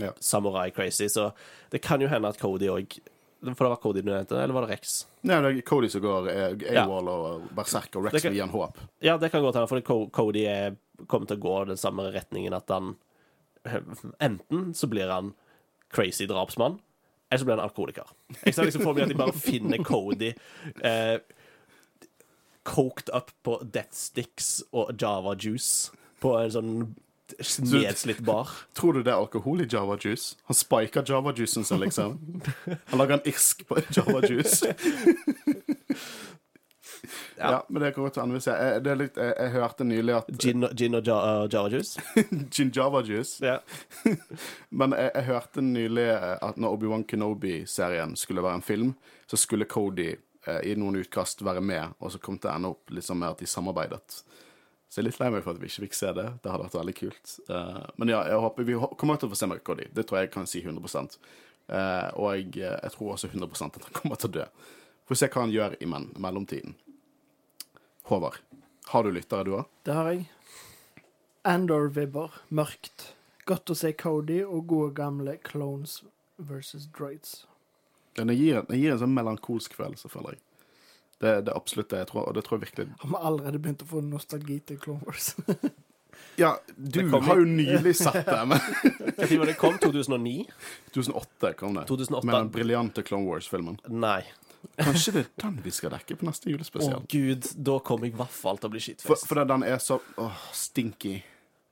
Ja. 0.01 0.11
Samurai 0.19 0.71
crazy. 0.71 1.09
Så 1.09 1.31
det 1.71 1.79
kan 1.85 2.01
jo 2.03 2.09
hende 2.09 2.29
at 2.33 2.39
Cody 2.41 2.67
òg 2.73 2.99
For 3.41 3.65
det 3.65 3.71
var 3.71 3.77
Cody 3.81 4.03
du 4.05 4.11
nevnte, 4.11 4.37
eller 4.37 4.53
var 4.53 4.67
det 4.67 4.75
Rex? 4.75 5.07
Nei, 5.25 5.39
det 5.41 5.51
er 5.53 5.61
Cody 5.65 5.89
som 5.89 6.03
går 6.05 6.27
eh. 6.29 6.65
AWOL 6.83 7.07
og 7.09 7.47
Berserk, 7.57 7.95
og 7.97 8.05
Rex 8.09 8.25
vil 8.27 8.35
gi 8.37 8.43
han 8.43 8.51
håp. 8.53 8.77
Ja, 9.01 9.15
det 9.17 9.31
kan 9.33 9.41
godt 9.41 9.57
hende, 9.57 9.69
for 9.71 9.81
Co- 9.87 10.11
Cody 10.13 10.43
er, 10.51 10.75
kommer 11.09 11.31
til 11.31 11.39
å 11.41 11.45
gå 11.45 11.57
den 11.71 11.81
samme 11.81 12.11
retningen 12.15 12.57
at 12.57 12.71
han 12.73 12.97
Enten 14.25 14.71
så 14.73 14.89
blir 14.89 15.11
han 15.13 15.35
crazy 15.93 16.25
drapsmann, 16.25 16.79
eller 17.29 17.39
så 17.43 17.45
blir 17.45 17.59
han 17.59 17.65
alkoholiker. 17.67 18.09
Jeg 18.47 18.55
ser 18.57 18.65
liksom 18.65 18.87
for 18.87 18.97
meg 18.97 19.05
at 19.05 19.13
de 19.13 19.19
bare 19.19 19.35
finner 19.37 19.83
Cody 19.85 20.31
eh, 20.81 21.19
coked 22.65 23.13
up 23.13 23.35
på 23.45 23.59
Death 23.75 23.93
Sticks 23.93 24.63
og 24.73 24.95
Java 24.97 25.35
Juice 25.37 25.93
på 26.25 26.35
en 26.39 26.55
sånn 26.55 26.73
nedslitt 27.69 28.25
bar. 28.27 28.51
Tror 28.77 28.97
du 28.97 29.03
det 29.05 29.13
er 29.13 29.21
alkohol 29.21 29.63
i 29.65 29.69
Java 29.71 29.97
Juice? 30.01 30.37
Han 30.51 30.59
spiker 30.59 31.05
Java 31.07 31.33
Juicen 31.37 31.65
sin, 31.65 31.81
liksom. 31.85 32.19
Han 32.91 32.99
lager 33.01 33.19
en 33.19 33.29
irsk 33.31 33.67
på 33.69 33.81
Java 33.95 34.25
Juice. 34.27 34.65
ja. 37.41 37.67
men 37.69 37.83
det 37.83 37.93
kan 37.95 38.05
godt 38.05 38.19
hende. 38.21 38.41
Jeg, 38.45 38.81
det 38.85 38.93
er 38.93 38.99
litt, 39.01 39.19
jeg, 39.21 39.35
jeg 39.37 39.53
hørte 39.55 39.87
nylig 39.87 40.17
at 40.17 40.31
Gin, 40.43 40.67
gin 40.77 40.99
og 40.99 41.11
ja, 41.11 41.19
uh, 41.19 41.45
Java 41.53 41.71
Juice. 41.73 42.03
Gin 42.55 42.73
Java 42.77 43.03
Juice. 43.07 43.45
Ja. 43.45 43.59
Men 44.83 44.97
jeg, 44.97 45.13
jeg 45.15 45.29
hørte 45.31 45.65
nylig 45.65 46.09
eh, 46.13 46.35
at 46.47 46.61
når 46.61 46.77
Obi-Wan 46.77 47.07
Kenobi-serien 47.09 48.17
skulle 48.21 48.45
være 48.45 48.61
en 48.61 48.67
film, 48.67 48.95
så 49.31 49.39
skulle 49.41 49.69
Cody 49.71 50.11
eh, 50.13 50.63
i 50.71 50.77
noen 50.79 51.01
utkast 51.01 51.45
være 51.47 51.63
med, 51.65 51.97
og 51.99 52.13
så 52.13 52.21
kom 52.23 52.39
det 52.39 52.47
til 52.47 52.53
å 52.53 52.57
ende 52.59 52.73
opp 52.75 52.95
liksom 52.95 53.21
med 53.23 53.35
at 53.35 53.43
de 53.43 53.51
samarbeidet. 53.51 54.23
Så 54.91 54.99
jeg 54.99 55.05
er 55.05 55.09
litt 55.11 55.21
lei 55.21 55.29
meg 55.31 55.45
for 55.45 55.55
at 55.55 55.63
vi 55.63 55.69
ikke 55.71 55.85
fikk 55.85 55.95
se 55.95 56.11
det. 56.17 56.27
Det 56.43 56.51
hadde 56.51 56.65
vært 56.65 56.81
veldig 56.81 56.97
kult. 56.99 57.37
Uh, 57.47 57.85
men 58.01 58.11
ja, 58.11 58.25
jeg 58.27 58.43
håper 58.43 58.67
vi 58.67 58.81
kommer 58.99 59.21
til 59.21 59.31
å 59.31 59.33
få 59.35 59.39
se 59.39 59.49
mer 59.51 59.63
Cody. 59.63 59.87
Det 59.95 60.03
tror 60.09 60.19
jeg 60.19 60.29
jeg 60.29 60.35
kan 60.35 60.51
si 60.51 60.65
100 60.67 61.21
Uh, 61.71 62.11
Og 62.19 62.33
jeg, 62.35 62.47
eh, 62.59 62.79
jeg 62.83 62.91
tror 62.97 63.13
også 63.13 63.29
100 63.31 63.47
at 63.63 63.85
han 63.87 63.95
kommer 63.95 64.19
til 64.19 64.31
å 64.31 64.37
dø. 64.41 64.47
Får 65.07 65.19
se 65.21 65.29
hva 65.31 65.45
han 65.45 65.53
gjør 65.55 65.77
i 65.79 65.87
mellomtiden. 65.87 66.75
Håvard, 68.11 68.41
har 68.91 69.05
du 69.07 69.13
lyttere, 69.15 69.45
du 69.47 69.53
òg? 69.55 69.67
Det 69.87 69.95
har 69.95 70.09
jeg. 70.11 70.25
Andor-vibber. 71.47 72.41
Mørkt. 72.51 73.05
Godt 73.47 73.71
å 73.71 73.77
se 73.79 73.93
Cody 73.95 74.41
og 74.43 74.65
gode 74.73 74.97
gamle 74.99 75.37
clones 75.47 76.01
versus 76.37 76.89
droids. 76.91 77.45
Den 78.19 78.33
gir, 78.35 78.65
den 78.67 78.81
gir 78.81 78.97
en 78.97 78.99
sånn 79.05 79.15
melankolsk 79.15 79.79
følelse, 79.79 80.11
føler 80.11 80.35
jeg. 80.35 80.43
Det, 81.21 81.37
det 81.47 81.53
er 81.53 81.61
absolutt 81.61 81.93
det 81.93 82.01
jeg 82.03 82.11
tror, 82.11 82.27
og 82.27 82.35
det 82.35 82.43
tror 82.47 82.59
jeg 82.59 82.65
virkelig 82.65 82.99
Har 83.05 83.13
vi 83.13 83.23
allerede 83.29 83.59
begynt 83.61 83.83
å 83.85 83.89
få 83.91 84.03
nostalgi 84.03 84.57
til 84.71 84.79
Clone 84.83 85.07
Wars? 85.07 85.35
Ja, 86.41 86.55
du 86.77 87.01
har 87.09 87.39
jo 87.39 87.47
nylig 87.47 87.95
sett 87.97 88.27
det, 88.27 88.43
men 88.51 88.59
Når 89.19 89.39
var 89.39 89.51
det 89.51 89.55
kom? 89.61 89.79
2009? 89.81 90.47
2008 90.95 91.53
kom 91.59 91.79
det. 91.79 91.87
2008. 91.89 92.27
Med 92.27 92.35
den 92.35 92.51
briljante 92.55 93.05
Clone 93.07 93.29
Wars-filmen. 93.29 93.79
Nei. 93.87 94.23
Kanskje 94.79 95.13
det 95.13 95.25
er 95.27 95.31
den 95.47 95.61
vi 95.65 95.71
skal 95.71 95.91
dekke 95.91 96.17
på 96.21 96.27
neste 96.29 96.51
julespesial. 96.53 97.03
Å 97.03 97.09
gud, 97.09 97.47
da 97.65 97.79
kommer 97.81 98.07
jeg 98.09 98.15
i 98.15 98.17
hvert 98.21 98.31
fall 98.43 98.59
til 98.61 98.69
å 98.69 98.73
bli 98.73 98.81
For, 98.81 98.93
shitfaced. 98.93 99.29
for 99.29 99.45
den 99.45 99.63
er 99.65 99.79
så 99.79 100.01
åh, 100.19 100.37
stinky. 100.53 101.23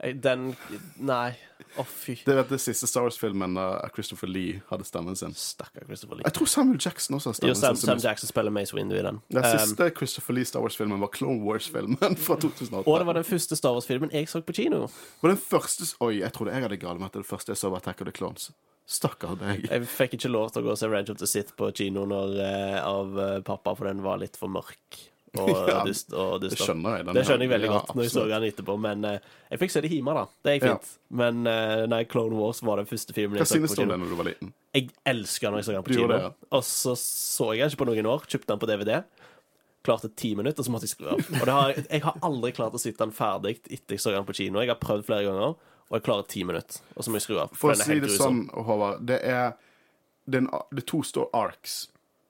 Jeg- 0.01 0.21
Den 0.23 0.57
Nei. 1.01 1.35
Å, 1.77 1.85
fy. 1.85 2.15
Det 2.25 2.29
er 2.37 2.45
den 2.45 2.59
siste 2.63 2.87
Star 2.87 3.03
Wars-filmen 3.03 3.55
da 3.55 3.89
Christopher 3.93 4.29
Lee 4.29 4.63
hadde 4.71 4.85
stemmen 4.87 5.17
sin. 5.19 5.33
Stakkar 5.35 5.85
Christopher 5.89 6.15
Lee. 6.17 6.23
Jeg 6.25 6.35
tror 6.35 6.47
Samuel 6.47 6.79
Jackson 6.79 7.17
også 7.19 7.33
har 7.35 7.49
Jo, 7.49 7.55
stemmen 7.55 7.57
Sam, 7.57 7.77
sin. 7.77 7.87
Sam 7.89 7.99
Jackson 7.99 8.29
spiller 8.29 8.51
Mace 8.55 8.73
Windu 8.75 8.95
i 8.95 9.03
den. 9.03 9.21
Den 9.29 9.45
Um, 9.45 9.59
siste 9.59 9.91
Christopher 9.97 10.35
Lee 10.35 10.45
Star 10.45 10.61
Wars-filmen 10.63 11.01
var 11.01 11.09
Clone 11.09 11.43
Wars-filmen 11.43 11.99
fra 12.27 12.37
2008. 12.37 12.87
og 12.87 12.99
det 13.01 13.07
var 13.07 13.15
den 13.15 13.25
første 13.25 13.57
Star 13.59 13.73
Wars-filmen 13.75 14.11
jeg 14.13 14.29
så 14.29 14.41
på 14.41 14.55
kino. 14.55 14.87
var 15.21 15.29
den 15.35 15.37
første 15.37 15.95
Oi, 16.01 16.21
jeg 16.21 16.33
trodde 16.33 16.53
jeg 16.55 16.63
hadde 16.63 16.77
galt 16.79 17.01
med 17.01 17.07
at 17.11 17.13
det 17.19 17.27
første 17.27 17.51
jeg 17.51 17.57
så, 17.59 17.69
var 17.71 17.79
Attack 17.83 18.01
of 18.01 18.07
the 18.07 18.13
Clones. 18.13 18.53
Stakkar 18.89 19.35
deg. 19.37 19.67
Jeg 19.69 19.85
fikk 19.93 20.15
ikke 20.17 20.31
lov 20.33 20.49
til 20.55 20.63
å 20.63 20.67
gå 20.71 20.73
og 20.73 20.79
se 20.81 20.89
Rage 20.89 21.13
of 21.13 21.19
the 21.21 21.27
Sith 21.29 21.53
på 21.59 21.69
kino 21.77 22.07
når, 22.09 22.39
eh, 22.41 22.79
av 22.89 23.19
eh, 23.21 23.39
pappa, 23.45 23.75
for 23.77 23.85
den 23.91 24.01
var 24.05 24.17
litt 24.23 24.39
for 24.41 24.49
mørk 24.49 25.01
og 25.37 25.51
Ja, 25.69 25.83
dust. 25.85 26.15
Og 26.17 26.39
Det 26.41 26.55
skjønner 26.57 26.97
jeg. 26.97 27.05
Den 27.11 27.19
det 27.19 27.25
skjønner 27.29 27.45
jeg 27.45 27.53
veldig 27.53 27.69
ja, 27.69 27.75
godt 27.77 27.93
når 27.99 28.07
jeg 28.07 28.13
så 28.15 28.23
absolutt. 28.23 28.33
den 28.33 28.47
etterpå, 28.49 28.77
men 28.87 29.05
eh, 29.11 29.19
jeg 29.53 29.61
fikk 29.61 29.75
se 29.75 29.83
det 29.85 29.91
hjemme, 29.93 30.15
da. 30.17 30.23
Det 30.49 30.55
gikk 30.57 30.65
Ja. 30.71 30.79
fint. 30.79 30.95
Men 31.21 31.43
eh, 31.53 31.83
nei, 31.93 32.01
Clone 32.09 32.41
Wars 32.41 32.63
var 32.65 32.81
den 32.81 32.89
første 32.89 33.13
filmen 33.17 33.37
Hva 33.37 33.45
jeg 33.45 33.53
så 33.53 33.59
synes 33.61 33.75
på 33.75 33.77
du 33.77 33.83
om 33.83 33.85
kino. 33.85 33.93
det 33.93 34.01
når 34.07 34.09
du 34.15 34.19
var 34.23 34.31
liten? 34.33 34.55
Jeg 34.79 34.89
elska 35.13 35.53
når 35.53 35.61
jeg 35.61 35.69
så 35.69 35.77
den 35.77 35.85
på 35.85 35.93
Du 35.93 35.95
kino. 35.99 36.07
gjorde 36.09 36.23
det. 36.25 36.49
Og 36.57 36.65
så 36.73 36.97
så 37.03 37.51
jeg 37.53 37.61
den 37.67 37.75
ikke 37.77 37.83
på 37.85 37.91
noen 37.93 38.09
år. 38.17 38.25
Kjøpte 38.25 38.53
den 38.55 38.63
på 38.65 38.71
DVD. 38.73 38.93
Klarte 39.85 40.09
ti 40.17 40.33
minutter, 40.35 40.65
så 40.67 40.73
måtte 40.75 40.89
jeg 40.89 40.97
skru 40.97 41.13
av. 41.13 41.21
Og 41.21 41.45
det 41.47 41.55
har, 41.61 41.77
jeg 41.85 42.03
har 42.09 42.17
aldri 42.27 42.51
klart 42.57 42.75
å 42.75 42.81
sitte 42.83 43.05
den 43.05 43.13
ferdig 43.15 43.59
etter 43.69 43.95
jeg 43.95 44.01
så 44.03 44.17
den 44.17 44.27
på 44.29 44.35
kino. 44.41 44.65
Jeg 44.65 44.73
har 44.73 44.81
prøvd 44.81 45.05
flere 45.07 45.29
ganger, 45.29 45.55
og 45.89 45.97
jeg 45.99 46.03
klarer 46.05 46.23
ti 46.29 46.43
minutter, 46.45 46.81
og 46.97 47.05
så 47.05 47.11
må 47.11 47.15
jeg 47.21 47.25
skru 47.27 47.39
av. 47.43 47.49
For 47.57 47.73
å 47.73 47.75
si 47.81 47.95
det 47.97 48.01
grusom. 48.05 48.19
sånn, 48.49 48.65
Håvard, 48.67 48.97
det 49.09 49.19
er 49.25 49.53
det, 50.29 50.37
er 50.37 50.43
en, 50.45 50.51
det 50.71 50.83
er 50.83 50.87
to 50.91 51.01
store 51.09 51.29
arcs. 51.33 51.79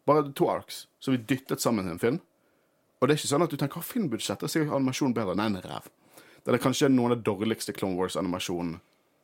Bare 0.07 0.23
to 0.39 0.47
arcs 0.49 0.85
som 1.03 1.15
vi 1.17 1.21
dyttet 1.29 1.61
sammen 1.61 1.85
til 1.89 1.93
en 1.97 2.03
film. 2.03 2.21
Og 2.99 3.07
det 3.09 3.13
er 3.15 3.19
ikke 3.21 3.31
sånn 3.31 3.43
at 3.47 3.51
du 3.51 3.57
tenker 3.59 3.79
hva 3.81 3.85
filmbudsjett 3.87 4.43
er 4.47 4.51
sikkert 4.51 4.75
animasjon 4.79 5.15
bedre. 5.15 5.35
Nei, 5.39 5.47
en 5.51 5.61
ræv. 5.63 5.85
Det 6.47 6.55
er 6.55 6.63
kanskje 6.63 6.89
noen 6.91 7.13
av 7.13 7.19
de 7.21 7.25
dårligste 7.27 7.73
Clone 7.77 7.97
Wars-animasjonene 7.99 8.79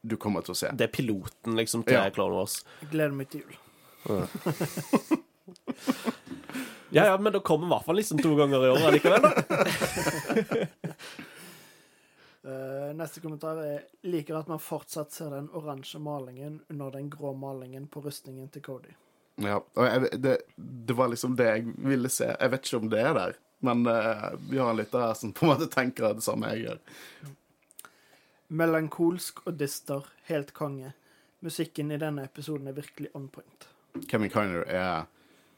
du 0.04 0.16
kommer 0.20 0.40
til 0.44 0.52
å 0.52 0.56
se. 0.58 0.68
Det 0.76 0.84
er 0.88 0.92
piloten 0.92 1.54
liksom 1.56 1.82
til 1.86 1.94
Ja. 1.96 2.10
Clone 2.12 2.34
Wars. 2.36 2.58
Jeg 2.82 2.88
gleder 2.92 3.14
meg 3.16 3.28
til 3.32 3.40
jul. 3.46 3.54
Ja, 6.94 7.02
ja, 7.08 7.14
men 7.18 7.32
da 7.32 7.40
kommer 7.42 7.66
i 7.66 7.70
hvert 7.72 7.86
fall 7.88 7.96
liksom 7.98 8.18
to 8.22 8.34
ganger 8.38 8.58
i 8.66 8.68
året 8.70 8.92
likevel, 8.98 9.22
da. 9.24 9.30
neste 12.94 13.22
kommentar 13.24 13.56
er 13.64 13.86
liker 14.04 14.36
at 14.36 14.50
man 14.50 14.60
fortsatt 14.60 15.14
ser 15.14 15.32
den 15.32 15.46
oransje 15.56 15.98
malingen 16.02 16.58
under 16.68 16.90
den 16.92 17.08
grå 17.10 17.32
malingen 17.32 17.86
på 17.88 18.02
rustningen 18.04 18.50
til 18.52 18.62
Cody. 18.62 18.92
Ja, 19.42 19.56
og 19.58 19.86
jeg, 19.86 20.20
det, 20.22 20.34
det 20.56 20.94
var 20.94 21.08
liksom 21.10 21.34
det 21.38 21.46
jeg 21.48 21.72
ville 21.88 22.10
se. 22.12 22.28
Jeg 22.36 22.52
vet 22.52 22.68
ikke 22.68 22.82
om 22.82 22.90
det 22.92 23.00
er 23.02 23.16
der, 23.16 23.38
men 23.66 23.86
uh, 23.88 24.28
vi 24.50 24.60
har 24.60 24.70
en 24.70 24.78
lytter 24.78 25.06
her 25.06 25.16
som 25.18 25.32
på 25.34 25.46
en 25.46 25.54
måte 25.54 25.70
tenker 25.72 26.14
det 26.14 26.26
samme 26.26 26.52
jeg 26.52 26.68
gjør. 26.68 27.32
Melankolsk 28.54 29.42
og 29.48 29.56
dyster, 29.58 30.06
helt 30.28 30.52
konge. 30.54 30.92
Musikken 31.44 31.90
i 31.90 31.98
denne 32.00 32.28
episoden 32.28 32.68
er 32.70 32.76
virkelig 32.76 33.10
on 33.18 33.26
point. 33.32 33.66
Kevin 34.10 34.30
Kiner 34.30 34.68
er 34.68 35.08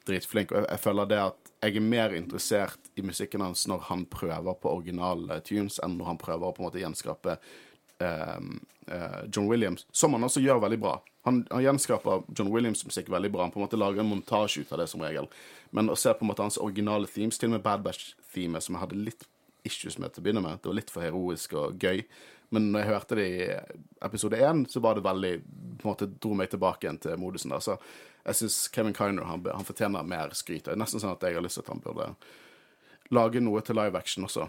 dritflink, 0.08 0.54
og 0.54 0.62
jeg, 0.62 0.70
jeg 0.70 0.84
føler 0.86 1.10
det 1.10 1.20
at 1.26 1.52
jeg 1.66 1.76
er 1.76 1.84
mer 1.84 2.14
interessert 2.16 2.85
i 2.96 3.04
musikken 3.04 3.44
hans 3.44 3.66
når 3.68 3.86
han 3.90 4.06
prøver 4.10 4.56
på 4.60 4.72
originale 4.72 5.40
tunes, 5.44 5.78
enn 5.84 5.98
når 5.98 6.12
han 6.12 6.20
prøver 6.20 6.48
å 6.48 6.54
på 6.56 6.62
en 6.62 6.68
måte 6.68 6.80
gjenskape 6.80 7.36
eh, 7.36 8.40
eh, 8.88 9.20
John 9.28 9.50
Williams, 9.50 9.86
som 9.92 10.16
han 10.16 10.24
også 10.24 10.40
gjør 10.44 10.62
veldig 10.64 10.80
bra. 10.80 10.96
Han, 11.28 11.42
han 11.50 11.64
gjenskaper 11.64 12.24
John 12.38 12.52
Williams' 12.54 12.86
musikk 12.86 13.10
veldig 13.12 13.32
bra. 13.34 13.44
Han 13.44 13.52
på 13.52 13.60
en 13.60 13.66
måte 13.66 13.80
lager 13.80 14.00
en 14.00 14.12
montasje 14.12 14.62
ut 14.62 14.72
av 14.72 14.80
det, 14.80 14.86
som 14.92 15.02
regel. 15.02 15.28
Men 15.74 15.90
å 15.90 15.98
se 15.98 16.12
på 16.14 16.24
en 16.24 16.30
måte 16.30 16.44
hans 16.46 16.60
originale 16.62 17.10
themes, 17.10 17.38
til 17.38 17.50
og 17.50 17.56
med 17.56 17.64
Bad 17.66 17.84
Batch-themet, 17.84 18.64
som 18.64 18.76
jeg 18.76 18.84
hadde 18.84 19.02
litt 19.08 19.26
issues 19.66 19.98
med 19.98 20.14
til 20.14 20.22
å 20.22 20.26
begynne 20.28 20.44
med, 20.44 20.60
det 20.62 20.70
var 20.70 20.78
litt 20.78 20.94
for 20.94 21.04
heroisk 21.04 21.56
og 21.58 21.82
gøy. 21.82 22.04
Men 22.54 22.70
når 22.70 22.84
jeg 22.84 22.92
hørte 22.92 23.18
det 23.18 23.26
i 23.26 23.46
episode 24.06 24.38
én, 24.38 24.62
så 24.70 24.80
var 24.80 24.96
det 24.96 25.04
veldig 25.04 25.32
på 25.42 25.88
en 25.88 25.90
måte 25.90 26.08
dro 26.14 26.36
meg 26.38 26.52
tilbake 26.52 26.86
igjen 26.86 27.00
til 27.02 27.18
modusen 27.18 27.52
der. 27.52 27.64
Så 27.64 27.74
jeg 28.22 28.38
syns 28.40 28.60
Kevin 28.74 28.94
Kiner 28.94 29.26
han, 29.26 29.42
han 29.50 29.66
fortjener 29.66 30.06
mer 30.06 30.34
skryt. 30.38 30.64
Det 30.68 30.76
er 30.76 30.80
nesten 30.80 31.02
sånn 31.02 31.16
at 31.16 31.26
jeg 31.26 31.36
har 31.36 31.44
lyst 31.44 31.58
til 31.58 31.66
at 31.66 31.72
han 31.74 31.82
burde 31.82 32.12
lage 33.10 33.40
noe 33.40 33.60
til 33.62 33.76
live 33.78 33.98
action 33.98 34.24
også. 34.26 34.48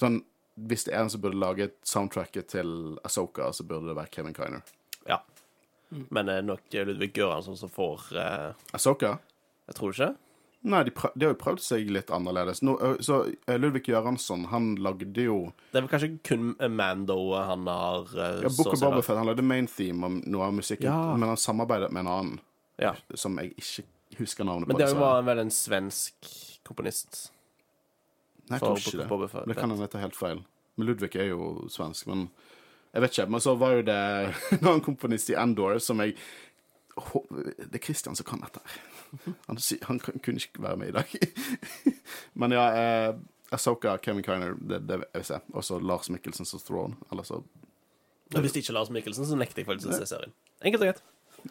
Sånn, 0.00 0.20
hvis 0.68 0.84
det 0.86 0.94
er 0.94 1.04
en 1.04 1.10
som 1.10 1.20
burde 1.22 1.38
lage 1.38 1.70
soundtracket 1.86 2.48
til 2.54 2.98
Asoka, 3.06 3.52
så 3.52 3.66
burde 3.66 3.90
det 3.90 3.96
være 3.98 4.10
Kevin 4.14 4.34
Kiner. 4.34 4.62
Ja. 5.08 5.20
Men 6.10 6.26
det 6.26 6.38
er 6.40 6.46
nok 6.46 6.74
Ludvig 6.88 7.12
Göransson 7.14 7.56
som 7.58 7.70
får 7.70 8.08
eh, 8.18 8.52
Asoka? 8.74 9.18
Jeg 9.68 9.78
tror 9.78 9.92
ikke. 9.94 10.14
Nei, 10.64 10.80
de, 10.88 10.92
de 10.96 11.26
har 11.26 11.34
jo 11.34 11.36
prøvd 11.42 11.60
seg 11.60 11.90
litt 11.92 12.08
annerledes. 12.14 12.62
Nå, 12.64 12.72
så 13.04 13.18
Ludvig 13.60 13.84
Göransson, 13.90 14.46
han 14.48 14.72
lagde 14.80 15.26
jo 15.26 15.52
Det 15.70 15.76
er 15.78 15.84
vel 15.84 15.90
kanskje 15.92 16.10
kun 16.24 16.54
Mando 16.72 17.18
han 17.36 17.66
har 17.68 18.08
uh, 18.16 18.40
ja, 18.46 18.48
Book 18.56 18.72
of. 18.72 19.10
Han 19.12 19.28
lagde 19.28 19.44
main 19.44 19.68
theme 19.68 20.08
om 20.08 20.22
noe 20.24 20.48
av 20.48 20.56
musikken, 20.56 20.88
Ja. 20.88 21.12
men 21.18 21.28
han 21.34 21.36
samarbeidet 21.40 21.92
med 21.92 22.06
en 22.06 22.12
annen 22.14 22.40
Ja. 22.80 22.94
som 23.14 23.36
jeg 23.38 23.52
ikke 23.60 23.84
husker 24.18 24.44
navnet 24.48 24.68
Men 24.68 24.76
på. 24.78 24.82
det 24.86 24.96
var 24.96 25.22
vel 25.22 25.38
en 25.44 25.50
svensk 25.52 26.14
komponist 26.64 27.28
Nei, 28.48 28.58
jeg 28.58 28.60
for 28.60 28.66
tror 28.66 28.82
ikke 28.82 29.00
det. 29.02 29.08
Boba 29.08 29.28
Fett. 29.32 29.48
Det 29.48 29.56
kan 29.58 29.70
hende 29.70 29.86
jeg 29.86 29.92
tar 29.94 30.04
helt 30.04 30.18
feil. 30.18 30.42
Men 30.76 30.88
Ludvig 30.88 31.14
er 31.16 31.30
jo 31.30 31.68
svensk, 31.72 32.08
men 32.10 32.26
jeg 32.94 33.02
vet 33.04 33.14
ikke. 33.14 33.28
Men 33.34 33.42
så 33.42 33.54
var 33.58 33.76
jo 33.78 33.84
det 33.86 34.00
en 34.56 34.64
annen 34.64 34.82
komponist 34.84 35.30
i 35.32 35.38
Endor 35.38 35.78
som 35.82 36.02
jeg 36.04 36.16
Det 36.94 37.74
er 37.74 37.82
Christian 37.82 38.14
som 38.14 38.26
kan 38.28 38.42
dette 38.44 38.60
her. 38.62 38.74
Han, 39.48 39.58
han 39.88 39.98
kunne 39.98 40.38
ikke 40.38 40.62
være 40.62 40.78
med 40.78 40.92
i 40.92 40.94
dag. 40.94 41.14
Men 42.38 42.54
ja, 42.54 42.66
eh, 42.78 43.16
Asoka, 43.54 43.96
Kevin 44.02 44.22
Kiner, 44.22 44.54
det, 44.58 44.80
det 44.86 45.00
vil 45.00 45.18
jeg 45.18 45.26
se. 45.26 45.40
Og 45.54 45.64
så 45.66 45.78
Lars 45.82 46.10
Mikkelsen 46.10 46.46
som 46.46 46.62
Throne. 46.62 46.94
Eller 47.10 47.26
så 47.26 47.40
Hvis 48.30 48.54
det 48.54 48.62
ikke 48.62 48.76
Lars 48.78 48.90
Mikkelsen, 48.94 49.26
så 49.26 49.38
nekter 49.38 49.62
jeg 49.62 49.70
faktisk 49.72 49.90
å 49.90 49.98
se 49.98 50.06
serien. 50.10 50.34
Enkelt 50.62 50.86
og 50.86 50.92
greit. 50.92 51.02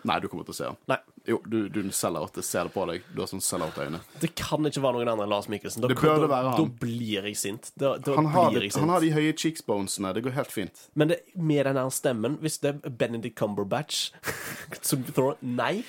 Nei, 0.03 0.15
du 0.19 0.27
kommer 0.27 0.45
til 0.47 0.55
å 0.55 0.57
se 0.57 0.65
han. 0.71 0.77
Nei. 0.89 0.97
Jo, 1.29 1.37
du, 1.47 1.69
du 1.71 1.79
selger 1.95 2.25
at 2.25 2.37
jeg 2.39 2.47
ser 2.47 2.67
det 2.67 2.73
på 2.73 2.83
deg. 2.89 3.03
Du 3.15 3.21
har 3.21 3.29
sånn 3.31 3.43
sellout-øyne. 3.45 3.99
Det 4.19 4.31
kan 4.35 4.65
ikke 4.67 4.81
være 4.83 4.97
noen 4.99 5.11
andre 5.13 5.27
enn 5.27 5.31
Lars 5.31 5.47
Mikkelsen. 5.51 5.83
Da, 5.85 5.91
Det 5.91 5.97
bør 6.01 6.25
da, 6.25 6.29
være 6.33 6.53
han. 6.55 6.63
Da 6.65 6.85
blir 6.85 7.27
jeg 7.29 7.37
sint. 7.39 7.69
Da, 7.79 7.93
da 8.03 8.15
Han 8.17 8.31
har, 8.33 8.49
blir 8.51 8.59
det, 8.59 8.71
jeg 8.71 8.75
sint. 8.75 8.83
han 8.83 8.93
har 8.95 9.05
de 9.05 9.11
høye 9.15 9.35
cheekbonesene. 9.43 10.13
Det 10.17 10.23
går 10.25 10.35
helt 10.39 10.51
fint. 10.55 10.81
Men 10.99 11.13
det, 11.13 11.19
med 11.35 11.65
den 11.69 11.79
der 11.79 11.93
stemmen, 11.95 12.39
hvis 12.43 12.57
det 12.65 12.73
er 12.75 12.95
Benedict 13.03 13.37
Cumberbatch 13.39 14.09
som 14.89 15.05
Thor 15.13 15.37
Nei. 15.45 15.83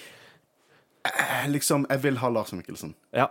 Eh, 1.05 1.48
liksom, 1.51 1.89
jeg 1.90 2.05
vil 2.06 2.20
ha 2.22 2.31
Lars 2.32 2.52
Mikkelsen. 2.56 2.94
Ja. 3.12 3.31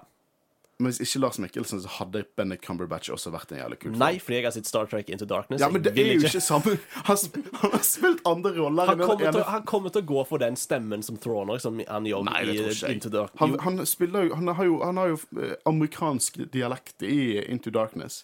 Men 0.81 0.89
hvis 0.89 1.03
ikke 1.05 1.19
Lars 1.21 1.37
Mikkelsen, 1.39 1.81
så 1.83 1.89
hadde 1.99 2.23
Benedict 2.37 2.65
Cumberbatch 2.65 3.11
også 3.13 3.29
vært 3.33 3.51
en 3.53 3.59
jævlig 3.61 3.77
kul 3.77 3.91
film. 3.91 3.99
Nei, 4.01 4.17
fordi 4.19 4.39
jeg 4.39 4.47
har 4.47 4.55
sett 4.55 4.69
Star 4.69 4.89
Trek 4.89 5.11
Into 5.13 5.27
Darkness. 5.29 5.61
Ja, 5.61 5.69
men 5.69 5.83
det 5.85 5.93
er 5.93 6.09
jo 6.15 6.25
ikke 6.25 6.41
samme 6.41 6.73
Han, 7.09 7.17
han 7.61 7.75
har 7.75 7.85
spilt 7.85 8.23
andre 8.27 8.53
roller 8.57 8.89
han 8.89 9.03
kommer, 9.03 9.31
til, 9.31 9.45
han 9.53 9.67
kommer 9.69 9.93
til 9.93 10.01
å 10.01 10.07
gå 10.09 10.25
for 10.31 10.41
den 10.41 10.57
stemmen 10.57 11.05
som 11.05 11.19
Throner, 11.21 11.61
som 11.61 11.77
han 11.77 12.09
gjør 12.09 12.25
Nei, 12.25 12.41
i. 12.49 12.57
Into 12.89 13.13
Darkness. 13.13 13.39
Han, 13.43 13.55
han 13.61 13.85
spiller 13.85 14.29
jo 14.29 14.39
Han 14.41 14.53
har 14.57 14.69
jo, 14.69 14.79
han 14.81 15.01
har 15.01 15.13
jo 15.13 15.19
eh, 15.37 15.55
amerikansk 15.69 16.41
dialekt 16.53 17.05
i 17.05 17.37
Into 17.45 17.71
Darkness. 17.73 18.23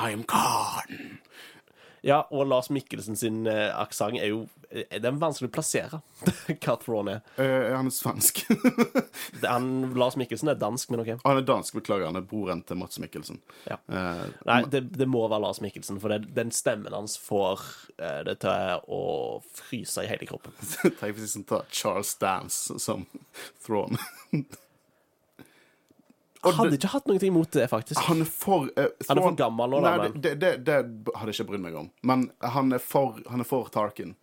I 0.00 0.14
am 0.16 0.24
Khan. 0.24 1.20
Ja, 2.06 2.22
og 2.30 2.46
Lars 2.48 2.70
Mikkelsen 2.72 3.18
sin 3.18 3.44
uh, 3.48 3.70
aksent 3.80 4.20
er 4.20 4.32
jo 4.32 4.40
Er 4.70 5.00
Det 5.02 5.08
er 5.08 5.18
vanskelig 5.18 5.50
å 5.50 5.52
plassere 5.52 6.00
hva 6.62 6.76
Thrawn 6.80 7.10
er. 7.10 7.20
Uh, 7.36 7.74
han 7.74 7.90
er 7.90 7.94
svensk. 7.94 8.44
Han, 9.42 9.90
Lars 9.98 10.16
Mikkelsen 10.20 10.52
er 10.52 10.58
dansk, 10.60 10.92
men 10.92 11.02
OK. 11.02 11.10
han 11.24 11.40
er 11.40 11.46
dansk, 11.46 11.74
beklager. 11.80 12.06
Han 12.06 12.20
er 12.20 12.26
broren 12.28 12.62
til 12.66 12.78
Mats 12.78 13.00
Mikkelsen. 13.02 13.40
Ja. 13.66 13.80
Uh, 13.90 14.28
Nei, 14.46 14.60
det, 14.70 14.84
det 14.94 15.08
må 15.10 15.24
være 15.26 15.42
Lars 15.42 15.62
Mikkelsen, 15.64 15.98
for 16.02 16.12
det, 16.12 16.30
den 16.36 16.52
stemmen 16.54 16.94
hans 16.94 17.16
får 17.20 17.64
uh, 17.98 18.20
det 18.28 18.38
til 18.44 18.84
å 18.86 19.02
fryse 19.56 20.04
i 20.04 20.10
hele 20.10 20.28
kroppen. 20.30 20.54
Tenk 21.00 21.18
hvis 21.18 21.38
vi 21.40 21.44
tar 21.50 21.66
Charles 21.74 22.14
Dance 22.22 22.78
som 22.82 23.08
Thrawn. 23.64 23.98
Og 26.40 26.54
Hadde 26.56 26.78
ikke 26.78 26.88
hatt 26.94 27.08
noe 27.10 27.20
imot 27.20 27.50
det, 27.52 27.66
faktisk. 27.68 28.00
Han 28.08 28.22
er 28.24 28.28
for 28.32 28.70
eh, 28.80 28.88
Han 29.10 29.18
er 29.18 29.26
for 29.26 29.36
gammel 29.36 29.74
nå, 29.74 29.80
da, 29.84 29.90
Nei, 29.90 30.08
men- 30.08 30.22
det, 30.24 30.34
det, 30.40 30.52
det 30.64 30.78
hadde 31.12 31.28
jeg 31.34 31.40
ikke 31.40 31.50
brydd 31.52 31.64
meg 31.66 31.76
om. 31.76 31.90
Men 32.08 32.30
han 32.40 32.72
er 32.72 32.80
for, 32.80 33.20
han 33.28 33.44
er 33.44 33.48
for 33.48 33.68
Tarkin. 33.74 34.14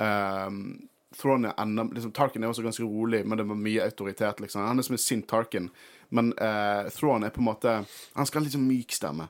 Um, 0.00 0.88
Thrawn 1.16 1.44
er 1.48 1.56
enda 1.58 1.84
liksom, 1.90 2.12
Tarkin 2.12 2.44
er 2.44 2.52
også 2.52 2.62
ganske 2.62 2.84
rolig, 2.84 3.24
men 3.26 3.40
det 3.40 3.48
var 3.48 3.58
mye 3.58 3.82
autoritet. 3.88 4.40
Liksom. 4.44 4.62
Han 4.68 4.78
er 4.78 4.86
som 4.86 4.94
en 4.98 5.02
sint 5.02 5.26
Tarkin. 5.28 5.70
Men 6.10 6.32
uh, 6.36 6.88
Thrawn 6.92 7.24
er 7.24 7.30
på 7.32 7.40
en 7.40 7.46
måte 7.46 7.74
Han 8.16 8.26
skal 8.26 8.40
ha 8.40 8.44
litt 8.44 8.56
sånn 8.56 8.66
myk 8.68 8.92
stemme. 8.96 9.28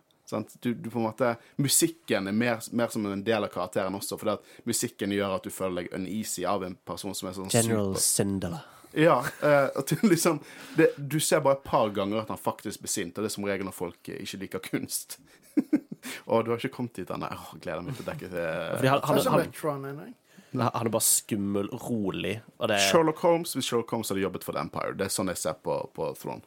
Du, 0.61 0.75
du 0.75 0.87
på 0.91 1.01
en 1.01 1.09
måte 1.09 1.33
Musikken 1.59 2.29
er 2.31 2.33
mer, 2.33 2.61
mer 2.71 2.93
som 2.93 3.07
en 3.11 3.25
del 3.27 3.45
av 3.45 3.51
karakteren 3.51 3.97
også, 3.99 4.15
fordi 4.21 4.37
at 4.37 4.67
musikken 4.69 5.11
gjør 5.11 5.35
at 5.41 5.47
du 5.49 5.51
føler 5.51 5.83
deg 5.83 5.97
uneasy 5.97 6.45
av 6.47 6.63
en 6.63 6.77
person 6.87 7.17
som 7.19 7.31
er 7.31 7.35
sånn 7.35 7.51
General 7.51 7.91
super 7.97 8.05
Sindela. 8.05 8.61
Ja, 8.93 9.19
uh, 9.43 9.69
at 9.79 9.87
du 9.87 9.97
liksom 10.09 10.41
det, 10.77 10.91
Du 10.97 11.21
ser 11.21 11.41
bare 11.41 11.59
et 11.59 11.65
par 11.65 11.91
ganger 11.95 12.23
at 12.23 12.29
han 12.33 12.39
faktisk 12.41 12.83
blir 12.83 12.91
sint, 12.91 13.19
og 13.19 13.25
det 13.25 13.31
er 13.31 13.35
som 13.37 13.47
regel 13.47 13.69
når 13.69 13.77
folk 13.77 14.11
eh, 14.11 14.23
ikke 14.25 14.41
liker 14.45 14.65
kunst. 14.65 15.19
og 16.31 16.45
du 16.45 16.51
har 16.53 16.59
ikke 16.59 16.75
kommet 16.75 16.97
dit 16.99 17.11
ennå. 17.11 17.29
Oh, 17.31 17.53
gleder 17.61 17.85
meg 17.87 17.99
til 17.99 18.07
å 18.07 18.11
dekke 18.11 18.31
det. 18.33 18.47
Han, 18.89 20.65
han, 20.65 20.87
er 20.89 20.91
bare 20.91 21.07
skummel, 21.07 21.71
rolig, 21.87 22.41
og 22.59 22.71
det 22.73 22.81
er 22.81 22.89
Sherlock 22.89 23.23
Holmes, 23.23 23.55
hvis 23.55 23.69
Sherlock 23.69 23.93
Holmes 23.95 24.11
hadde 24.11 24.25
jobbet 24.25 24.47
for 24.47 24.57
The 24.57 24.65
Empire. 24.67 24.97
Det 24.99 25.07
er 25.07 25.15
sånn 25.15 25.31
jeg 25.31 25.39
ser 25.39 25.61
på, 25.63 25.77
på 25.95 26.11
Throne. 26.19 26.43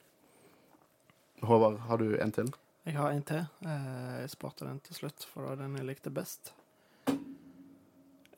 Håvard, 1.43 1.79
har 1.87 1.99
du 1.99 2.13
en 2.23 2.35
til? 2.35 2.51
Jeg 2.83 2.97
har 2.97 3.15
en 3.15 3.23
til. 3.23 3.45
Eh, 3.63 4.19
Jeg 4.23 4.33
sparte 4.33 4.67
den 4.67 4.79
til 4.83 4.99
slutt, 4.99 5.23
for 5.31 5.43
det 5.43 5.53
var 5.53 5.63
den 5.63 5.79
jeg 5.79 5.87
likte 5.87 6.11
best. 6.11 6.53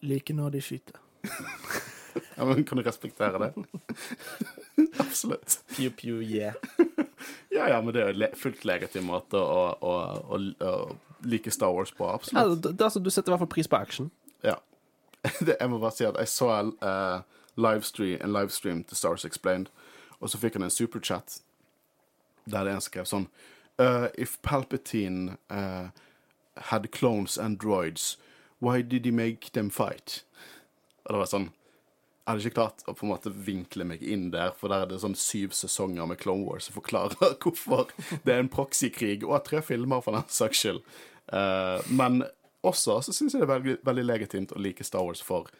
Like 0.06 0.34
når 0.38 0.57
de 0.57 0.61
skyter. 0.61 1.02
Ja, 2.36 2.46
men 2.46 2.64
Kan 2.64 2.78
du 2.78 2.84
respektere 2.84 3.40
det? 3.40 3.54
Absolutt. 5.00 5.60
pew, 5.76 5.90
pew, 5.90 6.22
yeah. 6.24 6.54
Ja, 7.50 7.70
ja, 7.70 7.82
men 7.82 7.94
det 7.94 8.02
er 8.02 8.14
jo 8.14 8.28
fullt 8.40 8.66
legitim 8.68 9.08
måte 9.10 9.40
å, 9.40 9.66
å, 9.80 9.96
å, 10.36 10.40
å 10.66 10.74
like 11.26 11.52
Star 11.52 11.74
Wars 11.74 11.92
på. 11.92 12.06
Ja, 12.06 12.14
Absolutt. 12.20 12.64
det, 12.64 12.72
det, 12.72 12.84
altså, 12.84 13.00
du 13.00 13.10
setter 13.10 13.32
i 13.32 13.36
hvert 13.36 13.46
fall 13.46 13.54
pris 13.56 13.68
på 13.72 13.80
action. 13.80 14.12
Ja. 14.44 14.60
Det, 15.40 15.56
jeg 15.60 15.70
må 15.72 15.80
bare 15.82 15.96
si 15.96 16.06
at 16.06 16.18
jeg 16.22 16.30
så 16.30 16.52
uh, 16.86 17.24
livestream, 17.58 18.20
en 18.22 18.34
livestream 18.34 18.84
til 18.86 18.98
Stars 18.98 19.26
Explained, 19.26 19.72
og 20.20 20.30
så 20.30 20.38
fikk 20.38 20.60
han 20.60 20.68
en 20.68 20.74
superchat 20.74 21.40
der 22.46 22.68
det 22.68 22.76
en 22.76 22.84
skrev 22.84 23.08
sånn 23.10 23.26
uh, 23.82 24.08
If 24.14 24.38
Palpatine 24.46 25.40
uh, 25.50 25.90
had 26.70 26.92
clones 26.92 27.40
and 27.42 27.58
droids, 27.58 28.18
why 28.60 28.82
did 28.82 29.06
he 29.06 29.12
make 29.12 29.52
them 29.54 29.70
fight? 29.70 30.24
Og 31.06 31.16
det 31.16 31.24
var 31.24 31.32
sånn 31.32 31.50
hadde 32.26 32.42
ikke 32.42 32.58
klart 32.58 32.86
å 32.90 32.96
på 32.98 33.06
en 33.06 33.12
måte 33.12 33.30
vinkle 33.30 33.86
meg 33.88 34.02
inn 34.02 34.30
der, 34.34 34.54
for 34.58 34.74
der 34.74 34.86
er 34.86 34.90
det 34.90 35.02
sånn 35.04 35.18
syv 35.20 35.54
sesonger 35.54 36.08
med 36.10 36.20
Clone 36.22 36.46
Wars 36.48 36.70
som 36.70 36.78
forklarer 36.78 37.36
hvorfor 37.44 37.92
det 38.26 38.34
er 38.34 38.42
en 38.42 38.52
proxykrig, 38.52 39.22
og 39.28 39.44
tre 39.46 39.62
filmer 39.66 40.02
for 40.06 40.18
den 40.18 40.26
saks 40.34 40.64
skyld. 40.64 40.82
Uh, 41.30 41.82
men 41.94 42.24
også 42.66 43.00
så 43.06 43.14
syns 43.14 43.36
jeg 43.36 43.44
det 43.44 43.48
er 43.48 43.54
veldig, 43.54 43.78
veldig 43.86 44.06
legitimt 44.06 44.54
å 44.56 44.62
like 44.62 44.86
Star 44.86 45.06
Wars 45.06 45.22
for 45.22 45.52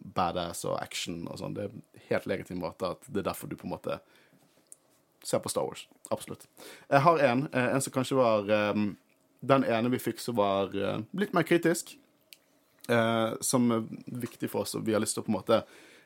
badass 0.00 0.64
og 0.66 0.78
action 0.80 1.22
og 1.28 1.38
sånn. 1.40 1.54
Det 1.54 1.68
er 1.68 2.08
helt 2.10 2.26
legitim 2.30 2.62
måte 2.64 2.94
at 2.96 3.06
det 3.06 3.22
er 3.22 3.30
derfor 3.30 3.50
du 3.50 3.56
på 3.58 3.68
en 3.68 3.74
måte 3.76 4.00
ser 5.26 5.42
på 5.44 5.52
Star 5.52 5.68
Wars. 5.68 5.86
Absolutt. 6.10 6.46
Jeg 6.88 7.04
har 7.04 7.22
en, 7.28 7.48
eh, 7.52 7.74
en 7.74 7.82
som 7.84 7.92
kanskje 7.92 8.16
var 8.16 8.48
um, 8.72 8.94
den 9.40 9.64
ene 9.68 9.92
vi 9.92 10.00
fikk 10.00 10.22
som 10.22 10.38
var 10.40 10.72
uh, 10.74 11.02
litt 11.12 11.36
mer 11.36 11.46
kritisk. 11.46 11.96
uh, 12.90 13.36
som 13.40 13.70
er 13.70 13.84
viktig 14.06 14.48
for 14.50 14.64
oss, 14.64 14.74
og 14.74 14.82
vi 14.82 14.96
har 14.96 15.02
lyst 15.02 15.14
til 15.14 15.22
å 15.22 15.26
på 15.26 15.30
en 15.30 15.36
måte 15.36 15.60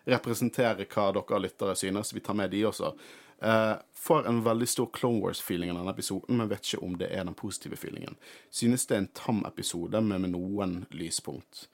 representere 0.04 0.86
hva 0.88 1.10
dere 1.16 1.42
lyttere 1.44 1.76
synes. 1.78 2.14
Vi 2.14 2.22
tar 2.24 2.36
med 2.38 2.52
de 2.52 2.64
også. 2.68 2.94
Uh, 3.44 3.76
får 3.92 4.26
en 4.28 4.42
veldig 4.44 4.68
stor 4.68 4.88
Clone 4.94 5.20
Wars-feeling 5.20 5.72
av 5.72 5.80
denne 5.80 5.92
episoden, 5.92 6.38
men 6.38 6.48
vet 6.48 6.64
ikke 6.64 6.84
om 6.86 6.96
det 7.00 7.10
er 7.12 7.26
den 7.26 7.36
positive 7.36 7.76
feelingen. 7.76 8.16
Synes 8.50 8.86
det 8.86 8.96
er 8.96 9.02
en 9.04 9.14
tam 9.16 9.42
episode 9.48 10.00
med, 10.00 10.22
med 10.24 10.32
noen 10.36 10.84
lyspunkt. 10.94 11.66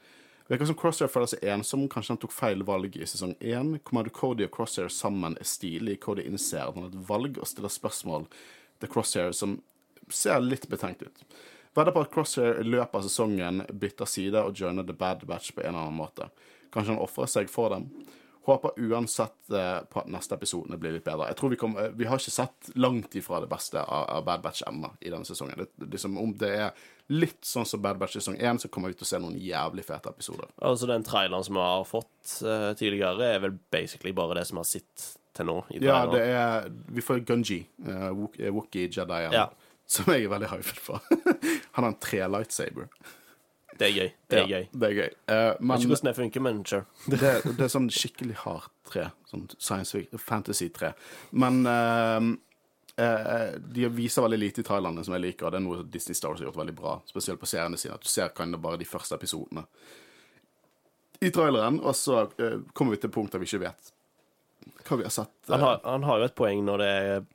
Virker 0.51 0.67
som 0.67 0.75
Crosshair 0.75 1.11
føler 1.13 1.31
seg 1.31 1.45
ensom, 1.47 1.85
kanskje 1.87 2.17
han 2.17 2.19
tok 2.25 2.33
feil 2.35 2.65
valg 2.67 2.97
i 2.99 3.07
sesong 3.07 3.37
én. 3.39 3.77
Commander 3.87 4.11
Cody 4.11 4.49
og 4.49 4.57
Crosshair 4.57 4.89
sammen 4.91 5.37
er 5.39 5.47
stilig. 5.47 6.01
Cody 6.03 6.25
innser 6.27 6.65
at 6.65 6.75
han 6.75 6.89
har 6.89 6.91
et 6.91 7.05
valg 7.07 7.39
og 7.39 7.47
stiller 7.47 7.71
spørsmål 7.71 8.27
til 8.83 8.91
Crosshair 8.91 9.31
som 9.37 9.61
ser 10.11 10.43
litt 10.43 10.67
betenkt 10.67 11.05
ut. 11.07 11.23
Vedder 11.79 11.95
på 11.95 12.03
at 12.03 12.11
Crosshair 12.11 12.59
i 12.59 12.67
løpet 12.67 12.99
av 12.99 13.07
sesongen 13.07 13.63
bytter 13.71 14.11
side 14.11 14.43
og 14.43 14.59
joiner 14.59 14.89
The 14.89 14.97
Bad 14.99 15.23
Batch 15.29 15.53
på 15.55 15.63
en 15.63 15.71
eller 15.71 15.85
annen 15.85 16.01
måte. 16.01 16.27
Kanskje 16.75 16.97
han 16.97 17.05
ofrer 17.05 17.31
seg 17.31 17.53
for 17.53 17.71
dem. 17.71 17.87
Håper 18.45 18.71
uansett 18.77 19.51
eh, 19.51 19.81
på 19.91 20.01
at 20.01 20.09
neste 20.09 20.35
episode 20.35 20.79
blir 20.81 20.95
litt 20.97 21.05
bedre. 21.05 21.29
Jeg 21.29 21.37
tror 21.37 21.53
Vi 21.53 21.59
kom, 21.61 21.77
eh, 21.79 21.91
vi 21.97 22.07
har 22.09 22.21
ikke 22.21 22.33
sett 22.33 22.71
langt 22.75 23.15
ifra 23.19 23.41
det 23.45 23.51
beste 23.51 23.83
av, 23.83 24.07
av 24.17 24.25
Bad 24.25 24.43
Batch 24.43 24.63
ennå 24.69 24.95
i 25.01 25.13
denne 25.13 25.29
sesongen. 25.29 25.61
Det, 25.61 25.91
liksom, 25.93 26.17
om 26.19 26.33
det 26.41 26.51
er 26.57 26.73
litt 27.13 27.45
sånn 27.45 27.67
som 27.69 27.83
Bad 27.85 28.01
Batch 28.01 28.17
sesong 28.17 28.39
1, 28.41 28.63
så 28.65 28.71
kommer 28.73 28.93
vi 28.93 28.99
til 29.01 29.09
å 29.09 29.11
se 29.11 29.21
noen 29.21 29.39
jævlig 29.41 29.85
fete 29.85 30.13
episoder. 30.15 30.49
Altså, 30.63 30.89
den 30.89 31.05
traileren 31.07 31.45
som 31.45 31.59
vi 31.59 31.65
har 31.67 31.87
fått 31.89 32.37
uh, 32.47 32.71
tidligere, 32.79 33.33
er 33.35 33.43
vel 33.45 33.57
basically 33.75 34.13
bare 34.17 34.39
det 34.39 34.47
som 34.49 34.61
har 34.63 34.69
sett 34.71 35.09
til 35.37 35.51
nå. 35.51 35.57
i 35.75 35.83
Ja, 35.83 36.05
det 36.11 36.23
er 36.31 36.71
Vi 36.95 37.03
får 37.03 37.25
Gunji, 37.27 37.65
uh, 37.89 38.09
Wookie 38.15 38.87
Jedi, 38.87 39.25
Ja. 39.35 39.49
som 39.91 40.13
jeg 40.15 40.29
er 40.29 40.33
veldig 40.33 40.53
hyped 40.55 40.85
for. 40.87 41.03
Han 41.75 41.85
har 41.85 41.91
en 41.91 41.99
tre 42.01 42.23
lightsaber. 42.31 42.89
Det 43.81 43.89
er 43.89 43.95
gøy. 43.97 44.11
Det 44.29 44.37
er 44.37 44.45
Ja, 44.45 44.59
gøy. 44.59 44.69
Det 44.73 44.89
er 44.91 44.95
gøy. 44.99 45.09
Jeg 45.09 45.47
vet 45.47 45.61
men 45.65 45.81
ikke 45.81 45.91
hvordan 45.95 46.11
det 46.11 46.17
funker, 46.19 46.45
men 46.45 46.61
sure. 46.69 46.85
det, 47.07 47.33
det 47.49 47.65
er 47.67 47.73
sånn 47.73 47.89
skikkelig 47.95 48.37
hardt 48.43 48.75
tre. 48.91 49.07
Sånn 49.31 49.47
science 49.57 50.03
fantasy-tre. 50.21 50.93
Men 51.33 51.63
uh, 51.65 52.29
uh, 53.01 53.57
de 53.57 53.89
viser 53.97 54.27
veldig 54.27 54.41
lite 54.43 54.61
i 54.61 54.69
Thailand, 54.69 55.01
som 55.07 55.17
jeg 55.17 55.25
liker, 55.25 55.49
og 55.49 55.55
det 55.55 55.63
er 55.63 55.65
noe 55.65 55.89
Disney 55.89 56.19
Stars 56.19 56.43
har 56.43 56.51
gjort 56.51 56.61
veldig 56.61 56.77
bra. 56.77 56.99
Spesielt 57.09 57.41
på 57.41 57.49
seriene 57.49 57.81
sine. 57.81 57.97
At 57.97 58.05
du 58.05 58.13
ser 58.13 58.35
kan 58.37 58.53
det 58.53 58.61
bare 58.61 58.81
de 58.81 58.89
første 58.89 59.17
episodene 59.17 59.65
i 61.21 61.31
traileren, 61.31 61.81
og 61.85 61.97
så 61.97 62.23
kommer 62.73 62.95
vi 62.95 63.01
til 63.03 63.13
punkter 63.13 63.41
vi 63.41 63.49
ikke 63.49 63.65
vet 63.67 63.91
hva 64.87 64.97
vi 64.97 65.05
har 65.05 65.13
sett. 65.13 65.33
Han 65.49 65.61
har, 65.61 65.81
han 65.85 66.05
har 66.09 66.21
jo 66.21 66.29
et 66.31 66.37
poeng 66.37 66.63
når, 66.65 66.81
det 66.81 66.89
er, 66.89 67.27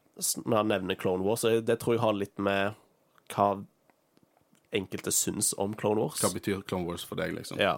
når 0.46 0.58
han 0.58 0.72
nevner 0.74 0.98
Clone 1.00 1.26
Wars, 1.26 1.46
og 1.46 1.62
det 1.66 1.78
tror 1.82 1.96
jeg 1.96 2.04
har 2.04 2.18
litt 2.18 2.42
med 2.42 2.76
hva 3.34 3.48
enkelte 4.77 5.14
syns 5.15 5.53
om 5.61 5.73
Clone 5.77 6.06
Wars. 6.06 6.22
hva 6.23 6.31
betyr 6.34 6.64
Clone 6.68 6.88
Wars 6.89 7.06
for 7.07 7.19
deg, 7.19 7.35
liksom? 7.38 7.60
Ja. 7.61 7.77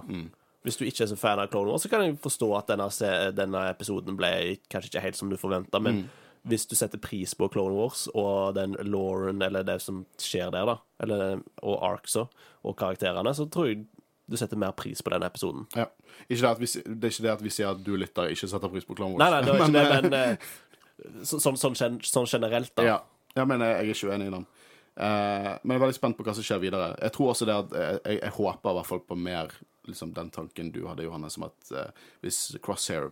Hvis 0.67 0.79
du 0.79 0.85
ikke 0.87 1.05
er 1.05 1.11
så 1.13 1.17
fan 1.19 1.39
av 1.39 1.51
Clone 1.53 1.71
Wars, 1.71 1.85
så 1.85 1.91
kan 1.91 2.03
jeg 2.03 2.17
forstå 2.23 2.47
at 2.57 2.71
denne, 2.73 2.87
denne 3.37 3.67
episoden 3.71 4.17
ble 4.19 4.31
kanskje 4.71 4.91
ikke 4.91 5.05
helt 5.05 5.19
som 5.19 5.29
du 5.31 5.37
forventa, 5.39 5.79
men 5.83 6.07
hvis 6.47 6.65
du 6.67 6.75
setter 6.79 6.99
pris 7.01 7.33
på 7.35 7.47
Clone 7.51 7.75
Wars 7.75 8.07
og 8.15 8.55
den 8.55 8.75
Lauren, 8.87 9.41
eller 9.43 9.65
det 9.67 9.79
som 9.83 10.05
skjer 10.21 10.51
der, 10.53 10.67
da, 10.69 10.77
eller, 11.03 11.41
og 11.61 11.79
Arksa, 11.85 12.27
og 12.63 12.77
karakterene, 12.79 13.33
så 13.35 13.47
tror 13.51 13.71
jeg 13.71 13.85
du 14.27 14.35
setter 14.35 14.59
mer 14.59 14.73
pris 14.75 15.01
på 15.03 15.11
denne 15.13 15.27
episoden. 15.29 15.67
Ja. 15.75 15.87
Ikke 16.27 16.41
det, 16.41 16.49
at 16.49 16.59
vi, 16.59 16.67
det 16.83 17.07
er 17.09 17.13
ikke 17.13 17.23
det 17.23 17.31
at 17.31 17.43
vi 17.43 17.51
sier 17.53 17.69
at 17.71 17.83
du 17.83 17.93
lytter 17.95 18.31
ikke 18.33 18.49
setter 18.51 18.71
pris 18.71 18.87
på 18.87 18.97
Clone 18.97 19.15
Wars. 19.15 19.21
Nei, 19.23 19.29
nei, 19.31 19.43
det 19.45 19.53
var 19.53 19.61
ikke 19.67 19.77
det, 19.77 19.85
Men, 19.93 20.09
men 20.09 20.19
eh, 20.19 21.23
så, 21.23 21.39
sånn, 21.39 21.59
sånn, 21.59 21.99
sånn 22.03 22.27
generelt, 22.27 22.73
da. 22.75 22.87
Ja, 22.87 22.97
ja 23.37 23.45
men 23.47 23.63
jeg, 23.63 23.75
jeg 23.77 23.93
er 23.93 23.95
ikke 23.95 24.11
uenig 24.11 24.27
i 24.27 24.35
den. 24.35 24.47
Eh, 24.97 25.51
men 25.63 25.75
jeg 25.75 25.79
er 25.79 25.85
veldig 25.85 25.99
spent 25.99 26.17
på 26.17 26.25
hva 26.25 26.33
som 26.33 26.43
skjer 26.47 26.59
videre. 26.63 26.91
Jeg 27.01 27.13
tror 27.13 27.33
også 27.33 27.45
det 27.45 27.57
at 27.57 27.73
eh, 27.77 27.97
jeg, 28.13 28.21
jeg 28.23 28.31
håper 28.39 28.71
i 28.73 28.77
hvert 28.79 28.89
fall 28.89 29.03
på 29.05 29.17
mer 29.19 29.53
liksom 29.87 30.11
den 30.13 30.29
tanken 30.35 30.71
du 30.75 30.81
hadde, 30.89 31.05
Johannes, 31.05 31.37
om 31.39 31.45
at 31.47 31.69
uh, 31.71 31.85
hvis 32.19 32.57
Crosshair 32.65 33.11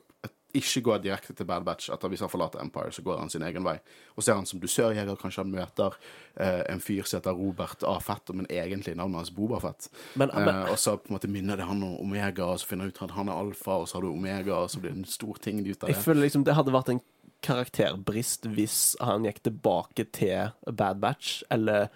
ikke 0.56 0.82
går 0.84 1.02
direkte 1.04 1.34
til 1.36 1.48
Bad 1.48 1.64
Batch, 1.68 1.90
at 1.92 2.04
hvis 2.08 2.20
han 2.24 2.30
forlater 2.32 2.60
Empire, 2.64 2.92
så 2.96 3.02
går 3.04 3.18
han 3.20 3.30
sin 3.32 3.44
egen 3.44 3.64
vei. 3.64 3.78
Og 4.16 4.24
så 4.24 4.32
er 4.32 4.38
han 4.40 4.48
som 4.48 4.60
dusørjeger, 4.64 5.16
kanskje 5.20 5.44
han 5.44 5.52
møter 5.52 5.96
eh, 6.40 6.62
en 6.72 6.80
fyr 6.84 7.04
som 7.08 7.20
heter 7.20 7.36
Robert 7.36 7.84
A. 7.88 7.98
Fett, 8.04 8.32
men 8.36 8.48
egentlig 8.52 8.96
navnet 8.96 9.20
hans 9.24 9.32
Boba 9.36 9.60
Fett. 9.64 9.90
Men- 10.16 10.32
men- 10.36 10.48
eh, 10.48 10.72
og 10.72 10.80
så 10.80 10.96
på 10.98 11.12
en 11.12 11.18
måte 11.18 11.28
minner 11.32 11.60
det 11.60 11.68
han 11.68 11.84
om 11.84 11.98
Omega, 12.00 12.46
og 12.46 12.60
så 12.60 12.68
finner 12.72 12.88
han 12.88 12.92
ut 12.96 13.02
at 13.04 13.12
han 13.18 13.30
er 13.30 13.40
alfa, 13.40 13.72
og 13.82 13.88
så 13.88 13.98
har 13.98 14.02
du 14.08 14.12
Omega, 14.14 14.54
og 14.64 14.70
så 14.72 14.80
blir 14.80 14.92
det 14.96 14.98
en 15.04 15.06
stor 15.06 15.36
ting 15.44 15.60
ut 15.68 15.84
av 15.84 15.90
Jeg 15.92 16.04
føler 16.04 16.24
liksom 16.28 16.44
det 16.48 16.56
hadde 16.56 16.72
vært 16.72 16.90
en 16.96 17.02
karakterbrist 17.44 18.46
hvis 18.56 18.96
han 19.02 19.26
gikk 19.28 19.42
tilbake 19.44 20.06
til 20.16 20.52
Bad 20.72 21.00
Batch, 21.04 21.44
eller 21.52 21.88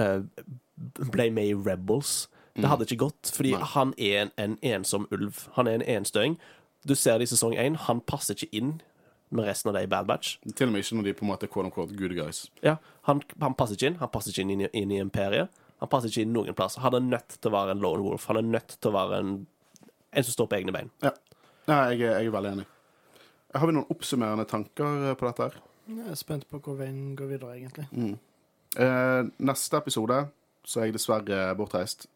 uh, 0.00 0.22
ble 1.12 1.30
med 1.34 1.50
i 1.50 1.54
Rebels. 1.54 2.28
Det 2.56 2.68
hadde 2.68 2.84
ikke 2.88 3.04
gått, 3.06 3.30
fordi 3.32 3.52
Nei. 3.54 3.64
han 3.74 3.92
er 3.96 4.22
en, 4.26 4.30
en 4.36 4.56
ensom 4.74 5.06
ulv. 5.14 5.44
Han 5.56 5.68
er 5.70 5.78
en 5.78 5.86
enstøing. 5.98 6.34
Du 6.88 6.94
ser 6.96 7.18
det 7.20 7.28
i 7.28 7.32
sesong 7.34 7.54
én, 7.60 7.76
han 7.86 8.00
passer 8.00 8.34
ikke 8.36 8.50
inn 8.56 8.80
med 9.30 9.46
resten 9.46 9.70
av 9.70 9.76
det 9.78 9.84
i 9.86 9.90
Bad 9.92 10.08
Batch. 10.10 10.38
Til 10.56 10.66
og 10.66 10.72
med 10.74 10.82
ikke 10.82 10.96
når 10.98 11.06
de 11.06 11.14
på 11.20 11.24
en 11.24 11.30
måte 11.30 11.46
er 11.46 11.52
quote 11.52 11.68
unquote 11.70 11.94
good 11.96 12.16
guys. 12.18 12.42
Ja, 12.66 12.76
han, 13.06 13.22
han 13.40 13.54
passer 13.54 13.78
ikke 13.78 13.92
inn. 13.92 13.98
Han 14.00 14.10
passer 14.12 14.34
ikke 14.34 14.42
inn, 14.42 14.64
i- 14.66 14.72
inn 14.82 14.90
i 14.92 14.98
imperiet. 15.00 15.48
Han 15.80 15.88
passer 15.88 16.10
ikke 16.10 16.24
inn 16.26 16.34
noen 16.34 16.56
plass. 16.58 16.74
Han 16.82 16.96
er 16.98 17.04
nødt 17.06 17.38
til 17.38 17.48
å 17.48 17.54
være 17.54 17.76
en 17.76 17.80
lone 17.84 18.02
wolf. 18.04 18.26
Han 18.28 18.40
er 18.42 18.48
nødt 18.48 18.74
til 18.80 18.90
å 18.90 18.96
være 18.98 19.20
en, 19.22 19.30
en 20.12 20.26
som 20.26 20.34
står 20.34 20.50
på 20.50 20.58
egne 20.58 20.74
bein. 20.74 20.90
Ja. 21.06 21.14
ja 21.70 21.78
jeg, 21.92 22.02
er- 22.02 22.18
jeg 22.24 22.32
er 22.32 22.34
veldig 22.34 22.52
enig. 22.56 22.66
Har 23.54 23.66
vi 23.66 23.74
noen 23.74 23.88
oppsummerende 23.90 24.46
tanker 24.50 25.10
eh, 25.10 25.16
på 25.18 25.26
dette? 25.26 25.48
her? 25.48 25.58
Jeg 25.90 26.12
er 26.12 26.18
spent 26.18 26.46
på 26.50 26.60
hvor 26.62 26.76
veien 26.78 27.16
går 27.18 27.32
videre, 27.32 27.56
egentlig. 27.58 27.88
Eh, 28.78 29.22
neste 29.42 29.80
episode 29.80 30.20
så 30.66 30.80
er 30.82 30.90
jeg 30.90 30.94
dessverre 30.98 31.40
bortreist. 31.58 32.06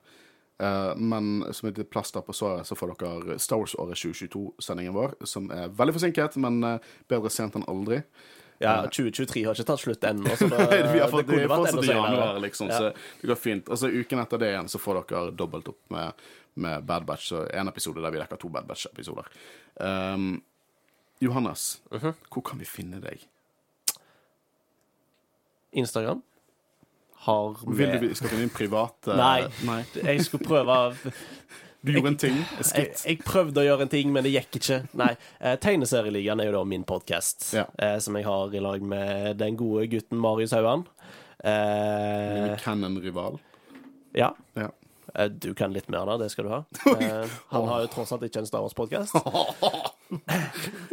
Eh, 0.62 0.93
men 1.01 1.43
som 1.51 1.69
et 1.73 1.81
plaster 1.90 2.23
på 2.23 2.35
såret 2.36 2.69
så 2.69 2.77
får 2.78 2.93
dere 3.01 3.39
Star 3.43 3.59
Wars-året 3.59 3.98
2022-sendingen 3.98 4.94
vår, 4.94 5.16
som 5.27 5.51
er 5.51 5.73
veldig 5.74 5.97
forsinket, 5.97 6.39
men 6.44 6.61
eh, 6.69 6.94
bedre 7.11 7.32
sent 7.35 7.59
enn 7.59 7.66
aldri. 7.70 8.02
Ja, 8.62 8.77
2023 8.86 9.43
har 9.48 9.59
ikke 9.59 9.66
tatt 9.66 9.82
slutt 9.82 10.05
ennå, 10.06 10.31
så 10.39 10.47
det, 10.47 10.62
vi 10.94 11.01
har 11.02 11.11
fått, 11.11 11.24
det 11.27 11.32
kunne 11.32 11.43
det 11.43 11.48
er 11.48 11.51
vært 11.51 11.73
enda 11.73 11.82
senere. 11.89 12.28
liksom, 12.47 12.70
Ja. 12.70 12.78
så 12.78 13.20
det 13.20 13.32
går 13.32 13.40
fint. 13.43 13.69
Og 13.74 13.81
så 13.82 13.90
uken 13.90 14.23
etter 14.23 14.40
det 14.40 14.52
igjen 14.55 14.70
så 14.70 14.78
får 14.81 15.02
dere 15.02 15.35
dobbelt 15.35 15.73
opp 15.74 15.81
med, 15.90 16.23
med 16.62 16.86
Bad 16.86 17.09
Batch. 17.11 17.32
Så 17.32 17.43
en 17.51 17.69
episode 17.74 18.05
der 18.05 18.15
vi 18.15 18.23
dekker 18.23 18.39
to 18.40 18.52
Bad 18.55 18.70
Batch-episoder. 18.70 19.27
Um, 19.82 20.36
Johannes, 21.24 21.80
Mhm. 21.92 22.14
hvor 22.30 22.42
kan 22.51 22.59
vi 22.60 22.64
finne 22.68 23.01
deg? 23.02 23.24
Instagram 25.72 26.22
har 27.24 27.56
Vil 27.66 27.88
med 27.88 28.01
du 28.02 28.09
vi 28.09 28.14
skal 28.14 28.28
finne 28.30 28.44
din 28.46 28.51
private 28.52 29.16
Nei. 29.18 29.46
Nei. 29.66 29.80
Jeg 30.05 30.24
skulle 30.26 30.44
prøve 30.46 30.76
Du 31.84 31.92
gjorde 31.92 32.09
en 32.14 32.16
ting. 32.20 32.36
Et 32.36 32.59
jeg, 32.60 32.66
skritt. 32.68 33.02
jeg 33.09 33.18
prøvde 33.26 33.60
å 33.60 33.64
gjøre 33.66 33.82
en 33.84 33.90
ting, 33.92 34.12
men 34.12 34.24
det 34.24 34.30
gikk 34.32 34.56
ikke. 34.60 34.78
Nei. 34.96 35.10
Eh, 35.40 35.56
Tegneserieligaen 35.60 36.40
er 36.40 36.48
jo 36.48 36.55
da 36.56 36.62
min 36.64 36.84
podkast, 36.88 37.51
Ja. 37.52 37.66
eh, 37.78 37.98
som 38.01 38.16
jeg 38.16 38.24
har 38.24 38.55
i 38.56 38.60
lag 38.64 38.80
med 38.82 39.36
den 39.36 39.56
gode 39.60 39.86
gutten 39.92 40.16
Marius 40.16 40.52
Hauan. 40.56 40.86
Min 41.44 41.51
Eh, 41.52 42.56
Cannon-rival. 42.62 43.38
ja. 44.14 44.30
Ja. 44.56 44.70
Du 45.28 45.52
kan 45.55 45.72
litt 45.74 45.88
mer, 45.92 46.06
da. 46.06 46.16
Det 46.16 46.30
skal 46.32 46.44
du 46.44 46.51
ha. 46.51 46.62
Han 47.52 47.68
har 47.68 47.82
jo 47.84 47.86
tross 47.92 48.12
alt 48.12 48.22
ikke 48.22 48.38
en 48.40 48.46
Star 48.46 48.62
Wars-podkast. 48.64 49.12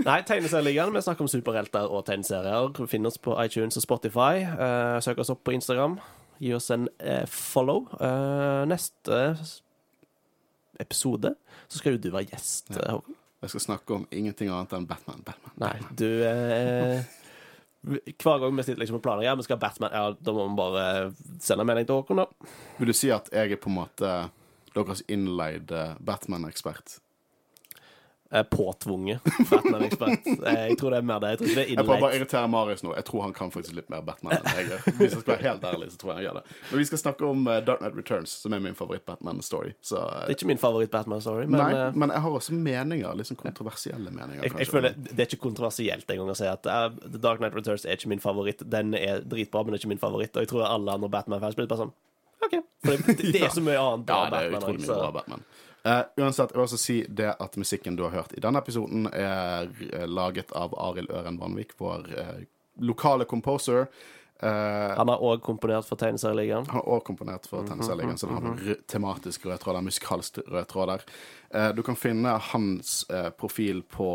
Nei, 0.07 0.21
Tegneserieligaen. 0.27 0.93
Vi 0.95 1.03
snakker 1.03 1.25
om 1.25 1.31
superhelter 1.31 1.91
og 1.91 2.05
tegneserier. 2.07 2.71
Finn 2.89 3.05
oss 3.09 3.19
på 3.21 3.35
iTunes 3.43 3.77
og 3.79 3.85
Spotify. 3.85 4.43
Uh, 4.47 4.97
søk 5.03 5.21
oss 5.21 5.31
opp 5.33 5.43
på 5.47 5.55
Instagram. 5.55 5.99
Gi 6.41 6.53
oss 6.57 6.71
en 6.73 6.87
uh, 7.03 7.25
follow. 7.29 7.85
Uh, 7.99 8.63
neste 8.69 9.21
episode 10.81 11.35
så 11.67 11.81
skal 11.81 11.97
jo 11.97 12.01
du 12.01 12.11
være 12.13 12.31
gjest. 12.31 12.73
Ja. 12.75 12.99
Jeg 13.41 13.53
skal 13.53 13.65
snakke 13.65 13.97
om 13.97 14.07
ingenting 14.13 14.51
annet 14.53 14.73
enn 14.77 14.87
Batman. 14.89 15.21
Batman. 15.25 15.53
Nei, 15.61 15.75
du 15.97 16.07
uh, 16.25 17.01
Hver 17.81 18.41
gang 18.43 18.53
vi 18.53 18.65
sitter 18.65 18.83
liksom 18.83 18.99
og 18.99 19.05
planer 19.05 19.25
Ja, 19.25 19.33
vi 19.37 19.45
skal 19.47 19.57
ha 19.57 19.63
Batman, 19.63 19.95
ja, 19.95 20.11
da 20.13 20.33
må 20.35 20.45
vi 20.45 20.57
bare 20.59 20.83
sende 21.41 21.65
melding 21.65 21.87
til 21.89 21.97
Håkon, 21.97 22.21
da. 22.21 22.51
Vil 22.77 22.91
du 22.91 22.97
si 22.97 23.09
at 23.13 23.31
jeg 23.33 23.55
er 23.55 23.61
på 23.61 23.71
en 23.71 23.79
måte 23.79 24.11
deres 24.75 25.01
innleide 25.09 25.95
Batman-ekspert? 26.05 26.99
Eh, 28.33 28.43
påtvunget 28.43 29.19
Batman-ekspert. 29.49 30.27
Eh, 30.47 30.67
jeg 30.67 30.77
tror 30.79 30.93
det 30.93 30.97
er 31.01 31.03
mer 31.03 31.19
det. 31.19 31.29
Jeg 31.33 31.37
tror 31.39 31.47
ikke 31.49 31.55
det 31.57 31.63
er 31.65 31.69
Jeg 31.69 31.83
prøver 31.83 32.03
bare 32.05 32.11
å 32.13 32.15
irritere 32.15 32.47
Marius 32.47 32.83
nå. 32.85 32.93
Jeg 32.95 33.05
tror 33.09 33.23
han 33.25 33.33
kan 33.35 33.49
faktisk 33.51 33.75
litt 33.75 33.89
mer 33.91 34.03
Batman 34.07 34.37
enn 34.37 34.45
jeg 34.55 34.67
gjør. 34.69 34.85
Hvis 34.85 35.01
jeg 35.01 35.23
skal 35.23 35.33
være 35.33 35.47
helt 35.49 35.65
ærlig, 35.67 35.89
så 35.91 35.97
tror 35.99 36.11
jeg 36.11 36.15
han 36.15 36.23
gjør 36.23 36.37
det. 36.39 36.43
Men 36.69 36.79
vi 36.79 36.85
skal 36.87 37.01
snakke 37.01 37.25
om 37.27 37.41
uh, 37.49 37.57
Dark 37.67 37.81
Knight 37.81 37.97
Returns, 37.99 38.35
som 38.45 38.55
er 38.55 38.61
min 38.63 38.77
favoritt-Batman-story. 38.79 39.73
Så 39.83 39.99
eh, 39.99 40.21
Det 40.21 40.31
er 40.31 40.37
ikke 40.37 40.47
min 40.47 40.61
favoritt-Batman-story, 40.61 41.49
men 41.49 41.59
Nei, 41.59 41.73
eh, 41.75 41.97
men 42.03 42.13
jeg 42.15 42.23
har 42.23 42.37
også 42.39 42.55
meninger. 42.55 43.25
Sånn 43.27 43.39
kontroversielle 43.41 44.13
meninger, 44.15 44.45
jeg, 44.47 44.55
jeg 44.63 44.71
føler 44.71 44.95
det 44.95 45.17
er 45.17 45.27
ikke 45.27 45.41
kontroversielt 45.43 46.15
engang 46.15 46.31
å 46.31 46.37
si 46.39 46.47
at 46.47 46.69
uh, 46.71 46.87
Dark 47.17 47.43
Knight 47.43 47.57
Returns 47.57 47.83
er 47.83 47.99
ikke 47.99 48.13
min 48.13 48.23
favoritt. 48.23 48.63
Den 48.63 48.95
er 48.95 49.25
dritbra, 49.27 49.65
men 49.65 49.75
det 49.75 49.81
er 49.81 49.83
ikke 49.83 49.91
min 49.91 50.01
favoritt. 50.05 50.31
Og 50.39 50.47
jeg 50.47 50.53
tror 50.53 50.69
alle 50.69 50.95
andre 50.95 51.11
Batman-fans 51.11 51.59
blir 51.59 51.67
bare 51.67 51.83
sånn 51.83 51.93
OK. 52.47 52.55
For 52.81 52.95
det, 52.95 53.17
det 53.35 53.43
er 53.43 53.51
så 53.59 53.61
mye 53.65 53.75
annet 53.75 54.07
Ja, 54.15 54.23
bra 54.31 54.39
er 54.39 55.19
Batman. 55.19 55.43
Eh, 55.83 56.03
uansett, 56.21 56.51
jeg 56.51 56.57
vil 56.59 56.63
også 56.67 56.77
si 56.77 56.99
det 57.09 57.31
at 57.41 57.55
musikken 57.57 57.95
du 57.97 58.03
har 58.05 58.13
hørt 58.13 58.33
i 58.37 58.41
denne 58.43 58.59
episoden, 58.61 59.07
er 59.09 59.69
eh, 59.89 60.05
laget 60.05 60.51
av 60.53 60.75
Arild 60.77 61.09
Øren 61.09 61.39
Vanvik, 61.41 61.73
vår 61.79 62.05
uh, 62.13 62.41
lokale 62.85 63.25
composer. 63.25 63.87
Uh, 64.41 64.93
Han 64.97 65.09
har 65.09 65.21
òg 65.21 65.41
komponert 65.45 65.85
for 65.85 65.97
Tegneserieligaen. 66.01 66.65
Han 66.69 66.79
har 66.79 66.85
også 66.89 67.05
komponert 67.11 67.45
for 67.49 67.65
Tegneserieligaen, 67.65 68.17
så 68.17 68.29
det 68.29 68.37
har 68.37 68.45
noen 68.45 68.61
rø- 68.65 68.77
tematisk 68.89 69.45
rød 69.45 69.59
tråd 69.61 69.77
der, 69.77 69.85
musikalsk 69.85 70.39
rød 70.47 70.69
tråd 70.69 70.89
der. 70.93 71.03
Uh, 71.53 71.67
du 71.77 71.81
kan 71.85 71.97
finne 71.97 72.33
hans 72.51 72.93
uh, 73.09 73.29
profil 73.37 73.81
på 73.89 74.07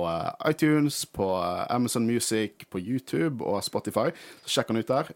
iTunes, 0.51 1.03
på 1.07 1.29
Amazon 1.71 2.07
Music, 2.07 2.67
på 2.71 2.79
YouTube 2.83 3.43
og 3.47 3.63
Spotify. 3.67 4.09
Så 4.43 4.55
sjekk 4.57 4.71
han 4.75 4.83
ut 4.83 4.91
der. 4.91 5.13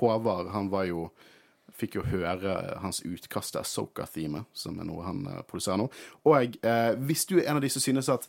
Håvard, 0.00 0.52
han 0.52 0.68
var 0.72 0.84
jo 0.88 1.08
Fikk 1.78 1.98
jo 1.98 2.06
høre 2.10 2.54
hans 2.82 3.00
utkast 3.06 3.54
til 3.54 3.66
Soka-themet, 3.66 4.48
som 4.56 4.78
er 4.80 4.88
noe 4.88 5.06
han 5.06 5.24
eh, 5.30 5.42
produserer 5.46 5.78
nå. 5.82 5.88
Og 6.26 6.58
eh, 6.66 6.94
hvis 7.06 7.26
du 7.30 7.38
er 7.38 7.48
en 7.48 7.60
av 7.60 7.64
de 7.64 7.70
som 7.72 7.84
synes 7.84 8.10
at 8.12 8.26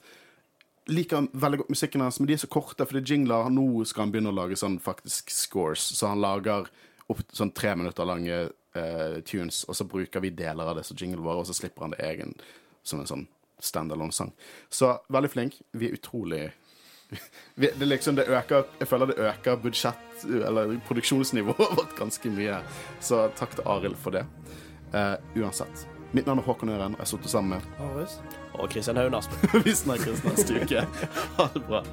liker 0.89 1.27
veldig 1.37 1.63
godt 1.63 1.73
musikken 1.73 2.01
hans, 2.01 2.19
men 2.19 2.29
de 2.29 2.35
er 2.37 2.41
så 2.41 2.49
korte, 2.49 2.85
fordi 2.85 3.13
jingler 3.13 3.49
Nå 3.53 3.83
skal 3.89 4.05
han 4.05 4.13
begynne 4.13 4.31
å 4.33 4.37
lage 4.37 4.57
sånn 4.59 4.79
faktisk 4.81 5.33
scores, 5.33 5.83
så 5.97 6.13
han 6.13 6.21
lager 6.21 6.69
opp 7.09 7.21
sånn 7.33 7.53
tre 7.57 7.73
minutter 7.77 8.05
lange 8.05 8.39
eh, 8.77 9.19
tunes, 9.25 9.63
og 9.69 9.77
så 9.77 9.87
bruker 9.89 10.23
vi 10.23 10.33
deler 10.33 10.69
av 10.69 10.77
det 10.77 10.85
som 10.87 10.97
jingle 10.97 11.25
var, 11.25 11.41
og 11.41 11.49
så 11.49 11.57
slipper 11.57 11.85
han 11.85 11.95
det 11.95 12.05
egen 12.05 12.33
som 12.85 13.01
en 13.01 13.09
sånn 13.09 13.27
standalone-sang. 13.59 14.31
Så 14.71 14.93
veldig 15.11 15.31
flink. 15.33 15.57
Vi 15.75 15.89
er 15.89 15.97
utrolig 15.97 16.43
det 17.55 17.85
liksom 17.87 18.15
det 18.15 18.27
øker 18.29 18.67
Jeg 18.79 18.87
føler 18.87 19.09
det 19.09 19.15
øker 19.17 19.55
budsjett 19.63 20.25
Eller 20.29 20.75
produksjonsnivået 20.87 21.57
vårt 21.77 21.95
ganske 21.97 22.29
mye. 22.29 22.59
Så 23.01 23.29
takk 23.39 23.55
til 23.57 23.65
Arild 23.65 23.97
for 23.97 24.11
det. 24.15 24.25
Eh, 24.93 25.15
uansett. 25.41 25.87
Mitt 26.11 26.25
navn 26.25 26.39
er 26.41 26.43
Håkon 26.43 26.69
Øren, 26.69 26.93
og 26.97 26.99
jeg 26.99 27.05
har 27.05 27.09
sittet 27.11 27.29
sammen 27.29 27.49
med 27.49 27.61
Marius? 27.79 28.19
Og 28.53 28.69
Kristian 28.69 28.97
Haun 28.97 29.13
Aspen. 29.15 29.49
Vi 29.65 29.75
snakkes 29.77 30.23
neste 30.25 30.61
uke. 30.63 30.85
Ha 31.37 31.49
det 31.53 31.65
bra. 31.67 31.83